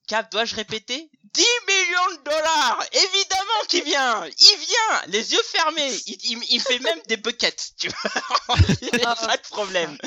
Cab, 0.08 0.30
dois-je 0.32 0.56
répéter? 0.56 1.10
10 1.34 1.44
millions 1.68 2.18
de 2.18 2.24
dollars! 2.24 2.84
Évidemment 2.94 3.66
qu'il 3.68 3.84
vient! 3.84 4.26
Il 4.26 4.58
vient! 4.58 5.02
Les 5.08 5.34
yeux 5.34 5.44
fermés! 5.52 5.94
Il, 6.08 6.18
il, 6.24 6.44
il 6.50 6.62
fait 6.62 6.80
même 6.80 7.00
des 7.08 7.18
buckets, 7.18 7.74
tu 7.78 7.90
vois. 7.90 8.56
Il 8.82 9.00
y 9.00 9.04
a 9.04 9.16
pas 9.16 9.38
de 9.38 9.42
problème. 9.50 9.98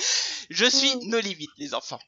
Je 0.49 0.65
suis 0.65 0.97
no 1.07 1.21
limit, 1.21 1.49
les 1.59 1.75
enfants. 1.75 2.01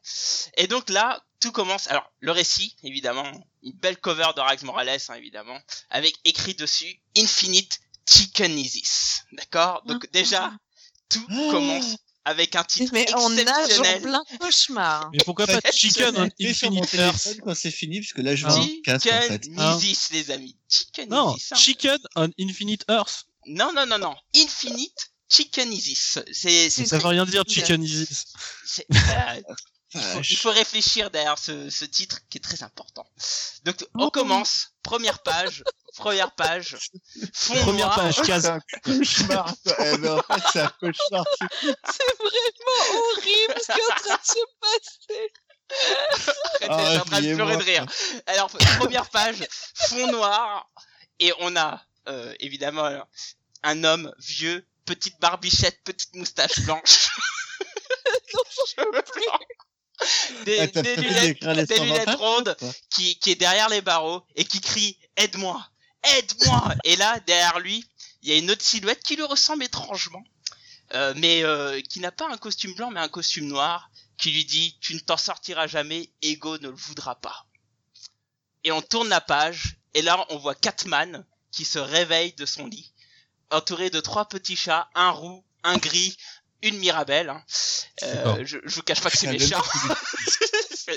Et 0.56 0.66
donc 0.66 0.88
là, 0.88 1.22
tout 1.40 1.52
commence... 1.52 1.86
Alors, 1.88 2.10
le 2.20 2.32
récit, 2.32 2.76
évidemment, 2.82 3.30
une 3.62 3.72
belle 3.74 3.98
cover 3.98 4.28
de 4.34 4.40
Rags 4.40 4.62
Morales, 4.62 4.88
hein, 5.08 5.14
évidemment, 5.14 5.58
avec 5.90 6.14
écrit 6.24 6.54
dessus 6.54 7.00
«Infinite 7.16 7.78
Chickenesis». 8.08 9.20
D'accord? 9.32 9.82
Donc 9.84 10.10
déjà, 10.12 10.52
tout 11.10 11.24
Ah. 11.28 11.48
commence 11.50 11.96
avec 12.24 12.54
un 12.56 12.64
titre 12.64 12.90
Mais 12.94 13.06
on 13.14 13.36
a 13.36 13.44
genre 13.44 13.58
exceptionnel. 13.58 14.02
plein 14.02 14.22
de 14.30 14.36
cauchemars. 14.38 15.10
Mais 15.12 15.18
pourquoi 15.24 15.46
pas 15.46 15.60
Chicken 15.72 16.14
on 16.16 16.28
Infinite 16.40 16.94
Earth 16.94 17.28
quand 17.44 17.54
c'est 17.54 17.70
fini, 17.70 18.00
parce 18.00 18.12
que 18.12 18.20
là, 18.22 18.36
je 18.36 18.46
vois 18.46 18.54
un 18.56 18.68
casque, 18.84 19.06
en 19.08 19.20
fait. 19.22 19.42
Chickenesis, 19.44 19.98
les 20.12 20.30
amis. 20.30 20.56
Chickenesis. 20.68 21.10
Non, 21.10 21.34
hein. 21.34 21.54
Chicken 21.56 21.98
on 22.16 22.28
Infinite 22.38 22.84
Earth. 22.88 23.24
Non, 23.46 23.72
non, 23.74 23.86
non, 23.86 23.98
non. 23.98 24.14
Infinite 24.36 25.10
Chickenesis. 25.28 26.18
C'est, 26.32 26.70
c'est, 26.70 26.86
Ça 26.86 26.98
veut 26.98 27.06
rien 27.08 27.24
dire 27.26 27.42
Chicken 27.48 27.82
Isis. 27.82 28.26
c'est- 28.64 28.86
euh, 28.92 29.42
il, 29.94 30.00
faut, 30.00 30.08
Vache. 30.14 30.30
il 30.30 30.36
faut 30.36 30.50
réfléchir 30.50 31.10
derrière 31.10 31.38
ce, 31.38 31.70
ce 31.70 31.84
titre 31.84 32.20
qui 32.30 32.38
est 32.38 32.40
très 32.40 32.62
important. 32.62 33.06
Donc, 33.64 33.84
on 33.94 34.10
commence. 34.10 34.68
Première 34.82 35.22
page. 35.22 35.64
Première 35.96 36.32
page. 36.34 36.76
Fond 37.34 37.54
Première 37.62 37.86
noir. 37.86 37.96
page, 37.96 38.14
C'est 38.16 38.26
case. 38.26 38.46
un 38.46 38.60
cauchemar. 38.84 39.54
Eh 39.78 39.96
ben, 39.98 40.18
en 40.18 40.22
fait, 40.34 40.42
c'est 40.52 40.60
un 40.60 40.72
cauchemar. 40.80 41.24
c'est- 41.38 41.46
C'est 41.92 42.16
vraiment 42.18 43.00
horrible 43.10 43.54
ce 43.60 43.72
qui 43.72 43.78
est 43.80 43.92
en 43.92 43.96
train 43.96 44.16
de 44.16 44.26
se 44.26 44.38
passer. 44.60 45.32
Arrêtez, 46.68 46.96
Ah, 46.98 47.00
en 47.00 47.04
train 47.04 47.20
de 47.22 47.34
pleurer 47.34 47.56
de 47.56 47.62
rire. 47.62 47.86
Alors, 48.26 48.50
première 48.78 49.08
page, 49.10 49.46
fond 49.74 50.06
noir, 50.12 50.68
et 51.18 51.32
on 51.40 51.56
a, 51.56 51.82
euh, 52.08 52.34
évidemment, 52.40 52.88
un 53.62 53.84
homme 53.84 54.12
vieux, 54.18 54.66
petite 54.84 55.18
barbichette, 55.20 55.78
petite 55.84 56.14
moustache 56.14 56.58
blanche. 56.60 57.08
Blancs. 58.76 59.46
Des, 60.44 60.58
Ah, 60.60 60.66
des 60.82 60.96
lunettes, 60.96 61.44
des 61.44 61.66
120 61.76 61.84
lunettes 61.84 62.08
rondes, 62.16 62.56
qui, 62.90 63.18
qui 63.20 63.30
est 63.30 63.34
derrière 63.36 63.68
les 63.68 63.82
barreaux, 63.82 64.22
et 64.34 64.44
qui 64.44 64.60
crie, 64.60 64.98
aide-moi, 65.16 65.64
aide-moi! 66.04 66.74
Et 66.84 66.96
là, 66.96 67.20
derrière 67.20 67.60
lui, 67.60 67.84
il 68.22 68.28
y 68.28 68.32
a 68.32 68.38
une 68.38 68.50
autre 68.50 68.64
silhouette 68.64 69.02
qui 69.02 69.16
lui 69.16 69.24
ressemble 69.24 69.64
étrangement, 69.64 70.24
euh, 70.94 71.12
mais 71.16 71.42
euh, 71.44 71.80
qui 71.80 72.00
n'a 72.00 72.12
pas 72.12 72.30
un 72.30 72.36
costume 72.36 72.74
blanc, 72.74 72.90
mais 72.90 73.00
un 73.00 73.08
costume 73.08 73.46
noir, 73.46 73.90
qui 74.18 74.30
lui 74.30 74.44
dit 74.44 74.78
tu 74.80 74.94
ne 74.94 75.00
t'en 75.00 75.16
sortiras 75.16 75.66
jamais, 75.66 76.10
Ego 76.22 76.58
ne 76.58 76.68
le 76.68 76.76
voudra 76.76 77.16
pas. 77.16 77.46
Et 78.64 78.70
on 78.70 78.82
tourne 78.82 79.08
la 79.08 79.20
page 79.20 79.76
et 79.94 80.02
là 80.02 80.24
on 80.30 80.38
voit 80.38 80.54
Catman 80.54 81.24
qui 81.50 81.64
se 81.64 81.78
réveille 81.78 82.32
de 82.34 82.46
son 82.46 82.66
lit, 82.66 82.92
entouré 83.50 83.90
de 83.90 84.00
trois 84.00 84.28
petits 84.28 84.56
chats, 84.56 84.88
un 84.94 85.10
roux, 85.10 85.44
un 85.64 85.76
gris, 85.76 86.16
une 86.62 86.78
Mirabelle. 86.78 87.30
hein. 87.30 87.42
Euh, 88.04 88.42
je, 88.44 88.58
je 88.64 88.74
vous 88.76 88.82
cache 88.82 89.00
pas 89.00 89.10
que 89.10 89.16
c'est 89.18 89.26
méchant. 89.30 89.62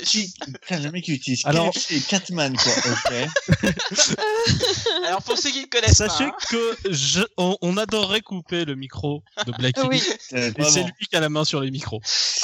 Qui... 0.03 0.33
Putain, 0.61 0.79
le 0.79 0.91
mec 0.91 1.07
il 1.07 1.13
utilise 1.15 1.41
Alors- 1.45 1.71
et 1.91 1.99
Catman, 2.01 2.55
quoi. 2.57 2.73
Ok. 2.91 3.69
Alors 5.05 5.21
pour 5.23 5.37
ceux 5.37 5.51
qui 5.51 5.61
ne 5.61 5.67
connaissent 5.67 5.97
Sachez 5.97 6.25
pas, 6.25 6.31
hein, 6.31 6.37
que 6.49 6.77
je, 6.89 7.21
on, 7.37 7.57
on 7.61 7.77
adorerait 7.77 8.21
couper 8.21 8.65
le 8.65 8.75
micro 8.75 9.23
de 9.45 9.51
Blacky. 9.51 9.81
Oui, 9.87 10.01
Euh, 10.33 10.51
Et 10.57 10.63
c'est 10.63 10.83
lui 10.83 11.07
qui 11.09 11.15
a 11.15 11.19
la 11.19 11.29
main 11.29 11.45
sur 11.45 11.61
les 11.61 11.71
micros. 11.71 12.01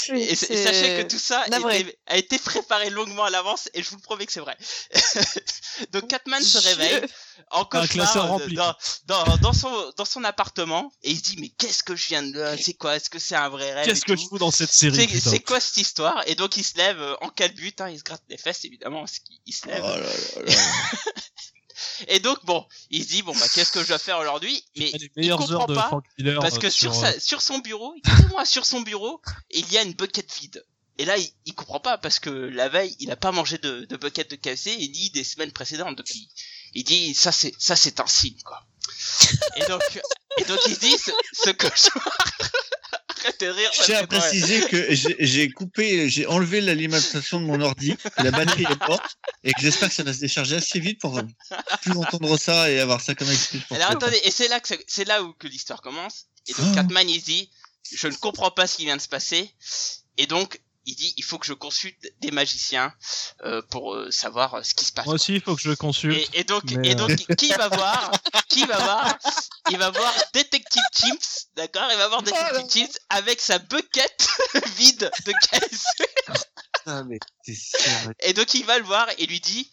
oui, 0.09 0.22
et, 0.24 0.36
sachez 0.36 1.03
que 1.03 1.07
tout 1.09 1.19
ça 1.19 1.45
était- 1.47 1.97
a 2.07 2.17
été 2.17 2.38
préparé 2.39 2.89
longuement 2.89 3.24
à 3.26 3.30
l'avance 3.30 3.69
et 3.74 3.82
je 3.84 3.89
vous 3.89 3.95
le 3.97 4.01
promets 4.01 4.26
que 4.26 4.32
c'est 4.34 4.39
vrai. 4.39 4.55
Donc 5.91 6.07
Catman 6.07 6.41
se 6.43 6.59
Je- 6.61 6.67
réveille 6.67 7.01
en 7.51 7.61
Un 7.71 7.87
classeur 7.87 8.23
cauchemar 8.23 8.27
rempli. 8.27 8.55
dans, 8.55 8.75
dans, 9.05 9.37
dans 9.37 9.53
son, 9.53 9.91
dans 9.97 10.05
son 10.05 10.23
appartement 10.23 10.91
et 11.03 11.11
il 11.11 11.17
se 11.17 11.23
dit 11.23 11.37
mais 11.39 11.49
qu'est-ce 11.49 11.83
que 11.83 11.95
je 11.95 12.07
viens 12.09 12.23
de... 12.23 12.55
C'est 12.61 12.73
quoi 12.75 12.95
Est-ce 12.95 13.09
que 13.09 13.19
c'est 13.19 13.35
un 13.35 13.49
vrai 13.49 13.73
rêve 13.73 13.85
Qu'est-ce 13.85 14.05
que 14.05 14.15
je 14.15 14.25
fous 14.27 14.37
dans 14.37 14.51
cette 14.51 14.71
série 14.71 15.07
C'est 15.19 15.39
quoi 15.39 15.59
cette 15.59 15.77
histoire? 15.77 16.23
Et 16.27 16.35
donc 16.35 16.57
il 16.57 16.63
se 16.63 16.77
lève 16.77 16.99
euh, 17.01 17.15
en 17.21 17.29
calbut, 17.29 17.73
hein, 17.79 17.89
il 17.89 17.97
se 17.99 18.03
gratte 18.03 18.23
les 18.29 18.37
fesses 18.37 18.63
évidemment, 18.65 18.99
parce 19.01 19.19
qu'il 19.19 19.37
il 19.45 19.53
se 19.53 19.61
Oh 19.65 19.69
lève. 19.69 19.81
là 19.83 19.97
là 19.97 20.05
là. 20.45 20.53
Et 22.07 22.19
donc 22.19 22.43
bon, 22.45 22.65
il 22.89 23.03
se 23.03 23.09
dit 23.09 23.21
bon 23.23 23.33
bah 23.33 23.45
qu'est-ce 23.53 23.71
que 23.71 23.81
je 23.81 23.87
dois 23.87 23.97
faire 23.97 24.19
aujourd'hui? 24.19 24.63
Mais 24.77 24.91
Il 25.15 25.31
comprend 25.31 25.51
heures 25.53 25.67
de 25.67 25.75
pas 25.75 25.87
Frank 25.87 26.03
Miller. 26.17 26.39
parce 26.39 26.59
que 26.59 26.67
euh, 26.67 26.69
sur, 26.69 26.91
euh, 26.91 26.99
sa, 27.13 27.19
sur 27.19 27.41
son 27.41 27.59
bureau, 27.59 27.93
écoutez-moi, 27.95 28.45
sur 28.45 28.65
son 28.65 28.81
bureau, 28.81 29.21
il 29.51 29.71
y 29.71 29.77
a 29.77 29.81
une 29.83 29.93
bucket 29.93 30.31
vide. 30.39 30.65
Et 30.97 31.05
là, 31.05 31.17
il, 31.17 31.27
il 31.45 31.55
comprend 31.55 31.79
pas 31.79 31.97
parce 31.97 32.19
que 32.19 32.29
la 32.29 32.69
veille, 32.69 32.95
il 32.99 33.09
a 33.11 33.15
pas 33.15 33.31
mangé 33.31 33.57
de, 33.57 33.85
de 33.85 33.97
bucket 33.97 34.29
de 34.29 34.35
KFC 34.35 34.71
et 34.71 34.87
ni 34.89 35.09
des 35.11 35.23
semaines 35.23 35.51
précédentes. 35.51 35.95
Donc 35.95 36.07
il, 36.13 36.29
il 36.74 36.84
dit 36.84 37.13
ça 37.13 37.32
c'est 37.32 37.53
ça 37.59 37.76
c'est 37.76 37.99
un 37.99 38.07
signe 38.07 38.39
quoi. 38.45 38.65
Et 39.57 39.65
donc 39.65 39.82
et 40.38 40.43
donc 40.45 40.59
il 40.67 40.78
dit 40.78 40.97
ce, 40.97 41.11
ce 41.34 41.49
cauchemar. 41.51 42.17
Arrête 43.24 43.39
de 43.39 43.47
rire. 43.49 43.69
Je 43.78 43.84
tiens 43.84 43.99
à 43.99 44.07
préciser 44.07 44.61
que 44.67 44.88
j'ai- 44.95 45.51
coupé, 45.51 46.09
j'ai 46.09 46.26
enlevé 46.26 46.59
l'alimentation 46.59 47.39
de 47.39 47.45
mon 47.45 47.61
ordi, 47.61 47.95
que 47.95 48.24
la 48.24 48.32
batterie 48.32 48.63
est 48.63 48.88
morte, 48.88 49.15
et 49.43 49.53
que 49.53 49.61
j'espère 49.61 49.89
que 49.89 49.95
ça 49.95 50.01
va 50.01 50.11
se 50.11 50.19
décharger 50.19 50.55
assez 50.55 50.80
vite 50.80 50.99
pour 50.99 51.22
plus 51.84 51.91
entendre 51.91 52.36
ça 52.39 52.72
et 52.72 52.80
avoir 52.80 52.99
ça 52.99 53.13
comme 53.13 53.30
excuse. 53.30 53.61
pour 53.67 53.78
Alors 53.78 53.91
attendez, 53.91 54.19
et 54.24 54.32
c'est 54.32 54.47
là 54.47 54.59
que 54.59 54.74
c'est- 54.88 55.05
là 55.05 55.22
où 55.22 55.34
que 55.34 55.47
l'histoire 55.47 55.82
commence. 55.82 56.26
Et 56.47 56.53
donc. 56.53 56.74
Catman 56.74 57.07
il 57.07 57.22
dit, 57.22 57.51
je 57.91 58.07
ne 58.07 58.13
comprends 58.15 58.49
pas 58.49 58.65
ce 58.65 58.78
qui 58.78 58.86
vient 58.86 58.97
de 58.97 59.01
se 59.01 59.07
passer. 59.09 59.51
Et 60.17 60.26
donc 60.26 60.59
il 60.86 60.95
dit, 60.95 61.13
il 61.17 61.23
faut 61.23 61.38
que 61.38 61.45
je 61.45 61.53
consulte 61.53 62.11
des 62.19 62.32
magiciens 62.32 62.93
euh, 63.43 63.61
pour 63.69 63.93
euh, 63.93 64.11
savoir 64.11 64.55
euh, 64.55 64.63
ce 64.63 64.73
qui 64.73 64.86
se 64.86 64.91
passe. 64.91 65.05
Moi 65.05 65.15
aussi, 65.15 65.36
il 65.36 65.41
faut 65.41 65.55
que 65.55 65.61
je 65.61 65.69
le 65.69 65.75
consulte. 65.75 66.17
Et, 66.34 66.39
et 66.39 66.43
donc, 66.43 66.63
mais, 66.71 66.89
et 66.89 66.91
euh, 66.91 66.95
donc, 66.95 67.11
qui 67.38 67.49
va 67.49 67.67
voir 67.69 68.11
Qui 68.49 68.65
va 68.65 68.77
voir 68.77 69.17
Il 69.69 69.77
va 69.77 69.91
voir 69.91 70.13
Detective 70.34 70.84
Chimps, 70.93 71.47
d'accord 71.55 71.88
Il 71.91 71.97
va 71.97 72.07
voir 72.07 72.23
Detective 72.23 72.69
Chimps 72.69 72.99
avec 73.09 73.41
sa 73.41 73.59
bucket 73.59 74.27
vide 74.77 75.11
de 75.25 75.32
KFC. 75.32 76.09
Ah, 76.88 77.03
mais 77.03 77.19
t'es 77.45 77.53
sérieux. 77.53 78.13
Et 78.21 78.34
donc, 78.34 78.53
il 78.53 78.65
va 78.65 78.79
le 78.79 78.86
voir 78.86 79.07
et 79.17 79.27
lui 79.27 79.39
dit 79.39 79.69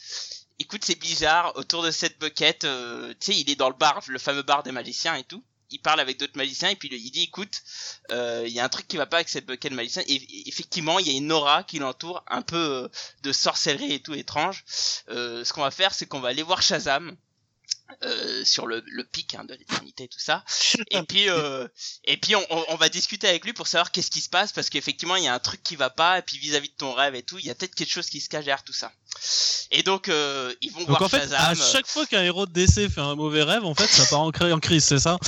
Écoute, 0.61 0.85
c'est 0.85 0.99
bizarre, 0.99 1.53
autour 1.57 1.85
de 1.85 1.93
cette 1.93 2.19
bucket, 2.19 2.65
euh, 2.65 3.15
tu 3.21 3.33
sais, 3.33 3.39
il 3.39 3.49
est 3.49 3.55
dans 3.55 3.69
le 3.69 3.77
bar, 3.77 4.03
le 4.09 4.19
fameux 4.19 4.43
bar 4.43 4.65
des 4.65 4.73
magiciens 4.73 5.15
et 5.15 5.23
tout. 5.23 5.45
Il 5.71 5.81
parle 5.81 6.01
avec 6.01 6.19
d'autres 6.19 6.37
magiciens 6.37 6.71
et 6.71 6.77
puis 6.77 6.89
il 6.91 7.11
dit 7.11 7.25
écoute, 7.25 7.63
euh, 8.11 8.45
il 8.47 8.53
y 8.53 8.61
a 8.61 8.65
un 8.65 8.69
truc 8.69 8.89
qui 8.89 8.97
va 8.97 9.07
pas 9.07 9.19
avec 9.19 9.29
cette 9.29 9.47
bucket 9.47 9.71
de 9.71 9.77
magiciens. 9.77 10.03
Et 10.07 10.49
effectivement, 10.49 10.99
il 10.99 11.07
y 11.09 11.11
a 11.11 11.17
une 11.17 11.31
aura 11.33 11.63
qui 11.65 11.79
l'entoure, 11.79 12.25
un 12.29 12.43
peu 12.43 12.57
euh, 12.57 12.89
de 13.23 13.33
sorcellerie 13.33 13.93
et 13.93 14.01
tout 14.01 14.15
étrange. 14.15 14.65
Euh, 15.09 15.45
ce 15.45 15.53
qu'on 15.53 15.63
va 15.63 15.71
faire, 15.71 15.95
c'est 15.95 16.07
qu'on 16.07 16.21
va 16.21 16.29
aller 16.29 16.43
voir 16.43 16.63
Shazam. 16.63 17.17
euh, 18.05 18.45
sur 18.45 18.67
le, 18.67 18.83
le 18.87 19.05
pic 19.05 19.35
hein, 19.35 19.45
de 19.45 19.55
l'éternité 19.55 20.05
et 20.05 20.09
tout 20.09 20.19
ça 20.19 20.45
et 20.91 21.03
puis 21.05 21.31
euh, 21.31 21.67
et 22.05 22.19
puis 22.19 22.37
on, 22.37 22.47
on, 22.51 22.65
on 22.69 22.77
va 22.77 22.89
discuter 22.91 23.27
avec 23.27 23.45
lui 23.47 23.55
pour 23.55 23.67
savoir 23.67 23.91
qu'est-ce 23.93 24.11
qui 24.11 24.21
se 24.21 24.29
passe 24.29 24.53
parce 24.53 24.69
qu'effectivement 24.69 25.17
il 25.17 25.25
y 25.25 25.27
a 25.27 25.33
un 25.35 25.39
truc 25.39 25.63
qui 25.63 25.75
va 25.75 25.89
pas 25.89 26.19
et 26.19 26.23
puis 26.23 26.37
vis-à-vis 26.39 26.69
de 26.69 26.75
ton 26.75 26.93
rêve 26.93 27.15
et 27.15 27.23
tout 27.23 27.39
il 27.39 27.47
y 27.47 27.51
a 27.51 27.55
peut-être 27.55 27.75
quelque 27.75 27.91
chose 27.91 28.11
qui 28.11 28.21
se 28.21 28.29
cache 28.29 28.45
derrière 28.45 28.63
tout 28.63 28.75
ça 28.75 28.93
et 29.71 29.83
donc 29.83 30.09
euh, 30.09 30.55
ils 30.63 30.71
vont 30.73 30.81
Donc 30.81 30.89
voir 30.89 31.03
en 31.03 31.09
fait, 31.09 31.33
à 31.33 31.55
Shazam 31.55 31.57
chaque 31.73 31.87
fois 31.87 32.07
qu'un 32.07 32.23
héros 32.23 32.47
de 32.47 32.53
DC 32.53 32.89
fait 32.91 33.01
un 33.01 33.15
mauvais 33.15 33.43
rêve, 33.43 33.65
en 33.65 33.75
fait, 33.75 33.87
ça 33.87 34.05
part 34.07 34.21
en, 34.21 34.31
cri- 34.31 34.53
en 34.53 34.61
crise, 34.61 34.85
c'est 34.85 34.99
ça? 34.99 35.19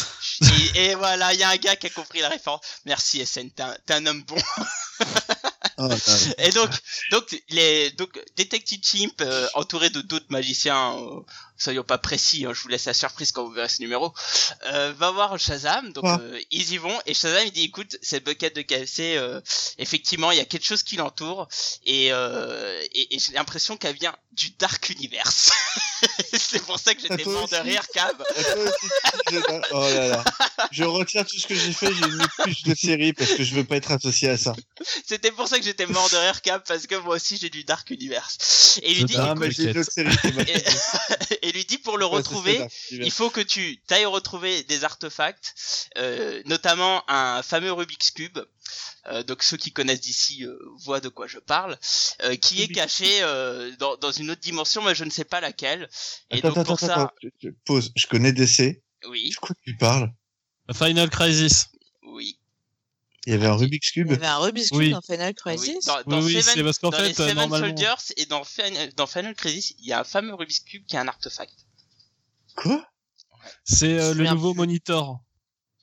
Et, 0.74 0.86
et 0.86 0.95
voilà 0.95 1.32
il 1.34 1.41
y 1.41 1.43
a 1.43 1.51
un 1.51 1.57
gars 1.57 1.76
qui 1.76 1.86
a 1.86 1.91
compris 1.91 2.20
la 2.20 2.28
référence. 2.28 2.61
Merci 2.86 3.24
SN 3.26 3.51
t'es 3.51 3.95
un, 3.95 4.07
homme 4.07 4.22
bon. 4.24 4.36
Oh, 5.78 5.86
là. 5.88 5.97
et 6.38 6.51
donc 6.51 6.70
donc 7.11 7.43
les 7.49 7.91
donc 7.93 8.11
Detective 8.36 8.80
Chimp 8.84 9.20
euh, 9.22 9.47
entouré 9.55 9.88
de 9.88 10.03
d'autres 10.03 10.26
magiciens 10.28 10.95
euh, 10.99 11.20
soyons 11.61 11.85
pas 11.85 11.99
précis 11.99 12.47
hein, 12.47 12.53
je 12.55 12.63
vous 12.63 12.69
laisse 12.69 12.87
la 12.87 12.95
surprise 12.95 13.33
quand 13.33 13.45
vous 13.45 13.53
verrez 13.53 13.69
ce 13.69 13.83
numéro. 13.83 14.13
Euh, 14.67 14.93
va 14.97 15.11
voir 15.11 15.39
Shazam 15.39 15.93
donc 15.93 16.05
euh, 16.05 16.41
ils 16.51 16.73
y 16.73 16.79
vont 16.79 16.99
et 17.07 17.15
Shazam 17.15 17.43
il 17.47 17.53
dit 17.53 17.65
écoute 17.65 17.97
cette 18.03 18.25
bucket 18.25 18.55
de 18.55 18.63
KFC 18.63 19.17
euh, 19.17 19.41
effectivement 19.79 20.31
il 20.31 20.39
y 20.39 20.41
a 20.41 20.45
quelque 20.45 20.67
chose 20.67 20.83
qui 20.83 20.97
l'entoure 20.97 21.49
et, 21.85 22.13
euh, 22.13 22.83
et, 22.93 23.15
et 23.15 23.19
j'ai 23.19 23.33
l'impression 23.33 23.77
qu'elle 23.77 23.97
vient 23.97 24.15
du 24.33 24.51
Dark 24.59 24.89
Universe. 24.91 25.51
C'est 26.33 26.63
pour 26.63 26.79
ça 26.79 26.95
que 26.95 27.01
j'étais 27.01 27.25
mort 27.25 27.49
de 27.49 27.57
rire 27.57 27.87
Cab 27.93 28.23
Oh 29.73 29.81
là 29.81 30.09
là. 30.09 30.25
Je 30.71 30.85
retire 30.85 31.27
tout 31.27 31.39
ce 31.39 31.47
que 31.47 31.55
j'ai 31.55 31.73
fait, 31.73 31.93
j'ai 31.93 32.07
mis 32.07 32.25
plus 32.39 32.63
de 32.63 32.75
séries 32.75 33.13
parce 33.13 33.33
que 33.33 33.43
je 33.43 33.55
veux 33.55 33.65
pas 33.65 33.77
être 33.77 33.91
associé 33.91 34.31
à 34.31 34.39
ça. 34.39 34.55
c'était 35.07 35.31
pour 35.31 35.49
ça 35.49 35.59
que 35.59 35.65
j'étais 35.65 35.87
mort 35.87 36.09
de 36.11 36.17
rire 36.17 36.41
Cab 36.43 36.63
parce 36.67 36.87
que 36.87 36.95
moi 36.97 37.17
aussi 37.17 37.37
j'ai 37.37 37.51
du 37.51 37.65
Dark 37.65 37.91
Universe. 37.91 38.79
Et 38.83 38.93
il 38.93 38.99
lui 38.99 39.05
dit 39.05 39.17
Ah, 39.19 39.35
mais 39.37 39.51
j'ai 39.51 39.65
une 39.65 39.79
autre 39.79 39.93
série 39.93 40.17
qui 40.17 40.33
m'a 40.33 40.43
et, 40.43 41.49
et 41.51 41.53
lui 41.53 41.64
dit 41.64 41.78
pour 41.78 41.98
le 41.98 42.05
retrouver 42.07 42.59
il 43.05 43.11
faut 43.11 43.28
que 43.30 43.40
tu 43.40 43.80
ailles 43.90 44.05
retrouver 44.07 44.62
des 44.64 44.84
artefacts, 44.84 45.55
euh, 45.98 46.42
notamment 46.46 47.03
un 47.11 47.42
fameux 47.42 47.72
Rubik's 47.72 48.11
Cube. 48.12 48.38
Euh, 49.07 49.22
donc 49.22 49.42
ceux 49.42 49.57
qui 49.57 49.72
connaissent 49.72 50.01
d'ici 50.03 50.44
euh, 50.44 50.57
voient 50.84 51.01
de 51.01 51.09
quoi 51.09 51.26
je 51.26 51.38
parle, 51.38 51.76
euh, 52.22 52.36
qui 52.36 52.62
est 52.62 52.68
caché 52.68 53.22
euh, 53.22 53.74
dans, 53.78 53.96
dans 53.96 54.12
une 54.12 54.30
autre 54.30 54.40
dimension, 54.42 54.82
mais 54.82 54.94
je 54.94 55.05
ne 55.05 55.11
sais 55.11 55.24
pas 55.24 55.40
laquelle. 55.40 55.88
Et 56.30 56.38
Attends, 56.38 56.48
donc 56.48 56.59
attends, 56.59 56.64
pour 56.64 56.74
attends, 56.84 56.86
ça, 56.86 57.03
attends. 57.03 57.14
Je- 57.22 57.28
je- 57.42 57.48
Pause. 57.64 57.92
Je 57.96 58.07
connais 58.07 58.32
DC. 58.32 58.82
oui, 59.09 59.30
De 59.30 59.36
quoi 59.36 59.57
tu 59.64 59.76
parles 59.76 60.12
Final 60.72 61.11
Crisis. 61.11 61.68
Oui, 63.27 63.33
Il 63.33 63.33
y 63.33 63.37
avait 63.37 63.47
un 63.47 63.55
Rubik's 63.55 63.89
Il 63.89 63.93
Cube. 63.93 64.11
y 64.11 64.14
avait 64.14 64.27
un 64.27 64.39
Rubik's 64.39 64.71
Cube 64.71 64.79
Oui. 64.79 64.91
dans 64.93 65.01
Final 65.03 65.29
oui. 65.29 65.35
Crisis. 65.35 65.85
Dans, 65.85 66.03
dans 66.07 66.18
oui, 66.23 66.35
oui, 66.37 66.43
Seven, 66.43 66.55
c'est 66.55 66.62
parce 66.64 66.79
qu'en 66.79 66.91
dans 66.91 66.99
les 67.03 67.12
fait, 67.14 67.23
euh, 67.23 67.29
Seven 67.29 67.37
normalement. 67.37 67.66
Soldiers 67.66 68.14
et 68.16 68.27
dans, 68.27 68.45
Fin- 68.45 68.89
dans 68.97 69.07
Final 69.07 69.35
Crisis, 69.35 69.75
il 69.79 69.87
y 69.87 69.93
a 69.93 70.01
un 70.01 70.05
fameux 70.05 70.35
Rubik's 70.35 70.61
Cube 70.61 70.85
qui 70.87 70.97
est 70.97 70.99
un 70.99 71.09
artefact. 71.09 71.53
Quoi? 72.57 72.87
C'est 73.64 73.99
euh, 73.99 74.12
Je 74.14 74.18
le 74.18 74.29
nouveau 74.31 74.53
plus. 74.53 74.59
monitor. 74.59 75.21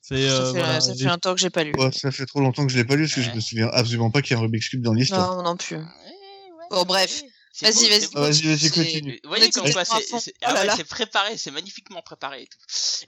C'est 0.01 0.27
ça 0.27 0.33
euh, 0.35 0.53
fait, 0.53 0.59
voilà, 0.59 0.79
ça 0.81 0.93
les- 0.93 0.99
fait 1.03 1.09
un 1.09 1.17
temps 1.17 1.33
que 1.35 1.41
j'ai 1.41 1.49
pas 1.49 1.63
lu. 1.63 1.73
Ouais, 1.77 1.91
Ça 1.91 2.11
fait 2.11 2.25
trop 2.25 2.39
longtemps 2.39 2.65
que 2.65 2.71
je 2.71 2.77
l'ai 2.77 2.85
pas 2.85 2.95
lu 2.95 3.03
parce 3.03 3.15
que 3.15 3.21
je 3.21 3.29
Ouais. 3.29 3.35
me 3.35 3.41
souviens 3.41 3.67
absolument 3.73 4.09
pas 4.11 4.21
qu'il 4.21 4.31
y 4.31 4.35
a 4.35 4.39
un 4.39 4.43
Rubik's 4.43 4.69
Cube 4.69 4.81
dans 4.81 4.93
l'histoire. 4.93 5.35
Non, 5.35 5.43
non 5.43 5.57
plus. 5.57 5.75
Ouais, 5.77 5.81
ouais, 5.83 6.67
Bon, 6.71 6.83
bref. 6.85 7.23
C'est 7.59 7.71
Vas-y, 7.71 7.89
vas-y. 7.89 8.07
Ah, 8.13 8.19
Vas-y, 8.21 8.41
vas-y, 8.43 8.69
continue. 8.69 9.19
Vous 9.23 9.29
voyez 9.29 9.49
comme 9.49 9.71
quoi 9.71 9.83
c'est 9.83 10.13
Oh 10.13 10.19
ah 10.43 10.53
là 10.53 10.65
ouais, 10.65 10.73
c'est 10.77 10.83
préparé, 10.83 11.37
c'est 11.37 11.49
magnifiquement 11.49 12.03
préparé 12.03 12.43
et 12.43 12.47
tout. 12.47 12.57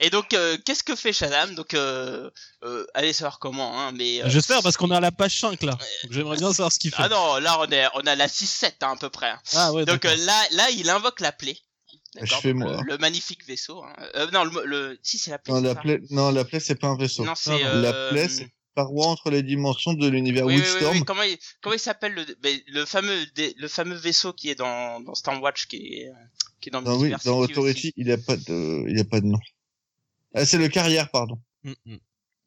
Et 0.00 0.10
donc 0.10 0.34
euh, 0.34 0.58
qu'est-ce 0.64 0.82
que 0.82 0.96
fait 0.96 1.12
Shazam? 1.12 1.54
Donc 1.54 1.72
euh, 1.74 2.28
euh, 2.64 2.84
allez 2.94 3.12
savoir 3.12 3.38
comment 3.38 3.80
hein, 3.80 3.92
mais 3.92 4.22
euh, 4.24 4.28
J'espère 4.28 4.60
parce 4.62 4.76
qu'on 4.76 4.90
est 4.90 4.96
à 4.96 5.00
la 5.00 5.12
page 5.12 5.38
5 5.38 5.62
là. 5.62 5.78
J'aimerais 6.10 6.36
bien 6.36 6.48
savoir 6.52 6.72
ce 6.72 6.80
qu'il 6.80 6.90
fait. 6.90 6.96
Ah 7.04 7.08
non, 7.08 7.36
là 7.36 7.60
on 7.60 7.70
est 7.70 7.86
on 7.94 8.00
a 8.00 8.16
la 8.16 8.26
6 8.26 8.46
7 8.48 8.76
hein, 8.82 8.94
à 8.94 8.96
peu 8.96 9.08
près. 9.08 9.30
hein. 9.30 9.38
Ah 9.54 9.72
ouais, 9.72 9.84
Donc 9.84 10.04
euh, 10.04 10.16
là 10.16 10.42
là 10.50 10.68
il 10.70 10.90
invoque 10.90 11.20
la 11.20 11.30
plaie. 11.30 11.56
Je 12.20 12.34
fais 12.34 12.52
moi. 12.52 12.78
Le, 12.82 12.94
le 12.94 12.98
magnifique 12.98 13.46
vaisseau 13.46 13.84
hein. 13.84 13.92
Euh, 14.16 14.28
non, 14.32 14.42
le, 14.42 14.64
le 14.64 14.98
si 15.00 15.16
c'est 15.16 15.30
la 15.30 15.38
plaie. 15.38 15.52
Non, 15.54 15.60
c'est 15.60 15.66
la 15.68 15.74
plaie, 15.76 16.00
non, 16.10 16.32
la 16.32 16.44
plaie, 16.44 16.58
c'est 16.58 16.74
pas 16.74 16.88
un 16.88 16.96
vaisseau. 16.96 17.24
Non, 17.24 17.34
c'est 17.36 17.64
euh, 17.64 17.80
La 17.82 18.10
plaie, 18.10 18.28
c'est 18.28 18.48
paroi 18.74 19.06
entre 19.06 19.30
les 19.30 19.42
dimensions 19.42 19.94
de 19.94 20.08
l'univers 20.08 20.46
oui, 20.46 20.56
oui, 20.56 20.62
oui, 20.80 20.86
oui, 20.92 21.04
Comment 21.04 21.22
il 21.22 21.36
comment 21.60 21.74
il 21.74 21.78
s'appelle 21.80 22.14
le 22.14 22.24
ben, 22.40 22.58
le 22.68 22.84
fameux 22.84 23.26
dé- 23.34 23.54
le 23.58 23.68
fameux 23.68 23.96
vaisseau 23.96 24.32
qui 24.32 24.50
est 24.50 24.54
dans 24.54 25.00
dans 25.00 25.14
Stormwatch 25.14 25.66
qui 25.66 25.76
est 25.76 26.12
qui 26.60 26.68
est 26.68 26.72
dans 26.72 26.82
Non, 26.82 26.92
oui, 26.92 27.08
Multiversity 27.08 27.28
dans 27.28 27.38
aussi. 27.38 27.52
Authority, 27.52 27.92
il 27.96 28.10
a 28.12 28.18
pas 28.18 28.36
de, 28.36 28.84
il 28.88 28.96
y 28.96 29.00
a 29.00 29.04
pas 29.04 29.20
de 29.20 29.26
nom. 29.26 29.38
Ah, 30.34 30.44
c'est 30.46 30.58
le 30.58 30.68
carrière, 30.68 31.10
pardon. 31.10 31.40
Mm, 31.64 31.72
mm. 31.86 31.96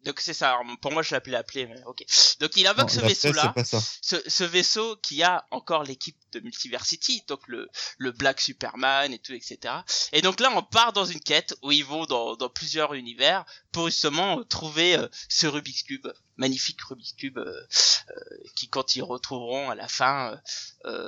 Donc 0.03 0.19
c'est 0.19 0.33
ça. 0.33 0.49
alors, 0.49 0.63
Pour 0.81 0.91
moi, 0.91 1.01
je 1.01 1.13
l'appelais 1.15 1.33
la 1.33 1.43
plaie, 1.43 1.65
mais 1.65 1.81
ok. 1.85 2.03
Donc 2.39 2.51
il 2.57 2.63
Non, 2.63 2.71
invoque 2.71 2.89
ce 2.91 2.99
vaisseau-là. 2.99 3.53
ce, 4.01 4.15
ce 4.27 4.43
vaisseau 4.43 4.97
qui 4.97 5.23
a 5.23 5.45
encore 5.51 5.83
l'équipe 5.83 6.17
de 6.33 6.39
Multiversity, 6.41 7.23
donc 7.27 7.39
le, 7.47 7.69
le 7.97 8.11
Black 8.11 8.41
Superman 8.41 9.13
et 9.13 9.19
tout, 9.19 9.33
etc. 9.33 9.73
Et 10.11 10.21
donc 10.21 10.39
là, 10.39 10.51
on 10.55 10.61
part 10.63 10.93
dans 10.93 11.05
une 11.05 11.19
quête 11.21 11.55
où 11.61 11.71
ils 11.71 11.85
vont 11.85 12.05
dans, 12.05 12.35
dans 12.35 12.49
plusieurs 12.49 12.93
univers 12.93 13.45
pour 13.71 13.87
justement 13.87 14.39
euh, 14.39 14.43
trouver 14.43 14.95
euh, 14.97 15.07
ce 15.29 15.47
Rubik's 15.47 15.83
Cube, 15.83 16.07
magnifique 16.37 16.81
Rubik's 16.81 17.13
Cube, 17.13 17.37
euh, 17.37 17.43
euh, 18.09 18.13
qui 18.55 18.67
quand 18.67 18.95
ils 18.95 19.01
retrouveront 19.03 19.69
à 19.69 19.75
la 19.75 19.87
fin 19.87 20.39
euh, 20.85 21.07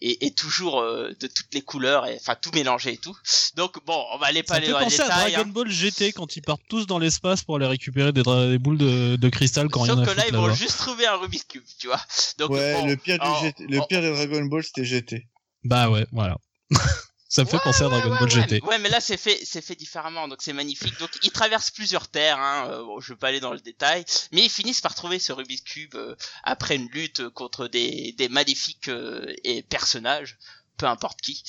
est, 0.00 0.22
est 0.24 0.36
toujours 0.36 0.80
euh, 0.80 1.12
de 1.20 1.26
toutes 1.26 1.52
les 1.52 1.62
couleurs, 1.62 2.06
et 2.06 2.16
enfin 2.20 2.36
tout 2.40 2.50
mélangé 2.54 2.92
et 2.92 2.96
tout. 2.96 3.16
Donc 3.56 3.84
bon, 3.84 4.04
on 4.12 4.18
va 4.18 4.26
aller 4.26 4.42
pas 4.42 4.54
Ça 4.54 4.58
aller 4.60 4.68
dans 4.70 4.78
les 4.78 4.84
penser 4.84 5.00
à 5.02 5.04
détails. 5.06 5.32
Dragon 5.32 5.48
hein. 5.48 5.52
Ball 5.52 5.70
GT 5.70 6.12
quand 6.12 6.36
ils 6.36 6.42
partent 6.42 6.62
tous 6.68 6.86
dans 6.86 6.98
l'espace 6.98 7.42
pour 7.42 7.56
aller 7.56 7.66
récupérer 7.66 8.12
des, 8.12 8.22
des 8.22 8.58
boules 8.58 8.78
de, 8.78 9.16
de 9.16 9.28
cristal 9.28 9.68
quand 9.68 9.82
rien 9.82 9.94
Sauf 9.96 10.08
à 10.08 10.12
que 10.12 10.16
là, 10.16 10.22
foutre 10.24 10.34
ils 10.34 10.38
vont 10.40 10.54
juste 10.54 10.78
trouver 10.78 11.06
un 11.06 11.16
Rubik's 11.16 11.44
Cube, 11.44 11.64
tu 11.78 11.86
vois. 11.88 12.00
Donc 12.38 12.50
ouais, 12.50 12.74
bon, 12.74 12.86
le 12.86 12.96
pire 12.96 13.16
du 13.18 13.22
alors, 13.22 13.42
GT, 13.42 13.66
le 13.68 13.80
on- 13.80 13.86
pire 13.86 14.02
de 14.02 14.10
Dragon 14.10 14.44
Ball, 14.46 14.62
c'était 14.64 14.84
GT. 14.84 15.26
Bah 15.64 15.90
ouais, 15.90 16.06
voilà. 16.12 16.36
Ça 17.28 17.42
me 17.42 17.48
fait 17.48 17.56
Ouais, 17.56 17.62
penser 17.64 17.82
à 17.84 17.88
Dragon 17.88 18.10
ouais, 18.12 18.18
Ball 18.20 18.30
GT. 18.30 18.60
mais- 18.62 18.68
Ouais, 18.68 18.78
mais 18.78 18.88
là 18.88 19.00
c'est 19.00 19.16
fait, 19.16 19.40
c'est 19.44 19.62
fait 19.62 19.74
différemment, 19.74 20.28
donc 20.28 20.42
c'est 20.42 20.52
magnifique. 20.52 20.96
Donc 20.98 21.10
ils 21.22 21.32
traversent 21.32 21.70
plusieurs 21.70 22.06
terres. 22.08 22.38
Hein. 22.38 22.68
euh, 22.70 22.84
bon, 22.84 23.00
je 23.00 23.12
vais 23.12 23.18
pas 23.18 23.28
aller 23.28 23.40
dans 23.40 23.52
le 23.52 23.60
détail, 23.60 24.04
mais 24.32 24.42
ils 24.44 24.50
finissent 24.50 24.80
par 24.82 24.94
trouver 24.94 25.18
ce 25.18 25.32
Rubik's 25.32 25.62
cube 25.62 25.94
euh, 25.96 26.14
après 26.44 26.76
une 26.76 26.88
lutte 26.90 27.28
contre 27.30 27.66
des 27.66 28.12
des 28.12 28.28
maléfiques 28.28 28.88
euh, 28.88 29.32
et 29.42 29.62
personnages, 29.62 30.38
peu 30.76 30.86
importe 30.86 31.20
qui. 31.22 31.42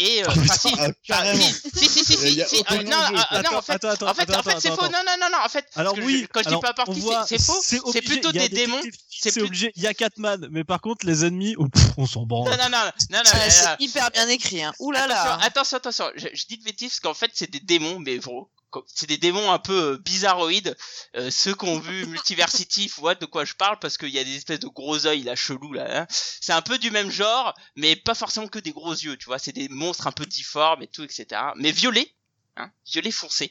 Et 0.00 0.22
euh, 0.22 0.26
Oh, 0.28 0.30
enfin, 0.30 0.42
putain, 0.42 0.54
si, 0.54 0.68
ah, 0.68 0.72
enfin, 0.80 0.92
carrément. 1.04 1.40
si, 1.42 1.70
si, 1.88 1.88
si, 1.88 2.04
si, 2.04 2.16
si, 2.16 2.44
si, 2.46 2.62
ah, 2.66 2.76
non, 2.84 2.90
ah, 3.16 3.42
non, 3.42 3.58
en 3.58 3.62
fait, 3.62 3.72
attends, 3.72 3.88
attends, 3.90 4.06
en 4.08 4.14
fait, 4.14 4.22
attends, 4.30 4.38
en 4.38 4.42
fait, 4.44 4.60
c'est 4.60 4.68
faux. 4.70 4.82
Non, 4.82 4.90
non, 4.92 5.16
non, 5.20 5.26
non, 5.32 5.38
en 5.44 5.48
fait, 5.48 5.66
Alors 5.74 5.96
je- 5.96 6.00
quand 6.26 6.40
je 6.44 6.48
dis 6.48 6.54
alors, 6.54 6.94
qui, 6.94 7.00
voit, 7.00 7.26
c'est 7.26 7.42
faux. 7.42 7.58
C'est 7.62 8.02
plutôt 8.02 8.30
des 8.32 8.48
démons. 8.48 8.80
c'est 9.10 9.32
plus- 9.32 9.42
obligé. 9.42 9.72
Il 9.74 9.82
y 9.82 9.86
a 9.88 9.94
Catman, 9.94 10.46
mais 10.52 10.62
par 10.62 10.80
contre 10.80 11.04
les 11.04 11.24
ennemis, 11.24 11.56
oh, 11.58 11.66
pff, 11.68 11.82
on 11.96 12.06
s'en 12.06 12.24
branle. 12.26 12.48
Non, 12.50 12.56
non, 12.56 12.68
non, 12.70 12.78
non, 12.78 12.84
non, 12.84 13.18
Ah, 13.32 13.36
non, 13.36 13.50
c'est 13.50 13.64
non. 13.64 13.76
hyper 13.80 14.10
bien 14.12 14.28
écrit. 14.28 14.62
Hein. 14.62 14.72
Ouh 14.78 14.92
là 14.92 15.06
là. 15.08 15.34
Attention, 15.42 15.76
attention, 15.76 16.04
attention. 16.04 16.04
Je, 16.16 16.28
je 16.32 16.46
dis 16.46 16.58
de 16.58 16.64
bêtises 16.64 16.90
parce 16.90 17.00
qu'en 17.00 17.14
fait, 17.14 17.32
c'est 17.34 17.50
des 17.50 17.60
démons, 17.60 17.98
mais 17.98 18.18
gros. 18.18 18.48
C'est 18.86 19.06
des 19.06 19.16
démons 19.18 19.50
un 19.50 19.58
peu 19.58 19.92
euh, 19.92 19.98
bizarroïdes. 19.98 20.76
Euh, 21.16 21.30
ceux 21.30 21.54
qui 21.54 21.64
ont 21.66 21.78
vu 21.78 22.06
Multiversity 22.06 22.88
voient 22.96 23.14
de 23.14 23.26
quoi 23.26 23.44
je 23.44 23.54
parle 23.54 23.78
parce 23.78 23.96
qu'il 23.96 24.10
y 24.10 24.18
a 24.18 24.24
des 24.24 24.36
espèces 24.36 24.60
de 24.60 24.68
gros 24.68 24.94
yeux 24.96 25.24
là 25.24 25.34
chelous 25.36 25.72
là. 25.72 26.02
hein. 26.02 26.06
C'est 26.10 26.52
un 26.52 26.62
peu 26.62 26.78
du 26.78 26.90
même 26.90 27.10
genre, 27.10 27.54
mais 27.76 27.96
pas 27.96 28.14
forcément 28.14 28.48
que 28.48 28.58
des 28.58 28.72
gros 28.72 28.92
yeux, 28.92 29.16
tu 29.16 29.26
vois. 29.26 29.38
C'est 29.38 29.52
des 29.52 29.68
monstres 29.68 30.06
un 30.06 30.12
peu 30.12 30.26
difformes 30.26 30.82
et 30.82 30.86
tout, 30.88 31.02
etc. 31.02 31.26
Mais 31.56 31.72
violets, 31.72 32.12
hein, 32.56 32.70
violet 32.86 33.10
foncé. 33.10 33.50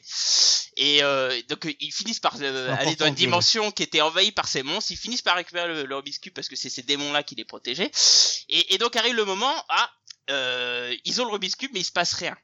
Et 0.76 1.02
euh, 1.02 1.40
donc 1.48 1.66
euh, 1.66 1.72
ils 1.80 1.92
finissent 1.92 2.20
par 2.20 2.36
euh, 2.40 2.72
aller 2.78 2.94
dans 2.94 3.06
une 3.06 3.14
dimension 3.14 3.72
qui 3.72 3.82
était 3.82 4.00
envahie 4.00 4.30
par 4.30 4.46
ces 4.46 4.62
monstres. 4.62 4.92
Ils 4.92 4.96
finissent 4.96 5.22
par 5.22 5.34
récupérer 5.36 5.66
le, 5.66 5.84
le 5.86 5.96
Rubik's 5.96 6.20
Cube 6.20 6.32
parce 6.34 6.48
que 6.48 6.54
c'est 6.54 6.70
ces 6.70 6.82
démons-là 6.82 7.24
qui 7.24 7.34
les 7.34 7.44
protégeaient. 7.44 7.90
Et, 8.48 8.74
et 8.74 8.78
donc 8.78 8.94
arrive 8.94 9.14
le 9.16 9.24
moment, 9.24 9.52
ah, 9.70 9.90
euh, 10.30 10.94
ils 11.04 11.20
ont 11.20 11.24
le 11.24 11.32
Rubik's 11.32 11.56
Cube 11.56 11.72
mais 11.74 11.80
il 11.80 11.84
se 11.84 11.90
passe 11.90 12.12
rien. 12.12 12.36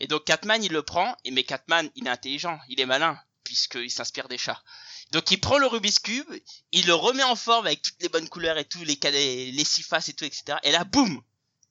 Et 0.00 0.06
donc 0.06 0.24
Catman 0.24 0.62
il 0.62 0.72
le 0.72 0.82
prend, 0.82 1.16
et 1.24 1.30
mais 1.30 1.44
Catman 1.44 1.88
il 1.94 2.06
est 2.06 2.10
intelligent, 2.10 2.58
il 2.68 2.80
est 2.80 2.86
malin 2.86 3.18
puisqu'il 3.44 3.90
s'inspire 3.90 4.28
des 4.28 4.38
chats. 4.38 4.62
Donc 5.10 5.30
il 5.30 5.40
prend 5.40 5.58
le 5.58 5.66
Rubik's 5.66 5.98
Cube, 5.98 6.32
il 6.72 6.86
le 6.86 6.94
remet 6.94 7.24
en 7.24 7.34
forme 7.34 7.66
avec 7.66 7.82
toutes 7.82 8.00
les 8.00 8.08
bonnes 8.08 8.28
couleurs 8.28 8.58
et 8.58 8.64
tout, 8.64 8.84
les, 8.84 8.98
les, 9.02 9.50
les 9.50 9.64
six 9.64 9.82
faces 9.82 10.08
et 10.08 10.12
tout, 10.12 10.24
etc. 10.24 10.58
Et 10.62 10.70
là, 10.70 10.84
boum, 10.84 11.20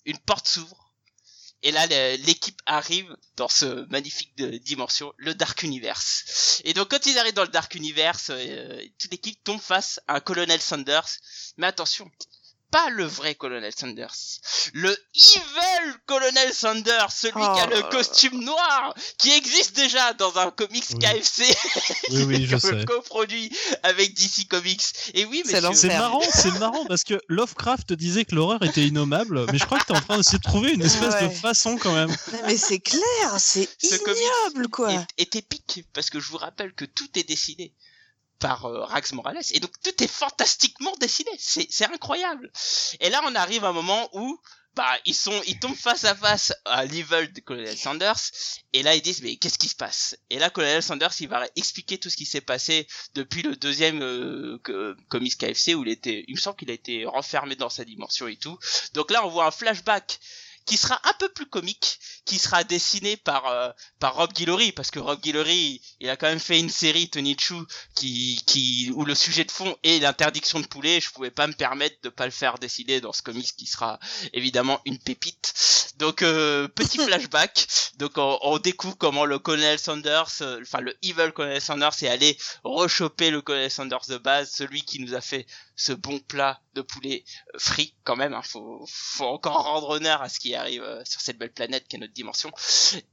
une 0.05 0.17
porte 0.19 0.47
s'ouvre. 0.47 0.89
Et 1.61 1.71
là, 1.71 1.86
l'équipe 2.17 2.61
arrive 2.65 3.13
dans 3.36 3.49
ce 3.49 3.86
magnifique 3.89 4.34
dimension, 4.36 5.13
le 5.17 5.36
Dark 5.36 5.61
Universe. 5.63 6.61
Et 6.63 6.73
donc, 6.73 6.89
quand 6.89 7.05
ils 7.05 7.17
arrivent 7.17 7.34
dans 7.34 7.43
le 7.43 7.49
Dark 7.49 7.75
Universe, 7.75 8.30
euh, 8.30 8.82
toute 8.97 9.11
l'équipe 9.11 9.43
tombe 9.43 9.59
face 9.59 9.99
à 10.07 10.15
un 10.15 10.19
Colonel 10.21 10.61
Sanders. 10.61 11.09
Mais 11.57 11.67
attention, 11.67 12.09
pas 12.72 12.89
le 12.91 13.05
vrai 13.05 13.36
Colonel 13.36 13.74
Sanders. 13.76 14.13
Le 14.74 14.89
Evil 15.15 15.93
Colonel 16.05 16.53
Sanders, 16.53 17.11
celui 17.11 17.34
qui 17.34 17.59
a 17.59 17.67
le 17.67 17.80
Oh. 17.84 17.89
costume 17.89 18.43
noir, 18.43 18.93
qui 19.17 19.32
existe 19.32 19.76
déjà 19.76 20.13
dans 20.13 20.38
un 20.38 20.51
comics 20.51 20.86
Oui. 20.93 20.99
KFC. 20.99 21.43
Oui, 22.11 22.24
oui, 22.24 22.45
je 22.47 22.57
sais. 22.57 22.86
coproduit 22.86 23.51
avec 23.84 24.13
DC 24.13 24.47
Comics. 24.47 24.84
Et 25.13 25.26
oui, 25.26 25.43
mais 25.45 25.53
C'est 25.74 25.88
marrant, 25.89 26.22
c'est 26.34 26.59
marrant 26.59 26.86
parce 26.86 27.03
que 27.03 27.20
Lovecraft 27.28 27.93
disait 27.93 28.26
que 28.26 28.36
l'horreur 28.36 28.63
était 28.63 28.86
innommable, 28.86 29.45
mais 29.51 29.57
je 29.57 29.65
crois 29.65 29.80
que 29.80 29.86
t'es 29.86 29.93
en 29.97 30.01
train 30.01 30.17
d'essayer 30.17 30.38
de 30.39 30.43
trouver 30.43 30.74
une 30.74 30.82
espèce 30.82 31.22
de 31.22 31.30
façon 31.30 31.78
quand 31.78 31.93
même. 31.93 32.09
Non, 32.09 32.39
mais 32.45 32.57
c'est 32.57 32.80
clair, 32.80 32.99
c'est 33.38 33.67
Ce 33.82 33.95
ignoble 33.95 34.67
quoi. 34.70 34.91
est, 34.91 35.05
est 35.17 35.36
épique 35.36 35.86
parce 35.93 36.09
que 36.09 36.20
je 36.20 36.30
vous 36.30 36.38
rappelle 36.38 36.74
que 36.74 36.86
tout 36.86 37.07
est 37.15 37.28
dessiné 37.28 37.74
par 38.39 38.65
euh, 38.65 38.83
Rax 38.85 39.11
Morales 39.13 39.41
et 39.51 39.59
donc 39.59 39.71
tout 39.83 40.03
est 40.03 40.07
fantastiquement 40.07 40.93
dessiné. 40.99 41.29
C'est 41.37 41.85
incroyable. 41.85 42.51
Et 42.99 43.09
là, 43.09 43.21
on 43.25 43.35
arrive 43.35 43.65
à 43.65 43.69
un 43.69 43.73
moment 43.73 44.09
où 44.13 44.39
bah 44.75 44.97
ils 45.05 45.15
sont 45.15 45.41
ils 45.47 45.59
tombent 45.59 45.75
face 45.75 46.05
à 46.05 46.13
face 46.15 46.53
à 46.63 46.85
l'evil 46.85 47.33
de 47.33 47.39
Colonel 47.41 47.75
Sanders 47.77 48.19
et 48.71 48.83
là 48.83 48.95
ils 48.95 49.01
disent 49.01 49.23
mais 49.23 49.35
qu'est-ce 49.35 49.57
qui 49.57 49.67
se 49.67 49.75
passe? 49.75 50.15
Et 50.29 50.37
là 50.37 50.51
Colonel 50.51 50.83
Sanders 50.83 51.11
il 51.19 51.27
va 51.27 51.43
expliquer 51.55 51.97
tout 51.97 52.09
ce 52.11 52.15
qui 52.15 52.25
s'est 52.25 52.39
passé 52.39 52.87
depuis 53.15 53.41
le 53.41 53.55
deuxième 53.55 54.01
euh, 54.03 54.59
que- 54.63 54.95
KFC 55.09 55.73
où 55.73 55.83
il 55.83 55.89
était 55.89 56.23
il 56.27 56.35
me 56.35 56.39
semble 56.39 56.55
qu'il 56.55 56.69
a 56.69 56.73
été 56.75 57.03
renfermé 57.05 57.55
dans 57.55 57.69
sa 57.69 57.83
dimension 57.83 58.27
et 58.27 58.37
tout. 58.37 58.57
Donc 58.93 59.09
là 59.09 59.25
on 59.25 59.29
voit 59.29 59.47
un 59.47 59.51
flashback 59.51 60.19
qui 60.66 60.78
sera 60.78 60.99
un 61.03 61.14
peu 61.20 61.30
plus 61.30 61.45
comique, 61.45 61.99
qui 62.26 62.39
sera 62.39 62.64
dessiné 62.64 63.18
par 63.18 63.47
euh, 63.47 63.70
par 63.99 64.16
Rob 64.16 64.34
Guillory 64.34 64.72
parce 64.72 64.91
que 64.91 64.99
Rob 64.99 65.20
Guillory 65.20 65.82
il 65.99 66.10
a 66.10 66.16
quand 66.16 66.28
même 66.28 66.39
fait 66.39 66.60
une 66.60 66.70
série 66.70 67.10
Tony 67.10 67.36
Chu 67.39 67.55
qui 67.95 68.41
qui 68.45 68.91
où 68.95 69.05
le 69.05 69.16
sujet 69.16 69.43
de 69.45 69.51
fond 69.51 69.76
est 69.84 69.99
l'interdiction 69.99 70.60
de 70.60 70.68
poulet. 70.68 70.99
Je 71.01 71.10
pouvais 71.12 71.32
pas 71.32 71.47
me 71.47 71.53
permettre 71.53 71.97
de 72.03 72.10
pas 72.10 72.26
le 72.26 72.32
faire 72.32 72.60
dessiner 72.60 73.01
dans 73.01 73.14
ce 73.14 73.22
comics 73.22 73.55
qui 73.55 73.66
sera 73.66 73.99
évidemment 74.34 74.80
une 74.86 74.99
pépite. 74.99 75.53
Donc 75.97 76.22
euh, 76.22 76.68
petit 76.68 76.97
flashback. 77.05 77.68
Donc 77.97 78.18
on, 78.18 78.39
on 78.41 78.57
découvre 78.60 78.97
comment 78.97 79.26
le 79.26 79.39
colonel 79.39 79.80
Sanders 79.80 80.30
euh, 80.41 80.60
enfin 80.62 80.82
le 80.82 80.95
evil 81.03 81.32
colonel 81.34 81.62
Sanders 81.62 82.03
est 82.03 82.07
allé 82.07 82.38
rechoper 82.64 83.32
le 83.32 83.41
colonel 83.41 83.72
Sanders 83.72 84.05
de 84.07 84.18
base 84.18 84.51
celui 84.51 84.84
qui 84.84 84.99
nous 84.99 85.14
a 85.14 85.22
fait 85.22 85.45
ce 85.76 85.93
bon 85.93 86.20
plat 86.20 86.62
de 86.80 86.86
poulet 86.86 87.23
euh, 87.53 87.59
frit 87.59 87.93
quand 88.03 88.15
même 88.15 88.34
hein, 88.34 88.41
faut 88.43 88.86
faut 88.88 89.25
encore 89.25 89.63
rendre 89.63 89.89
honneur 89.89 90.21
à 90.21 90.30
ce 90.30 90.39
qui 90.39 90.55
arrive 90.55 90.84
euh, 90.84 91.03
sur 91.05 91.21
cette 91.21 91.38
belle 91.38 91.51
planète 91.51 91.88
qui 91.88 91.97
est 91.97 91.99
notre 91.99 92.13
dimension 92.13 92.51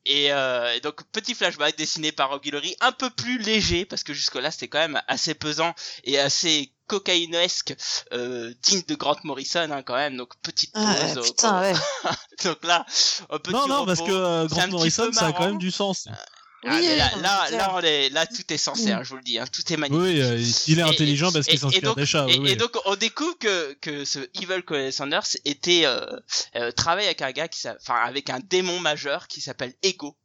et, 0.05 0.33
euh, 0.33 0.75
et 0.75 0.81
donc 0.81 1.03
petit 1.13 1.35
flashback 1.35 1.77
dessiné 1.77 2.13
par 2.13 2.31
Rob 2.31 2.43
Guillory, 2.43 2.77
un 2.81 2.93
peu 2.93 3.11
plus 3.11 3.39
léger 3.39 3.85
parce 3.85 4.03
que 4.03 4.15
jusque 4.15 4.37
là 4.37 4.51
c'était 4.51 4.69
quand 4.69 4.79
même 4.79 5.03
assez 5.09 5.35
pesant 5.35 5.75
et 6.05 6.19
assez 6.19 6.73
cocaïnesque, 6.87 7.75
euh, 8.13 8.53
digne 8.63 8.83
de 8.87 8.95
Grant 8.95 9.17
Morrison 9.25 9.69
hein, 9.71 9.83
quand 9.83 9.97
même. 9.97 10.17
Donc 10.17 10.37
petite 10.43 10.73
pause. 10.73 10.85
Ah, 10.87 11.17
euh, 11.17 11.23
putain, 11.23 11.61
ouais. 11.61 11.75
donc 12.45 12.65
là, 12.65 12.87
un 13.31 13.39
petit 13.39 13.53
Non, 13.53 13.67
non, 13.67 13.87
parce 13.87 14.01
repos. 14.01 14.13
que 14.13 14.17
euh, 14.17 14.49
C'est 14.49 14.55
un 14.55 14.59
Grant 14.59 14.73
Morrison, 14.73 15.13
ça 15.13 15.27
a 15.27 15.33
quand 15.33 15.47
même 15.47 15.59
du 15.59 15.71
sens. 15.71 16.09
Ah, 16.69 16.81
là, 16.81 17.11
là, 17.23 17.51
là, 17.51 17.73
on 17.75 17.81
est, 17.81 18.09
là, 18.11 18.27
tout 18.27 18.43
est 18.53 18.57
sincère, 18.57 19.05
je 19.05 19.11
vous 19.11 19.17
le 19.17 19.23
dis, 19.23 19.39
hein, 19.39 19.45
tout 19.53 19.63
est 19.73 19.77
magnifique. 19.77 20.03
Oui, 20.03 20.21
euh, 20.21 20.39
il 20.67 20.79
est 20.79 20.83
Et- 20.83 20.85
intelligent 20.85 21.31
parce 21.33 21.47
et- 21.47 21.51
qu'il 21.51 21.59
et 21.59 21.61
s'inspire 21.61 21.95
des 21.95 22.07
chats. 22.07 22.27
Et, 22.29 22.39
oui, 22.39 22.51
et 22.51 22.57
donc 22.57 22.77
on 22.87 22.97
découvre 22.97 23.39
que, 23.39 23.75
que 23.81 24.05
ce 24.05 24.19
Evil 24.41 24.63
Colonel 24.65 24.93
Sanders 24.93 25.27
était 25.45 25.83
euh, 25.87 26.05
euh, 26.57 26.71
travaille 26.73 27.07
avec 27.07 27.23
un 27.23 27.33
gars 27.33 27.49
qui 27.49 27.61
enfin 27.69 27.95
avec 28.05 28.31
un 28.31 28.41
démon 28.41 28.81
majeur 28.81 29.29
qui 29.29 29.41
s'appelle 29.41 29.75
Ego 29.83 30.17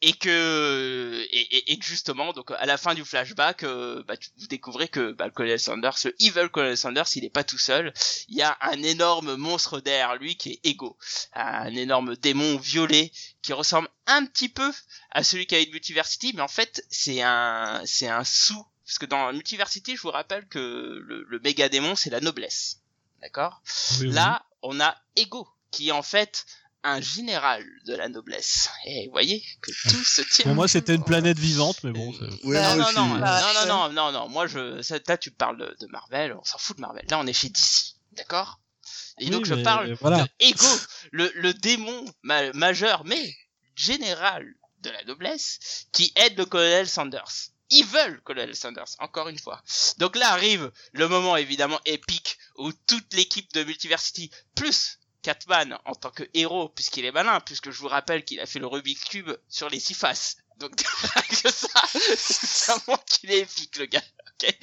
et 0.00 0.12
que 0.14 1.26
et, 1.30 1.72
et- 1.72 1.78
justement 1.82 2.32
donc 2.32 2.50
à 2.52 2.66
la 2.66 2.76
fin 2.76 2.94
du 2.94 3.04
flashback 3.04 3.62
euh, 3.62 4.02
bah, 4.06 4.14
vous 4.38 4.46
découvrez 4.46 4.88
que 4.88 5.12
bah, 5.12 5.26
le 5.26 5.30
Colonel 5.32 5.60
Sanders 5.60 5.96
le 6.04 6.14
Evil 6.22 6.48
Colonel 6.50 6.76
Sanders 6.76 7.06
il 7.16 7.24
est 7.24 7.30
pas 7.30 7.44
tout 7.44 7.58
seul 7.58 7.92
il 8.28 8.36
y 8.36 8.42
a 8.42 8.56
un 8.62 8.82
énorme 8.82 9.36
monstre 9.36 9.80
derrière 9.80 10.16
lui 10.16 10.36
qui 10.36 10.52
est 10.52 10.60
Ego 10.64 10.96
un 11.34 11.74
énorme 11.74 12.16
démon 12.16 12.56
violet 12.58 13.12
qui 13.42 13.52
ressemble 13.52 13.88
un 14.06 14.26
petit 14.26 14.48
peu 14.48 14.72
à 15.10 15.22
celui 15.22 15.46
qui 15.46 15.54
a 15.54 15.60
eu 15.62 15.70
Multiversity 15.70 16.32
mais 16.34 16.42
en 16.42 16.48
fait 16.48 16.84
c'est 16.90 17.22
un 17.22 17.82
c'est 17.84 18.08
un 18.08 18.24
sous 18.24 18.66
parce 18.84 18.98
que 18.98 19.06
dans 19.06 19.32
Multiversity, 19.32 19.96
je 19.96 20.02
vous 20.02 20.10
rappelle 20.10 20.46
que 20.48 20.58
le, 20.58 21.24
le 21.26 21.38
méga 21.38 21.68
démon, 21.68 21.94
c'est 21.94 22.10
la 22.10 22.20
noblesse. 22.20 22.80
D'accord? 23.22 23.62
Oui, 24.00 24.08
oui. 24.08 24.12
Là, 24.12 24.44
on 24.60 24.80
a 24.80 24.96
Ego, 25.16 25.48
qui 25.70 25.92
en 25.92 26.02
fait 26.02 26.44
un 26.84 27.00
général 27.00 27.64
de 27.86 27.94
la 27.94 28.08
noblesse. 28.08 28.68
Et 28.86 29.06
vous 29.06 29.12
voyez 29.12 29.44
que 29.60 29.70
tout 29.88 30.02
se 30.04 30.22
tient. 30.22 30.44
Pour 30.46 30.54
moi, 30.54 30.66
c'était 30.68 30.94
une 30.94 31.04
planète 31.04 31.38
vivante, 31.38 31.82
mais 31.84 31.92
bon. 31.92 32.12
c'est- 32.12 32.44
Ouais, 32.46 32.56
Bah, 32.56 32.76
non, 32.76 32.92
non, 32.92 33.06
non, 33.08 33.18
Bah, 33.20 33.40
non, 33.40 33.52
non, 33.54 33.66
non, 33.66 33.92
non, 33.92 34.12
non, 34.12 34.28
moi, 34.28 34.46
je, 34.46 34.82
ça, 34.82 34.98
là, 35.06 35.16
tu 35.16 35.30
parles 35.30 35.58
de, 35.58 35.76
de 35.80 35.86
Marvel, 35.88 36.34
on 36.40 36.44
s'en 36.44 36.58
fout 36.58 36.76
de 36.76 36.80
Marvel. 36.80 37.04
Là, 37.08 37.18
on 37.20 37.26
est 37.26 37.32
chez 37.32 37.48
DC. 37.50 37.94
D'accord? 38.12 38.58
Et 39.20 39.24
Oui, 39.26 39.30
donc, 39.30 39.44
je 39.46 39.54
parle 39.54 39.92
voilà. 40.00 40.22
de 40.24 40.28
Ego, 40.40 40.66
le, 41.12 41.30
le 41.36 41.54
démon 41.54 42.04
ma- 42.22 42.52
majeur, 42.52 43.04
mais 43.04 43.34
général 43.76 44.46
de 44.80 44.90
la 44.90 45.04
noblesse, 45.04 45.86
qui 45.92 46.12
aide 46.16 46.36
le 46.36 46.44
colonel 46.46 46.88
Sanders. 46.88 47.30
Ils 47.70 47.86
veulent 47.86 48.20
colonel 48.22 48.54
Sanders, 48.56 48.88
encore 48.98 49.28
une 49.28 49.38
fois. 49.38 49.62
Donc 49.98 50.16
là 50.16 50.30
arrive 50.32 50.70
le 50.92 51.08
moment 51.08 51.36
évidemment 51.36 51.80
épique 51.86 52.36
où 52.56 52.70
toute 52.72 53.14
l'équipe 53.14 53.50
de 53.54 53.64
Multiversity, 53.64 54.30
plus 54.54 54.98
Catman 55.22 55.78
en 55.84 55.94
tant 55.94 56.10
que 56.10 56.24
héros, 56.34 56.68
puisqu'il 56.68 57.04
est 57.04 57.12
malin, 57.12 57.40
puisque 57.40 57.70
je 57.70 57.78
vous 57.78 57.88
rappelle 57.88 58.24
qu'il 58.24 58.40
a 58.40 58.46
fait 58.46 58.58
le 58.58 58.66
Rubik's 58.66 59.04
Cube 59.04 59.30
sur 59.48 59.68
les 59.70 59.80
six 59.80 59.94
faces. 59.94 60.36
Donc 60.58 60.74
que 61.42 61.50
ça, 61.50 61.68
ça 62.16 62.76
montre 62.86 63.04
qu'il 63.04 63.30
est 63.30 63.40
épique 63.40 63.76
le 63.78 63.86
gars. 63.86 64.02
ok 64.42 64.54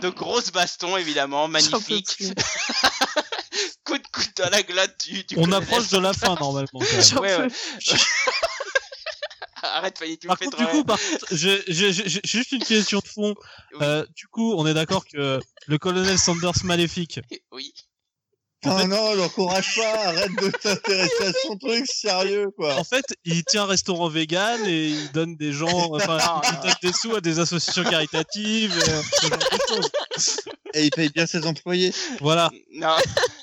Donc 0.00 0.14
grosse 0.16 0.50
baston 0.50 0.96
évidemment, 0.96 1.48
magnifique. 1.48 2.16
coup 3.84 3.98
de 3.98 4.06
coude 4.12 4.32
dans 4.36 4.48
la 4.50 4.62
glotte 4.62 4.96
du, 5.04 5.24
du 5.24 5.34
On 5.38 5.52
approche 5.52 5.88
de 5.90 5.98
la 5.98 6.12
fin 6.14 6.34
normalement. 6.36 6.80
quand 6.80 6.92
même. 6.92 7.02
J'en 7.02 7.20
Ouais, 7.20 7.36
ouais. 7.36 7.48
Arrête 9.62 9.98
Fanny, 9.98 10.18
tu 10.18 10.26
me 10.26 10.28
Par 10.28 10.38
fais 10.38 10.44
contre, 10.46 10.58
trop 10.58 10.66
du 10.66 10.72
coup, 10.72 10.84
par 10.84 10.98
contre, 11.00 11.26
j'ai 11.30 11.62
j'ai- 11.68 11.92
j'ai- 11.92 12.08
j'ai 12.08 12.20
juste 12.24 12.52
une 12.52 12.62
question 12.64 12.98
de 12.98 13.08
fond. 13.08 13.34
Oui. 13.72 13.78
Euh, 13.80 14.04
du 14.14 14.26
coup, 14.28 14.54
on 14.58 14.66
est 14.66 14.74
d'accord 14.74 15.06
que 15.06 15.40
le 15.66 15.78
colonel 15.78 16.18
Sanders 16.18 16.64
maléfique, 16.64 17.20
Oui. 17.50 17.72
Ah 18.64 18.78
fait- 18.78 18.86
non, 18.86 19.14
l'encourage 19.14 19.76
pas, 19.76 20.06
arrête 20.08 20.34
de 20.40 20.50
t'intéresser 20.50 21.24
à 21.24 21.32
son 21.46 21.56
truc, 21.56 21.86
sérieux, 21.86 22.50
quoi. 22.56 22.76
en 22.78 22.84
fait, 22.84 23.04
il 23.24 23.44
tient 23.44 23.64
un 23.64 23.66
restaurant 23.66 24.08
vegan 24.08 24.60
et 24.66 24.86
il 24.88 25.12
donne 25.12 25.36
des 25.36 25.52
gens, 25.52 25.68
enfin, 25.94 26.18
Non, 26.18 26.40
il 26.52 26.60
donne 26.60 26.74
des 26.82 26.92
sous 26.92 27.14
à 27.14 27.20
des 27.20 27.38
associations 27.38 27.84
caritatives, 27.84 28.74
euh, 28.76 29.02
ce 29.20 29.26
genre 29.28 29.38
de 29.38 29.74
choses. 29.76 29.90
Et 30.74 30.84
il 30.84 30.90
paye 30.90 31.08
bien 31.10 31.26
ses 31.26 31.46
employés. 31.46 31.92
Voilà. 32.20 32.50
Non, 32.72 32.96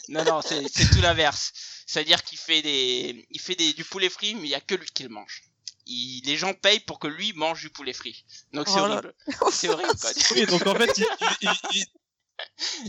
non, 0.09 0.23
non, 0.25 0.41
c'est 0.41 0.63
tout 0.89 1.01
l'inverse. 1.01 1.51
C'est-à-dire 1.85 2.23
qu'il 2.23 2.37
fait 2.37 2.61
des, 2.61 3.25
il 3.31 3.39
fait 3.41 3.55
des, 3.55 3.73
du 3.73 3.83
poulet 3.83 4.09
frit, 4.09 4.35
mais 4.35 4.43
il 4.43 4.49
y 4.49 4.55
a 4.55 4.61
que 4.61 4.75
lui 4.75 4.87
qui 4.93 5.03
le 5.03 5.09
mange. 5.09 5.43
Il, 5.87 6.21
les 6.25 6.37
gens 6.37 6.53
payent 6.53 6.79
pour 6.79 6.99
que 6.99 7.07
lui 7.07 7.33
mange 7.33 7.61
du 7.61 7.69
poulet 7.69 7.91
frit. 7.93 8.23
Donc 8.53 8.67
c'est 8.69 8.75
Oh 8.79 8.83
horrible. 8.85 9.13
C'est 9.51 9.69
horrible, 9.69 9.89
quoi. 9.99 10.09
Oui, 10.35 10.45
donc 10.45 10.65
en 10.67 10.75
fait, 10.75 11.01
il, 11.41 11.49
il, 11.73 11.85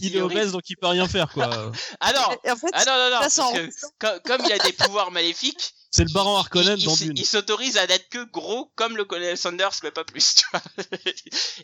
il, 0.00 0.16
est 0.16 0.20
obèse, 0.20 0.52
donc 0.52 0.68
il 0.68 0.76
peut 0.76 0.86
rien 0.86 1.08
faire, 1.08 1.28
quoi. 1.32 1.72
Ah 2.00 2.12
non, 2.12 2.52
en 2.52 2.56
fait, 2.56 2.68
ah 2.72 2.84
non, 2.84 2.92
non, 2.96 3.10
non, 3.10 3.18
parce 3.20 3.36
que 3.36 3.70
comme, 3.98 4.20
comme 4.24 4.46
il 4.46 4.52
a 4.52 4.58
des 4.58 4.72
pouvoirs 4.72 5.10
maléfiques, 5.10 5.72
C'est 5.90 6.04
le 6.04 6.12
baron 6.12 6.36
Harkonnen 6.36 6.78
il, 6.78 6.84
dans 6.86 6.92
il 6.92 6.94
s- 6.94 7.02
Dune. 7.02 7.12
il 7.16 7.26
s'autorise 7.26 7.76
à 7.76 7.86
n'être 7.86 8.08
que 8.08 8.24
gros 8.24 8.72
comme 8.74 8.96
le 8.96 9.04
colonel 9.04 9.36
Sanders, 9.36 9.72
mais 9.82 9.90
pas 9.90 10.04
plus, 10.04 10.34
tu 10.36 10.44
vois. 10.52 10.62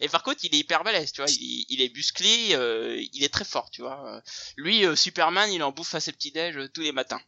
Et 0.01 0.09
par 0.09 0.23
contre, 0.23 0.41
il 0.45 0.55
est 0.55 0.59
hyper 0.59 0.85
balèze, 0.85 1.13
tu 1.13 1.21
vois. 1.23 1.31
Il, 1.31 1.65
il 1.69 1.81
est 1.83 1.95
musclé, 1.95 2.49
euh, 2.53 3.03
il 3.13 3.25
est 3.25 3.33
très 3.33 3.45
fort, 3.45 3.71
tu 3.71 3.83
vois. 3.83 4.21
Lui, 4.57 4.85
euh, 4.85 4.97
Superman, 4.97 5.51
il 5.53 5.63
en 5.63 5.73
bouffe 5.73 5.95
à 5.95 6.01
ses 6.01 6.13
petits 6.13 6.33
déj 6.33 6.57
euh, 6.57 6.69
tous 6.73 6.83
les 6.83 6.93
matins. 6.93 7.21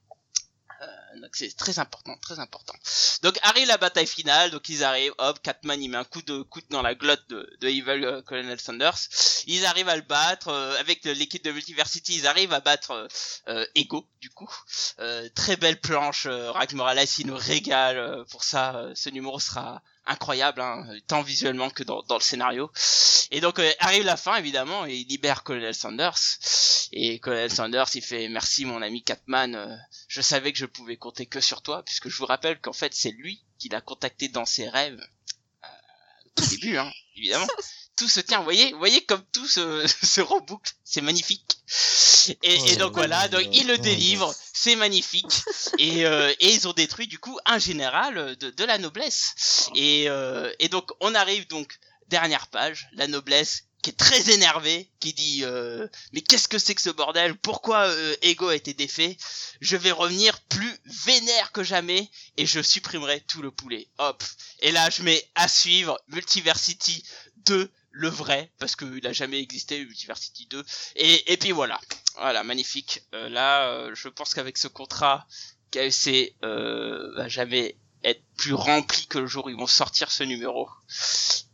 Euh, 0.82 1.20
donc 1.20 1.30
c'est 1.34 1.54
très 1.56 1.78
important, 1.78 2.16
très 2.22 2.38
important. 2.38 2.74
Donc 3.22 3.38
arrive 3.42 3.68
la 3.68 3.76
bataille 3.76 4.06
finale, 4.06 4.50
donc 4.50 4.68
ils 4.68 4.82
arrivent, 4.82 5.12
hop, 5.18 5.38
Catman 5.42 5.82
il 5.82 5.90
met 5.90 5.98
un 5.98 6.04
coup 6.04 6.22
de 6.22 6.42
coude 6.42 6.64
dans 6.70 6.80
la 6.80 6.94
glotte 6.94 7.28
de, 7.28 7.50
de 7.60 7.68
Evil 7.68 8.04
euh, 8.04 8.22
Colonel 8.22 8.58
Sanders. 8.58 8.96
Ils 9.46 9.66
arrivent 9.66 9.90
à 9.90 9.96
le 9.96 10.02
battre 10.02 10.48
euh, 10.48 10.78
avec 10.78 11.04
l'équipe 11.04 11.44
de 11.44 11.52
Multiversity, 11.52 12.16
ils 12.16 12.26
arrivent 12.26 12.52
à 12.52 12.60
battre 12.60 13.08
Ego 13.74 14.06
du 14.20 14.30
coup. 14.30 14.50
Très 15.34 15.56
belle 15.56 15.80
planche, 15.80 16.26
Rack 16.26 16.72
Morales 16.72 17.06
il 17.18 17.26
nous 17.26 17.36
régale 17.36 18.24
pour 18.30 18.44
ça. 18.44 18.86
ce 18.94 19.10
numéro 19.10 19.38
sera 19.38 19.82
incroyable, 20.06 20.60
hein, 20.60 20.86
tant 21.06 21.22
visuellement 21.22 21.70
que 21.70 21.82
dans, 21.82 22.02
dans 22.02 22.16
le 22.16 22.22
scénario. 22.22 22.70
Et 23.30 23.40
donc 23.40 23.58
euh, 23.58 23.72
arrive 23.78 24.04
la 24.04 24.16
fin 24.16 24.36
évidemment 24.36 24.86
et 24.86 24.96
il 24.96 25.06
libère 25.06 25.42
Colonel 25.42 25.74
Sanders. 25.74 26.18
Et 26.92 27.18
Colonel 27.20 27.50
Sanders 27.50 27.88
il 27.94 28.02
fait 28.02 28.28
merci 28.28 28.64
mon 28.64 28.82
ami 28.82 29.02
Catman, 29.02 29.54
euh, 29.54 29.76
je 30.08 30.20
savais 30.20 30.52
que 30.52 30.58
je 30.58 30.66
pouvais 30.66 30.96
compter 30.96 31.26
que 31.26 31.40
sur 31.40 31.62
toi 31.62 31.82
puisque 31.84 32.08
je 32.08 32.16
vous 32.16 32.26
rappelle 32.26 32.60
qu'en 32.60 32.72
fait 32.72 32.92
c'est 32.94 33.12
lui 33.12 33.42
qui 33.58 33.68
l'a 33.68 33.80
contacté 33.80 34.28
dans 34.28 34.46
ses 34.46 34.68
rêves 34.68 35.00
euh, 35.64 36.42
au 36.42 36.46
début 36.46 36.76
hein, 36.76 36.90
évidemment. 37.16 37.46
Tout 37.96 38.08
se 38.08 38.20
tient, 38.20 38.38
vous 38.38 38.44
voyez, 38.44 38.72
vous 38.72 38.78
voyez 38.78 39.04
comme 39.04 39.22
tout 39.30 39.46
se, 39.46 39.86
se 40.02 40.22
reboucle, 40.22 40.72
c'est 40.84 41.02
magnifique. 41.02 41.58
Et, 42.42 42.72
et 42.72 42.76
donc 42.76 42.94
voilà, 42.94 43.28
donc 43.28 43.44
il 43.52 43.66
le 43.66 43.78
délivre, 43.78 44.34
c'est 44.52 44.76
magnifique. 44.76 45.42
Et, 45.78 46.04
euh, 46.04 46.32
et 46.40 46.52
ils 46.52 46.68
ont 46.68 46.72
détruit 46.72 47.06
du 47.06 47.18
coup 47.18 47.38
un 47.46 47.58
général 47.58 48.36
de, 48.36 48.50
de 48.50 48.64
la 48.64 48.76
noblesse. 48.76 49.70
Et, 49.74 50.10
euh, 50.10 50.52
et 50.58 50.68
donc 50.68 50.90
on 51.00 51.14
arrive 51.14 51.46
donc 51.46 51.78
dernière 52.08 52.48
page, 52.48 52.88
la 52.92 53.06
noblesse 53.06 53.64
qui 53.82 53.90
est 53.90 53.94
très 53.94 54.30
énervée, 54.30 54.90
qui 55.00 55.14
dit 55.14 55.40
euh, 55.42 55.86
mais 56.12 56.20
qu'est-ce 56.20 56.48
que 56.48 56.58
c'est 56.58 56.74
que 56.74 56.82
ce 56.82 56.90
bordel? 56.90 57.34
Pourquoi 57.36 57.86
euh, 57.86 58.14
Ego 58.20 58.48
a 58.48 58.56
été 58.56 58.74
défait? 58.74 59.16
Je 59.60 59.76
vais 59.76 59.90
revenir 59.92 60.38
plus 60.42 60.76
vénère 60.84 61.52
que 61.52 61.62
jamais 61.62 62.10
et 62.36 62.44
je 62.44 62.60
supprimerai 62.60 63.22
tout 63.22 63.40
le 63.40 63.50
poulet. 63.50 63.88
Hop. 63.98 64.22
Et 64.60 64.70
là 64.70 64.90
je 64.90 65.02
mets 65.02 65.26
à 65.34 65.48
suivre 65.48 65.98
Multiversity 66.08 67.04
2 67.46 67.70
le 67.90 68.08
vrai 68.08 68.52
parce 68.58 68.76
qu'il 68.76 69.06
a 69.06 69.12
jamais 69.12 69.40
existé 69.40 69.84
Multiversity 69.84 70.46
2 70.46 70.64
et, 70.96 71.32
et 71.32 71.36
puis 71.36 71.50
voilà. 71.52 71.80
Voilà 72.16 72.42
magnifique. 72.44 73.02
Euh, 73.14 73.28
là 73.28 73.68
euh, 73.68 73.94
je 73.94 74.08
pense 74.08 74.34
qu'avec 74.34 74.58
ce 74.58 74.68
contrat 74.68 75.26
KFC 75.70 76.34
euh, 76.44 77.12
va 77.16 77.28
jamais 77.28 77.76
être 78.04 78.22
plus 78.36 78.54
rempli 78.54 79.06
que 79.06 79.18
le 79.18 79.26
jour 79.26 79.46
où 79.46 79.50
ils 79.50 79.56
vont 79.56 79.66
sortir 79.66 80.10
ce 80.10 80.22
numéro. 80.24 80.68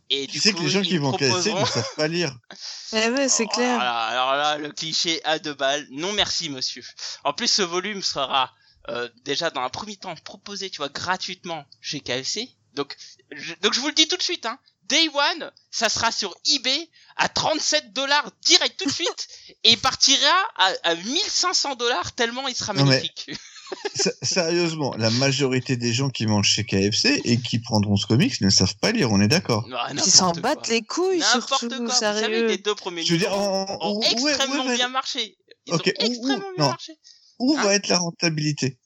Et 0.09 0.25
Tu 0.27 0.33
du 0.33 0.39
sais 0.39 0.51
coup 0.53 0.59
que 0.59 0.63
les 0.63 0.69
gens 0.69 0.81
qui 0.81 0.97
vont 0.97 1.11
proposeront- 1.11 1.59
ne 1.59 1.65
savent 1.65 1.95
pas 1.95 2.07
lire. 2.07 2.35
Eh 2.93 3.09
ouais, 3.09 3.27
c'est 3.27 3.43
Oh, 3.43 3.49
clair. 3.53 3.75
voilà. 3.75 4.03
alors 4.05 4.35
là 4.35 4.57
le 4.57 4.71
cliché 4.71 5.21
à 5.25 5.39
deux 5.39 5.53
balles. 5.53 5.85
Non 5.91 6.13
merci 6.13 6.49
monsieur. 6.49 6.83
En 7.25 7.33
plus 7.33 7.47
ce 7.49 7.61
volume 7.61 8.01
sera 8.01 8.53
euh, 8.87 9.09
déjà 9.25 9.49
dans 9.49 9.59
un 9.61 9.69
premier 9.69 9.97
temps 9.97 10.15
proposé 10.15 10.69
tu 10.69 10.77
vois 10.77 10.87
gratuitement 10.87 11.65
chez 11.81 11.99
KFC 11.99 12.47
donc 12.73 12.95
je, 13.35 13.53
donc 13.55 13.73
je 13.73 13.81
vous 13.81 13.87
le 13.87 13.93
dis 13.93 14.07
tout 14.07 14.15
de 14.15 14.21
suite 14.23 14.45
hein 14.45 14.57
Day 14.87 15.09
One, 15.13 15.51
ça 15.71 15.89
sera 15.89 16.11
sur 16.11 16.33
eBay 16.53 16.89
à 17.15 17.29
37 17.29 17.93
dollars 17.93 18.29
direct 18.43 18.77
tout 18.79 18.85
de 18.85 18.93
suite 18.93 19.27
et 19.63 19.71
il 19.71 19.77
partira 19.79 20.33
à, 20.55 20.71
à 20.83 20.95
1500 20.95 21.75
dollars 21.75 22.13
tellement 22.13 22.47
il 22.47 22.55
sera 22.55 22.73
magnifique. 22.73 23.29
Sérieusement, 24.21 24.93
la 24.97 25.09
majorité 25.09 25.75
des 25.75 25.91
gens 25.93 26.09
qui 26.09 26.25
mangent 26.25 26.49
chez 26.49 26.63
KFC 26.65 27.21
et 27.25 27.37
qui 27.39 27.59
prendront 27.59 27.97
ce 27.97 28.05
comics 28.07 28.39
ne 28.41 28.49
savent 28.49 28.75
pas 28.77 28.91
lire, 28.91 29.11
on 29.11 29.19
est 29.19 29.27
d'accord. 29.27 29.67
Ah, 29.75 29.89
Ils 29.93 29.99
s'en 30.01 30.31
battent 30.31 30.69
les 30.69 30.83
couilles, 30.83 31.19
N'importe 31.19 31.59
surtout, 31.59 31.75
quoi. 31.77 31.85
Vous 31.85 31.91
savez, 31.99 32.47
les 32.47 32.57
deux 32.57 32.75
premiers 32.75 33.03
Je 33.03 33.13
veux 33.13 33.19
dire, 33.19 33.33
ont 33.33 33.99
extrêmement 34.01 34.73
bien 34.73 34.87
marché. 34.89 35.37
Ils 35.65 35.73
ont 35.73 35.77
où- 35.77 35.79
où- 35.79 35.83
extrêmement 35.85 36.37
bien 36.37 36.51
non. 36.57 36.67
marché. 36.69 36.93
Où 37.39 37.57
Hein 37.57 37.63
va 37.63 37.73
être 37.75 37.87
la 37.89 37.97
rentabilité? 37.99 38.79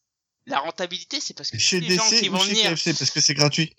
La 0.48 0.60
rentabilité, 0.60 1.20
c'est 1.22 1.36
parce 1.36 1.52
que 1.52 1.58
Chez 1.60 1.80
les 1.80 1.96
gens 1.96 2.10
DC 2.10 2.22
qui 2.22 2.30
ou 2.30 2.34
vont 2.34 2.40
chez 2.40 2.50
venir 2.50 2.72
KFC 2.72 2.94
parce 2.98 3.12
que 3.12 3.22
c'est 3.22 3.34
gratuit. 3.36 3.76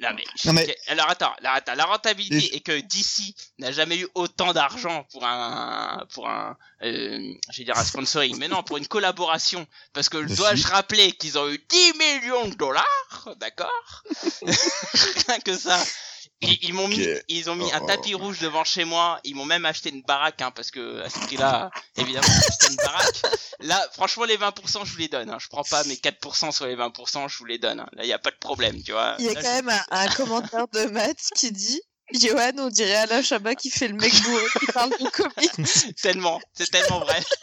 Non 0.00 0.08
mais, 0.14 0.24
Non, 0.44 0.52
mais- 0.52 0.64
ok, 0.68 0.76
alors 0.88 1.08
attends, 1.08 1.32
attends, 1.42 1.74
la 1.74 1.84
rentabilité 1.86 2.36
Les- 2.36 2.56
est 2.56 2.60
que 2.60 2.78
DC 2.80 3.34
n'a 3.58 3.72
jamais 3.72 3.98
eu 3.98 4.06
autant 4.14 4.52
d'argent 4.52 5.04
pour 5.10 5.24
un 5.24 6.06
pour 6.12 6.28
un 6.28 6.56
euh, 6.82 7.32
je 7.50 7.58
vais 7.58 7.64
dire 7.64 7.76
un 7.78 7.84
sponsoring, 7.84 8.36
mais 8.38 8.48
non 8.48 8.62
pour 8.62 8.76
une 8.76 8.86
collaboration 8.86 9.66
parce 9.94 10.08
que 10.10 10.18
dois-je 10.36 10.66
rappeler 10.66 11.12
qu'ils 11.12 11.38
ont 11.38 11.48
eu 11.50 11.58
10 11.68 11.92
millions 11.98 12.48
de 12.48 12.54
dollars, 12.54 13.28
d'accord? 13.36 14.02
Rien 14.42 15.38
que 15.40 15.56
ça. 15.56 15.82
Ils, 16.42 16.58
ils 16.62 16.74
m'ont 16.74 16.86
mis, 16.88 17.06
ils 17.28 17.48
ont 17.48 17.54
mis 17.54 17.72
un 17.72 17.80
Oh. 17.82 17.86
tapis 17.86 18.14
rouge 18.14 18.40
devant 18.40 18.62
chez 18.64 18.84
moi. 18.84 19.18
Ils 19.24 19.34
m'ont 19.34 19.46
même 19.46 19.64
acheté 19.64 19.88
une 19.90 20.02
baraque, 20.02 20.42
hein, 20.42 20.50
parce 20.50 20.70
que 20.70 21.00
à 21.00 21.08
ce 21.08 21.18
prix-là, 21.20 21.70
évidemment, 21.96 22.26
j'ai 22.26 22.46
acheté 22.46 22.66
une 22.70 22.76
baraque. 22.76 23.22
Là, 23.60 23.88
franchement, 23.94 24.24
les 24.24 24.36
20%, 24.36 24.84
je 24.84 24.92
vous 24.92 24.98
les 24.98 25.08
donne. 25.08 25.30
Hein. 25.30 25.38
Je 25.40 25.48
prends 25.48 25.64
pas 25.64 25.82
mes 25.84 25.94
4% 25.96 26.52
sur 26.52 26.66
les 26.66 26.76
20%, 26.76 27.28
je 27.28 27.38
vous 27.38 27.46
les 27.46 27.58
donne. 27.58 27.80
hein. 27.80 27.88
Là, 27.92 28.04
il 28.04 28.08
y 28.08 28.12
a 28.12 28.18
pas 28.18 28.30
de 28.30 28.36
problème, 28.36 28.82
tu 28.82 28.92
vois. 28.92 29.16
Il 29.18 29.24
y 29.24 29.28
a 29.28 29.32
Là, 29.32 29.42
quand 29.42 29.48
je- 29.48 29.54
même 29.54 29.68
un, 29.70 29.84
un 29.90 30.08
commentaire 30.08 30.68
de 30.68 30.84
Matt 30.90 31.16
qui 31.34 31.52
dit 31.52 31.80
Johan, 32.12 32.52
on 32.58 32.68
dirait 32.68 32.94
Alain 32.96 33.22
Chabat 33.22 33.54
qui 33.54 33.70
fait 33.70 33.88
le 33.88 33.94
mec 33.94 34.12
bourré 34.22 34.44
qui 34.60 34.66
parle 34.66 34.90
du 35.00 35.10
comics. 35.10 35.52
tellement, 36.02 36.40
c'est 36.52 36.70
tellement 36.70 37.00
vrai. 37.00 37.20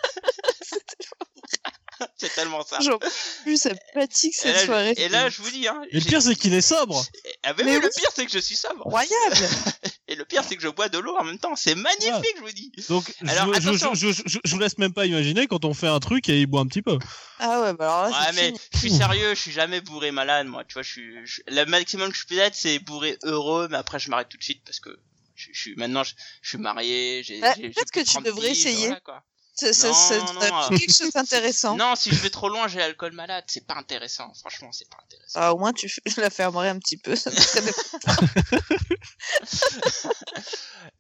c'est 2.18 2.34
tellement 2.34 2.64
ça. 2.66 2.80
J'en 2.82 2.98
peux 2.98 3.08
plus, 3.44 3.58
ça 3.58 3.70
me 3.72 3.76
fatigue 3.94 4.32
Et 4.32 4.38
cette 4.38 4.56
là, 4.56 4.66
soirée. 4.66 4.94
et 4.98 5.10
là, 5.10 5.30
je 5.30 5.42
vous 5.42 5.50
dis, 5.52 5.68
hein. 5.68 5.82
Et 5.92 6.00
le 6.00 6.06
pire, 6.06 6.22
c'est 6.22 6.36
qu'il 6.36 6.54
est 6.54 6.62
sobre. 6.62 7.04
Ah, 7.44 7.54
mais 7.58 7.64
Mais 7.64 7.78
oui, 7.78 7.84
le 7.84 7.90
pire, 7.90 8.10
c'est 8.16 8.26
que 8.26 8.32
je 8.32 8.40
suis 8.40 8.56
sobre. 8.56 8.86
Incroyable 8.88 9.38
Et 10.10 10.16
le 10.16 10.26
pire, 10.26 10.44
c'est 10.48 10.56
que 10.58 10.62
je 10.62 10.68
bois 10.68 10.90
de 10.90 10.98
l'eau 10.98 11.16
en 11.18 11.24
même 11.24 11.40
temps. 11.40 11.56
C'est 11.56 11.76
magnifique, 11.76 12.36
je 12.38 12.42
vous 12.42 12.52
dis. 12.52 12.72
Donc, 12.90 13.12
Alors, 13.28 13.54
je, 13.56 13.62
je, 13.62 13.68
attention. 13.70 13.94
je, 13.96 14.12
je, 14.12 14.22
je- 14.26 14.40
je 14.44 14.52
vous 14.52 14.60
laisse 14.60 14.78
même 14.78 14.94
pas 14.94 15.06
imaginer 15.06 15.48
quand 15.48 15.66
on 15.66 15.74
fait 15.74 15.88
un 15.88 16.00
truc 16.00 16.28
et 16.30 16.40
il 16.42 16.46
boit 16.46 16.62
un 16.62 16.68
petit 16.68 16.82
peu. 16.82 16.98
Ah 17.40 17.62
ouais, 17.62 17.74
bah 17.74 17.86
alors 18.04 18.12
là, 18.12 18.26
Ouais, 18.28 18.32
mais 18.36 18.46
fini. 18.48 18.60
je 18.74 18.78
suis 18.80 18.92
sérieux, 18.92 19.30
je 19.36 19.40
suis 19.40 19.52
jamais 19.52 19.82
bourré 19.82 20.12
malade, 20.12 20.48
moi. 20.48 20.64
Tu 20.66 20.74
vois, 20.74 20.84
je 20.84 20.90
suis, 20.92 21.16
je- 21.26 21.42
le 21.48 21.66
maximum 21.66 22.12
que 22.12 22.18
je 22.18 22.26
peux 22.28 22.38
être, 22.38 22.56
c'est 22.56 22.80
bourré 22.80 23.18
heureux, 23.24 23.68
mais 23.72 23.78
après, 23.78 23.98
je 24.00 24.10
m'arrête 24.10 24.30
tout 24.30 24.38
de 24.38 24.44
suite 24.44 24.62
parce 24.66 24.80
que 24.80 24.90
je, 25.36 25.48
je 25.52 25.60
suis, 25.60 25.76
maintenant, 25.76 26.04
je, 26.04 26.14
je 26.42 26.50
suis 26.50 26.58
marié, 26.58 27.24
j'ai, 27.24 27.42
j'ai 27.58 27.70
peut-être 27.70 27.92
que 27.92 28.00
tu 28.02 28.06
30 28.06 28.24
devrais 28.26 28.52
essayer. 28.52 28.88
voilà, 28.88 29.00
quoi. 29.00 29.24
Ça, 29.56 29.72
ça, 29.72 29.88
Non, 29.90 29.94
ça, 29.94 30.18
non, 30.18 30.42
ça- 30.42 30.50
non, 30.50 30.78
quelque 30.78 30.94
chose 30.94 31.12
d'intéressant. 31.12 31.78
Non, 31.78 31.96
si 31.96 32.10
je 32.10 32.16
vais 32.22 32.32
trop 32.32 32.50
loin, 32.50 32.68
j'ai 32.68 32.80
l'alcool 32.80 33.12
malade. 33.14 33.44
C'est 33.48 33.68
pas 33.68 33.76
intéressant. 33.76 34.34
Franchement, 34.34 34.72
c'est 34.72 34.90
pas 34.90 34.98
intéressant. 35.04 35.40
Ah, 35.40 35.54
au 35.54 35.60
moins, 35.60 35.74
tu 35.74 35.92
la 36.18 36.30
fermerai 36.32 36.70
un 36.70 36.80
petit 36.80 36.98
peu. 36.98 37.16
Ça 37.16 37.30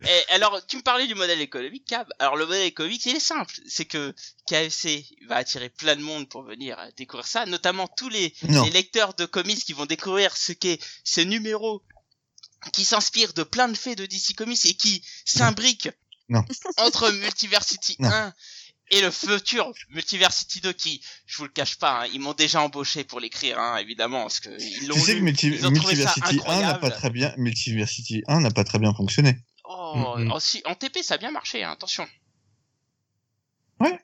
Et 0.05 0.23
alors, 0.29 0.63
tu 0.67 0.77
me 0.77 0.81
parlais 0.83 1.07
du 1.07 1.15
modèle 1.15 1.41
économique, 1.41 1.85
Cab. 1.85 2.07
Alors, 2.19 2.35
le 2.35 2.45
modèle 2.45 2.67
économique, 2.67 3.05
il 3.07 3.15
est 3.15 3.19
simple. 3.19 3.55
C'est 3.67 3.85
que 3.85 4.13
KFC 4.47 5.05
va 5.27 5.37
attirer 5.37 5.69
plein 5.69 5.95
de 5.95 6.01
monde 6.01 6.29
pour 6.29 6.43
venir 6.43 6.77
euh, 6.79 6.89
découvrir 6.95 7.25
ça, 7.27 7.45
notamment 7.47 7.87
tous 7.87 8.09
les, 8.09 8.35
les 8.43 8.69
lecteurs 8.69 9.15
de 9.15 9.25
comics 9.25 9.63
qui 9.65 9.73
vont 9.73 9.85
découvrir 9.87 10.37
ce 10.37 10.51
qu'est 10.51 10.79
ce 11.03 11.21
numéro 11.21 11.81
qui 12.71 12.85
s'inspire 12.85 13.33
de 13.33 13.43
plein 13.43 13.67
de 13.67 13.75
faits 13.75 13.97
de 13.97 14.05
DC 14.05 14.35
Comics 14.37 14.65
et 14.65 14.73
qui 14.73 15.03
s'imbrique 15.25 15.89
Non. 16.29 16.43
entre 16.77 17.11
Multiversity 17.11 17.95
Non. 17.99 18.09
1 18.09 18.33
et 18.91 19.01
le 19.01 19.11
futur 19.11 19.71
Multiversity 19.89 20.61
2 20.61 20.73
qui, 20.73 21.01
je 21.25 21.37
vous 21.37 21.43
le 21.45 21.49
cache 21.49 21.77
pas, 21.77 22.01
hein, 22.03 22.07
ils 22.13 22.19
m'ont 22.19 22.33
déjà 22.33 22.61
embauché 22.61 23.03
pour 23.03 23.19
l'écrire, 23.19 23.57
hein, 23.59 23.77
évidemment, 23.77 24.21
parce 24.23 24.39
que 24.39 24.49
ils 24.61 24.87
l'ont 24.87 24.95
Tu 24.95 25.01
sais 25.01 25.15
que 25.15 25.19
Multi- 25.21 25.49
Multiversity 25.49 26.39
1 26.45 26.61
n'a 26.61 26.75
pas 26.75 26.91
très 26.91 27.09
bien, 27.09 27.33
Multiversity 27.37 28.23
1 28.27 28.41
n'a 28.41 28.51
pas 28.51 28.63
très 28.63 28.79
bien 28.79 28.93
fonctionné. 28.93 29.37
Oh, 29.65 30.15
Mhm. 30.17 30.31
en, 30.31 30.39
si- 30.39 30.61
en 30.65 30.75
TP, 30.75 31.01
ça 31.01 31.15
a 31.15 31.17
bien 31.17 31.31
marché, 31.31 31.63
hein, 31.63 31.71
attention. 31.71 32.07
Ouais. 33.79 33.99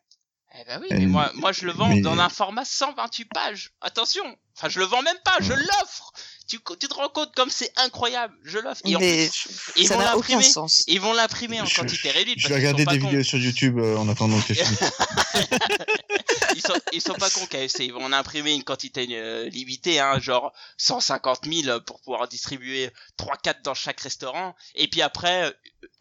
Eh 0.55 0.65
ben 0.65 0.79
oui, 0.81 0.87
Euh, 0.91 0.97
mais 0.97 1.05
moi, 1.05 1.31
moi 1.35 1.51
je 1.51 1.65
le 1.65 1.71
vends 1.71 1.89
mais- 1.89 2.01
dans 2.01 2.17
un 2.17 2.29
format 2.29 2.65
128 2.65 3.25
pages. 3.25 3.71
Attention. 3.81 4.23
Enfin, 4.57 4.67
je 4.69 4.79
le 4.79 4.85
vends 4.85 5.01
même 5.03 5.17
pas, 5.23 5.37
je 5.41 5.53
l'offre. 5.53 6.11
Tu, 6.49 6.59
tu 6.79 6.87
te 6.87 6.93
rends 6.95 7.09
compte 7.09 7.33
comme 7.35 7.49
c'est 7.49 7.71
incroyable. 7.77 8.33
Je 8.43 8.57
l'offre. 8.57 8.81
Et 8.83 8.95
en 8.95 8.99
Mais 8.99 9.29
plus, 9.29 9.47
ils 9.77 9.87
ça 9.87 9.93
vont 9.93 9.99
n'a 10.01 10.17
aucun 10.17 10.33
l'imprimer. 10.33 10.43
sens. 10.51 10.83
ils 10.87 10.99
vont 10.99 11.13
l'imprimer 11.13 11.61
en 11.61 11.65
Je- 11.65 11.75
quantité 11.75 12.09
réduite. 12.11 12.39
Je 12.39 12.47
vais 12.47 12.55
regarder 12.55 12.85
des 12.85 12.97
vidéos 12.97 13.23
sur 13.23 13.37
YouTube 13.37 13.77
euh, 13.77 13.95
en 13.97 14.09
attendant 14.09 14.41
que 14.41 14.53
je 14.55 14.63
finisse. 14.63 14.79
ils 16.55 16.61
sont, 16.61 16.73
ils 16.91 17.01
sont 17.01 17.13
pas 17.13 17.29
cons 17.29 17.45
KFC. 17.45 17.85
Ils 17.85 17.93
vont 17.93 18.03
en 18.03 18.13
imprimer 18.13 18.53
une 18.53 18.63
quantité 18.63 19.07
euh, 19.11 19.47
limitée, 19.49 19.99
hein, 19.99 20.19
genre 20.19 20.51
150 20.77 21.45
000 21.45 21.81
pour 21.81 22.01
pouvoir 22.01 22.27
distribuer 22.27 22.89
3-4 23.17 23.61
dans 23.63 23.73
chaque 23.73 23.99
restaurant. 24.01 24.55
Et 24.75 24.87
puis 24.87 25.01
après, 25.01 25.45
euh, 25.45 25.51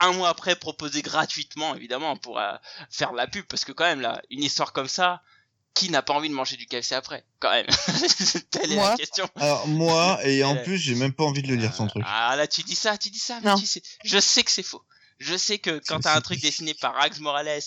un 0.00 0.12
mois 0.12 0.28
après, 0.30 0.56
proposer 0.56 1.02
gratuitement, 1.02 1.74
évidemment, 1.74 2.16
pour 2.16 2.38
euh, 2.38 2.52
faire 2.90 3.12
de 3.12 3.16
la 3.16 3.26
pub. 3.26 3.44
Parce 3.46 3.64
que 3.64 3.72
quand 3.72 3.84
même, 3.84 4.00
là, 4.00 4.20
une 4.30 4.42
histoire 4.42 4.72
comme 4.72 4.88
ça, 4.88 5.22
qui 5.78 5.90
n'a 5.90 6.02
pas 6.02 6.12
envie 6.14 6.28
de 6.28 6.34
manger 6.34 6.56
du 6.56 6.66
KFC 6.66 6.94
après 6.94 7.24
Quand 7.38 7.50
même. 7.50 7.66
Telle 8.50 8.72
est 8.72 8.74
Moi. 8.74 8.90
la 8.90 8.96
question. 8.96 9.28
Alors 9.36 9.66
moi, 9.68 10.18
et 10.24 10.42
en 10.44 10.56
Euh, 10.56 10.62
plus, 10.64 10.78
j'ai 10.78 10.94
même 10.94 11.12
pas 11.12 11.24
envie 11.24 11.42
de 11.42 11.48
le 11.48 11.54
lire 11.54 11.74
son 11.74 11.86
truc. 11.86 12.02
Ah 12.06 12.34
là, 12.36 12.46
tu 12.46 12.62
dis 12.62 12.74
ça, 12.74 12.98
tu 12.98 13.10
dis 13.10 13.18
ça, 13.18 13.38
mais 13.42 13.50
Non. 13.50 13.56
tu 13.58 13.66
sais, 13.66 13.82
je 14.04 14.18
sais 14.18 14.42
que 14.42 14.50
c'est 14.50 14.62
faux. 14.62 14.82
Je 15.18 15.36
sais 15.36 15.58
que 15.58 15.80
quand 15.86 16.00
t'as 16.00 16.16
un 16.16 16.20
truc 16.20 16.40
dessiné 16.40 16.74
par 16.74 16.94
Rags 16.94 17.18
Morales, 17.20 17.60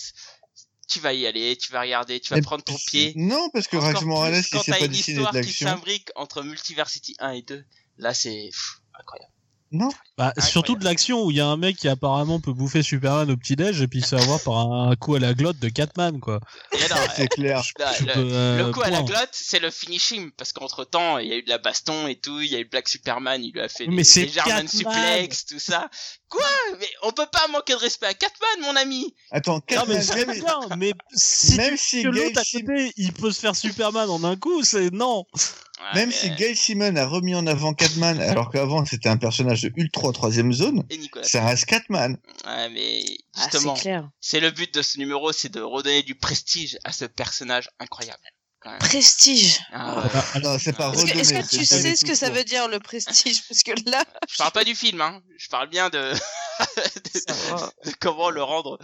tu 0.88 1.00
vas 1.00 1.12
y 1.14 1.26
aller, 1.26 1.56
tu 1.56 1.72
vas 1.72 1.80
regarder, 1.80 2.20
tu 2.20 2.30
vas 2.30 2.36
Mais 2.36 2.42
prendre 2.42 2.64
ton 2.64 2.76
pied. 2.86 3.12
Non, 3.16 3.48
parce 3.50 3.66
que 3.66 3.76
Encore 3.76 3.88
Rax 3.88 3.98
plus 4.00 4.06
Morales, 4.08 4.34
il 4.44 4.48
quand 4.50 4.62
sait 4.62 4.72
t'as 4.72 4.78
pas 4.78 4.84
une 4.84 4.90
dessiner 4.92 5.16
de 5.16 5.20
histoire 5.22 5.32
qui 5.32 5.46
l'action. 5.48 5.66
s'imbrique 5.68 6.08
entre 6.16 6.42
Multiversity 6.42 7.16
1 7.18 7.30
et 7.32 7.42
2, 7.42 7.64
là 7.98 8.12
c'est 8.14 8.50
incroyable. 8.98 9.31
Non, 9.72 9.88
Bah, 10.18 10.34
surtout 10.38 10.76
de 10.76 10.84
l'action 10.84 11.24
où 11.24 11.30
il 11.30 11.38
y 11.38 11.40
a 11.40 11.46
un 11.46 11.56
mec 11.56 11.76
qui 11.76 11.88
apparemment 11.88 12.40
peut 12.40 12.52
bouffer 12.52 12.82
Superman 12.82 13.30
au 13.30 13.36
petit-déj 13.38 13.80
et 13.80 13.88
puis 13.88 14.02
se 14.02 14.14
avoir 14.14 14.38
par 14.42 14.58
un 14.58 14.94
coup 14.96 15.14
à 15.14 15.18
la 15.18 15.32
glotte 15.32 15.58
de 15.58 15.70
Catman, 15.70 16.20
quoi. 16.20 16.40
C'est 17.16 17.28
clair. 17.28 17.62
là, 17.78 17.92
Je 17.98 18.04
le, 18.04 18.12
peux, 18.12 18.30
euh, 18.32 18.66
le 18.66 18.72
coup 18.72 18.82
à 18.82 18.90
la 18.90 19.02
glotte, 19.02 19.30
c'est 19.32 19.60
le 19.60 19.70
finishing, 19.70 20.30
parce 20.32 20.52
qu'entre 20.52 20.84
temps, 20.84 21.16
il 21.18 21.28
y 21.28 21.32
a 21.32 21.36
eu 21.36 21.42
de 21.42 21.48
la 21.48 21.58
baston 21.58 22.06
et 22.06 22.16
tout, 22.16 22.40
il 22.40 22.50
y 22.50 22.54
a 22.56 22.60
eu 22.60 22.66
Black 22.66 22.88
Superman, 22.88 23.42
il 23.42 23.52
lui 23.52 23.60
a 23.60 23.68
fait 23.68 23.86
Mais 23.86 23.96
des, 23.96 24.04
c'est 24.04 24.22
des 24.26 24.28
German 24.28 24.66
Catman. 24.66 24.68
suplex, 24.68 25.46
tout 25.46 25.58
ça. 25.58 25.88
Quoi? 26.32 26.78
Mais 26.80 26.88
on 27.02 27.12
peut 27.12 27.26
pas 27.30 27.46
manquer 27.48 27.74
de 27.74 27.78
respect 27.78 28.06
à 28.06 28.14
Catman, 28.14 28.60
mon 28.62 28.74
ami 28.76 29.14
Attends, 29.30 29.56
Non, 29.56 29.60
Catman, 29.60 29.96
mais 29.98 30.02
c'est 30.02 30.26
même, 30.26 30.40
bien, 30.40 30.76
mais 30.78 30.92
si 31.14 31.56
même 31.56 31.74
tu 31.74 31.78
si 31.78 32.02
l'autre 32.04 32.40
à 32.40 32.42
côté, 32.58 32.92
il 32.96 33.12
peut 33.12 33.30
se 33.30 33.38
faire 33.38 33.54
Superman 33.54 34.08
en 34.08 34.24
un 34.24 34.36
coup, 34.36 34.64
c'est 34.64 34.90
non. 34.92 35.26
Ouais, 35.34 35.94
même 35.94 36.08
mais- 36.08 36.14
si 36.14 36.30
Gail 36.30 36.56
Simon 36.56 36.96
a 36.96 37.06
remis 37.06 37.34
en 37.34 37.46
avant 37.46 37.74
Catman, 37.74 38.18
alors 38.20 38.50
qu'avant 38.50 38.84
c'était 38.86 39.10
un 39.10 39.18
personnage 39.18 39.60
de 39.62 39.72
Ultra 39.76 40.10
troisième 40.12 40.52
zone, 40.54 40.84
Et 40.88 40.96
Nicolas. 40.96 41.26
ça 41.28 41.44
reste 41.44 41.66
Catman. 41.66 42.16
Ouais, 42.46 42.68
mais 42.70 43.04
Ah, 43.36 43.42
justement, 43.50 43.74
c'est 43.76 43.82
clair. 43.82 44.08
c'est 44.20 44.40
le 44.40 44.50
but 44.50 44.72
de 44.74 44.80
ce 44.80 44.98
numéro, 44.98 45.32
c'est 45.32 45.50
de 45.52 45.60
redonner 45.60 46.02
du 46.02 46.14
prestige 46.14 46.78
à 46.84 46.92
ce 46.92 47.04
personnage 47.04 47.68
incroyable. 47.78 48.22
Quand 48.62 48.70
même. 48.70 48.78
Prestige. 48.78 49.60
Ah, 49.72 50.08
Non, 50.42 50.58
c'est 50.58 50.72
pas 50.72 50.92
Est-ce 50.92 51.32
que, 51.32 51.48
tu 51.56 51.64
sais 51.64 51.96
ce 51.96 52.04
que 52.04 52.14
ça 52.14 52.30
veut 52.30 52.44
dire 52.44 52.68
le 52.68 52.78
prestige? 52.80 53.42
Parce 53.48 53.62
que 53.62 53.72
là, 53.90 54.04
je 54.30 54.36
parle 54.36 54.52
pas 54.52 54.64
du 54.64 54.74
film, 54.74 55.00
hein. 55.00 55.22
Je 55.36 55.48
parle 55.48 55.68
bien 55.68 55.88
de, 55.90 56.12
de- 56.76 57.90
de 57.90 57.94
comment 58.00 58.30
le 58.30 58.42
rendre 58.42 58.78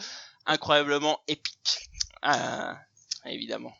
incroyablement 0.46 1.20
épique. 1.28 1.88
Ah, 2.22 2.78
évidemment. 3.24 3.74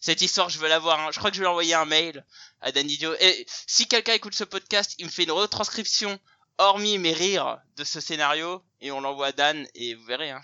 Cette 0.00 0.20
histoire, 0.22 0.48
je 0.48 0.58
veux 0.58 0.68
la 0.68 0.78
voir. 0.80 0.98
hein. 1.00 1.10
Je 1.12 1.18
crois 1.18 1.30
que 1.30 1.36
je 1.36 1.42
vais 1.42 1.48
envoyer 1.48 1.74
un 1.74 1.84
mail 1.84 2.24
à 2.60 2.72
Dan 2.72 2.86
Didio. 2.86 3.14
Et 3.20 3.46
si 3.66 3.86
quelqu'un 3.86 4.14
écoute 4.14 4.34
ce 4.34 4.44
podcast, 4.44 4.94
il 4.98 5.06
me 5.06 5.10
fait 5.10 5.24
une 5.24 5.30
retranscription, 5.30 6.18
hormis 6.58 6.98
mes 6.98 7.12
rires, 7.12 7.58
de 7.76 7.84
ce 7.84 8.00
scénario, 8.00 8.64
et 8.80 8.90
on 8.90 9.00
l'envoie 9.00 9.28
à 9.28 9.32
Dan, 9.32 9.64
et 9.74 9.94
vous 9.94 10.04
verrez. 10.04 10.30
Hein. 10.30 10.40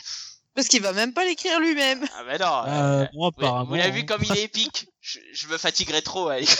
Parce 0.55 0.69
qu'il 0.69 0.83
va 0.83 0.93
même 0.93 1.13
pas 1.13 1.25
l'écrire 1.25 1.61
lui-même. 1.61 2.05
Ah 2.19 2.25
bah 2.25 2.39
non. 2.39 2.71
Euh, 2.73 3.03
euh, 3.03 3.07
moi, 3.15 3.65
vous, 3.65 3.75
l'avez 3.75 3.91
vu 3.91 4.07
comme 4.07 4.23
il 4.25 4.37
est 4.37 4.43
épique. 4.45 4.89
Je, 5.01 5.19
je 5.33 5.47
me 5.49 5.59
fatiguerai 5.59 6.03
trop 6.03 6.29
à 6.29 6.39
l'écrire. 6.41 6.59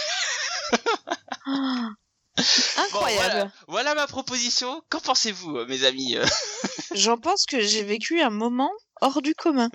Ah. 1.47 1.89
Bon, 2.37 2.83
Incroyable. 2.85 3.25
voilà, 3.27 3.51
voilà 3.67 3.95
ma 3.95 4.07
proposition. 4.07 4.81
Qu'en 4.91 5.01
pensez-vous, 5.01 5.57
euh, 5.57 5.67
mes 5.67 5.85
amis 5.85 6.17
euh 6.17 6.25
J'en 6.95 7.19
pense 7.19 7.47
que 7.47 7.61
j'ai 7.61 7.83
vécu 7.83 8.21
un 8.21 8.31
moment 8.31 8.71
hors 9.01 9.21
du 9.23 9.35
commun. 9.35 9.69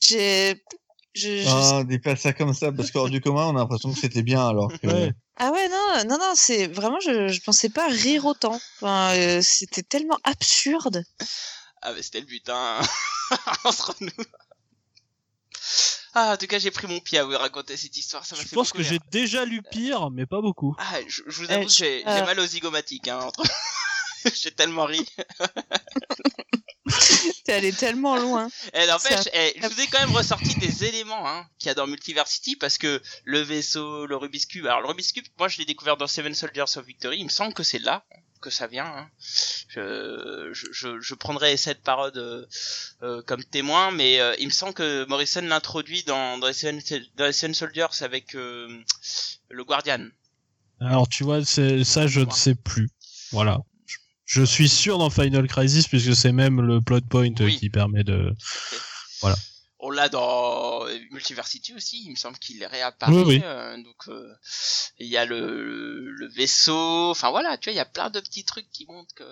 J'ai. 0.00 0.62
Je, 1.14 1.42
je- 1.42 1.48
Ah, 1.48 1.82
dis 1.84 1.98
pas 1.98 2.14
ça 2.14 2.32
comme 2.32 2.54
ça, 2.54 2.70
parce 2.70 2.90
qu'hors 2.90 3.08
du 3.10 3.20
commun, 3.20 3.46
on 3.46 3.56
a 3.56 3.60
l'impression 3.60 3.92
que 3.92 3.98
c'était 3.98 4.22
bien, 4.22 4.46
alors 4.46 4.70
que... 4.70 4.86
Ouais. 4.86 5.12
Ah 5.38 5.50
ouais, 5.50 5.68
non, 5.68 6.04
non, 6.08 6.18
non, 6.18 6.32
c'est 6.34 6.66
vraiment, 6.66 7.00
je, 7.00 7.28
je 7.28 7.40
pensais 7.40 7.70
pas 7.70 7.88
rire 7.88 8.26
autant. 8.26 8.60
Enfin, 8.76 9.14
euh, 9.16 9.40
c'était 9.42 9.82
tellement 9.82 10.18
absurde. 10.24 11.02
Ah 11.82 11.92
bah 11.92 12.02
c'était 12.02 12.20
le 12.20 12.26
but, 12.26 12.48
hein. 12.48 12.80
Entre 13.64 13.94
nous. 14.00 14.10
Ah, 16.14 16.32
en 16.32 16.36
tout 16.38 16.46
cas, 16.46 16.58
j'ai 16.58 16.70
pris 16.70 16.86
mon 16.86 16.98
pied 17.00 17.18
à 17.18 17.24
vous 17.24 17.36
raconter 17.36 17.76
cette 17.76 17.96
histoire. 17.96 18.24
Ça 18.24 18.36
m'a 18.36 18.42
Je 18.42 18.48
fait 18.48 18.54
pense 18.56 18.72
que 18.72 18.78
rire. 18.78 18.86
j'ai 18.88 18.98
déjà 19.10 19.44
lu 19.44 19.62
pire, 19.62 20.10
mais 20.10 20.24
pas 20.26 20.40
beaucoup. 20.40 20.74
Ah, 20.78 20.98
je, 21.06 21.22
je 21.26 21.42
vous 21.44 21.50
avoue 21.50 21.66
que 21.66 21.72
je- 21.72 21.76
j'ai 21.76 21.98
j'ai 22.00 22.08
euh. 22.08 22.24
mal 22.24 22.40
aux 22.40 22.46
zygomatiques, 22.46 23.08
hein. 23.08 23.18
Entre... 23.20 23.42
j'ai 24.34 24.50
tellement 24.52 24.86
ri. 24.86 25.06
T'es 27.44 27.52
allé 27.52 27.72
tellement 27.72 28.16
loin. 28.16 28.48
Et 28.72 28.86
n'empêche, 28.86 29.20
Ça- 29.24 29.30
eh, 29.34 29.54
je 29.60 29.66
vous 29.68 29.80
ai 29.80 29.86
quand 29.88 29.98
même 30.00 30.12
ressorti 30.16 30.54
des 30.56 30.84
éléments 30.84 31.28
hein, 31.28 31.46
qu'il 31.58 31.66
y 31.66 31.70
a 31.70 31.74
dans 31.74 31.86
Multiversity 31.86 32.56
parce 32.56 32.78
que 32.78 33.02
le 33.24 33.40
vaisseau, 33.40 34.06
le 34.06 34.16
Rubik's 34.16 34.46
Cube. 34.46 34.66
Alors 34.66 34.80
le 34.80 34.88
Rubik's 34.88 35.12
Cube, 35.12 35.26
moi 35.38 35.48
je 35.48 35.58
l'ai 35.58 35.64
découvert 35.64 35.96
dans 35.96 36.06
Seven 36.06 36.34
Soldiers 36.34 36.64
of 36.76 36.84
Victory. 36.86 37.18
Il 37.18 37.24
me 37.24 37.28
semble 37.30 37.54
que 37.54 37.62
c'est 37.62 37.78
là 37.78 38.04
que 38.40 38.50
ça 38.50 38.66
vient. 38.66 38.86
Hein. 38.86 39.08
Je, 39.68 40.50
je, 40.52 41.00
je, 41.00 41.14
prendrai 41.14 41.56
cette 41.56 41.82
parode 41.82 42.16
euh, 42.16 42.46
euh, 43.02 43.22
comme 43.22 43.44
témoin, 43.44 43.90
mais 43.90 44.20
euh, 44.20 44.34
il 44.38 44.46
me 44.46 44.52
semble 44.52 44.74
que 44.74 45.04
Morrison 45.06 45.42
l'introduit 45.42 46.02
dans, 46.04 46.38
dans, 46.38 46.46
dans 47.16 47.32
Seven 47.32 47.54
Soldiers 47.54 47.86
avec 48.02 48.34
euh, 48.34 48.68
le 49.50 49.64
Guardian. 49.64 50.06
Alors, 50.80 51.08
tu 51.08 51.24
vois, 51.24 51.44
ça, 51.44 52.06
je 52.06 52.20
ne 52.20 52.30
sais 52.30 52.54
plus. 52.54 52.90
Voilà. 53.32 53.58
Je- 53.86 53.96
Je 54.26 54.42
suis 54.42 54.68
sûr 54.68 54.98
dans 54.98 55.10
Final 55.10 55.46
Crisis, 55.46 55.88
puisque 55.88 56.14
c'est 56.14 56.32
même 56.32 56.60
le 56.60 56.80
plot 56.80 57.00
point 57.02 57.30
Oui. 57.40 57.58
qui 57.58 57.70
permet 57.70 58.04
de. 58.04 58.32
On 59.78 59.90
l'a 59.90 60.08
dans 60.08 60.86
euh, 60.86 60.98
Multiversity 61.10 61.74
aussi, 61.74 62.02
il 62.06 62.10
me 62.12 62.16
semble 62.16 62.38
qu'il 62.38 62.64
réapparaît. 62.64 63.12
Oui, 63.12 63.22
oui. 63.26 63.40
euh, 63.44 63.76
donc 63.82 64.08
euh, 64.08 64.32
il 64.98 65.06
y 65.06 65.18
a 65.18 65.26
le, 65.26 66.10
le 66.10 66.28
vaisseau, 66.28 67.10
enfin 67.10 67.28
voilà, 67.30 67.58
tu 67.58 67.68
vois, 67.68 67.74
il 67.74 67.76
y 67.76 67.80
a 67.80 67.84
plein 67.84 68.08
de 68.08 68.20
petits 68.20 68.44
trucs 68.44 68.70
qui 68.72 68.86
montrent 68.86 69.14
que. 69.14 69.24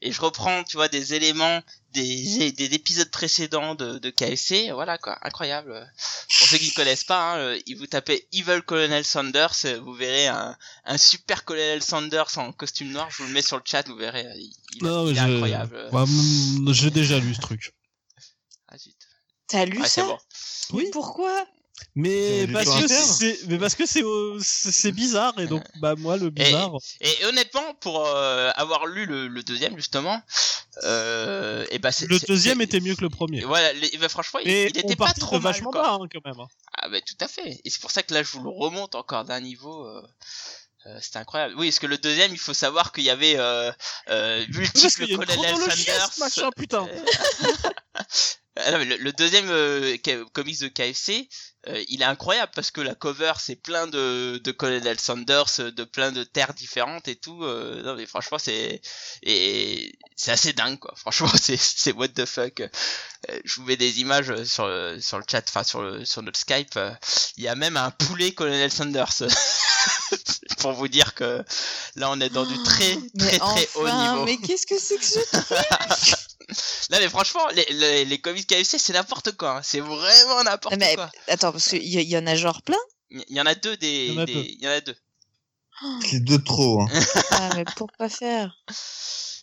Et 0.00 0.10
je 0.10 0.20
reprends, 0.22 0.64
tu 0.64 0.76
vois, 0.78 0.88
des 0.88 1.12
éléments 1.12 1.60
des, 1.92 2.52
des 2.52 2.74
épisodes 2.74 3.10
précédents 3.10 3.74
de, 3.74 3.98
de 3.98 4.08
KFC, 4.10 4.70
voilà 4.72 4.96
quoi, 4.96 5.18
incroyable. 5.26 5.72
Pour 6.38 6.46
ceux 6.48 6.56
qui 6.56 6.68
ne 6.70 6.74
connaissent 6.74 7.04
pas, 7.04 7.34
hein, 7.34 7.38
euh, 7.38 7.58
vous 7.76 7.86
tapez 7.86 8.26
Evil 8.32 8.62
Colonel 8.64 9.04
Sanders, 9.04 9.54
vous 9.82 9.92
verrez 9.92 10.26
un, 10.28 10.56
un 10.86 10.96
super 10.96 11.44
Colonel 11.44 11.82
Sanders 11.82 12.38
en 12.38 12.50
costume 12.52 12.92
noir, 12.92 13.10
je 13.10 13.18
vous 13.22 13.28
le 13.28 13.34
mets 13.34 13.42
sur 13.42 13.58
le 13.58 13.62
chat, 13.66 13.86
vous 13.88 13.96
verrez, 13.96 14.24
il, 14.36 14.52
il- 14.76 14.84
Non, 14.84 15.06
il 15.06 15.12
est 15.18 15.20
je- 15.20 15.20
incroyable. 15.34 15.90
Mm, 15.92 16.72
J'ai 16.72 16.90
déjà 16.90 17.18
lu 17.18 17.34
ce 17.34 17.40
truc. 17.42 17.74
T'as 19.52 19.64
lu 19.66 19.80
Ouais, 19.80 19.88
ça? 19.88 20.02
bon. 20.04 20.18
Oui. 20.72 20.88
Pourquoi? 20.92 21.46
Mais 21.94 22.46
parce 22.52 22.80
que 22.80 22.86
c'est, 22.88 23.38
mais 23.48 23.58
parce 23.58 23.74
que 23.74 23.86
c'est, 23.86 24.02
euh, 24.02 24.38
c'est 24.40 24.70
c'est 24.72 24.92
bizarre 24.92 25.38
et 25.40 25.46
donc 25.46 25.62
bah 25.80 25.94
moi 25.96 26.16
le 26.16 26.30
bizarre. 26.30 26.72
Et 27.00 27.24
honnêtement, 27.26 27.74
pour 27.80 28.06
euh, 28.06 28.50
avoir 28.54 28.86
lu 28.86 29.04
le, 29.04 29.26
le 29.28 29.42
deuxième 29.42 29.76
justement, 29.76 30.22
euh, 30.84 31.66
et 31.70 31.78
bah 31.78 31.90
c'est 31.92 32.06
Le 32.06 32.18
c'est- 32.18 32.26
deuxième 32.28 32.58
c'est- 32.58 32.64
était 32.64 32.80
mieux 32.80 32.94
que 32.94 33.00
le 33.02 33.10
premier. 33.10 33.42
Voilà, 33.44 33.72
les- 33.74 33.96
bah, 33.98 34.08
franchement, 34.08 34.40
il, 34.44 34.50
il 34.50 34.72
on 34.76 34.80
était 34.80 34.96
pas 34.96 35.12
trop 35.12 35.32
mal, 35.40 35.52
vachement 35.52 35.70
quoi. 35.70 35.82
bas 35.82 35.98
hein, 36.00 36.06
quand 36.12 36.24
même. 36.24 36.40
hein. 36.40 36.48
Ah 36.80 36.88
bah 36.88 37.00
tout 37.00 37.16
à 37.20 37.28
fait. 37.28 37.60
Et 37.64 37.70
c'est 37.70 37.80
pour 37.80 37.90
ça 37.90 38.02
que 38.02 38.14
là, 38.14 38.22
je 38.22 38.30
vous 38.30 38.42
le 38.42 38.50
remonte 38.50 38.94
encore 38.94 39.24
d'un 39.24 39.40
niveau. 39.40 39.86
Euh, 39.86 40.02
euh, 40.86 40.98
c'était 41.00 41.18
incroyable. 41.18 41.54
Oui, 41.58 41.68
parce 41.68 41.78
que 41.78 41.86
le 41.86 41.98
deuxième, 41.98 42.32
il 42.32 42.38
faut 42.38 42.54
savoir 42.54 42.92
qu'il 42.92 43.04
y 43.04 43.10
avait 43.10 43.36
euh, 43.38 43.70
euh, 44.08 44.44
y 44.48 44.58
a 44.58 44.60
une 44.60 44.66
Sanders. 45.58 46.12
ce 46.14 46.20
machin, 46.20 46.50
putain. 46.56 46.88
Ah 48.56 48.76
le, 48.78 48.96
le 48.96 49.12
deuxième 49.12 49.48
euh, 49.48 49.96
comics 50.34 50.60
de 50.60 50.68
KFC, 50.68 51.28
euh, 51.68 51.82
il 51.88 52.02
est 52.02 52.04
incroyable 52.04 52.52
parce 52.54 52.70
que 52.70 52.82
la 52.82 52.94
cover 52.94 53.32
c'est 53.38 53.56
plein 53.56 53.86
de, 53.86 54.38
de 54.44 54.50
Colonel 54.52 55.00
Sanders, 55.00 55.46
euh, 55.60 55.70
de 55.70 55.84
plein 55.84 56.12
de 56.12 56.22
terres 56.22 56.52
différentes 56.52 57.08
et 57.08 57.16
tout. 57.16 57.42
euh, 57.44 57.82
non 57.82 57.94
mais 57.94 58.04
franchement 58.04 58.38
c'est 58.38 58.82
et 59.22 59.92
c'est 60.16 60.32
assez 60.32 60.52
dingue 60.52 60.78
quoi. 60.78 60.92
Franchement 60.96 61.30
c'est 61.40 61.56
c'est 61.56 61.92
what 61.92 62.08
the 62.08 62.26
fuck. 62.26 62.60
Euh, 62.60 63.38
je 63.44 63.54
vous 63.60 63.66
mets 63.66 63.76
des 63.78 64.00
images 64.00 64.44
sur 64.44 64.66
le, 64.66 65.00
sur 65.00 65.16
le 65.18 65.24
chat, 65.30 65.42
enfin 65.48 65.62
sur 65.64 65.80
le, 65.80 66.04
sur 66.04 66.22
notre 66.22 66.38
Skype. 66.38 66.76
euh, 66.76 66.90
Il 67.38 67.44
y 67.44 67.48
a 67.48 67.54
même 67.54 67.76
un 67.78 67.90
poulet 67.90 68.32
Colonel 68.32 68.70
Sanders. 68.70 69.22
Pour 70.58 70.72
vous 70.72 70.86
dire 70.88 71.14
que 71.14 71.42
là 71.96 72.10
on 72.10 72.20
est 72.20 72.28
dans 72.28 72.44
du 72.44 72.56
très 72.62 72.96
Mais 73.14 73.30
très 73.30 73.38
très 73.38 73.68
haut 73.74 73.86
enfin, 73.86 74.12
niveau. 74.12 74.24
Mais 74.24 74.36
qu'est-ce 74.36 74.66
que 74.66 74.78
c'est 74.78 74.96
que 74.96 75.04
ce 75.04 75.18
Là 76.90 76.98
mais 77.00 77.08
franchement 77.08 77.46
les, 77.48 77.64
les, 77.70 78.04
les 78.04 78.20
comics 78.20 78.46
KFC 78.46 78.78
c'est 78.78 78.92
n'importe 78.92 79.32
quoi. 79.36 79.58
hein. 79.58 79.60
C'est 79.62 79.80
vraiment 79.80 80.42
n'importe 80.44 80.76
Mais 80.76 80.94
quoi. 80.94 81.10
attends, 81.28 81.52
parce 81.52 81.68
qu'il 81.68 81.82
y, 81.82 82.02
y 82.02 82.16
en 82.18 82.26
a 82.26 82.34
genre 82.34 82.62
plein? 82.62 82.78
Il 83.10 83.24
y 83.36 83.40
en 83.40 83.46
a 83.46 83.54
deux 83.54 83.76
des. 83.76 84.06
Il 84.08 84.14
y 84.14 84.18
en 84.18 84.22
a 84.22 84.26
des- 84.26 84.34
deux. 84.34 84.44
Il 84.44 84.62
y 84.64 84.68
en 84.68 84.70
a 84.70 84.80
deux. 84.80 84.96
C'est 86.08 86.22
de 86.24 86.36
trop. 86.36 86.82
Hein. 86.82 86.88
Ah, 87.32 87.50
mais 87.56 87.64
pourquoi 87.76 88.08
faire? 88.08 88.56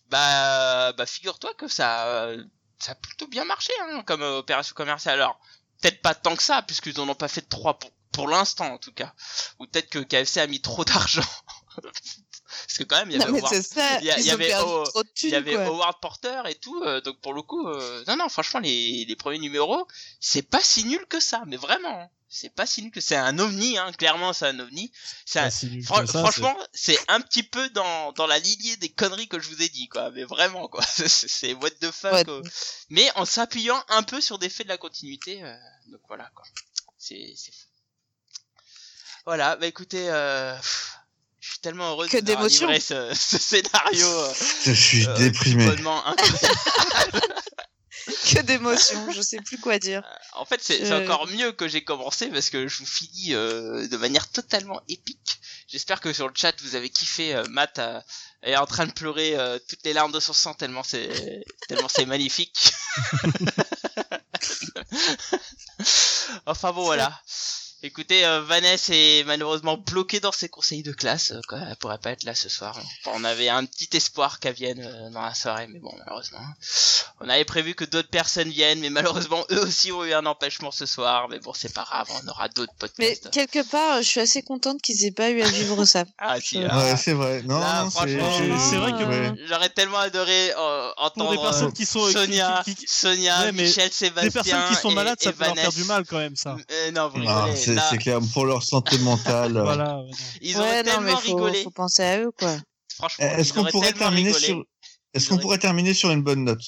Bah, 0.10 0.94
bah 0.94 1.06
figure-toi 1.06 1.54
que 1.56 1.68
ça, 1.68 2.08
euh, 2.08 2.44
ça 2.80 2.94
a 2.94 2.96
plutôt 2.96 3.28
bien 3.28 3.46
marché 3.46 3.72
hein, 3.82 4.04
comme 4.06 4.22
euh, 4.24 4.38
opération 4.40 4.74
commerciale. 4.74 5.16
Alors, 5.22 5.40
peut-être 5.82 6.02
pas 6.02 6.16
tant 6.16 6.36
que 6.36 6.42
ça, 6.44 6.62
puisqu'ils 6.64 7.00
en 7.00 7.08
ont 7.10 7.16
pas 7.16 7.28
fait 7.28 7.42
trois 7.48 7.78
pour, 7.78 7.92
pour 8.12 8.28
l'instant 8.28 8.74
en 8.74 8.78
tout 8.78 8.94
cas. 8.94 9.14
Ou 9.60 9.66
peut-être 9.68 9.90
que 9.90 10.00
KFC 10.00 10.40
a 10.40 10.48
mis 10.48 10.62
trop 10.62 10.84
d'argent. 10.86 11.22
Parce 12.66 12.78
que 12.78 12.84
quand 12.84 12.98
même, 12.98 13.12
il 13.12 13.16
y 13.16 13.20
Non, 13.20 13.26
avait, 13.26 13.34
mais 13.34 13.40
Howard, 13.42 13.62
ça. 13.62 14.00
il 14.00 14.06
y 14.06 14.12
avait 14.12 14.22
il 14.22 14.26
y 14.28 14.32
avait 14.32 15.68
Porter 16.02 16.42
et 16.50 16.56
tout. 16.56 16.82
euh, 16.84 17.02
donc 17.02 17.20
pour 17.22 17.34
le 17.34 17.42
coup, 17.42 17.68
euh, 17.68 18.04
non, 18.08 18.16
non, 18.18 18.30
franchement, 18.30 18.60
les, 18.60 19.06
les 19.06 19.16
premiers 19.16 19.40
numéros, 19.40 19.88
c'est 20.20 20.42
pas 20.42 20.62
si 20.62 20.84
nul 20.86 21.06
que 21.08 21.20
ça. 21.20 21.44
Mais 21.48 21.58
vraiment, 21.58 22.02
hein. 22.02 22.10
c'est 22.28 22.50
pas 22.54 22.66
si 22.66 22.82
nul 22.82 22.92
que 22.92 23.02
c'est 23.02 23.16
un 23.16 23.38
ovni. 23.40 23.78
Hein, 23.78 23.92
clairement, 23.98 24.34
c'est 24.34 24.48
un 24.48 24.60
ovni. 24.60 24.92
C'est 25.26 25.40
un- 25.40 25.50
si 25.50 25.84
ça, 25.84 26.06
franchement, 26.08 26.58
c'est 26.74 27.00
un 27.08 27.22
petit 27.22 27.44
peu 27.44 27.70
dans, 27.70 28.12
dans 28.14 28.28
la 28.28 28.40
lignée 28.40 28.76
des 28.78 28.90
conneries 28.90 29.28
que 29.28 29.40
je 29.40 29.48
vous 29.50 29.62
ai 29.62 29.70
dit, 29.70 29.88
quoi. 29.88 30.12
Mais 30.12 30.24
vraiment, 30.24 30.68
quoi. 30.68 30.84
C'est- 31.08 31.54
what 31.54 31.72
the 31.82 31.92
fuck. 31.92 32.14
Ouais. 32.14 32.26
quoi. 32.26 32.42
Mais 32.90 33.10
en 33.16 33.26
s'appuyant 33.26 33.82
un 33.90 34.04
peu 34.04 34.22
sur 34.22 34.40
des 34.40 34.50
faits 34.50 34.66
de 34.68 34.72
la 34.72 34.78
continuité. 34.78 35.44
euh, 35.44 35.56
donc 35.88 36.02
voilà, 36.08 36.30
quoi. 36.36 36.46
c'est 36.98 37.34
c'est 37.36 37.52
fou. 37.52 37.66
Voilà, 39.26 39.56
bah 39.58 39.68
écoutez, 39.68 40.10
euh, 40.10 40.56
pff, 40.56 40.99
je 41.50 41.54
suis 41.54 41.62
tellement 41.62 41.90
heureux 41.92 42.08
Que 42.08 42.18
de 42.20 42.48
livré 42.48 42.80
ce, 42.80 43.12
ce 43.16 43.38
scénario. 43.40 44.08
euh, 44.08 44.34
Je 44.66 44.72
suis 44.72 45.08
euh, 45.08 45.18
déprimé. 45.18 45.66
complètement 45.66 46.06
incroyable. 46.06 47.22
Que 48.34 48.42
d'émotions, 48.42 49.12
je 49.12 49.22
sais 49.22 49.38
plus 49.38 49.60
quoi 49.60 49.78
dire. 49.78 50.02
En 50.34 50.46
fait, 50.46 50.60
c'est 50.64 50.84
Je- 50.86 50.94
encore 50.94 51.28
mieux 51.28 51.52
que 51.52 51.68
j'ai 51.68 51.84
commencé 51.84 52.28
parce 52.30 52.50
que 52.50 52.68
je 52.68 52.80
vous 52.80 52.86
finis 52.86 53.36
euh, 53.36 53.88
de 53.88 53.98
manière 53.98 54.28
totalement 54.32 54.82
épique. 54.88 55.40
J'espère 55.68 56.02
que 56.02 56.12
sur 56.12 56.28
le 56.28 56.34
chat 56.36 56.54
vous 56.64 56.76
avez 56.76 56.90
kiffé. 56.90 57.36
euh, 57.36 57.44
Matt 57.50 57.78
euh, 57.78 58.00
est 58.42 58.56
en 58.56 58.66
train 58.66 58.88
de 58.88 58.94
pleurer 58.94 59.38
euh, 59.38 59.60
toutes 59.68 59.84
les 59.84 59.94
larmes 59.94 60.12
de 60.12 60.20
son 60.20 60.34
sang 60.34 60.56
tellement 60.56 60.82
c'est 60.84 61.44
tellement 61.68 61.88
c'est 61.90 62.06
magnifique. 62.08 62.72
enfin 66.48 66.72
bon 66.74 66.84
voilà. 66.86 67.20
Écoutez, 67.82 68.26
euh, 68.26 68.42
Vanessa 68.42 68.94
est 68.94 69.24
malheureusement 69.26 69.78
bloquée 69.78 70.20
dans 70.20 70.34
ses 70.34 70.50
conseils 70.50 70.84
de 70.84 70.92
classe. 70.92 71.32
euh, 71.32 71.40
quoi. 71.48 71.60
Elle 71.70 71.78
pourrait 71.78 71.98
pas 71.98 72.12
être 72.12 72.26
là 72.26 72.36
ce 72.36 72.50
soir. 72.50 72.78
Enfin, 72.78 73.12
on 73.18 73.24
avait 73.24 73.48
un 73.48 73.64
petit 73.64 73.88
espoir 73.96 74.40
qu'elle 74.42 74.54
vienne 74.54 74.82
euh, 74.84 75.10
dans 75.12 75.22
la 75.22 75.34
soirée, 75.34 75.68
mais 75.70 75.80
bon, 75.80 75.94
malheureusement. 75.98 76.40
On 77.22 77.30
avait 77.30 77.46
prévu 77.46 77.76
que 77.76 77.86
d'autres 77.86 78.10
personnes 78.10 78.50
viennent, 78.50 78.82
mais 78.82 78.90
malheureusement, 78.90 79.46
eux 79.52 79.62
aussi 79.62 79.94
ont 79.94 80.04
eu 80.04 80.12
un 80.14 80.26
empêchement 80.26 80.72
ce 80.72 80.86
soir. 80.86 81.30
Mais 81.30 81.40
bon, 81.40 81.54
c'est 81.54 81.74
pas 81.74 81.84
grave, 81.86 82.10
on 82.22 82.28
aura 82.28 82.50
d'autres 82.50 82.74
Mais 83.00 83.16
podcasts. 83.16 83.32
quelque 83.32 83.64
part, 83.70 84.00
je 84.02 84.08
suis 84.08 84.20
assez 84.20 84.42
contente 84.42 84.82
qu'ils 84.82 85.06
aient 85.06 85.12
pas 85.12 85.30
eu 85.30 85.42
à 85.42 85.48
vivre 85.48 85.86
ça. 85.86 86.04
Ah, 86.18 86.36
si, 86.42 86.58
Ouais, 86.58 86.66
là, 86.66 86.78
Ouais, 86.78 86.98
c'est 86.98 87.14
vrai. 87.14 87.42
Non, 87.44 87.60
Là, 87.60 87.84
non, 87.84 87.90
c'est 87.90 87.96
franchement, 88.20 88.58
c'est 88.70 88.76
vrai 88.78 88.92
que- 88.92 89.04
ouais. 89.06 89.32
J'aurais 89.48 89.70
tellement 89.70 90.00
adoré 90.00 90.52
euh, 90.52 90.92
Pour 90.98 91.06
entendre 91.06 91.32
des 91.32 91.38
personnes 91.38 91.72
qui 91.74 91.86
sont 91.86 92.06
Sonia, 92.12 92.62
qui- 92.66 92.76
qui- 92.76 92.86
Sonia, 92.88 93.40
Ouais, 93.46 93.52
mais 93.54 93.64
Michel, 93.64 93.90
Sébastien. 93.92 94.24
des 94.24 94.32
personnes 94.32 94.76
qui 94.76 94.82
sont 94.82 94.92
et- 94.92 94.96
malades, 94.96 95.18
ça 95.22 95.32
peut 95.32 95.46
leur 95.46 95.56
faire 95.56 95.72
du 95.72 95.84
mal 95.86 96.04
quand 96.06 96.18
même 96.18 96.36
ça. 96.36 96.58
Euh, 96.72 96.92
non, 96.92 97.08
vous 97.08 97.22
Ah, 97.26 97.46
rigolez. 97.46 97.69
C'est 97.70 97.76
Là, 97.76 97.88
c'est 97.90 97.98
clair, 97.98 98.20
pour 98.34 98.46
leur 98.46 98.64
santé 98.64 98.98
mentale. 99.00 99.54
Voilà. 99.64 100.00
ouais, 100.00 100.10
ils 100.42 100.56
ouais, 100.56 100.62
auraient 100.62 100.84
non, 100.84 101.02
mais 101.02 101.06
tellement 101.14 101.18
faut, 101.18 101.36
rigolé. 101.36 101.64
faut 101.64 101.72
penser 101.72 102.04
à 102.04 102.20
eux, 102.20 102.32
quoi. 102.38 102.56
Franchement, 102.96 103.26
Est-ce 103.26 103.54
qu'on 103.54 103.66
pourrait 103.66 103.94
terminer 103.94 104.30
rigolé. 104.32 104.46
sur 104.46 104.64
Est-ce 105.14 105.26
Ils 105.26 105.30
qu'on 105.30 105.38
pourrait 105.38 105.58
terminer 105.58 105.94
sur 105.94 106.12
une 106.12 106.22
bonne 106.24 106.44
note? 106.44 106.62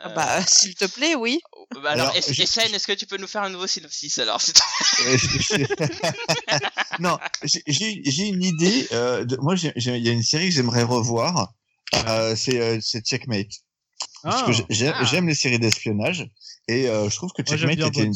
Ah 0.00 0.08
Euh, 0.10 0.14
Bah, 0.14 0.40
s'il 0.46 0.74
te 0.76 0.84
plaît, 0.84 1.14
oui. 1.16 1.40
bah 1.82 1.90
alors, 1.90 2.12
je- 2.14 2.18
est-ce 2.74 2.86
que 2.86 2.92
tu 2.92 3.06
peux 3.06 3.16
nous 3.16 3.26
faire 3.26 3.42
un 3.42 3.50
nouveau 3.50 3.66
synopsis 3.66 4.18
alors 4.20 4.40
Euh, 5.06 5.16
non, 7.00 7.18
j'ai- 7.42 7.62
une 8.28 8.42
idée. 8.42 8.86
Euh, 8.92 9.24
de- 9.24 9.36
moi, 9.38 9.56
j'ai- 9.56 9.72
j'ai- 9.76 9.96
il 9.96 10.06
y 10.06 10.08
a 10.08 10.12
une 10.12 10.22
série 10.22 10.48
que 10.48 10.54
j'aimerais 10.54 10.84
revoir. 10.84 11.52
Euh, 12.06 12.36
c'est 12.36 12.60
euh, 12.60 12.78
c'est 12.80 13.04
Checkmate. 13.04 13.48
Parce 14.22 14.42
Ah, 14.42 14.46
que 14.46 14.52
j'ai- 14.52 14.66
j'aime 14.70 14.94
Ah. 14.96 15.04
j'aime 15.04 15.26
les 15.28 15.34
séries 15.34 15.58
d'espionnage 15.58 16.28
et 16.68 16.88
euh, 16.88 17.08
je 17.08 17.16
trouve 17.16 17.30
que 17.32 17.42
Moi, 17.42 17.56
Checkmate 17.56 17.76
bien 17.76 17.86
était 17.88 18.04
une... 18.04 18.14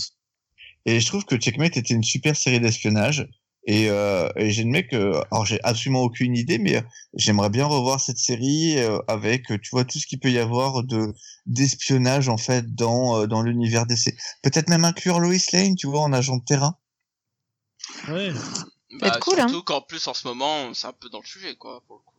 Et 0.86 1.00
je 1.00 1.06
trouve 1.06 1.24
que 1.24 1.36
Checkmate 1.36 1.76
était 1.76 1.94
une 1.94 2.02
super 2.02 2.36
série 2.36 2.60
d'espionnage. 2.60 3.28
Et, 3.64 3.88
euh, 3.90 4.28
et 4.34 4.50
j'ai 4.50 4.64
le 4.64 4.70
mec, 4.70 4.92
euh, 4.92 5.22
alors 5.30 5.46
j'ai 5.46 5.60
absolument 5.62 6.02
aucune 6.02 6.36
idée, 6.36 6.58
mais 6.58 6.82
j'aimerais 7.14 7.48
bien 7.48 7.64
revoir 7.64 8.00
cette 8.00 8.18
série 8.18 8.76
euh, 8.78 8.98
avec, 9.06 9.52
euh, 9.52 9.58
tu 9.58 9.70
vois, 9.70 9.84
tout 9.84 10.00
ce 10.00 10.06
qu'il 10.06 10.18
peut 10.18 10.32
y 10.32 10.38
avoir 10.38 10.82
de 10.82 11.14
d'espionnage 11.46 12.28
en 12.28 12.38
fait 12.38 12.74
dans 12.74 13.20
euh, 13.20 13.26
dans 13.28 13.42
l'univers 13.42 13.86
DC. 13.86 14.16
Peut-être 14.42 14.68
même 14.68 14.84
inclure 14.84 15.20
Lois 15.20 15.36
Lane, 15.52 15.76
tu 15.76 15.86
vois, 15.86 16.00
en 16.00 16.12
agent 16.12 16.38
de 16.38 16.44
terrain. 16.44 16.76
ouais. 18.08 18.32
être 19.00 19.20
cool, 19.20 19.38
hein. 19.38 19.46
Surtout 19.46 19.62
qu'en 19.62 19.80
plus, 19.80 20.08
en 20.08 20.14
ce 20.14 20.26
moment, 20.26 20.74
c'est 20.74 20.88
un 20.88 20.92
peu 20.92 21.08
dans 21.08 21.20
le 21.20 21.26
sujet, 21.26 21.54
quoi, 21.54 21.84
pour 21.86 21.98
le 21.98 22.02
coup. 22.02 22.12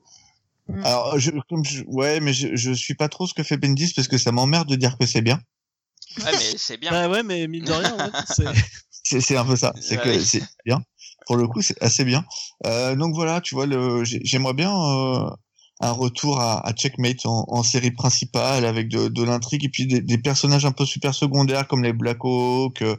Alors, 0.85 1.19
je, 1.19 1.31
comme 1.49 1.65
je, 1.65 1.83
ouais, 1.87 2.21
mais 2.21 2.31
je, 2.31 2.55
je 2.55 2.71
suis 2.71 2.95
pas 2.95 3.09
trop 3.09 3.27
ce 3.27 3.33
que 3.33 3.43
fait 3.43 3.57
Bendis 3.57 3.93
parce 3.93 4.07
que 4.07 4.17
ça 4.17 4.31
m'emmerde 4.31 4.69
de 4.69 4.75
dire 4.75 4.97
que 4.97 5.05
c'est 5.05 5.21
bien. 5.21 5.41
Ouais, 6.19 6.31
mais 6.31 6.57
c'est 6.57 6.77
bien. 6.77 6.91
Bah 6.91 7.09
ouais, 7.09 7.23
mais 7.23 7.47
mine 7.47 7.63
de 7.63 7.71
rien, 7.71 7.93
en 7.93 8.11
fait, 8.11 8.23
c'est. 8.27 8.45
C'est, 9.05 9.35
un 9.35 9.43
peu 9.45 9.57
ça. 9.57 9.73
C'est 9.81 10.01
que 10.01 10.17
c'est 10.23 10.41
bien. 10.65 10.81
Pour 11.27 11.35
le 11.35 11.45
coup, 11.45 11.61
c'est 11.61 11.79
assez 11.83 12.05
bien. 12.05 12.23
Euh, 12.65 12.95
donc 12.95 13.13
voilà, 13.13 13.41
tu 13.41 13.53
vois, 13.53 13.65
le, 13.65 14.03
j'ai- 14.05 14.21
j'aimerais 14.23 14.53
bien 14.53 14.73
euh, 14.73 15.29
un 15.79 15.91
retour 15.91 16.39
à, 16.39 16.65
à 16.65 16.71
Checkmate 16.73 17.25
en, 17.25 17.45
en 17.47 17.63
série 17.63 17.91
principale 17.91 18.63
avec 18.65 18.87
de, 18.89 19.07
de 19.09 19.23
l'intrigue 19.23 19.65
et 19.65 19.69
puis 19.69 19.85
des, 19.85 20.01
des 20.01 20.17
personnages 20.17 20.65
un 20.65 20.71
peu 20.71 20.85
super 20.85 21.13
secondaires 21.13 21.67
comme 21.67 21.83
les 21.83 21.91
Black 21.93 22.19
Hawk, 22.23 22.81
euh, 22.81 22.95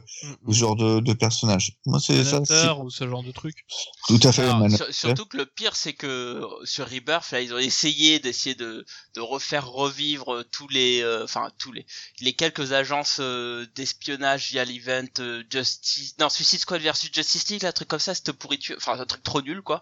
ce 0.47 0.53
genre 0.53 0.75
de, 0.75 0.99
de 0.99 1.13
personnages. 1.13 1.77
Moi, 1.85 1.99
c'est 1.99 2.23
ça. 2.23 2.75
ou 2.77 2.89
ce 2.91 3.07
genre 3.07 3.23
de 3.23 3.31
truc. 3.31 3.65
Tout 4.07 4.19
à 4.23 4.31
fait. 4.31 4.43
Alors, 4.43 4.69
sur- 4.69 4.93
surtout 4.93 5.25
que 5.25 5.37
le 5.37 5.45
pire, 5.45 5.75
c'est 5.75 5.93
que 5.93 6.05
euh, 6.05 6.47
sur 6.65 6.87
Rebirth, 6.87 7.31
là, 7.31 7.41
ils 7.41 7.53
ont 7.53 7.57
essayé 7.57 8.19
d'essayer 8.19 8.55
de, 8.55 8.85
de 9.15 9.21
refaire 9.21 9.67
revivre 9.67 10.43
tous 10.51 10.67
les, 10.67 11.01
euh, 11.01 11.23
enfin 11.23 11.49
tous 11.57 11.71
les, 11.71 11.85
les 12.21 12.33
quelques 12.33 12.73
agences 12.73 13.17
euh, 13.19 13.65
d'espionnage 13.75 14.51
via 14.51 14.65
l'event 14.65 15.07
euh, 15.19 15.43
Justice, 15.49 16.15
non 16.19 16.29
Suicide 16.29 16.59
Squad 16.59 16.81
versus 16.81 17.09
Justice 17.11 17.49
League, 17.49 17.63
là, 17.63 17.69
un 17.69 17.71
truc 17.71 17.87
comme 17.87 17.99
ça, 17.99 18.13
c'était 18.13 18.33
pourri, 18.33 18.59
enfin 18.77 18.99
un 18.99 19.05
truc 19.05 19.23
trop 19.23 19.41
nul, 19.41 19.61
quoi. 19.61 19.81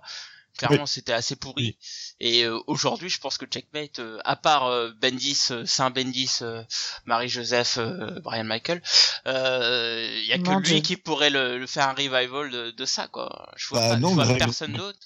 Clairement, 0.57 0.85
c'était 0.85 1.13
assez 1.13 1.35
pourri. 1.35 1.63
Oui. 1.65 1.77
Et 2.19 2.43
euh, 2.45 2.59
aujourd'hui, 2.67 3.09
je 3.09 3.19
pense 3.19 3.37
que 3.39 3.45
Checkmate, 3.45 3.99
euh, 3.99 4.19
à 4.23 4.35
part 4.35 4.65
euh, 4.67 4.91
Bendis, 5.01 5.47
euh, 5.51 5.65
Saint 5.65 5.89
Bendis, 5.89 6.29
euh, 6.43 6.63
Marie-Joseph, 7.05 7.77
euh, 7.79 8.19
Brian 8.21 8.43
Michael, 8.43 8.81
euh, 9.27 10.07
il 10.21 10.25
y 10.27 10.33
a 10.33 10.37
que 10.37 10.67
lui 10.69 10.81
qui 10.81 10.97
pourrait 10.97 11.29
le, 11.29 11.57
le 11.57 11.67
faire 11.67 11.89
un 11.89 11.93
revival 11.93 12.51
de, 12.51 12.71
de 12.71 12.85
ça, 12.85 13.07
quoi. 13.07 13.49
Je 13.57 13.67
vois, 13.69 13.79
Bah 13.79 13.89
pas, 13.89 13.97
non, 13.97 14.09
je 14.09 14.15
vois 14.15 14.25
Greg- 14.25 14.37
personne 14.39 14.73
d'autre. 14.73 14.99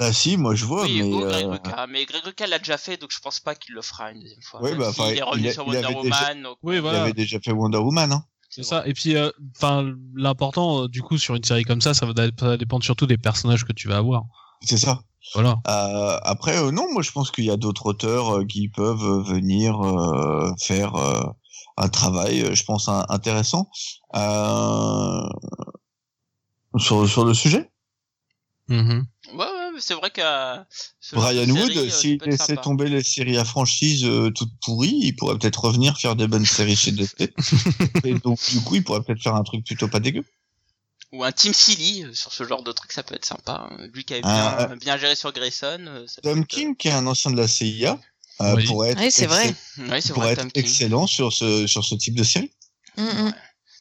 Bah 0.00 0.12
si, 0.12 0.36
moi 0.36 0.54
je 0.56 0.64
vois, 0.64 0.82
oui, 0.84 1.02
mais. 1.02 1.10
Greg 1.20 1.46
euh. 1.46 1.86
Mais 1.88 2.04
Greg 2.04 2.24
Rucka 2.24 2.46
l'a 2.48 2.58
déjà 2.58 2.78
fait, 2.78 2.96
donc 2.96 3.10
je 3.12 3.20
pense 3.20 3.38
pas 3.40 3.54
qu'il 3.54 3.74
le 3.74 3.82
fera 3.82 4.10
une 4.10 4.20
deuxième 4.22 4.42
fois. 4.42 4.60
Oui, 4.62 4.74
bah, 4.74 4.88
enfin, 4.88 5.06
est 5.10 5.22
revenu 5.22 5.44
il 5.44 5.48
a- 5.50 5.52
sur 5.52 5.64
il 5.68 5.74
Wonder 5.76 5.86
déjà- 6.02 6.20
Woman. 6.30 6.42
donc- 6.42 6.58
Oui, 6.62 6.78
Il 6.78 6.86
avait 6.88 7.12
déjà 7.12 7.38
fait 7.40 7.52
Wonder 7.52 7.78
Woman, 7.78 8.10
hein. 8.12 8.24
C'est 8.50 8.62
ça. 8.62 8.86
Et 8.86 8.94
puis, 8.94 9.16
euh, 9.16 9.30
enfin, 9.56 9.92
l'important, 10.14 10.84
euh, 10.84 10.88
du 10.88 11.02
coup, 11.02 11.18
sur 11.18 11.34
une 11.34 11.42
série 11.44 11.64
comme 11.64 11.80
ça, 11.80 11.92
ça 11.92 12.06
va, 12.06 12.12
ça 12.14 12.46
va 12.46 12.56
dépendre 12.56 12.84
surtout 12.84 13.06
des 13.06 13.18
personnages 13.18 13.64
que 13.64 13.72
tu 13.72 13.88
vas 13.88 13.96
avoir. 13.96 14.22
C'est 14.64 14.78
ça. 14.78 15.00
Voilà. 15.34 15.60
Euh, 15.68 16.18
après, 16.22 16.56
euh, 16.58 16.70
non, 16.70 16.92
moi 16.92 17.02
je 17.02 17.10
pense 17.10 17.30
qu'il 17.30 17.44
y 17.44 17.50
a 17.50 17.56
d'autres 17.56 17.86
auteurs 17.86 18.38
euh, 18.38 18.44
qui 18.44 18.68
peuvent 18.68 19.22
venir 19.26 19.80
euh, 19.80 20.50
faire 20.60 20.94
euh, 20.96 21.22
un 21.76 21.88
travail, 21.88 22.54
je 22.54 22.64
pense, 22.64 22.88
un- 22.88 23.04
intéressant 23.08 23.68
euh, 24.14 25.22
sur, 26.78 27.08
sur 27.08 27.24
le 27.24 27.34
sujet? 27.34 27.70
Mhm. 28.68 29.06
Ouais, 29.32 29.38
ouais, 29.38 29.70
c'est 29.78 29.94
vrai 29.94 30.10
que. 30.10 30.22
ce 31.00 31.16
Brian 31.16 31.48
Wood, 31.50 31.76
euh, 31.76 31.90
s'il 31.90 32.18
laissait 32.24 32.46
sympa. 32.54 32.62
tomber 32.62 32.88
les 32.88 33.02
séries 33.02 33.36
à 33.36 33.44
franchise 33.44 34.04
euh, 34.04 34.30
toutes 34.30 34.52
pourries, 34.62 34.98
il 35.02 35.14
pourrait 35.16 35.38
peut-être 35.38 35.64
revenir 35.64 35.98
faire 35.98 36.16
des 36.16 36.26
bonnes 36.26 36.46
séries 36.46 36.76
chez 36.76 36.92
DC. 36.92 37.34
Et 38.04 38.14
donc, 38.20 38.38
du 38.50 38.60
coup, 38.62 38.76
il 38.76 38.84
pourrait 38.84 39.02
peut-être 39.02 39.22
faire 39.22 39.34
un 39.34 39.42
truc 39.42 39.64
plutôt 39.66 39.88
pas 39.88 40.00
dégueu. 40.00 40.24
Ou 41.14 41.24
un 41.24 41.32
Team 41.32 41.54
Silly, 41.54 42.04
euh, 42.04 42.12
sur 42.12 42.32
ce 42.32 42.44
genre 42.44 42.62
de 42.62 42.72
truc, 42.72 42.92
ça 42.92 43.02
peut 43.02 43.14
être 43.14 43.24
sympa. 43.24 43.68
hein. 43.70 43.86
Lui 43.92 44.04
qui 44.04 44.14
a 44.14 44.20
Ah, 44.24 44.66
bien, 44.66 44.76
bien 44.76 44.96
géré 44.98 45.14
sur 45.16 45.32
Grayson. 45.32 45.78
euh, 45.86 46.06
Tom 46.22 46.40
être, 46.40 46.46
King, 46.48 46.76
qui 46.76 46.88
est 46.88 46.92
un 46.92 47.06
ancien 47.06 47.30
de 47.30 47.36
la 47.36 47.46
CIA, 47.48 47.98
euh, 48.40 48.54
Oui. 48.56 48.66
pourrait 48.66 48.90
être, 48.90 49.00
Oui, 49.00 49.10
c'est 49.12 49.26
vrai. 49.26 49.54
euh, 49.78 49.88
Ouais, 49.90 50.00
c'est 50.00 50.12
pourrait 50.12 50.26
vrai, 50.26 50.32
être 50.34 50.40
Tom 50.40 50.50
King. 50.52 50.62
excellent 50.64 51.06
sur 51.06 51.32
ce, 51.32 51.66
sur 51.66 51.84
ce 51.84 51.94
type 51.94 52.14
de 52.16 52.24
série. 52.24 52.52
Mm, 52.96 53.02
mm. 53.04 53.34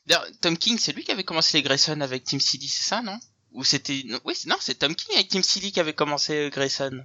D'ailleurs, 0.05 0.27
Tom 0.41 0.57
King, 0.57 0.77
c'est 0.79 0.91
lui 0.93 1.03
qui 1.03 1.11
avait 1.11 1.23
commencé 1.23 1.57
les 1.57 1.63
Grayson 1.63 2.01
avec 2.01 2.23
Team 2.23 2.39
Silly, 2.39 2.67
c'est 2.67 2.83
ça, 2.87 3.01
non? 3.01 3.17
Ou 3.53 3.63
c'était. 3.63 4.03
non, 4.05 4.19
Oui, 4.25 4.33
c'est- 4.35 4.49
non, 4.49 4.57
c'est 4.59 4.75
Tom 4.75 4.93
King 4.95 5.15
avec 5.15 5.29
Team 5.29 5.43
Silly 5.43 5.71
qui 5.71 5.79
avait 5.79 5.93
commencé 5.93 6.33
euh, 6.33 6.49
Grayson. 6.49 7.03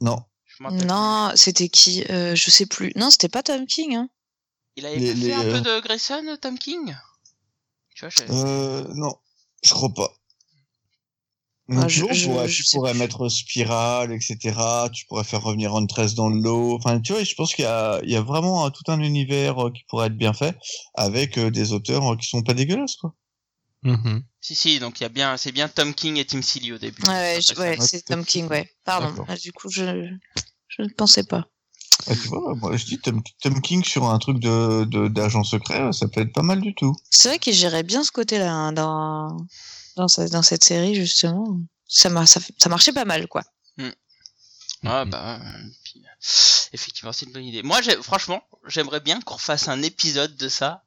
Non. 0.00 0.24
Non, 0.60 1.32
c'était 1.34 1.68
qui 1.68 2.04
euh, 2.10 2.36
Je 2.36 2.50
sais 2.50 2.66
plus. 2.66 2.92
Non, 2.96 3.10
c'était 3.10 3.28
pas 3.28 3.42
Tom 3.42 3.66
King. 3.66 3.96
Hein. 3.96 4.08
Il 4.76 4.86
avait 4.86 4.98
Les- 4.98 5.08
pas 5.08 5.14
fait 5.14 5.26
les, 5.26 5.32
un 5.32 5.44
euh, 5.44 5.52
peu 5.52 5.60
de 5.62 5.80
Grayson, 5.80 6.36
Tom 6.40 6.58
King? 6.58 6.96
Tu 7.94 8.00
vois, 8.04 8.10
je... 8.10 8.22
Euh, 8.30 8.84
non, 8.94 9.16
je 9.64 9.72
crois 9.72 9.92
pas. 9.92 10.12
Ah, 11.70 11.88
je- 11.88 12.02
non, 12.02 12.12
je- 12.12 12.28
ouais, 12.28 12.46
je 12.48 12.62
tu 12.62 12.76
pourrais 12.76 12.90
plus. 12.92 12.98
mettre 13.00 13.28
Spiral, 13.30 14.12
etc. 14.12 14.90
Tu 14.92 15.06
pourrais 15.06 15.24
faire 15.24 15.42
revenir 15.42 15.74
Huntress 15.74 16.14
dans 16.14 16.28
le 16.28 16.38
lot. 16.38 16.74
Enfin, 16.76 17.00
tu 17.00 17.12
vois, 17.14 17.24
je 17.24 17.34
pense 17.34 17.54
qu'il 17.54 17.64
y 17.64 17.68
a, 17.68 18.00
il 18.02 18.10
y 18.10 18.16
a 18.16 18.20
vraiment 18.20 18.70
tout 18.70 18.82
un 18.88 19.00
univers 19.00 19.58
euh, 19.66 19.70
qui 19.70 19.82
pourrait 19.88 20.08
être 20.08 20.16
bien 20.16 20.34
fait 20.34 20.54
avec 20.94 21.38
euh, 21.38 21.50
des 21.50 21.72
auteurs 21.72 22.12
euh, 22.12 22.16
qui 22.16 22.28
sont 22.28 22.42
pas 22.42 22.52
dégueulasses, 22.52 22.96
quoi. 22.96 23.14
Mhm. 23.82 24.22
Si, 24.42 24.54
si, 24.54 24.78
donc 24.78 25.00
il 25.00 25.04
y 25.04 25.06
a 25.06 25.10
bien, 25.10 25.36
c'est 25.38 25.52
bien 25.52 25.68
Tom 25.68 25.94
King 25.94 26.18
et 26.18 26.26
Tim 26.26 26.42
Silly 26.42 26.72
au 26.72 26.78
début. 26.78 27.02
Ouais, 27.06 27.38
ouais, 27.56 27.80
c'est 27.80 28.04
Tom 28.04 28.24
King, 28.26 28.46
ouais. 28.48 28.68
Pardon. 28.84 29.24
Ah, 29.28 29.36
du 29.36 29.52
coup, 29.52 29.70
je 29.70 30.06
je 30.68 30.82
ne 30.82 30.88
pensais 30.88 31.24
pas. 31.24 31.48
Ah, 32.06 32.12
tu 32.14 32.28
vois, 32.28 32.54
moi, 32.56 32.76
je 32.76 32.84
dis 32.84 32.98
Tom, 32.98 33.22
Tom 33.40 33.60
King 33.62 33.82
sur 33.84 34.04
un 34.10 34.18
truc 34.18 34.38
de, 34.38 34.84
de, 34.84 35.08
d'agent 35.08 35.42
secret, 35.44 35.92
ça 35.92 36.06
peut 36.08 36.20
être 36.20 36.32
pas 36.32 36.42
mal 36.42 36.60
du 36.60 36.74
tout. 36.74 36.94
C'est 37.10 37.28
vrai 37.28 37.38
qu'il 37.38 37.54
gérait 37.54 37.82
bien 37.82 38.02
ce 38.04 38.10
côté-là 38.12 38.52
hein, 38.52 38.72
dans 38.72 39.36
dans, 39.96 40.08
ce- 40.08 40.28
dans 40.30 40.42
cette 40.42 40.64
série 40.64 40.94
justement. 40.94 41.58
Ça, 41.86 42.08
m'a- 42.10 42.26
ça, 42.26 42.40
ça 42.58 42.68
marchait 42.68 42.92
pas 42.92 43.04
mal, 43.04 43.26
quoi. 43.28 43.42
Ouais, 44.82 45.06
bah, 45.06 45.38
euh, 45.40 45.62
puis, 45.84 46.00
euh, 46.04 46.10
effectivement, 46.72 47.12
c'est 47.12 47.24
une 47.26 47.32
bonne 47.32 47.44
idée. 47.44 47.62
Moi, 47.62 47.80
franchement, 48.02 48.42
j'aimerais 48.66 49.00
bien 49.00 49.20
qu'on 49.20 49.38
fasse 49.38 49.68
un 49.68 49.80
épisode 49.82 50.36
de 50.36 50.48
ça, 50.48 50.82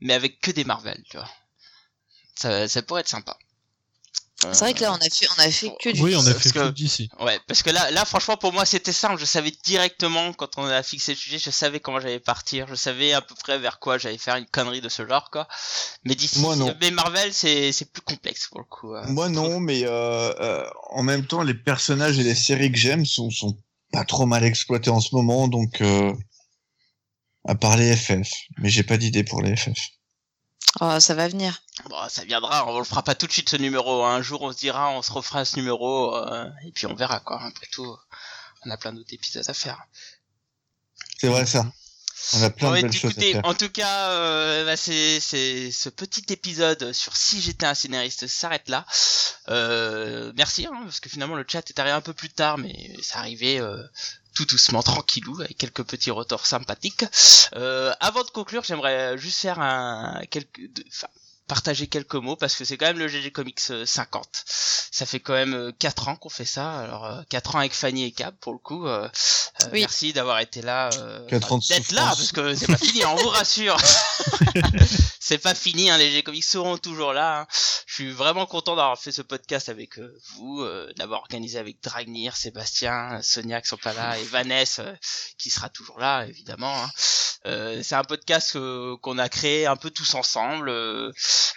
mais 0.00 0.14
avec 0.14 0.40
que 0.40 0.50
des 0.50 0.64
Marvel, 0.64 1.02
tu 1.10 1.16
vois. 1.18 1.28
Ça, 2.36 2.68
ça 2.68 2.80
pourrait 2.82 3.02
être 3.02 3.08
sympa. 3.08 3.36
C'est 4.52 4.64
vrai 4.64 4.74
que 4.74 4.82
là, 4.82 4.92
on 4.92 4.96
a 4.96 5.08
fait, 5.10 5.26
on 5.36 5.40
a 5.42 5.50
fait 5.50 5.72
que 5.80 5.90
du. 5.90 6.00
Oui, 6.02 6.14
on 6.16 6.26
a 6.26 6.34
fait 6.34 6.50
que- 6.50 6.58
que 6.58 6.70
d'ici. 6.70 7.08
Ouais, 7.20 7.38
parce 7.46 7.62
que 7.62 7.70
là, 7.70 7.90
là, 7.90 8.04
franchement, 8.04 8.36
pour 8.36 8.52
moi, 8.52 8.64
c'était 8.64 8.92
simple. 8.92 9.18
Je 9.18 9.24
savais 9.24 9.52
directement 9.64 10.32
quand 10.32 10.58
on 10.58 10.64
a 10.66 10.82
fixé 10.82 11.12
le 11.12 11.18
sujet, 11.18 11.38
je 11.38 11.50
savais 11.50 11.80
comment 11.80 12.00
j'allais 12.00 12.20
partir. 12.20 12.66
Je 12.68 12.74
savais 12.74 13.12
à 13.12 13.20
peu 13.20 13.34
près 13.34 13.58
vers 13.58 13.78
quoi 13.80 13.98
j'allais 13.98 14.18
faire 14.18 14.36
une 14.36 14.46
connerie 14.46 14.80
de 14.80 14.88
ce 14.88 15.06
genre, 15.06 15.30
quoi. 15.30 15.48
Mais 16.04 16.14
d'ici, 16.14 16.38
Moi, 16.40 16.56
non. 16.56 16.74
mais 16.80 16.90
Marvel, 16.90 17.32
c'est 17.32 17.72
c'est 17.72 17.90
plus 17.92 18.02
complexe 18.02 18.48
pour 18.48 18.60
le 18.60 18.66
coup. 18.66 18.94
euh, 18.94 19.04
Moi 19.08 19.28
non, 19.28 19.60
mais 19.60 19.82
euh, 19.84 19.88
euh, 20.40 20.64
en 20.90 21.02
même 21.02 21.26
temps, 21.26 21.42
les 21.42 21.54
personnages 21.54 22.18
et 22.18 22.22
les 22.22 22.34
séries 22.34 22.70
que 22.70 22.78
j'aime 22.78 23.04
sont, 23.06 23.30
sont 23.30 23.56
pas 23.92 24.04
trop 24.04 24.26
mal 24.26 24.44
exploités 24.44 24.90
en 24.90 25.00
ce 25.00 25.14
moment, 25.14 25.46
donc 25.48 25.80
euh, 25.80 26.12
à 27.46 27.54
part 27.54 27.76
les 27.76 27.94
FF. 27.96 28.30
Mais 28.58 28.68
j'ai 28.70 28.82
pas 28.82 28.96
d'idée 28.96 29.24
pour 29.24 29.42
les 29.42 29.54
FF. 29.56 29.78
Oh, 30.80 30.98
ça 31.00 31.14
va 31.14 31.28
venir. 31.28 31.62
Bon, 31.88 31.96
ça 32.08 32.24
viendra. 32.24 32.66
On 32.68 32.78
le 32.78 32.84
fera 32.84 33.02
pas 33.02 33.14
tout 33.14 33.26
de 33.26 33.32
suite 33.32 33.48
ce 33.48 33.56
numéro. 33.56 34.04
hein. 34.04 34.16
Un 34.16 34.22
jour, 34.22 34.42
on 34.42 34.52
se 34.52 34.58
dira, 34.58 34.90
on 34.90 35.02
se 35.02 35.12
refera 35.12 35.44
ce 35.44 35.56
numéro, 35.56 36.16
euh, 36.16 36.48
et 36.64 36.72
puis 36.72 36.86
on 36.86 36.94
verra 36.94 37.20
quoi. 37.20 37.40
Après 37.42 37.66
tout, 37.72 37.96
on 38.64 38.70
a 38.70 38.76
plein 38.76 38.92
d'autres 38.92 39.14
épisodes 39.14 39.48
à 39.48 39.54
faire. 39.54 39.80
C'est 41.18 41.28
vrai 41.28 41.46
ça. 41.46 41.64
On 42.32 42.42
a 42.42 42.50
plein 42.50 42.70
Bon, 42.70 42.72
de 42.72 42.78
et 42.78 42.82
belles 42.82 42.92
choses 42.92 43.18
à 43.18 43.22
écoutez, 43.22 43.32
faire. 43.32 43.44
en 43.44 43.54
tout 43.54 43.68
cas, 43.68 44.08
euh, 44.10 44.64
bah, 44.64 44.76
c'est 44.76 45.20
c'est 45.20 45.70
ce 45.70 45.88
petit 45.88 46.24
épisode 46.32 46.92
sur 46.92 47.16
si 47.16 47.40
j'étais 47.40 47.66
un 47.66 47.74
scénariste 47.74 48.26
s'arrête 48.26 48.68
là. 48.68 48.86
Euh, 49.48 50.32
merci, 50.36 50.66
hein, 50.66 50.72
parce 50.84 51.00
que 51.00 51.08
finalement 51.08 51.34
le 51.36 51.44
chat 51.46 51.68
est 51.68 51.78
arrivé 51.78 51.94
un 51.94 52.00
peu 52.00 52.14
plus 52.14 52.30
tard, 52.30 52.58
mais 52.58 52.90
ça 53.02 53.18
arrivait 53.18 53.60
euh, 53.60 53.82
tout 54.34 54.46
doucement, 54.46 54.82
tranquillou, 54.82 55.40
avec 55.42 55.58
quelques 55.58 55.84
petits 55.84 56.10
retours 56.10 56.46
sympathiques. 56.46 57.04
Euh, 57.54 57.92
avant 58.00 58.22
de 58.24 58.30
conclure, 58.30 58.64
j'aimerais 58.64 59.18
juste 59.18 59.38
faire 59.40 59.60
un 59.60 60.22
quelques, 60.30 60.60
enfin, 60.88 61.08
partager 61.46 61.86
quelques 61.86 62.14
mots 62.14 62.36
parce 62.36 62.54
que 62.56 62.64
c'est 62.64 62.76
quand 62.76 62.86
même 62.86 62.98
le 62.98 63.08
GG 63.08 63.30
Comics 63.32 63.60
euh, 63.70 63.84
50. 63.86 64.44
Ça 64.46 65.06
fait 65.06 65.20
quand 65.20 65.32
même 65.34 65.72
4 65.78 66.08
ans 66.08 66.16
qu'on 66.16 66.28
fait 66.28 66.44
ça. 66.44 66.78
Alors 66.80 67.04
euh, 67.06 67.22
4 67.28 67.56
ans 67.56 67.58
avec 67.58 67.74
Fanny 67.74 68.04
et 68.04 68.12
Cab 68.12 68.34
pour 68.40 68.52
le 68.52 68.58
coup. 68.58 68.86
euh, 68.86 69.08
euh, 69.60 69.68
Oui. 69.72 69.80
Merci 69.80 70.12
d'avoir 70.12 70.38
été 70.40 70.62
là. 70.62 70.90
euh, 70.98 71.20
de 71.26 71.38
d'être 71.68 71.92
là 71.92 72.06
parce 72.06 72.32
que 72.32 72.54
c'est 72.54 72.66
pas 72.66 72.76
fini, 72.78 73.04
on 73.04 73.16
vous 73.16 73.28
rassure. 73.28 73.76
c'est 75.20 75.38
pas 75.38 75.54
fini, 75.54 75.90
hein, 75.90 75.98
les 75.98 76.10
GG 76.10 76.22
Comics 76.22 76.44
seront 76.44 76.78
toujours 76.78 77.12
là. 77.12 77.40
hein. 77.40 77.46
Je 77.86 77.94
suis 77.94 78.10
vraiment 78.10 78.46
content 78.46 78.74
d'avoir 78.76 78.98
fait 79.00 79.12
ce 79.12 79.22
podcast 79.22 79.68
avec 79.68 79.98
euh, 79.98 80.16
vous, 80.34 80.62
euh, 80.62 80.92
d'avoir 80.96 81.20
organisé 81.20 81.58
avec 81.58 81.82
Dragnir, 81.82 82.36
Sébastien, 82.36 83.20
Sonia 83.22 83.60
qui 83.60 83.68
sont 83.68 83.76
pas 83.76 83.92
là 83.94 84.18
et 84.18 84.24
Vanessa 84.24 84.82
euh, 84.82 84.94
qui 85.38 85.50
sera 85.50 85.68
toujours 85.68 85.98
là 86.00 86.24
évidemment. 86.26 86.74
hein. 86.84 86.90
Euh, 87.46 87.82
c'est 87.82 87.94
un 87.94 88.04
podcast 88.04 88.56
euh, 88.56 88.96
qu'on 89.02 89.18
a 89.18 89.28
créé 89.28 89.66
un 89.66 89.76
peu 89.76 89.90
tous 89.90 90.14
ensemble, 90.14 90.70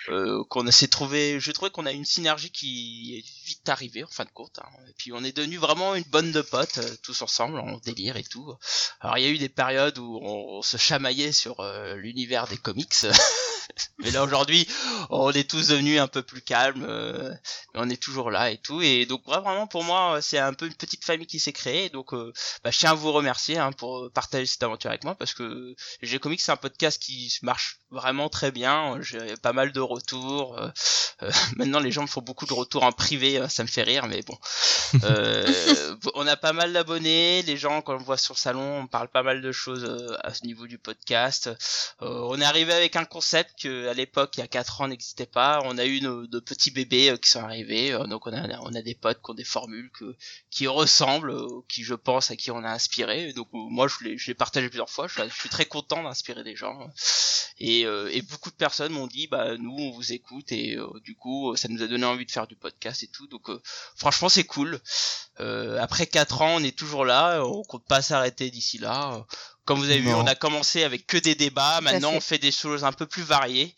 euh, 0.10 0.28
euh, 0.28 0.44
qu'on 0.49 0.70
s'est 0.72 0.88
trouvé, 0.88 1.40
je 1.40 1.52
trouvais 1.52 1.72
qu'on 1.72 1.86
a 1.86 1.91
une 1.91 2.06
synergie 2.06 2.52
qui 2.52 3.16
est 3.18 3.48
vite 3.48 3.68
arrivée 3.70 4.04
en 4.04 4.08
fin 4.08 4.26
de 4.26 4.30
compte. 4.32 4.60
hein. 4.60 4.70
Et 4.90 4.94
puis 4.98 5.14
on 5.14 5.24
est 5.24 5.36
devenu 5.36 5.58
vraiment 5.58 5.95
une 5.95 6.04
bonne 6.04 6.32
de 6.32 6.41
potes 6.41 6.80
euh, 6.80 6.95
tous 7.04 7.22
ensemble, 7.22 7.60
en 7.60 7.78
délire 7.78 8.18
et 8.18 8.24
tout. 8.24 8.54
Alors 8.99 9.18
il 9.18 9.24
y 9.24 9.28
a 9.28 9.30
eu 9.30 9.38
des 9.38 9.49
périodes 9.49 9.98
où 9.98 10.20
on, 10.22 10.62
se 10.62 10.78
chamaillait 10.78 11.32
sur 11.32 11.60
euh, 11.60 11.95
l'univers 11.95 12.48
des 12.48 12.58
comics. 12.58 12.94
Mais 13.99 14.12
là 14.12 14.24
aujourd'hui, 14.24 14.68
on 15.10 15.32
est 15.32 15.49
tous 15.49 15.68
devenus 15.68 15.99
un 15.99 16.08
peu 16.08 16.22
plus 16.24 16.41
calmes, 16.41 16.86
euh, 16.88 17.34
mais 17.74 17.82
on 17.82 17.90
est 17.90 18.02
toujours 18.02 18.32
là 18.32 18.49
et 18.49 18.58
tout. 18.58 18.82
Et 18.82 19.06
donc 19.06 19.26
vraiment 19.26 19.68
pour 19.68 19.84
moi, 19.84 20.22
c'est 20.22 20.38
un 20.38 20.54
peu 20.54 20.66
une 20.66 20.74
petite 20.74 21.04
famille 21.04 21.28
qui 21.28 21.40
s'est 21.40 21.54
créée. 21.54 21.90
Donc 21.90 22.14
euh, 22.14 22.32
bah, 22.64 22.72
je 22.72 22.80
tiens 22.80 22.91
à 22.91 22.95
vous 22.95 23.12
remercier 23.12 23.58
hein, 23.58 23.72
pour 23.74 24.10
partager 24.12 24.45
cette 24.45 24.64
aventure 24.64 24.90
avec 24.90 25.04
moi 25.04 25.16
parce 25.16 25.34
que 25.34 25.76
G 26.02 26.18
Comics 26.18 26.41
c'est 26.41 26.52
un 26.52 26.58
podcast 26.58 27.02
qui 27.02 27.38
marche 27.41 27.80
vraiment 27.91 28.30
très 28.30 28.51
bien. 28.51 28.97
J'ai 29.01 29.35
pas 29.38 29.53
mal 29.53 29.72
de 29.72 29.80
retours. 29.80 30.57
euh, 30.57 30.69
euh, 31.23 31.31
maintenant 31.57 31.80
les 31.80 31.91
gens 31.91 32.03
me 32.03 32.07
font 32.07 32.22
beaucoup 32.22 32.45
de 32.45 32.53
retours 32.53 32.84
en 32.84 32.91
privé, 32.91 33.39
euh, 33.39 33.47
ça 33.47 33.64
me 33.64 33.68
fait 33.68 33.84
rire, 33.84 34.07
mais 34.07 34.22
bon. 34.22 34.38
Euh, 35.03 35.95
on 36.15 36.27
a 36.27 36.38
pas 36.38 36.53
mal 36.53 36.73
d'abonnés. 36.73 37.41
Les 37.43 37.57
gens 37.57 37.81
quand 37.81 37.95
on 37.95 38.03
voit 38.03 38.18
sur 38.18 38.34
le 38.35 38.39
salon, 38.39 38.81
on 38.81 38.88
parle 38.88 39.07
pas 39.07 39.23
mal 39.23 39.41
de 39.41 39.51
choses 39.51 39.84
euh, 39.84 40.15
à 40.23 40.34
ce 40.34 40.45
niveau 40.45 40.68
du 40.68 40.77
podcast. 40.77 41.49
Euh, 42.01 42.22
on 42.30 42.39
est 42.39 42.45
arrivé 42.45 42.73
avec 42.73 42.95
un 42.95 43.05
concept 43.05 43.61
que 43.64 43.88
à 43.88 43.93
l'époque, 43.93 44.38
il 44.38 44.41
y 44.41 44.43
a 44.43 44.47
4 44.47 44.81
ans, 44.81 44.88
n'existait 44.88 45.26
pas. 45.26 45.61
On 45.65 45.77
a 45.77 45.85
eu 45.85 46.01
nos, 46.01 46.27
de 46.27 46.39
petits 46.39 46.72
bébés 46.72 47.09
euh, 47.11 47.18
qui 47.18 47.30
sont 47.30 47.43
arrivés. 47.43 47.93
Euh, 47.93 48.05
donc 48.05 48.27
on 48.27 48.34
a, 48.34 48.59
on 48.61 48.73
a 48.76 48.81
des 48.81 48.95
potes 48.95 49.22
qui 49.23 49.31
ont 49.31 49.34
des 49.34 49.43
formules 49.43 49.89
que, 49.91 50.15
qui 50.51 50.68
ressemblent, 50.68 51.31
euh, 51.31 51.47
qui 51.68 51.84
je 51.84 51.95
pense 51.95 52.31
à 52.31 52.35
qui 52.35 52.51
on 52.51 52.64
a 52.64 52.69
inspiré. 52.69 53.34
Donc 53.34 53.47
euh, 53.53 53.57
moi, 53.57 53.88
je 53.88 54.03
l'ai, 54.03 54.18
je 54.18 54.27
l'ai 54.27 54.35
partagé 54.35 54.69
plusieurs 54.69 54.89
fois. 54.89 55.07
Je 55.07 55.14
suis, 55.14 55.30
je 55.30 55.35
suis 55.39 55.49
très 55.49 55.65
content 55.65 56.03
d'inspirer 56.03 56.43
des 56.43 56.55
gens. 56.55 56.89
Et, 57.59 57.77
euh, 57.86 58.10
et 58.12 58.22
beaucoup 58.22 58.49
de 58.49 58.56
personnes 58.56 58.94
m'ont 58.94 59.08
dit, 59.08 59.28
bah 59.28 59.58
nous, 59.58 59.76
on 59.78 59.91
vous 59.91 60.12
écoute 60.14 60.52
et 60.52 60.76
euh, 60.76 60.88
du 61.04 61.16
coup, 61.16 61.56
ça 61.56 61.68
nous 61.68 61.82
a 61.82 61.88
donné 61.88 62.06
envie 62.06 62.26
de 62.26 62.32
faire 62.32 62.48
du 62.48 62.56
podcast 62.56 63.04
et 63.04 63.08
tout. 63.08 63.28
Donc 63.28 63.49
euh, 63.49 63.62
franchement, 63.95 64.30
c'est 64.30 64.44
cool. 64.44 64.80
Euh, 65.40 65.80
après 65.82 66.08
4 66.08 66.41
ans, 66.41 66.56
on 66.56 66.64
est 66.64 66.76
toujours 66.78 67.06
là. 67.06 67.44
On 67.45 67.64
compte 67.64 67.86
pas 67.86 68.02
s'arrêter 68.02 68.49
d'ici 68.49 68.78
là. 68.78 69.26
Comme 69.66 69.80
vous 69.80 69.90
avez 69.90 69.99
vu, 69.99 70.14
on 70.14 70.26
a 70.26 70.36
commencé 70.36 70.84
avec 70.84 71.06
que 71.08 71.18
des 71.18 71.36
débats. 71.36 71.82
Maintenant, 71.82 72.14
on 72.14 72.22
fait 72.22 72.38
des 72.40 72.54
choses 72.54 72.86
un 72.86 72.94
peu 72.94 73.06
plus 73.06 73.24
variées. 73.24 73.76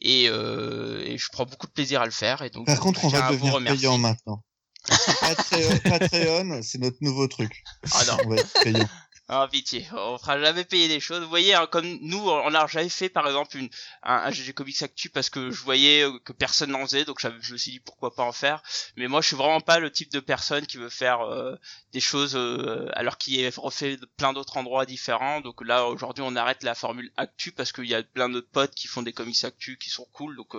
Et, 0.00 0.28
euh, 0.28 1.02
et 1.04 1.18
je 1.18 1.28
prends 1.30 1.44
beaucoup 1.44 1.66
de 1.66 1.72
plaisir 1.72 2.00
à 2.00 2.06
le 2.06 2.10
faire. 2.10 2.42
Et 2.42 2.48
donc, 2.50 2.66
Par 2.66 2.80
contre, 2.80 3.04
on 3.04 3.08
va 3.08 3.30
devenir 3.30 3.52
remercier. 3.54 3.80
payant 3.80 3.98
maintenant. 3.98 4.42
Patreon, 5.20 5.78
Patreon, 5.84 6.60
c'est 6.62 6.78
notre 6.78 6.98
nouveau 7.00 7.26
truc. 7.28 7.64
Ah 7.92 8.04
non, 8.06 8.16
On 8.24 8.28
va 8.30 8.36
être 8.36 8.62
payant. 8.62 8.88
Ah, 9.28 9.48
pitié, 9.50 9.88
on 9.92 10.18
fera 10.18 10.38
jamais 10.38 10.64
payer 10.64 10.86
des 10.86 11.00
choses. 11.00 11.20
Vous 11.20 11.28
voyez, 11.28 11.52
hein, 11.54 11.66
comme 11.66 11.98
nous, 12.00 12.30
on 12.30 12.54
a 12.54 12.66
j'avais 12.68 12.88
fait 12.88 13.08
par 13.08 13.26
exemple 13.26 13.58
un, 14.04 14.14
un 14.14 14.30
GG 14.30 14.52
Comics 14.52 14.80
Actu 14.82 15.10
parce 15.10 15.30
que 15.30 15.50
je 15.50 15.62
voyais 15.64 16.04
euh, 16.04 16.20
que 16.20 16.32
personne 16.32 16.70
n'en 16.70 16.82
faisait, 16.82 17.04
donc 17.04 17.18
je 17.20 17.52
me 17.52 17.58
suis 17.58 17.72
dit 17.72 17.80
pourquoi 17.80 18.14
pas 18.14 18.22
en 18.22 18.30
faire. 18.30 18.62
Mais 18.96 19.08
moi, 19.08 19.20
je 19.22 19.26
suis 19.26 19.36
vraiment 19.36 19.60
pas 19.60 19.80
le 19.80 19.90
type 19.90 20.12
de 20.12 20.20
personne 20.20 20.64
qui 20.64 20.76
veut 20.76 20.88
faire 20.88 21.22
euh, 21.22 21.56
des 21.92 21.98
choses 21.98 22.36
euh, 22.36 22.88
alors 22.92 23.18
qu'il 23.18 23.40
est 23.40 23.56
refait 23.56 23.98
plein 24.16 24.32
d'autres 24.32 24.58
endroits 24.58 24.86
différents. 24.86 25.40
Donc 25.40 25.60
là, 25.64 25.86
aujourd'hui, 25.86 26.22
on 26.24 26.36
arrête 26.36 26.62
la 26.62 26.76
formule 26.76 27.10
Actu 27.16 27.50
parce 27.50 27.72
qu'il 27.72 27.86
y 27.86 27.96
a 27.96 28.04
plein 28.04 28.28
d'autres 28.28 28.50
potes 28.50 28.76
qui 28.76 28.86
font 28.86 29.02
des 29.02 29.12
comics 29.12 29.42
Actu 29.42 29.76
qui 29.76 29.90
sont 29.90 30.06
cool. 30.12 30.36
Donc 30.36 30.54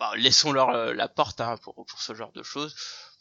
bah, 0.00 0.10
laissons 0.16 0.50
leur 0.50 0.94
la 0.94 1.06
porte 1.06 1.40
hein, 1.40 1.56
pour 1.62 1.86
ce 2.00 2.12
genre 2.12 2.32
de 2.32 2.42
choses. 2.42 2.74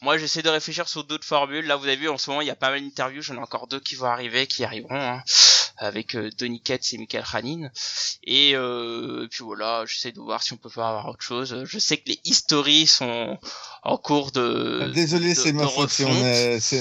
Moi, 0.03 0.17
j'essaie 0.17 0.41
de 0.41 0.49
réfléchir 0.49 0.89
sur 0.89 1.05
d'autres 1.05 1.25
formules. 1.25 1.65
Là, 1.65 1.77
vous 1.77 1.85
avez 1.85 1.95
vu, 1.95 2.09
en 2.09 2.17
ce 2.17 2.30
moment, 2.30 2.41
il 2.41 2.47
y 2.47 2.51
a 2.51 2.55
pas 2.55 2.69
mal 2.69 2.81
d'interviews. 2.81 3.21
J'en 3.21 3.35
ai 3.35 3.39
encore 3.39 3.67
deux 3.67 3.80
qui 3.80 3.95
vont 3.95 4.07
arriver, 4.07 4.47
qui 4.47 4.65
arriveront, 4.65 4.99
hein, 4.99 5.23
avec 5.84 6.15
euh, 6.15 6.30
Donny 6.38 6.61
Ketz 6.61 6.93
et 6.93 6.97
Michael 6.97 7.23
Hanin. 7.34 7.69
Et, 8.23 8.55
euh, 8.55 9.27
puis 9.30 9.43
voilà, 9.43 9.84
j'essaie 9.85 10.11
de 10.11 10.19
voir 10.19 10.41
si 10.43 10.53
on 10.53 10.57
peut 10.57 10.69
pas 10.69 10.88
avoir 10.89 11.07
autre 11.10 11.22
chose. 11.22 11.64
Je 11.65 11.80
sais 11.80 11.97
que 11.97 12.10
les 12.10 12.19
histories 12.23 12.88
sont 12.88 13.38
en 13.84 13.97
cours 13.97 14.31
de... 14.31 14.91
Désolé, 14.93 15.34
de- 15.34 15.39
c'est 15.39 15.53
ma 15.53 15.68
si 15.68 16.05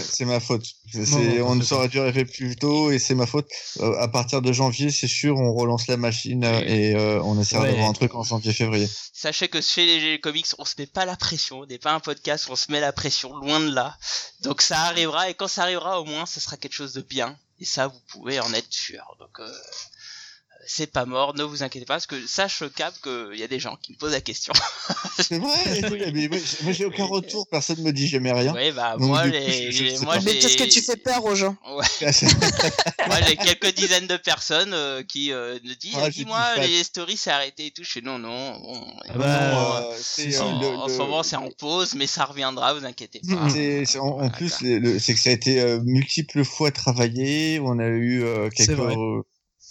C'est 0.01 0.25
ma 0.25 0.41
faute. 0.41 0.65
C'est- 0.93 1.11
Non, 1.11 1.19
non, 1.19 1.47
on 1.51 1.55
ne 1.57 1.63
c'est 1.63 1.69
saurait 1.69 1.89
dû 1.89 1.99
arriver 1.99 2.25
plus 2.25 2.57
tôt 2.57 2.91
et 2.91 2.99
c'est 2.99 3.15
ma 3.15 3.27
faute. 3.27 3.49
Euh, 3.81 3.99
à 3.99 4.09
partir 4.09 4.41
de 4.43 4.53
janvier, 4.53 4.91
c'est 4.91 5.09
sûr, 5.09 5.37
on 5.37 5.53
relance 5.53 5.87
la 5.89 5.97
machine 5.97 6.45
et 6.45 6.95
euh, 6.95 7.21
on 7.23 7.41
essaiera 7.41 7.63
Ouais. 7.63 7.71
d'avoir 7.71 7.89
un 7.89 7.93
truc 7.93 8.15
en 8.15 8.23
janvier-février. 8.23 8.89
Sachez 9.13 9.49
que 9.49 9.61
chez 9.61 9.87
les 10.01 10.21
Comics, 10.21 10.47
on 10.59 10.65
se 10.65 10.75
met 10.79 10.87
pas 10.87 11.05
la 11.05 11.17
pression. 11.17 11.61
On 11.61 11.67
n'est 11.67 11.79
pas 11.79 11.93
un 11.93 12.01
podcast 12.01 12.49
où 12.49 12.53
on 12.53 12.57
se 12.57 12.71
met 12.71 12.81
la 12.81 12.93
pression, 12.93 13.35
loin 13.37 13.61
de 13.61 13.71
là. 13.73 13.97
Donc 14.43 14.63
ça 14.63 14.81
arrivera, 14.83 15.31
et 15.31 15.35
quand 15.35 15.49
ça 15.49 15.63
arrivera, 15.63 16.01
au 16.01 16.05
moins, 16.05 16.27
ça 16.27 16.41
sera 16.41 16.57
quelque 16.57 16.73
chose 16.75 16.93
de 16.93 17.03
bien. 17.03 17.37
Et 17.63 17.65
ça, 17.65 17.87
vous 17.87 18.01
pouvez 18.09 18.41
en 18.41 18.53
être 18.55 18.73
sûr. 18.73 19.17
Donc, 19.21 19.39
euh, 19.39 19.49
c'est 20.67 20.91
pas 20.91 21.05
mort, 21.07 21.35
ne 21.35 21.43
vous 21.43 21.63
inquiétez 21.63 21.87
pas, 21.87 21.95
parce 21.95 22.07
que 22.07 22.27
sache, 22.27 22.63
Cap, 22.77 22.95
qu'il 23.03 23.39
y 23.39 23.43
a 23.43 23.49
des 23.49 23.59
gens 23.59 23.77
qui 23.83 23.93
me 23.93 23.97
posent 23.99 24.13
la 24.13 24.21
question. 24.21 24.53
C'est 25.19 25.39
vrai. 25.39 26.11
mais 26.13 26.29
moi, 26.29 26.39
j'ai- 26.39 26.63
moi, 26.65 26.73
j'ai 26.73 26.85
aucun 26.85 27.05
retour. 27.05 27.47
Personne 27.49 27.83
me 27.83 27.93
dit 27.93 28.07
jamais 28.09 28.33
rien. 28.33 28.55
Oui, 28.55 28.71
bah, 28.73 28.97
Donc, 28.99 29.09
moi, 29.09 29.23
coup, 29.25 29.29
les- 29.33 29.71
je- 29.73 29.97
je 29.97 30.03
moi. 30.05 30.17
Mais 30.25 30.35
parce 30.41 30.57
que 30.57 30.65
tu 30.65 30.81
fais 30.81 30.97
peur 30.97 31.25
aux 31.25 31.35
gens? 31.35 31.57
Ouais. 31.77 31.85
Moi, 33.07 33.17
j'ai 33.27 33.37
quelques 33.37 33.75
dizaines 33.75 34.07
de 34.07 34.17
personnes 34.17 34.73
euh, 34.73 35.03
qui 35.03 35.33
euh, 35.33 35.59
me 35.65 35.75
disent 35.75 35.97
Ah, 36.01 36.09
Dis-moi, 36.11 36.57
les 36.67 36.85
stories 36.85 37.17
c'est 37.17 37.31
arrêté 37.31 37.67
et 37.67 37.71
tout. 37.71 37.83
Je 37.85 37.91
fais 37.91 38.01
Non, 38.01 38.19
non. 38.19 38.53
Bon, 38.61 38.87
Ah 39.09 39.19
bah, 39.19 39.83
euh, 39.91 39.97
c'est, 40.01 40.39
en, 40.39 40.57
euh, 40.57 40.61
le- 40.71 40.77
en 40.79 40.89
ce 40.89 40.97
moment, 40.99 41.23
c'est 41.23 41.37
en 41.37 41.51
pause, 41.51 41.95
mais 41.95 42.07
ça 42.07 42.25
reviendra, 42.25 42.75
vous 42.75 42.85
inquiétez 42.85 43.21
pas. 43.29 43.49
C'est- 43.51 43.85
c'est- 43.85 43.99
en, 43.99 44.21
en 44.21 44.31
plus, 44.31 44.51
c'est 44.99 45.15
que 45.15 45.21
ça 45.21 45.31
a 45.31 45.33
été 45.33 45.61
euh, 45.61 45.81
multiples 45.83 46.45
fois 46.45 46.71
travaillé. 46.71 47.61
On 47.61 47.79
a 47.79 47.87
eu 47.87 48.23
euh, 48.23 48.49
C'est 48.57 48.67
quelques, 48.67 48.79
vrai. 48.79 48.95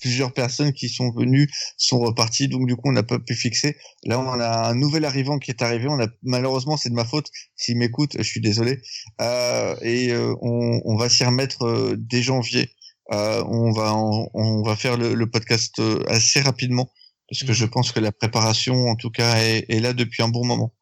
Plusieurs 0.01 0.33
personnes 0.33 0.73
qui 0.73 0.89
sont 0.89 1.11
venues, 1.11 1.49
sont 1.77 1.99
reparties, 1.99 2.47
donc 2.49 2.67
du 2.67 2.75
coup 2.75 2.89
on 2.89 2.91
n'a 2.93 3.03
pas 3.03 3.19
pu 3.19 3.35
fixer. 3.35 3.77
Là, 4.05 4.19
on 4.19 4.27
a 4.39 4.69
un 4.69 4.75
nouvel 4.75 5.05
arrivant 5.05 5.39
qui 5.39 5.51
est 5.51 5.61
arrivé. 5.61 5.87
On 5.87 5.99
a 6.01 6.07
malheureusement, 6.23 6.77
c'est 6.77 6.89
de 6.89 6.95
ma 6.95 7.05
faute. 7.05 7.29
S'il 7.55 7.77
m'écoute, 7.77 8.13
je 8.17 8.23
suis 8.23 8.41
désolé. 8.41 8.81
Euh, 9.21 9.75
et 9.81 10.11
euh, 10.11 10.33
on, 10.41 10.81
on 10.85 10.97
va 10.97 11.07
s'y 11.09 11.23
remettre 11.23 11.63
euh, 11.65 11.95
dès 11.97 12.21
janvier. 12.21 12.71
Euh, 13.13 13.43
on 13.47 13.71
va 13.71 13.95
on, 13.95 14.29
on 14.33 14.63
va 14.63 14.75
faire 14.75 14.97
le, 14.97 15.13
le 15.15 15.29
podcast 15.29 15.79
euh, 15.79 16.03
assez 16.07 16.41
rapidement 16.41 16.91
parce 17.29 17.43
que 17.43 17.51
Mhm. 17.51 17.53
je 17.53 17.65
pense 17.65 17.91
que 17.91 17.99
la 17.99 18.11
préparation, 18.11 18.87
en 18.89 18.95
tout 18.95 19.09
cas, 19.11 19.37
est, 19.37 19.65
est 19.69 19.79
là 19.79 19.93
depuis 19.93 20.23
un 20.23 20.29
bon 20.29 20.45
moment. 20.45 20.73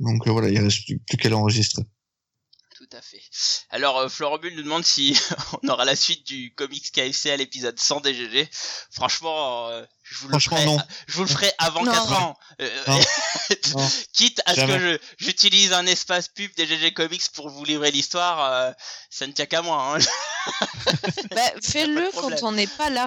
Donc 0.00 0.26
voilà, 0.28 0.48
il 0.48 0.58
reste 0.60 0.86
plus 1.06 1.16
qu'à 1.18 1.28
l'enregistrer. 1.28 1.82
Tout 2.84 2.96
à 2.98 3.00
fait. 3.00 3.22
Alors, 3.70 3.96
euh, 3.98 4.08
Florobule 4.10 4.54
nous 4.56 4.62
demande 4.62 4.84
si 4.84 5.18
on 5.62 5.68
aura 5.68 5.86
la 5.86 5.96
suite 5.96 6.26
du 6.26 6.52
comics 6.54 6.92
KFC 6.92 7.30
à 7.30 7.36
l'épisode 7.36 7.78
100 7.78 8.00
DGG. 8.00 8.46
Franchement, 8.90 9.68
euh, 9.68 9.84
Je 10.02 10.18
vous, 10.18 10.28
le 10.28 10.32
Franchement, 10.32 10.56
ferai, 10.56 10.66
non. 10.66 10.78
je 11.06 11.14
vous 11.14 11.22
le 11.22 11.28
ferai 11.30 11.50
avant 11.56 11.82
Non. 11.82 11.92
4 11.92 12.12
ans. 12.12 12.38
Euh, 12.60 12.84
Non. 12.86 13.00
Non. 13.76 13.88
Quitte 14.12 14.42
à 14.44 14.54
ce 14.54 14.60
que 14.66 14.78
je 14.78 14.98
j'utilise 15.16 15.72
un 15.72 15.86
espace 15.86 16.28
pub 16.28 16.54
des 16.56 16.66
GG 16.66 16.92
Comics 16.92 17.26
pour 17.32 17.48
vous 17.48 17.64
livrer 17.64 17.90
l'histoire, 17.90 18.52
euh, 18.52 18.72
ça 19.08 19.26
ne 19.26 19.32
tient 19.32 19.46
qu'à 19.46 19.62
moi. 19.62 19.96
Hein. 19.96 19.98
Bah, 21.30 21.40
fais-le 21.62 22.10
quand 22.12 22.42
on 22.42 22.52
n'est 22.52 22.66
pas 22.66 22.90
là. 22.90 23.06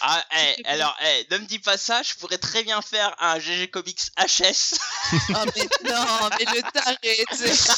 Ah, 0.00 0.24
eh, 0.36 0.62
alors, 0.64 0.96
eh, 1.04 1.26
ne 1.30 1.38
me 1.38 1.46
dis 1.46 1.58
pas 1.58 1.76
ça, 1.76 2.02
je 2.02 2.14
pourrais 2.14 2.38
très 2.38 2.64
bien 2.64 2.82
faire 2.82 3.14
un 3.18 3.38
GG 3.38 3.70
Comics 3.70 4.10
HS. 4.16 4.78
Oh, 5.30 5.44
mais 5.54 5.90
non, 5.90 6.30
mais 6.38 6.44
le 6.54 6.62
taré, 6.72 7.24
tu 7.30 7.36
sais. 7.36 7.72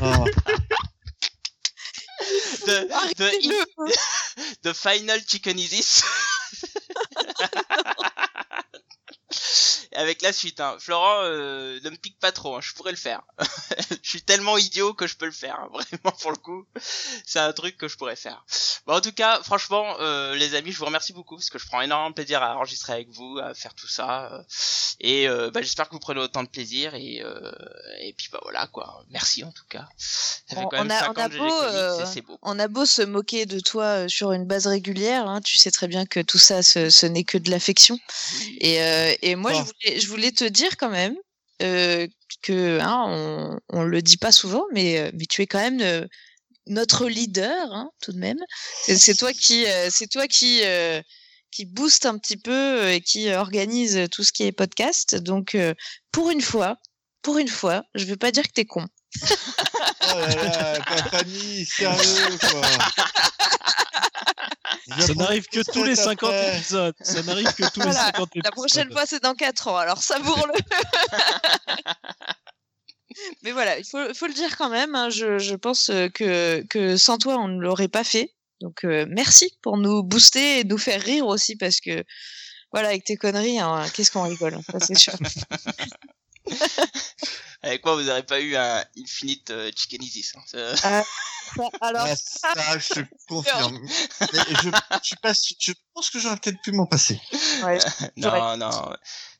Non. 0.00 0.24
de, 2.66 2.88
de, 2.88 2.92
Arrêtez-le. 2.92 3.64
de 4.62 4.72
Final 4.72 5.20
Chicken 5.26 5.58
Isis. 5.58 6.02
Avec 9.94 10.22
la 10.22 10.32
suite, 10.32 10.60
hein. 10.60 10.76
Florent, 10.78 11.22
euh, 11.24 11.80
ne 11.82 11.90
me 11.90 11.96
pique 11.96 12.18
pas 12.20 12.30
trop, 12.32 12.54
hein, 12.56 12.60
je 12.62 12.72
pourrais 12.74 12.92
le 12.92 12.96
faire. 12.96 13.22
je 14.02 14.08
suis 14.08 14.22
tellement 14.22 14.56
idiot 14.56 14.94
que 14.94 15.06
je 15.08 15.16
peux 15.16 15.26
le 15.26 15.32
faire, 15.32 15.58
hein. 15.60 15.68
vraiment 15.72 16.16
pour 16.20 16.30
le 16.30 16.36
coup. 16.36 16.64
C'est 17.26 17.40
un 17.40 17.52
truc 17.52 17.76
que 17.76 17.88
je 17.88 17.96
pourrais 17.96 18.14
faire. 18.16 18.44
Bon, 18.86 18.94
en 18.94 19.00
tout 19.00 19.12
cas, 19.12 19.40
franchement, 19.42 19.96
euh, 20.00 20.34
les 20.36 20.54
amis, 20.54 20.70
je 20.72 20.78
vous 20.78 20.84
remercie 20.84 21.12
beaucoup 21.12 21.34
parce 21.36 21.50
que 21.50 21.58
je 21.58 21.66
prends 21.66 21.80
énormément 21.80 22.10
de 22.10 22.14
plaisir 22.14 22.42
à 22.42 22.56
enregistrer 22.56 22.92
avec 22.92 23.08
vous, 23.10 23.38
à 23.42 23.52
faire 23.54 23.74
tout 23.74 23.88
ça. 23.88 24.32
euh, 24.32 24.42
et 25.00 25.28
euh, 25.28 25.50
bah, 25.50 25.60
j'espère 25.62 25.88
que 25.88 25.94
vous 25.94 25.98
prenez 26.00 26.20
autant 26.20 26.42
de 26.44 26.48
plaisir 26.48 26.94
et 26.94 27.22
euh, 27.24 27.50
et 28.00 28.12
puis 28.12 28.28
bah 28.30 28.38
voilà 28.42 28.66
quoi. 28.66 29.02
Merci 29.10 29.42
en 29.44 29.50
tout 29.50 29.64
cas. 29.68 29.88
Ça 29.96 30.56
fait 30.56 30.62
On- 30.62 30.68
quand 30.68 30.76
même 30.84 30.86
on 30.86 30.90
a- 30.90 30.98
5 31.00 31.12
on 31.16 31.20
a 31.22 31.28
beau, 31.28 31.36
Comics 31.38 31.52
euh, 31.74 32.02
et 32.02 32.06
c'est 32.06 32.20
beau. 32.20 32.38
On 32.42 32.58
a 32.58 32.68
beau 32.68 32.84
se 32.84 33.02
moquer 33.02 33.46
de 33.46 33.60
toi 33.60 33.84
euh, 34.04 34.08
sur 34.08 34.32
une 34.32 34.44
base 34.44 34.66
régulière, 34.66 35.26
hein, 35.28 35.40
tu 35.40 35.56
sais 35.58 35.70
très 35.70 35.88
bien 35.88 36.04
que 36.06 36.20
tout 36.20 36.38
ça, 36.38 36.62
ce, 36.62 36.90
ce 36.90 37.06
n'est 37.06 37.24
que 37.24 37.38
de 37.38 37.50
l'affection. 37.50 37.98
Et, 38.60 38.82
euh, 38.82 39.14
et 39.22 39.34
moi, 39.36 39.52
je 39.54 39.60
Oh. 39.60 39.72
Je 39.84 40.06
voulais 40.06 40.32
te 40.32 40.44
dire 40.44 40.76
quand 40.76 40.90
même 40.90 41.14
euh, 41.62 42.06
que, 42.42 42.78
hein, 42.80 43.04
on, 43.08 43.60
on 43.68 43.82
le 43.82 44.02
dit 44.02 44.16
pas 44.16 44.32
souvent, 44.32 44.64
mais, 44.72 44.98
euh, 44.98 45.10
mais 45.14 45.26
tu 45.26 45.42
es 45.42 45.46
quand 45.46 45.58
même 45.58 45.80
euh, 45.80 46.06
notre 46.66 47.08
leader, 47.08 47.72
hein, 47.72 47.90
tout 48.02 48.12
de 48.12 48.18
même. 48.18 48.38
C'est 48.86 49.16
toi 49.16 49.32
qui, 49.32 49.66
euh, 49.66 49.88
c'est 49.90 50.06
toi 50.06 50.26
qui, 50.26 50.60
euh, 50.64 51.02
qui 51.50 51.64
booste 51.66 52.06
un 52.06 52.16
petit 52.18 52.36
peu 52.36 52.90
et 52.90 53.00
qui 53.00 53.30
organise 53.32 54.08
tout 54.10 54.24
ce 54.24 54.32
qui 54.32 54.44
est 54.44 54.52
podcast. 54.52 55.16
Donc, 55.16 55.56
pour 56.12 56.30
une 56.30 56.40
fois, 56.40 56.76
pour 57.22 57.38
une 57.38 57.48
fois, 57.48 57.82
je 57.94 58.04
veux 58.04 58.16
pas 58.16 58.30
dire 58.30 58.44
que 58.44 58.52
t'es 58.52 58.64
con. 58.64 58.86
Oh 59.22 60.18
là 60.18 60.34
là, 60.34 60.80
Papani, 60.80 61.64
sérieux, 61.66 62.38
quoi. 62.40 62.62
Je 64.96 65.02
Ça 65.02 65.14
n'arrive 65.14 65.46
que 65.46 65.60
tous 65.72 65.84
les 65.84 65.96
ça 65.96 66.04
50 66.04 66.30
après. 66.30 66.56
épisodes. 66.56 66.94
Ça 67.00 67.22
n'arrive 67.22 67.52
que 67.54 67.70
tous 67.72 67.80
les 67.80 67.86
Voilà, 67.86 68.06
50 68.06 68.28
épisodes. 68.28 68.44
La 68.44 68.50
prochaine 68.52 68.90
fois, 68.92 69.06
c'est 69.06 69.22
dans 69.22 69.34
4 69.34 69.68
ans, 69.68 69.76
alors 69.76 70.02
savoure-le. 70.02 70.52
Mais 73.42 73.52
voilà, 73.52 73.78
il 73.78 73.84
faut, 73.84 74.14
faut 74.14 74.26
le 74.26 74.32
dire 74.32 74.56
quand 74.56 74.70
même. 74.70 74.94
hein, 74.94 75.10
je, 75.10 75.38
je 75.38 75.54
pense 75.54 75.90
euh, 75.90 76.08
que, 76.08 76.64
que 76.70 76.96
sans 76.96 77.18
toi, 77.18 77.36
on 77.38 77.48
ne 77.48 77.60
l'aurait 77.60 77.88
pas 77.88 78.04
fait. 78.04 78.34
Donc 78.60 78.84
euh, 78.84 79.06
merci 79.08 79.52
pour 79.62 79.78
nous 79.78 80.02
booster 80.02 80.60
et 80.60 80.64
nous 80.64 80.78
faire 80.78 81.02
rire 81.02 81.26
aussi 81.26 81.56
parce 81.56 81.80
que 81.80 82.04
voilà, 82.72 82.88
avec 82.88 83.04
tes 83.04 83.16
conneries, 83.16 83.58
hein, 83.58 83.84
qu'est-ce 83.94 84.10
qu'on 84.12 84.22
rigole, 84.28 84.58
ça 84.70 84.78
c'est 84.80 84.96
sûr. 84.98 85.14
Avec 87.62 87.84
moi, 87.84 87.94
vous 87.94 88.02
n'aurez 88.04 88.22
pas 88.22 88.40
eu 88.40 88.56
un 88.56 88.82
Infinite 88.98 89.50
euh, 89.50 89.70
Chicken 89.76 90.02
Isis. 90.02 90.32
hein. 90.34 90.40
Ça- 90.76 91.04
Alors, 91.82 92.06
Ah, 92.08 92.16
ça, 92.16 92.78
je 92.78 92.94
te 92.94 93.00
confirme. 93.28 93.78
Mais 94.32 94.38
je, 95.02 95.72
pense 95.94 96.08
que 96.10 96.18
j'aurais 96.18 96.36
peut-être 96.38 96.60
pu 96.62 96.72
m'en 96.72 96.86
passer. 96.86 97.20
ouais, 97.64 97.78
Non, 98.16 98.56
non. 98.56 98.94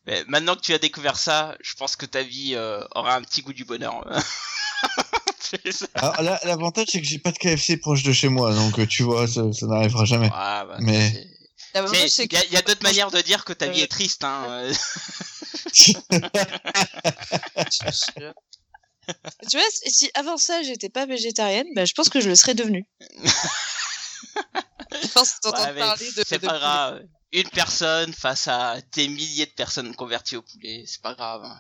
Mais 0.07 0.23
maintenant 0.28 0.55
que 0.57 0.61
tu 0.61 0.74
as 0.74 0.78
découvert 0.78 1.16
ça, 1.19 1.57
je 1.61 1.74
pense 1.74 1.97
que 1.97 2.05
ta 2.07 2.23
vie 2.23 2.55
euh, 2.57 2.85
aura 2.95 3.15
un 3.15 3.23
petit 3.23 3.41
goût 3.43 3.53
du 3.55 3.65
bonheur. 3.65 4.05
L'avantage, 6.45 6.89
c'est 6.91 7.01
que 7.01 7.07
j'ai 7.07 7.19
pas 7.19 7.32
de 7.32 7.39
KFC 7.39 7.77
proche 7.78 8.03
de 8.03 8.12
chez 8.12 8.28
moi, 8.28 8.55
donc 8.55 8.78
euh, 8.78 8.87
tu 8.87 9.03
vois, 9.03 9.27
ça, 9.27 9.53
ça 9.53 9.66
n'arrivera 9.66 10.05
jamais. 10.05 10.28
Bah, 10.28 10.66
Mais- 10.81 11.27
Mais 11.74 12.10
il 12.10 12.32
y 12.32 12.56
a, 12.56 12.62
que- 12.62 12.66
d'autres 12.66 12.82
manières 12.82 13.10
de 13.10 13.20
dire 13.20 13.44
que 13.44 13.52
ta 13.52 13.68
vie 13.68 13.80
est 13.80 13.90
triste. 13.90 14.24
Hein. 14.24 14.70
Tu 19.51 19.56
vois, 19.56 19.66
si 19.86 20.10
avant 20.14 20.36
ça, 20.36 20.62
j'étais 20.62 20.88
pas 20.88 21.05
végétarienne, 21.06 21.66
bah, 21.74 21.84
je 21.84 21.92
pense 21.94 22.09
que 22.09 22.20
je 22.20 22.28
le 22.28 22.36
serais 22.36 22.55
devenue. 22.55 22.86
je 24.92 25.09
pense 25.09 25.40
t'entends 25.40 25.64
Ouais, 25.64 25.78
parler 25.78 26.12
de. 26.12 26.22
c'est 26.26 26.38
de 26.40 26.47
pas 26.47 26.55
poulet. 26.55 26.60
grave. 26.60 27.02
Une 27.32 27.48
personne 27.51 28.12
face 28.12 28.47
à 28.48 28.76
des 28.92 29.09
milliers 29.09 29.47
de 29.47 29.52
personnes 29.52 29.94
converties 29.97 30.36
au 30.36 30.42
poulet, 30.42 30.84
c'est 30.86 31.01
pas 31.02 31.14
grave. 31.14 31.42
hein. 31.44 31.59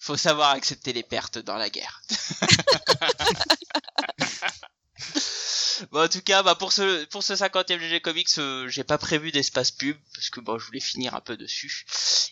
Faut 0.00 0.16
savoir 0.16 0.50
accepter 0.50 0.92
les 0.92 1.02
pertes 1.02 1.38
dans 1.38 1.56
la 1.56 1.70
guerre. 1.70 2.00
bon, 5.92 6.04
en 6.04 6.08
tout 6.08 6.22
cas, 6.22 6.42
bah 6.42 6.54
pour 6.54 6.72
ce 6.72 7.04
pour 7.06 7.22
ce 7.22 7.34
50e 7.34 7.78
GG 7.78 8.00
Comics, 8.00 8.28
euh, 8.38 8.68
j'ai 8.68 8.84
pas 8.84 8.98
prévu 8.98 9.32
d'espace 9.32 9.70
pub 9.70 9.96
parce 10.14 10.30
que 10.30 10.40
bon, 10.40 10.58
je 10.58 10.66
voulais 10.66 10.80
finir 10.80 11.14
un 11.14 11.20
peu 11.20 11.36
dessus 11.36 11.84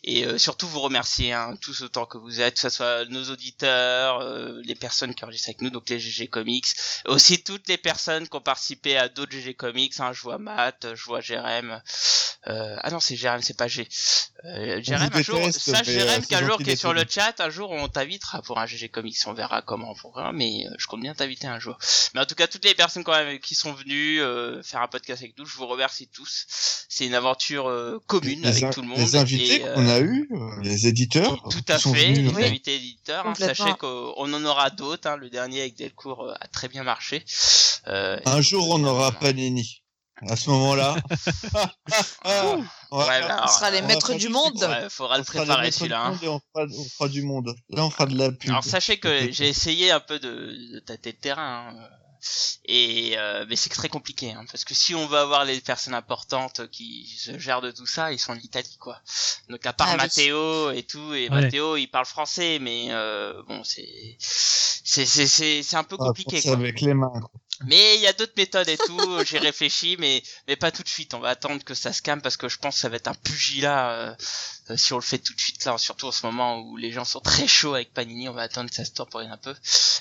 et 0.06 0.24
euh, 0.24 0.38
surtout 0.38 0.68
vous 0.68 0.80
remercier 0.80 1.32
hein, 1.32 1.56
tous 1.60 1.82
autant 1.82 2.06
que 2.06 2.16
vous 2.16 2.40
êtes, 2.40 2.54
que 2.54 2.60
ce 2.60 2.68
soit 2.68 3.04
nos 3.06 3.24
auditeurs, 3.30 4.20
euh, 4.20 4.60
les 4.64 4.76
personnes 4.76 5.14
qui 5.14 5.24
enregistrent 5.24 5.48
avec 5.48 5.62
nous, 5.62 5.70
donc 5.70 5.88
les 5.88 5.98
GG 5.98 6.28
Comics, 6.28 6.68
aussi 7.06 7.42
toutes 7.42 7.68
les 7.68 7.76
personnes 7.76 8.28
qui 8.28 8.36
ont 8.36 8.40
participé 8.40 8.96
à 8.96 9.08
d'autres 9.08 9.32
GG 9.32 9.54
Comics. 9.54 9.98
Hein, 9.98 10.12
je 10.12 10.22
vois 10.22 10.38
Matt, 10.38 10.86
je 10.94 11.04
vois 11.04 11.20
Jérém. 11.20 11.82
Euh, 12.48 12.76
ah 12.80 12.90
non, 12.90 13.00
c'est 13.00 13.16
Jérém, 13.16 13.42
c'est 13.42 13.56
pas 13.56 13.66
G. 13.66 13.88
Euh, 14.44 14.80
Jérém, 14.82 15.10
un 15.12 15.22
jour, 15.22 15.40
sache 15.52 15.86
mais, 15.86 15.92
Jérém 15.92 16.22
euh, 16.22 16.26
qu'un 16.26 16.46
jour 16.46 16.58
qui 16.58 16.70
est 16.70 16.76
sur 16.76 16.92
le 16.92 17.02
chat, 17.08 17.40
un 17.40 17.50
jour 17.50 17.70
on 17.70 17.88
t'invitera 17.88 18.42
pour 18.42 18.58
un 18.58 18.66
GG 18.66 18.88
Comics, 18.90 19.16
on 19.26 19.32
verra 19.32 19.62
comment 19.62 19.90
on 19.90 19.94
pourra, 19.94 20.32
mais 20.32 20.66
euh, 20.66 20.74
je 20.78 20.86
compte 20.86 21.00
bien 21.00 21.14
t'inviter 21.14 21.48
un 21.48 21.58
jour. 21.58 21.76
Mais 22.14 22.20
en 22.20 22.26
tout 22.26 22.34
cas, 22.34 22.46
toutes 22.46 22.64
les 22.64 22.74
personnes 22.74 23.02
quand 23.02 23.12
même 23.12 23.38
qui 23.40 23.54
sont 23.54 23.72
venues 23.72 24.20
euh, 24.20 24.62
faire 24.62 24.82
un 24.82 24.88
podcast 24.88 25.22
avec 25.22 25.36
nous, 25.38 25.46
je 25.46 25.56
vous 25.56 25.66
remercie 25.66 26.08
tous. 26.08 26.46
C'est 26.88 27.06
une 27.06 27.14
aventure 27.14 27.68
euh, 27.68 28.00
commune 28.06 28.42
les, 28.42 28.48
avec 28.48 28.74
tout 28.74 28.82
le 28.82 28.88
monde. 28.88 28.98
les 28.98 29.16
invités 29.16 29.60
et, 29.60 29.66
euh, 29.66 29.74
qu'on 29.74 29.88
a 29.96 30.00
eu, 30.00 30.28
euh, 30.32 30.62
les 30.62 30.86
éditeurs, 30.86 31.42
tout 31.50 31.64
à 31.68 31.78
fait, 31.78 31.88
venus, 32.12 32.32
les 32.36 32.42
euh, 32.44 32.46
invités 32.46 32.76
éditeurs. 32.76 33.26
hein. 33.26 33.34
Sachez 33.34 33.74
qu'on 33.78 34.32
en 34.32 34.44
aura 34.44 34.70
d'autres. 34.70 35.08
hein. 35.08 35.16
Le 35.16 35.28
dernier 35.30 35.60
avec 35.62 35.76
Delcourt 35.76 36.22
euh, 36.24 36.34
a 36.40 36.46
très 36.48 36.68
bien 36.68 36.82
marché. 36.82 37.24
Euh, 37.88 38.18
Un 38.26 38.40
jour, 38.40 38.68
on 38.70 38.82
aura 38.84 39.12
Panini. 39.12 39.82
À 40.28 40.34
ce 40.34 40.48
moment-là, 40.48 40.96
ah, 42.24 42.56
on 42.90 42.98
ouais, 43.00 43.20
bah, 43.20 43.42
On 43.44 43.48
sera 43.48 43.70
les 43.70 43.82
maîtres 43.82 44.14
du 44.14 44.30
monde. 44.30 44.56
ouais, 44.62 44.88
faudra 44.88 45.16
on 45.16 45.18
le 45.18 45.24
préparer 45.24 45.70
celui-là. 45.70 46.06
hein. 46.06 46.18
on 46.22 46.40
fera, 46.40 46.66
on 46.78 46.84
fera 46.84 47.08
du 47.10 47.22
monde. 47.22 47.54
Là, 47.68 47.84
on 47.84 47.90
fera 47.90 48.06
de 48.06 48.16
la 48.16 48.32
pub. 48.32 48.48
Alors 48.48 48.64
sachez 48.64 48.98
que 48.98 49.30
j'ai 49.30 49.48
essayé 49.48 49.90
un 49.90 50.00
peu 50.00 50.18
de, 50.18 50.54
de 50.74 50.78
tâter 50.80 51.12
le 51.12 51.18
terrain. 51.18 51.68
hein. 51.78 51.88
Et 52.64 53.14
euh, 53.18 53.44
mais 53.48 53.56
c'est 53.56 53.70
très 53.70 53.88
compliqué 53.88 54.32
hein, 54.32 54.44
parce 54.50 54.64
que 54.64 54.74
si 54.74 54.94
on 54.94 55.06
veut 55.06 55.18
avoir 55.18 55.44
les 55.44 55.60
personnes 55.60 55.94
importantes 55.94 56.68
qui 56.70 57.06
se 57.18 57.38
gèrent 57.38 57.60
de 57.60 57.70
tout 57.70 57.86
ça, 57.86 58.12
ils 58.12 58.18
sont 58.18 58.32
en 58.32 58.38
Italie 58.38 58.76
quoi. 58.80 59.00
Donc 59.48 59.64
à 59.66 59.72
part 59.72 59.88
Ah 59.90 59.92
oui. 59.92 59.98
Matteo 59.98 60.70
et 60.72 60.82
tout 60.82 61.14
et 61.14 61.28
Ouais. 61.28 61.42
Matteo 61.42 61.76
il 61.76 61.86
parle 61.88 62.06
français 62.06 62.58
mais 62.60 62.88
euh, 62.90 63.42
bon 63.48 63.62
c'est 63.64 64.16
c'est 64.18 65.06
c'est 65.06 65.26
c'est 65.26 65.62
c'est 65.62 65.76
un 65.76 65.84
peu 65.84 65.96
va 65.96 66.06
compliqué 66.06 66.40
quoi. 66.42 66.52
avec 66.54 66.80
les 66.80 66.94
mains. 66.94 67.12
quoi. 67.20 67.30
Mais 67.66 67.96
il 67.96 68.02
y 68.02 68.06
a 68.06 68.12
d'autres 68.12 68.34
méthodes 68.36 68.68
et 68.68 68.76
tout, 68.76 69.00
j'ai 69.24 69.38
réfléchi, 69.38 69.96
mais 69.98 70.22
mais 70.46 70.56
pas 70.56 70.70
tout 70.70 70.82
de 70.82 70.88
suite. 70.88 71.14
On 71.14 71.20
va 71.20 71.30
attendre 71.30 71.64
que 71.64 71.74
ça 71.74 71.92
se 71.92 72.02
calme 72.02 72.20
parce 72.20 72.36
que 72.36 72.48
je 72.50 72.58
pense 72.58 72.74
que 72.74 72.80
ça 72.80 72.88
va 72.90 72.96
être 72.96 73.08
un 73.08 73.14
pugilat 73.14 73.90
euh, 73.92 74.14
euh, 74.70 74.76
si 74.76 74.92
on 74.92 74.96
le 74.96 75.02
fait 75.02 75.18
tout 75.18 75.32
de 75.34 75.40
suite 75.40 75.64
là, 75.64 75.76
surtout 75.78 76.06
en 76.06 76.12
ce 76.12 76.26
moment 76.26 76.58
où 76.60 76.76
les 76.76 76.90
gens 76.92 77.04
sont 77.04 77.20
très 77.20 77.46
chauds 77.46 77.74
avec 77.74 77.92
Panini. 77.94 78.28
On 78.28 78.32
va 78.32 78.42
attendre 78.42 78.68
que 78.68 78.74
ça 78.76 78.84
se 78.84 78.90
temporise 78.92 79.28
un 79.30 79.36
peu. 79.36 79.54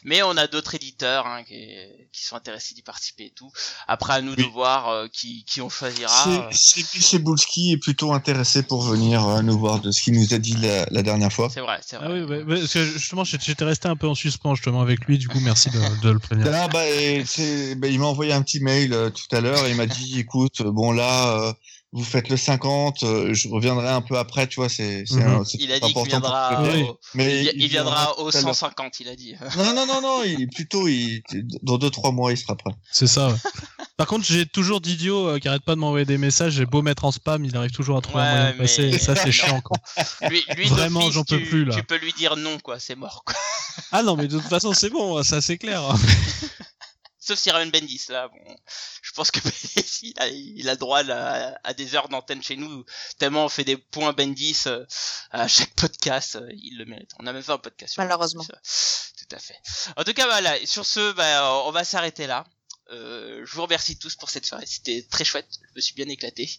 Mais 0.04 0.24
on 0.24 0.36
a 0.38 0.48
d'autres 0.48 0.74
éditeurs 0.76 1.28
hein, 1.28 1.44
qui, 1.44 1.68
qui 2.12 2.24
sont 2.26 2.36
intéressés 2.36 2.74
d'y 2.76 2.82
participer 2.82 3.26
et 3.26 3.30
tout. 3.36 3.52
Après 3.88 4.14
à 4.14 4.22
nous 4.22 4.36
de 4.36 4.44
voir 4.44 4.90
euh, 4.90 5.08
qui 5.08 5.44
qui 5.46 5.62
on 5.62 5.70
choisira. 5.70 6.50
C'est- 6.52 6.82
c'est- 6.84 7.02
Cebulski 7.02 7.72
est 7.74 7.78
plutôt 7.78 8.14
intéressé 8.14 8.64
pour 8.64 8.82
venir 8.84 9.28
euh, 9.28 9.42
nous 9.42 9.58
voir 9.60 9.80
de 9.80 9.92
ce 9.92 10.02
qu'il 10.02 10.14
nous 10.20 10.34
a 10.34 10.38
dit 10.38 10.56
la, 10.58 10.86
la 10.92 11.04
dernière 11.04 11.32
fois. 11.32 11.50
C'est 11.54 11.62
vrai, 11.62 11.80
c'est 11.86 11.98
vrai. 11.98 12.08
Ah 12.10 12.12
oui, 12.28 12.44
parce 12.48 12.74
que 12.74 12.84
justement, 12.86 13.24
j'étais 13.24 13.64
resté 13.64 13.88
un 13.88 13.96
peu 13.96 14.08
en 14.08 14.16
suspens 14.16 14.56
justement 14.56 14.82
avec 14.82 15.06
lui, 15.06 15.18
du 15.18 15.28
coup, 15.28 15.40
merci 15.40 15.70
de, 15.70 16.02
de 16.02 16.10
le 16.12 16.20
prévenir. 16.20 16.52
Ah, 16.54 16.68
bah, 16.68 16.88
et 16.90 17.24
c'est- 17.26 17.76
bah, 17.76 17.88
il 17.88 18.00
m'a 18.00 18.06
envoyé 18.08 18.34
un 18.34 18.42
petit 18.42 18.60
mail 18.60 18.94
euh, 18.94 19.10
tout 19.10 19.34
à 19.36 19.42
l'heure 19.42 19.66
et 19.66 19.70
il 19.72 19.76
m'a 19.76 19.86
dit 19.86 20.20
écoute, 20.20 20.62
bon 20.64 20.92
là, 20.92 21.38
euh, 21.40 21.54
vous 21.95 22.03
faites 22.03 22.27
le 22.27 22.35
50, 22.35 23.03
euh, 23.03 23.34
je 23.34 23.47
reviendrai 23.47 23.88
un 23.88 24.01
peu 24.01 24.17
après, 24.17 24.47
tu 24.47 24.57
vois, 24.57 24.67
c'est 24.67 25.05
c'est 25.05 25.15
Il 25.59 25.72
a 25.72 25.80
dit 25.80 25.93
qu'il 25.93 26.07
viendra, 26.07 26.61
au, 26.61 26.99
Mais 27.13 27.45
il, 27.45 27.53
il 27.55 27.67
viendra 27.69 28.19
au 28.19 28.30
tout 28.30 28.38
à 28.38 28.41
l'heure. 28.41 28.53
150, 28.53 28.99
il 28.99 29.07
a 29.07 29.15
dit. 29.15 29.34
Non, 29.57 29.73
non, 29.73 29.85
non, 29.85 30.01
non, 30.01 30.23
il, 30.26 30.49
plutôt, 30.49 30.89
il, 30.89 31.23
dans 31.63 31.77
deux, 31.77 31.89
trois 31.89 32.11
mois, 32.11 32.34
il 32.34 32.38
sera 32.38 32.57
prêt. 32.57 32.73
C'est 32.91 33.07
ça. 33.07 33.30
ouais. 33.30 33.35
Par 33.97 34.07
contre, 34.07 34.26
j'ai 34.26 34.45
toujours 34.45 34.81
d'idiots 34.81 35.30
euh, 35.30 35.39
qui 35.39 35.47
arrêtent 35.47 35.63
pas 35.63 35.76
de 35.76 35.80
m'envoyer 35.80 36.03
des 36.05 36.17
messages. 36.17 36.51
J'ai 36.53 36.65
beau 36.65 36.81
mettre 36.81 37.05
en 37.05 37.13
spam, 37.13 37.45
il 37.45 37.55
arrive 37.55 37.72
toujours 37.72 37.97
à 37.97 38.01
trouver 38.01 38.23
Ouais, 38.23 38.30
un 38.30 38.35
moyen 38.41 38.51
de 38.51 38.57
passer. 38.57 38.84
Et 38.89 38.97
ça, 38.97 39.15
c'est 39.15 39.31
chiant. 39.31 39.61
Quoi. 39.61 39.77
Lui, 40.30 40.43
lui 40.57 40.67
Vraiment, 40.67 41.09
j'en 41.11 41.23
peux 41.23 41.41
plus, 41.41 41.63
là. 41.63 41.73
Tu 41.73 41.84
peux 41.84 41.97
lui 41.97 42.11
dire 42.11 42.35
non 42.35 42.57
quoi, 42.59 42.77
c'est 42.77 42.95
mort 42.95 43.23
quoi. 43.26 43.35
Ah 43.93 44.03
non, 44.03 44.17
mais 44.17 44.27
de 44.27 44.38
toute 44.38 44.49
façon, 44.49 44.73
c'est 44.73 44.89
bon, 44.89 45.23
ça 45.23 45.39
c'est 45.39 45.57
clair. 45.57 45.81
sauf 47.26 47.39
si 47.39 47.52
Raven 47.52 47.72
Bendis 47.72 48.06
là, 48.10 48.27
bon, 48.27 48.56
je 49.02 49.11
pense 49.11 49.31
que 49.31 49.39
il 50.03 50.14
a, 50.18 50.27
il 50.27 50.69
a 50.69 50.76
droit 50.76 50.99
à, 51.10 51.57
à 51.64 51.73
des 51.73 51.95
heures 51.95 52.10
d'antenne 52.10 52.43
chez 52.43 52.56
nous 52.56 52.85
tellement 53.18 53.45
on 53.45 53.49
fait 53.49 53.64
des 53.64 53.77
points 53.77 54.14
Bendis 54.14 54.64
euh, 54.68 54.85
à 55.31 55.47
chaque 55.47 55.73
podcast, 55.76 56.35
euh, 56.35 56.47
il 56.52 56.77
le 56.77 56.85
mérite. 56.85 57.11
On 57.19 57.27
a 57.27 57.34
même 57.34 57.43
fait 57.43 57.52
un 57.52 57.57
podcast. 57.57 57.93
Sur 57.93 58.03
Malheureusement. 58.03 58.43
Bendis, 58.43 58.52
euh, 58.53 59.26
Tout 59.27 59.35
à 59.35 59.39
fait. 59.39 59.57
En 59.97 60.03
tout 60.03 60.14
cas 60.14 60.26
voilà, 60.26 60.53
sur 60.65 60.85
ce, 60.85 61.14
bah, 61.14 61.64
on 61.65 61.72
va 61.72 61.84
s'arrêter 61.84 62.27
là. 62.27 62.45
Euh, 62.91 63.44
je 63.45 63.56
vous 63.56 63.64
remercie 63.64 63.98
tous 63.98 64.16
pour 64.16 64.30
cette 64.30 64.45
soirée, 64.45 64.66
c'était 64.68 65.03
très 65.10 65.26
chouette, 65.26 65.48
je 65.52 65.76
me 65.76 65.82
suis 65.82 65.95
bien 65.95 66.07
éclaté. 66.07 66.49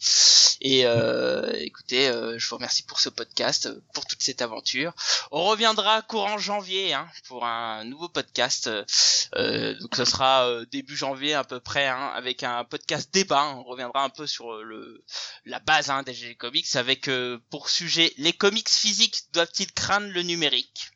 Et 0.61 0.87
euh, 0.87 1.53
écoutez, 1.55 2.09
euh, 2.09 2.39
je 2.39 2.49
vous 2.49 2.57
remercie 2.57 2.83
pour 2.83 2.99
ce 2.99 3.09
podcast, 3.09 3.69
pour 3.93 4.07
toute 4.07 4.23
cette 4.23 4.43
aventure. 4.43 4.93
On 5.31 5.45
reviendra 5.45 6.03
courant 6.03 6.39
janvier 6.39 6.95
hein, 6.95 7.09
pour 7.29 7.45
un 7.45 7.85
nouveau 7.85 8.09
podcast. 8.09 8.69
Donc 8.69 9.95
ce 9.95 10.05
sera 10.05 10.65
début 10.73 10.97
janvier 10.97 11.35
à 11.35 11.45
peu 11.45 11.61
près, 11.61 11.87
hein, 11.87 12.13
avec 12.15 12.43
un 12.43 12.65
podcast 12.65 13.13
débat. 13.13 13.45
On 13.57 13.63
reviendra 13.63 14.03
un 14.03 14.11
peu 14.11 14.27
sur 14.27 14.53
le 14.63 15.05
la 15.45 15.61
base 15.61 15.91
hein, 15.91 16.03
des 16.03 16.15
GG 16.15 16.37
Comics, 16.37 16.75
avec 16.75 17.09
pour 17.51 17.69
sujet 17.69 18.13
les 18.17 18.33
comics 18.33 18.69
physiques 18.69 19.25
doivent-ils 19.33 19.73
craindre 19.73 20.09
le 20.09 20.23
numérique? 20.23 20.96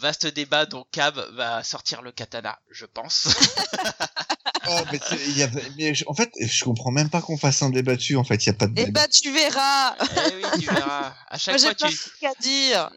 Vaste 0.00 0.26
débat 0.26 0.64
dont 0.66 0.86
Cab 0.92 1.18
va 1.34 1.62
sortir 1.64 2.02
le 2.02 2.12
katana, 2.12 2.58
je 2.70 2.86
pense. 2.86 3.28
Oh, 4.70 4.80
mais 4.92 5.00
c'est- 5.02 5.16
il 5.28 5.38
y 5.38 5.42
a- 5.42 5.48
mais 5.78 5.94
je- 5.94 6.04
en 6.08 6.14
fait, 6.14 6.30
je 6.38 6.62
comprends 6.64 6.90
même 6.90 7.08
pas 7.08 7.22
qu'on 7.22 7.38
fasse 7.38 7.62
un 7.62 7.70
débat 7.70 7.96
dessus. 7.96 8.16
En 8.16 8.24
fait, 8.24 8.34
il 8.44 8.48
y 8.48 8.50
a 8.50 8.52
pas 8.52 8.66
de 8.66 8.74
Eh 8.76 8.84
débat. 8.84 9.00
bah, 9.00 9.08
tu 9.08 9.32
verras. 9.32 9.96
eh 9.98 10.34
oui, 10.34 10.42
tu 10.60 10.66
verras. 10.66 11.06
À 11.06 11.14
Moi, 11.30 11.38
chaque 11.38 11.58
j'ai 11.58 11.64
fois, 11.68 11.74
pas 11.74 11.88
tu. 11.88 11.96
qu'à 12.20 12.32
dire. 12.42 12.90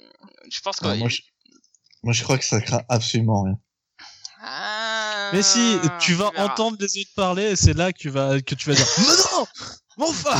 Je 0.51 0.59
pense 0.59 0.77
que. 0.77 0.85
Non, 0.87 0.97
moi, 0.97 1.07
je... 1.07 1.21
moi, 2.03 2.11
je 2.13 2.23
crois 2.23 2.37
que 2.37 2.43
ça 2.43 2.59
craint 2.59 2.81
absolument 2.89 3.43
rien. 3.43 3.57
Ah, 4.43 5.29
Mais 5.33 5.43
si, 5.43 5.77
tu 6.01 6.13
vas 6.15 6.31
verras. 6.31 6.45
entendre 6.51 6.75
les 6.79 6.87
autres 6.99 7.13
parler 7.15 7.43
et 7.51 7.55
c'est 7.55 7.73
là 7.73 7.93
que 7.93 7.97
tu 7.99 8.09
vas, 8.09 8.41
que 8.41 8.55
tu 8.55 8.67
vas 8.69 8.75
dire 8.75 8.87
Mais 8.97 9.05
non 9.97 10.05
enfin 10.09 10.39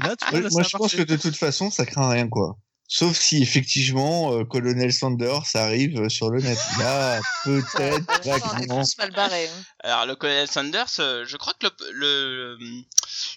Et 0.00 0.02
là, 0.06 0.16
tu 0.16 0.24
vois, 0.26 0.32
Moi, 0.32 0.40
là, 0.40 0.48
moi, 0.50 0.62
je 0.64 0.76
pense 0.76 0.94
que 0.94 1.02
de 1.02 1.16
toute 1.16 1.36
façon, 1.36 1.70
ça 1.70 1.86
craint 1.86 2.10
rien, 2.10 2.28
quoi. 2.28 2.58
Sauf 2.94 3.18
si 3.18 3.40
effectivement, 3.42 4.34
euh, 4.34 4.44
Colonel 4.44 4.92
Sanders 4.92 5.44
arrive 5.54 5.98
euh, 5.98 6.08
sur 6.10 6.28
le 6.28 6.42
net. 6.42 6.58
Là, 6.78 7.20
peut-être, 7.42 8.04
barrés. 9.14 9.48
hein. 9.48 9.62
Alors 9.82 10.04
le 10.04 10.14
colonel 10.14 10.46
Sanders, 10.46 10.86
euh, 10.98 11.24
je 11.26 11.38
crois 11.38 11.54
que 11.54 11.66
le 11.90 12.58
le 12.58 12.58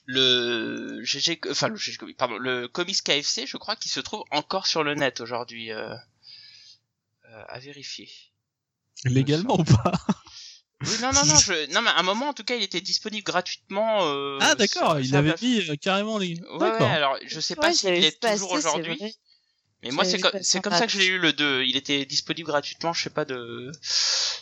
le 0.07 1.03
GG, 1.05 1.39
enfin 1.49 1.69
le 1.69 1.77
GG 1.77 1.97
pardon, 2.17 2.37
le 2.37 2.67
comics 2.67 3.01
KFC, 3.01 3.45
je 3.47 3.55
crois 3.55 3.77
qu'il 3.77 3.89
se 3.91 4.01
trouve 4.01 4.25
encore 4.31 4.67
sur 4.67 4.83
le 4.83 4.93
net 4.93 5.21
aujourd'hui. 5.21 5.71
Euh, 5.71 5.93
euh, 7.31 7.43
à 7.47 7.57
vérifier. 7.59 8.09
Légalement 9.05 9.57
ou 9.59 9.63
pas? 9.63 9.91
Oui, 10.81 10.89
non, 11.01 11.13
non, 11.13 11.25
non, 11.25 11.35
je... 11.37 11.71
non, 11.73 11.81
mais 11.81 11.89
à 11.91 11.99
un 11.99 12.03
moment, 12.03 12.27
en 12.29 12.33
tout 12.33 12.43
cas, 12.43 12.55
il 12.55 12.63
était 12.63 12.81
disponible 12.81 13.23
gratuitement. 13.23 13.99
Euh, 14.05 14.37
Ah 14.41 14.55
d'accord, 14.55 14.91
sur- 14.91 14.99
il 14.99 15.15
avait 15.15 15.33
mis 15.41 15.69
euh, 15.69 15.75
carrément 15.77 16.17
les... 16.17 16.39
Ouais, 16.59 16.71
ouais, 16.71 16.83
alors 16.83 17.17
je 17.25 17.39
sais 17.39 17.55
pas 17.55 17.71
s'il 17.73 17.89
est 17.91 18.19
toujours 18.19 18.51
c'est 18.51 18.57
aujourd'hui. 18.57 19.15
Mais 19.85 19.91
moi, 19.91 20.03
c'est 20.05 20.17
vu 20.17 20.23
co- 20.23 20.31
passer 20.31 20.43
c'est 20.43 20.61
comme 20.61 20.73
ça 20.73 20.87
que 20.87 20.91
page. 20.91 21.01
j'ai 21.01 21.07
eu 21.07 21.19
le 21.19 21.31
2. 21.33 21.63
Il 21.63 21.75
était 21.77 22.05
disponible 22.05 22.47
gratuitement, 22.47 22.91
je 22.93 23.03
sais 23.03 23.09
pas 23.09 23.23
de 23.25 23.71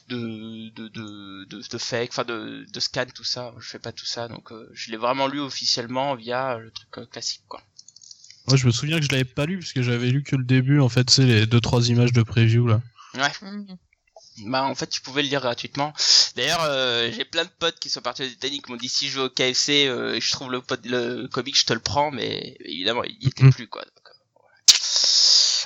de 0.09 0.69
de 0.75 0.87
de 0.89 1.45
de, 1.45 1.61
de 1.69 1.77
fake, 1.77 2.09
enfin 2.11 2.23
de 2.23 2.65
de 2.71 2.79
scan 2.79 3.05
tout 3.13 3.23
ça. 3.23 3.53
Je 3.59 3.67
fais 3.67 3.79
pas 3.79 3.91
tout 3.91 4.05
ça, 4.05 4.27
donc 4.27 4.51
euh, 4.51 4.69
je 4.73 4.91
l'ai 4.91 4.97
vraiment 4.97 5.27
lu 5.27 5.39
officiellement 5.39 6.15
via 6.15 6.57
le 6.57 6.71
truc 6.71 6.89
euh, 6.97 7.05
classique 7.05 7.43
quoi. 7.47 7.61
Moi 8.47 8.57
je 8.57 8.65
me 8.65 8.71
souviens 8.71 8.99
que 8.99 9.05
je 9.05 9.11
l'avais 9.11 9.23
pas 9.23 9.45
lu 9.45 9.59
parce 9.59 9.71
que 9.71 9.81
j'avais 9.83 10.09
lu 10.09 10.23
que 10.23 10.35
le 10.35 10.43
début 10.43 10.79
en 10.81 10.89
fait, 10.89 11.09
c'est 11.09 11.23
les 11.25 11.45
deux 11.45 11.61
trois 11.61 11.87
images 11.89 12.11
de 12.11 12.23
preview 12.23 12.67
là. 12.67 12.81
Mhm. 13.41 13.77
Bah 14.47 14.63
en 14.63 14.73
fait 14.75 14.87
tu 14.87 14.99
pouvais 15.01 15.21
le 15.21 15.29
lire 15.29 15.41
gratuitement. 15.41 15.93
D'ailleurs 16.35 16.63
euh, 16.63 17.09
j'ai 17.11 17.23
plein 17.23 17.45
de 17.45 17.49
potes 17.59 17.79
qui 17.79 17.89
sont 17.89 18.01
partis 18.01 18.23
aux 18.23 18.27
États-Unis 18.27 18.61
qui 18.61 18.71
m'ont 18.71 18.77
dit 18.77 18.89
si 18.89 19.07
je 19.07 19.19
vais 19.19 19.25
au 19.25 19.29
KFC 19.29 19.85
euh, 19.87 20.15
et 20.15 20.21
je 20.21 20.31
trouve 20.31 20.51
le, 20.51 20.61
pod- 20.61 20.85
le 20.85 21.27
comic 21.27 21.57
je 21.57 21.65
te 21.65 21.73
le 21.73 21.79
prends 21.79 22.09
mais 22.11 22.57
évidemment 22.65 23.03
il 23.03 23.15
y 23.21 23.27
était 23.27 23.43
Mhm. 23.43 23.53
plus 23.53 23.67
quoi. 23.67 23.85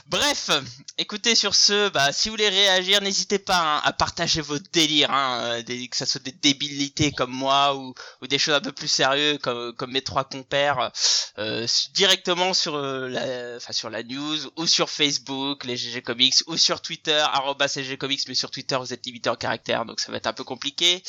Bref, 0.10 0.50
écoutez 0.98 1.36
sur 1.36 1.54
ce, 1.54 1.90
bah 1.90 2.14
si 2.14 2.30
vous 2.30 2.34
voulez 2.34 2.48
réagir, 2.48 3.02
n'hésitez 3.02 3.40
pas 3.40 3.60
hein, 3.60 3.82
à 3.84 3.92
partager 3.92 4.40
vos 4.40 4.58
délires, 4.58 5.12
hein, 5.12 5.60
euh, 5.68 5.88
que 5.88 5.98
ça 5.98 6.06
soit 6.06 6.24
des 6.24 6.32
débilités 6.32 7.12
comme 7.12 7.32
moi 7.32 7.76
ou, 7.76 7.94
des 8.26 8.40
choses 8.40 8.56
un 8.56 8.62
peu 8.62 8.72
plus 8.72 8.88
sérieuses 8.88 9.40
comme, 9.40 9.92
mes 9.92 10.02
trois 10.02 10.24
compères, 10.24 10.94
euh, 11.40 11.68
directement 11.94 12.54
sur 12.54 12.76
euh, 12.76 13.10
la, 13.10 13.58
enfin 13.58 13.74
sur 13.74 13.90
la 13.90 14.02
news 14.02 14.38
ou 14.56 14.66
sur 14.66 14.90
Facebook, 14.90 15.66
les 15.66 15.76
GG 15.76 16.02
Comics 16.04 16.36
ou 16.48 16.56
sur 16.56 16.82
Twitter 16.82 17.26
GG 17.60 17.98
Comics, 17.98 18.22
mais 18.30 18.36
sur 18.36 18.50
Twitter 18.50 18.78
vous 18.80 18.94
êtes 18.94 19.06
limité 19.06 19.30
en 19.30 19.36
caractères 19.36 19.84
donc 19.84 20.00
ça 20.00 20.10
va 20.14 20.20
être 20.20 20.28
un 20.28 20.34
peu 20.34 20.46
compliqué, 20.46 21.04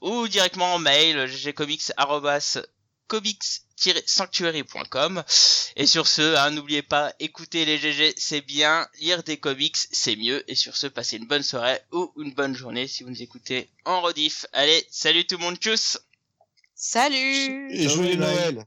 ou 0.00 0.28
directement 0.28 0.74
en 0.74 0.78
mail 0.78 1.26
ggcomics 1.26 1.90
comics-sanctuary.com 3.08 5.24
et 5.76 5.86
sur 5.86 6.06
ce, 6.06 6.36
hein, 6.36 6.50
n'oubliez 6.50 6.82
pas, 6.82 7.12
écouter 7.18 7.64
les 7.64 7.78
GG, 7.78 8.14
c'est 8.16 8.40
bien, 8.40 8.86
lire 9.00 9.22
des 9.22 9.36
comics, 9.36 9.76
c'est 9.76 10.16
mieux. 10.16 10.48
Et 10.50 10.54
sur 10.54 10.76
ce, 10.76 10.86
passez 10.86 11.16
une 11.16 11.26
bonne 11.26 11.42
soirée 11.42 11.80
ou 11.92 12.12
une 12.18 12.32
bonne 12.32 12.54
journée 12.54 12.86
si 12.86 13.02
vous 13.02 13.10
nous 13.10 13.22
écoutez 13.22 13.68
en 13.84 14.00
rediff. 14.00 14.46
Allez, 14.52 14.86
salut 14.90 15.26
tout 15.26 15.36
le 15.36 15.42
monde, 15.42 15.56
tchuss 15.56 15.98
Salut 16.74 17.72
Et 17.72 17.88
joyeux. 17.88 18.16
Noël. 18.16 18.66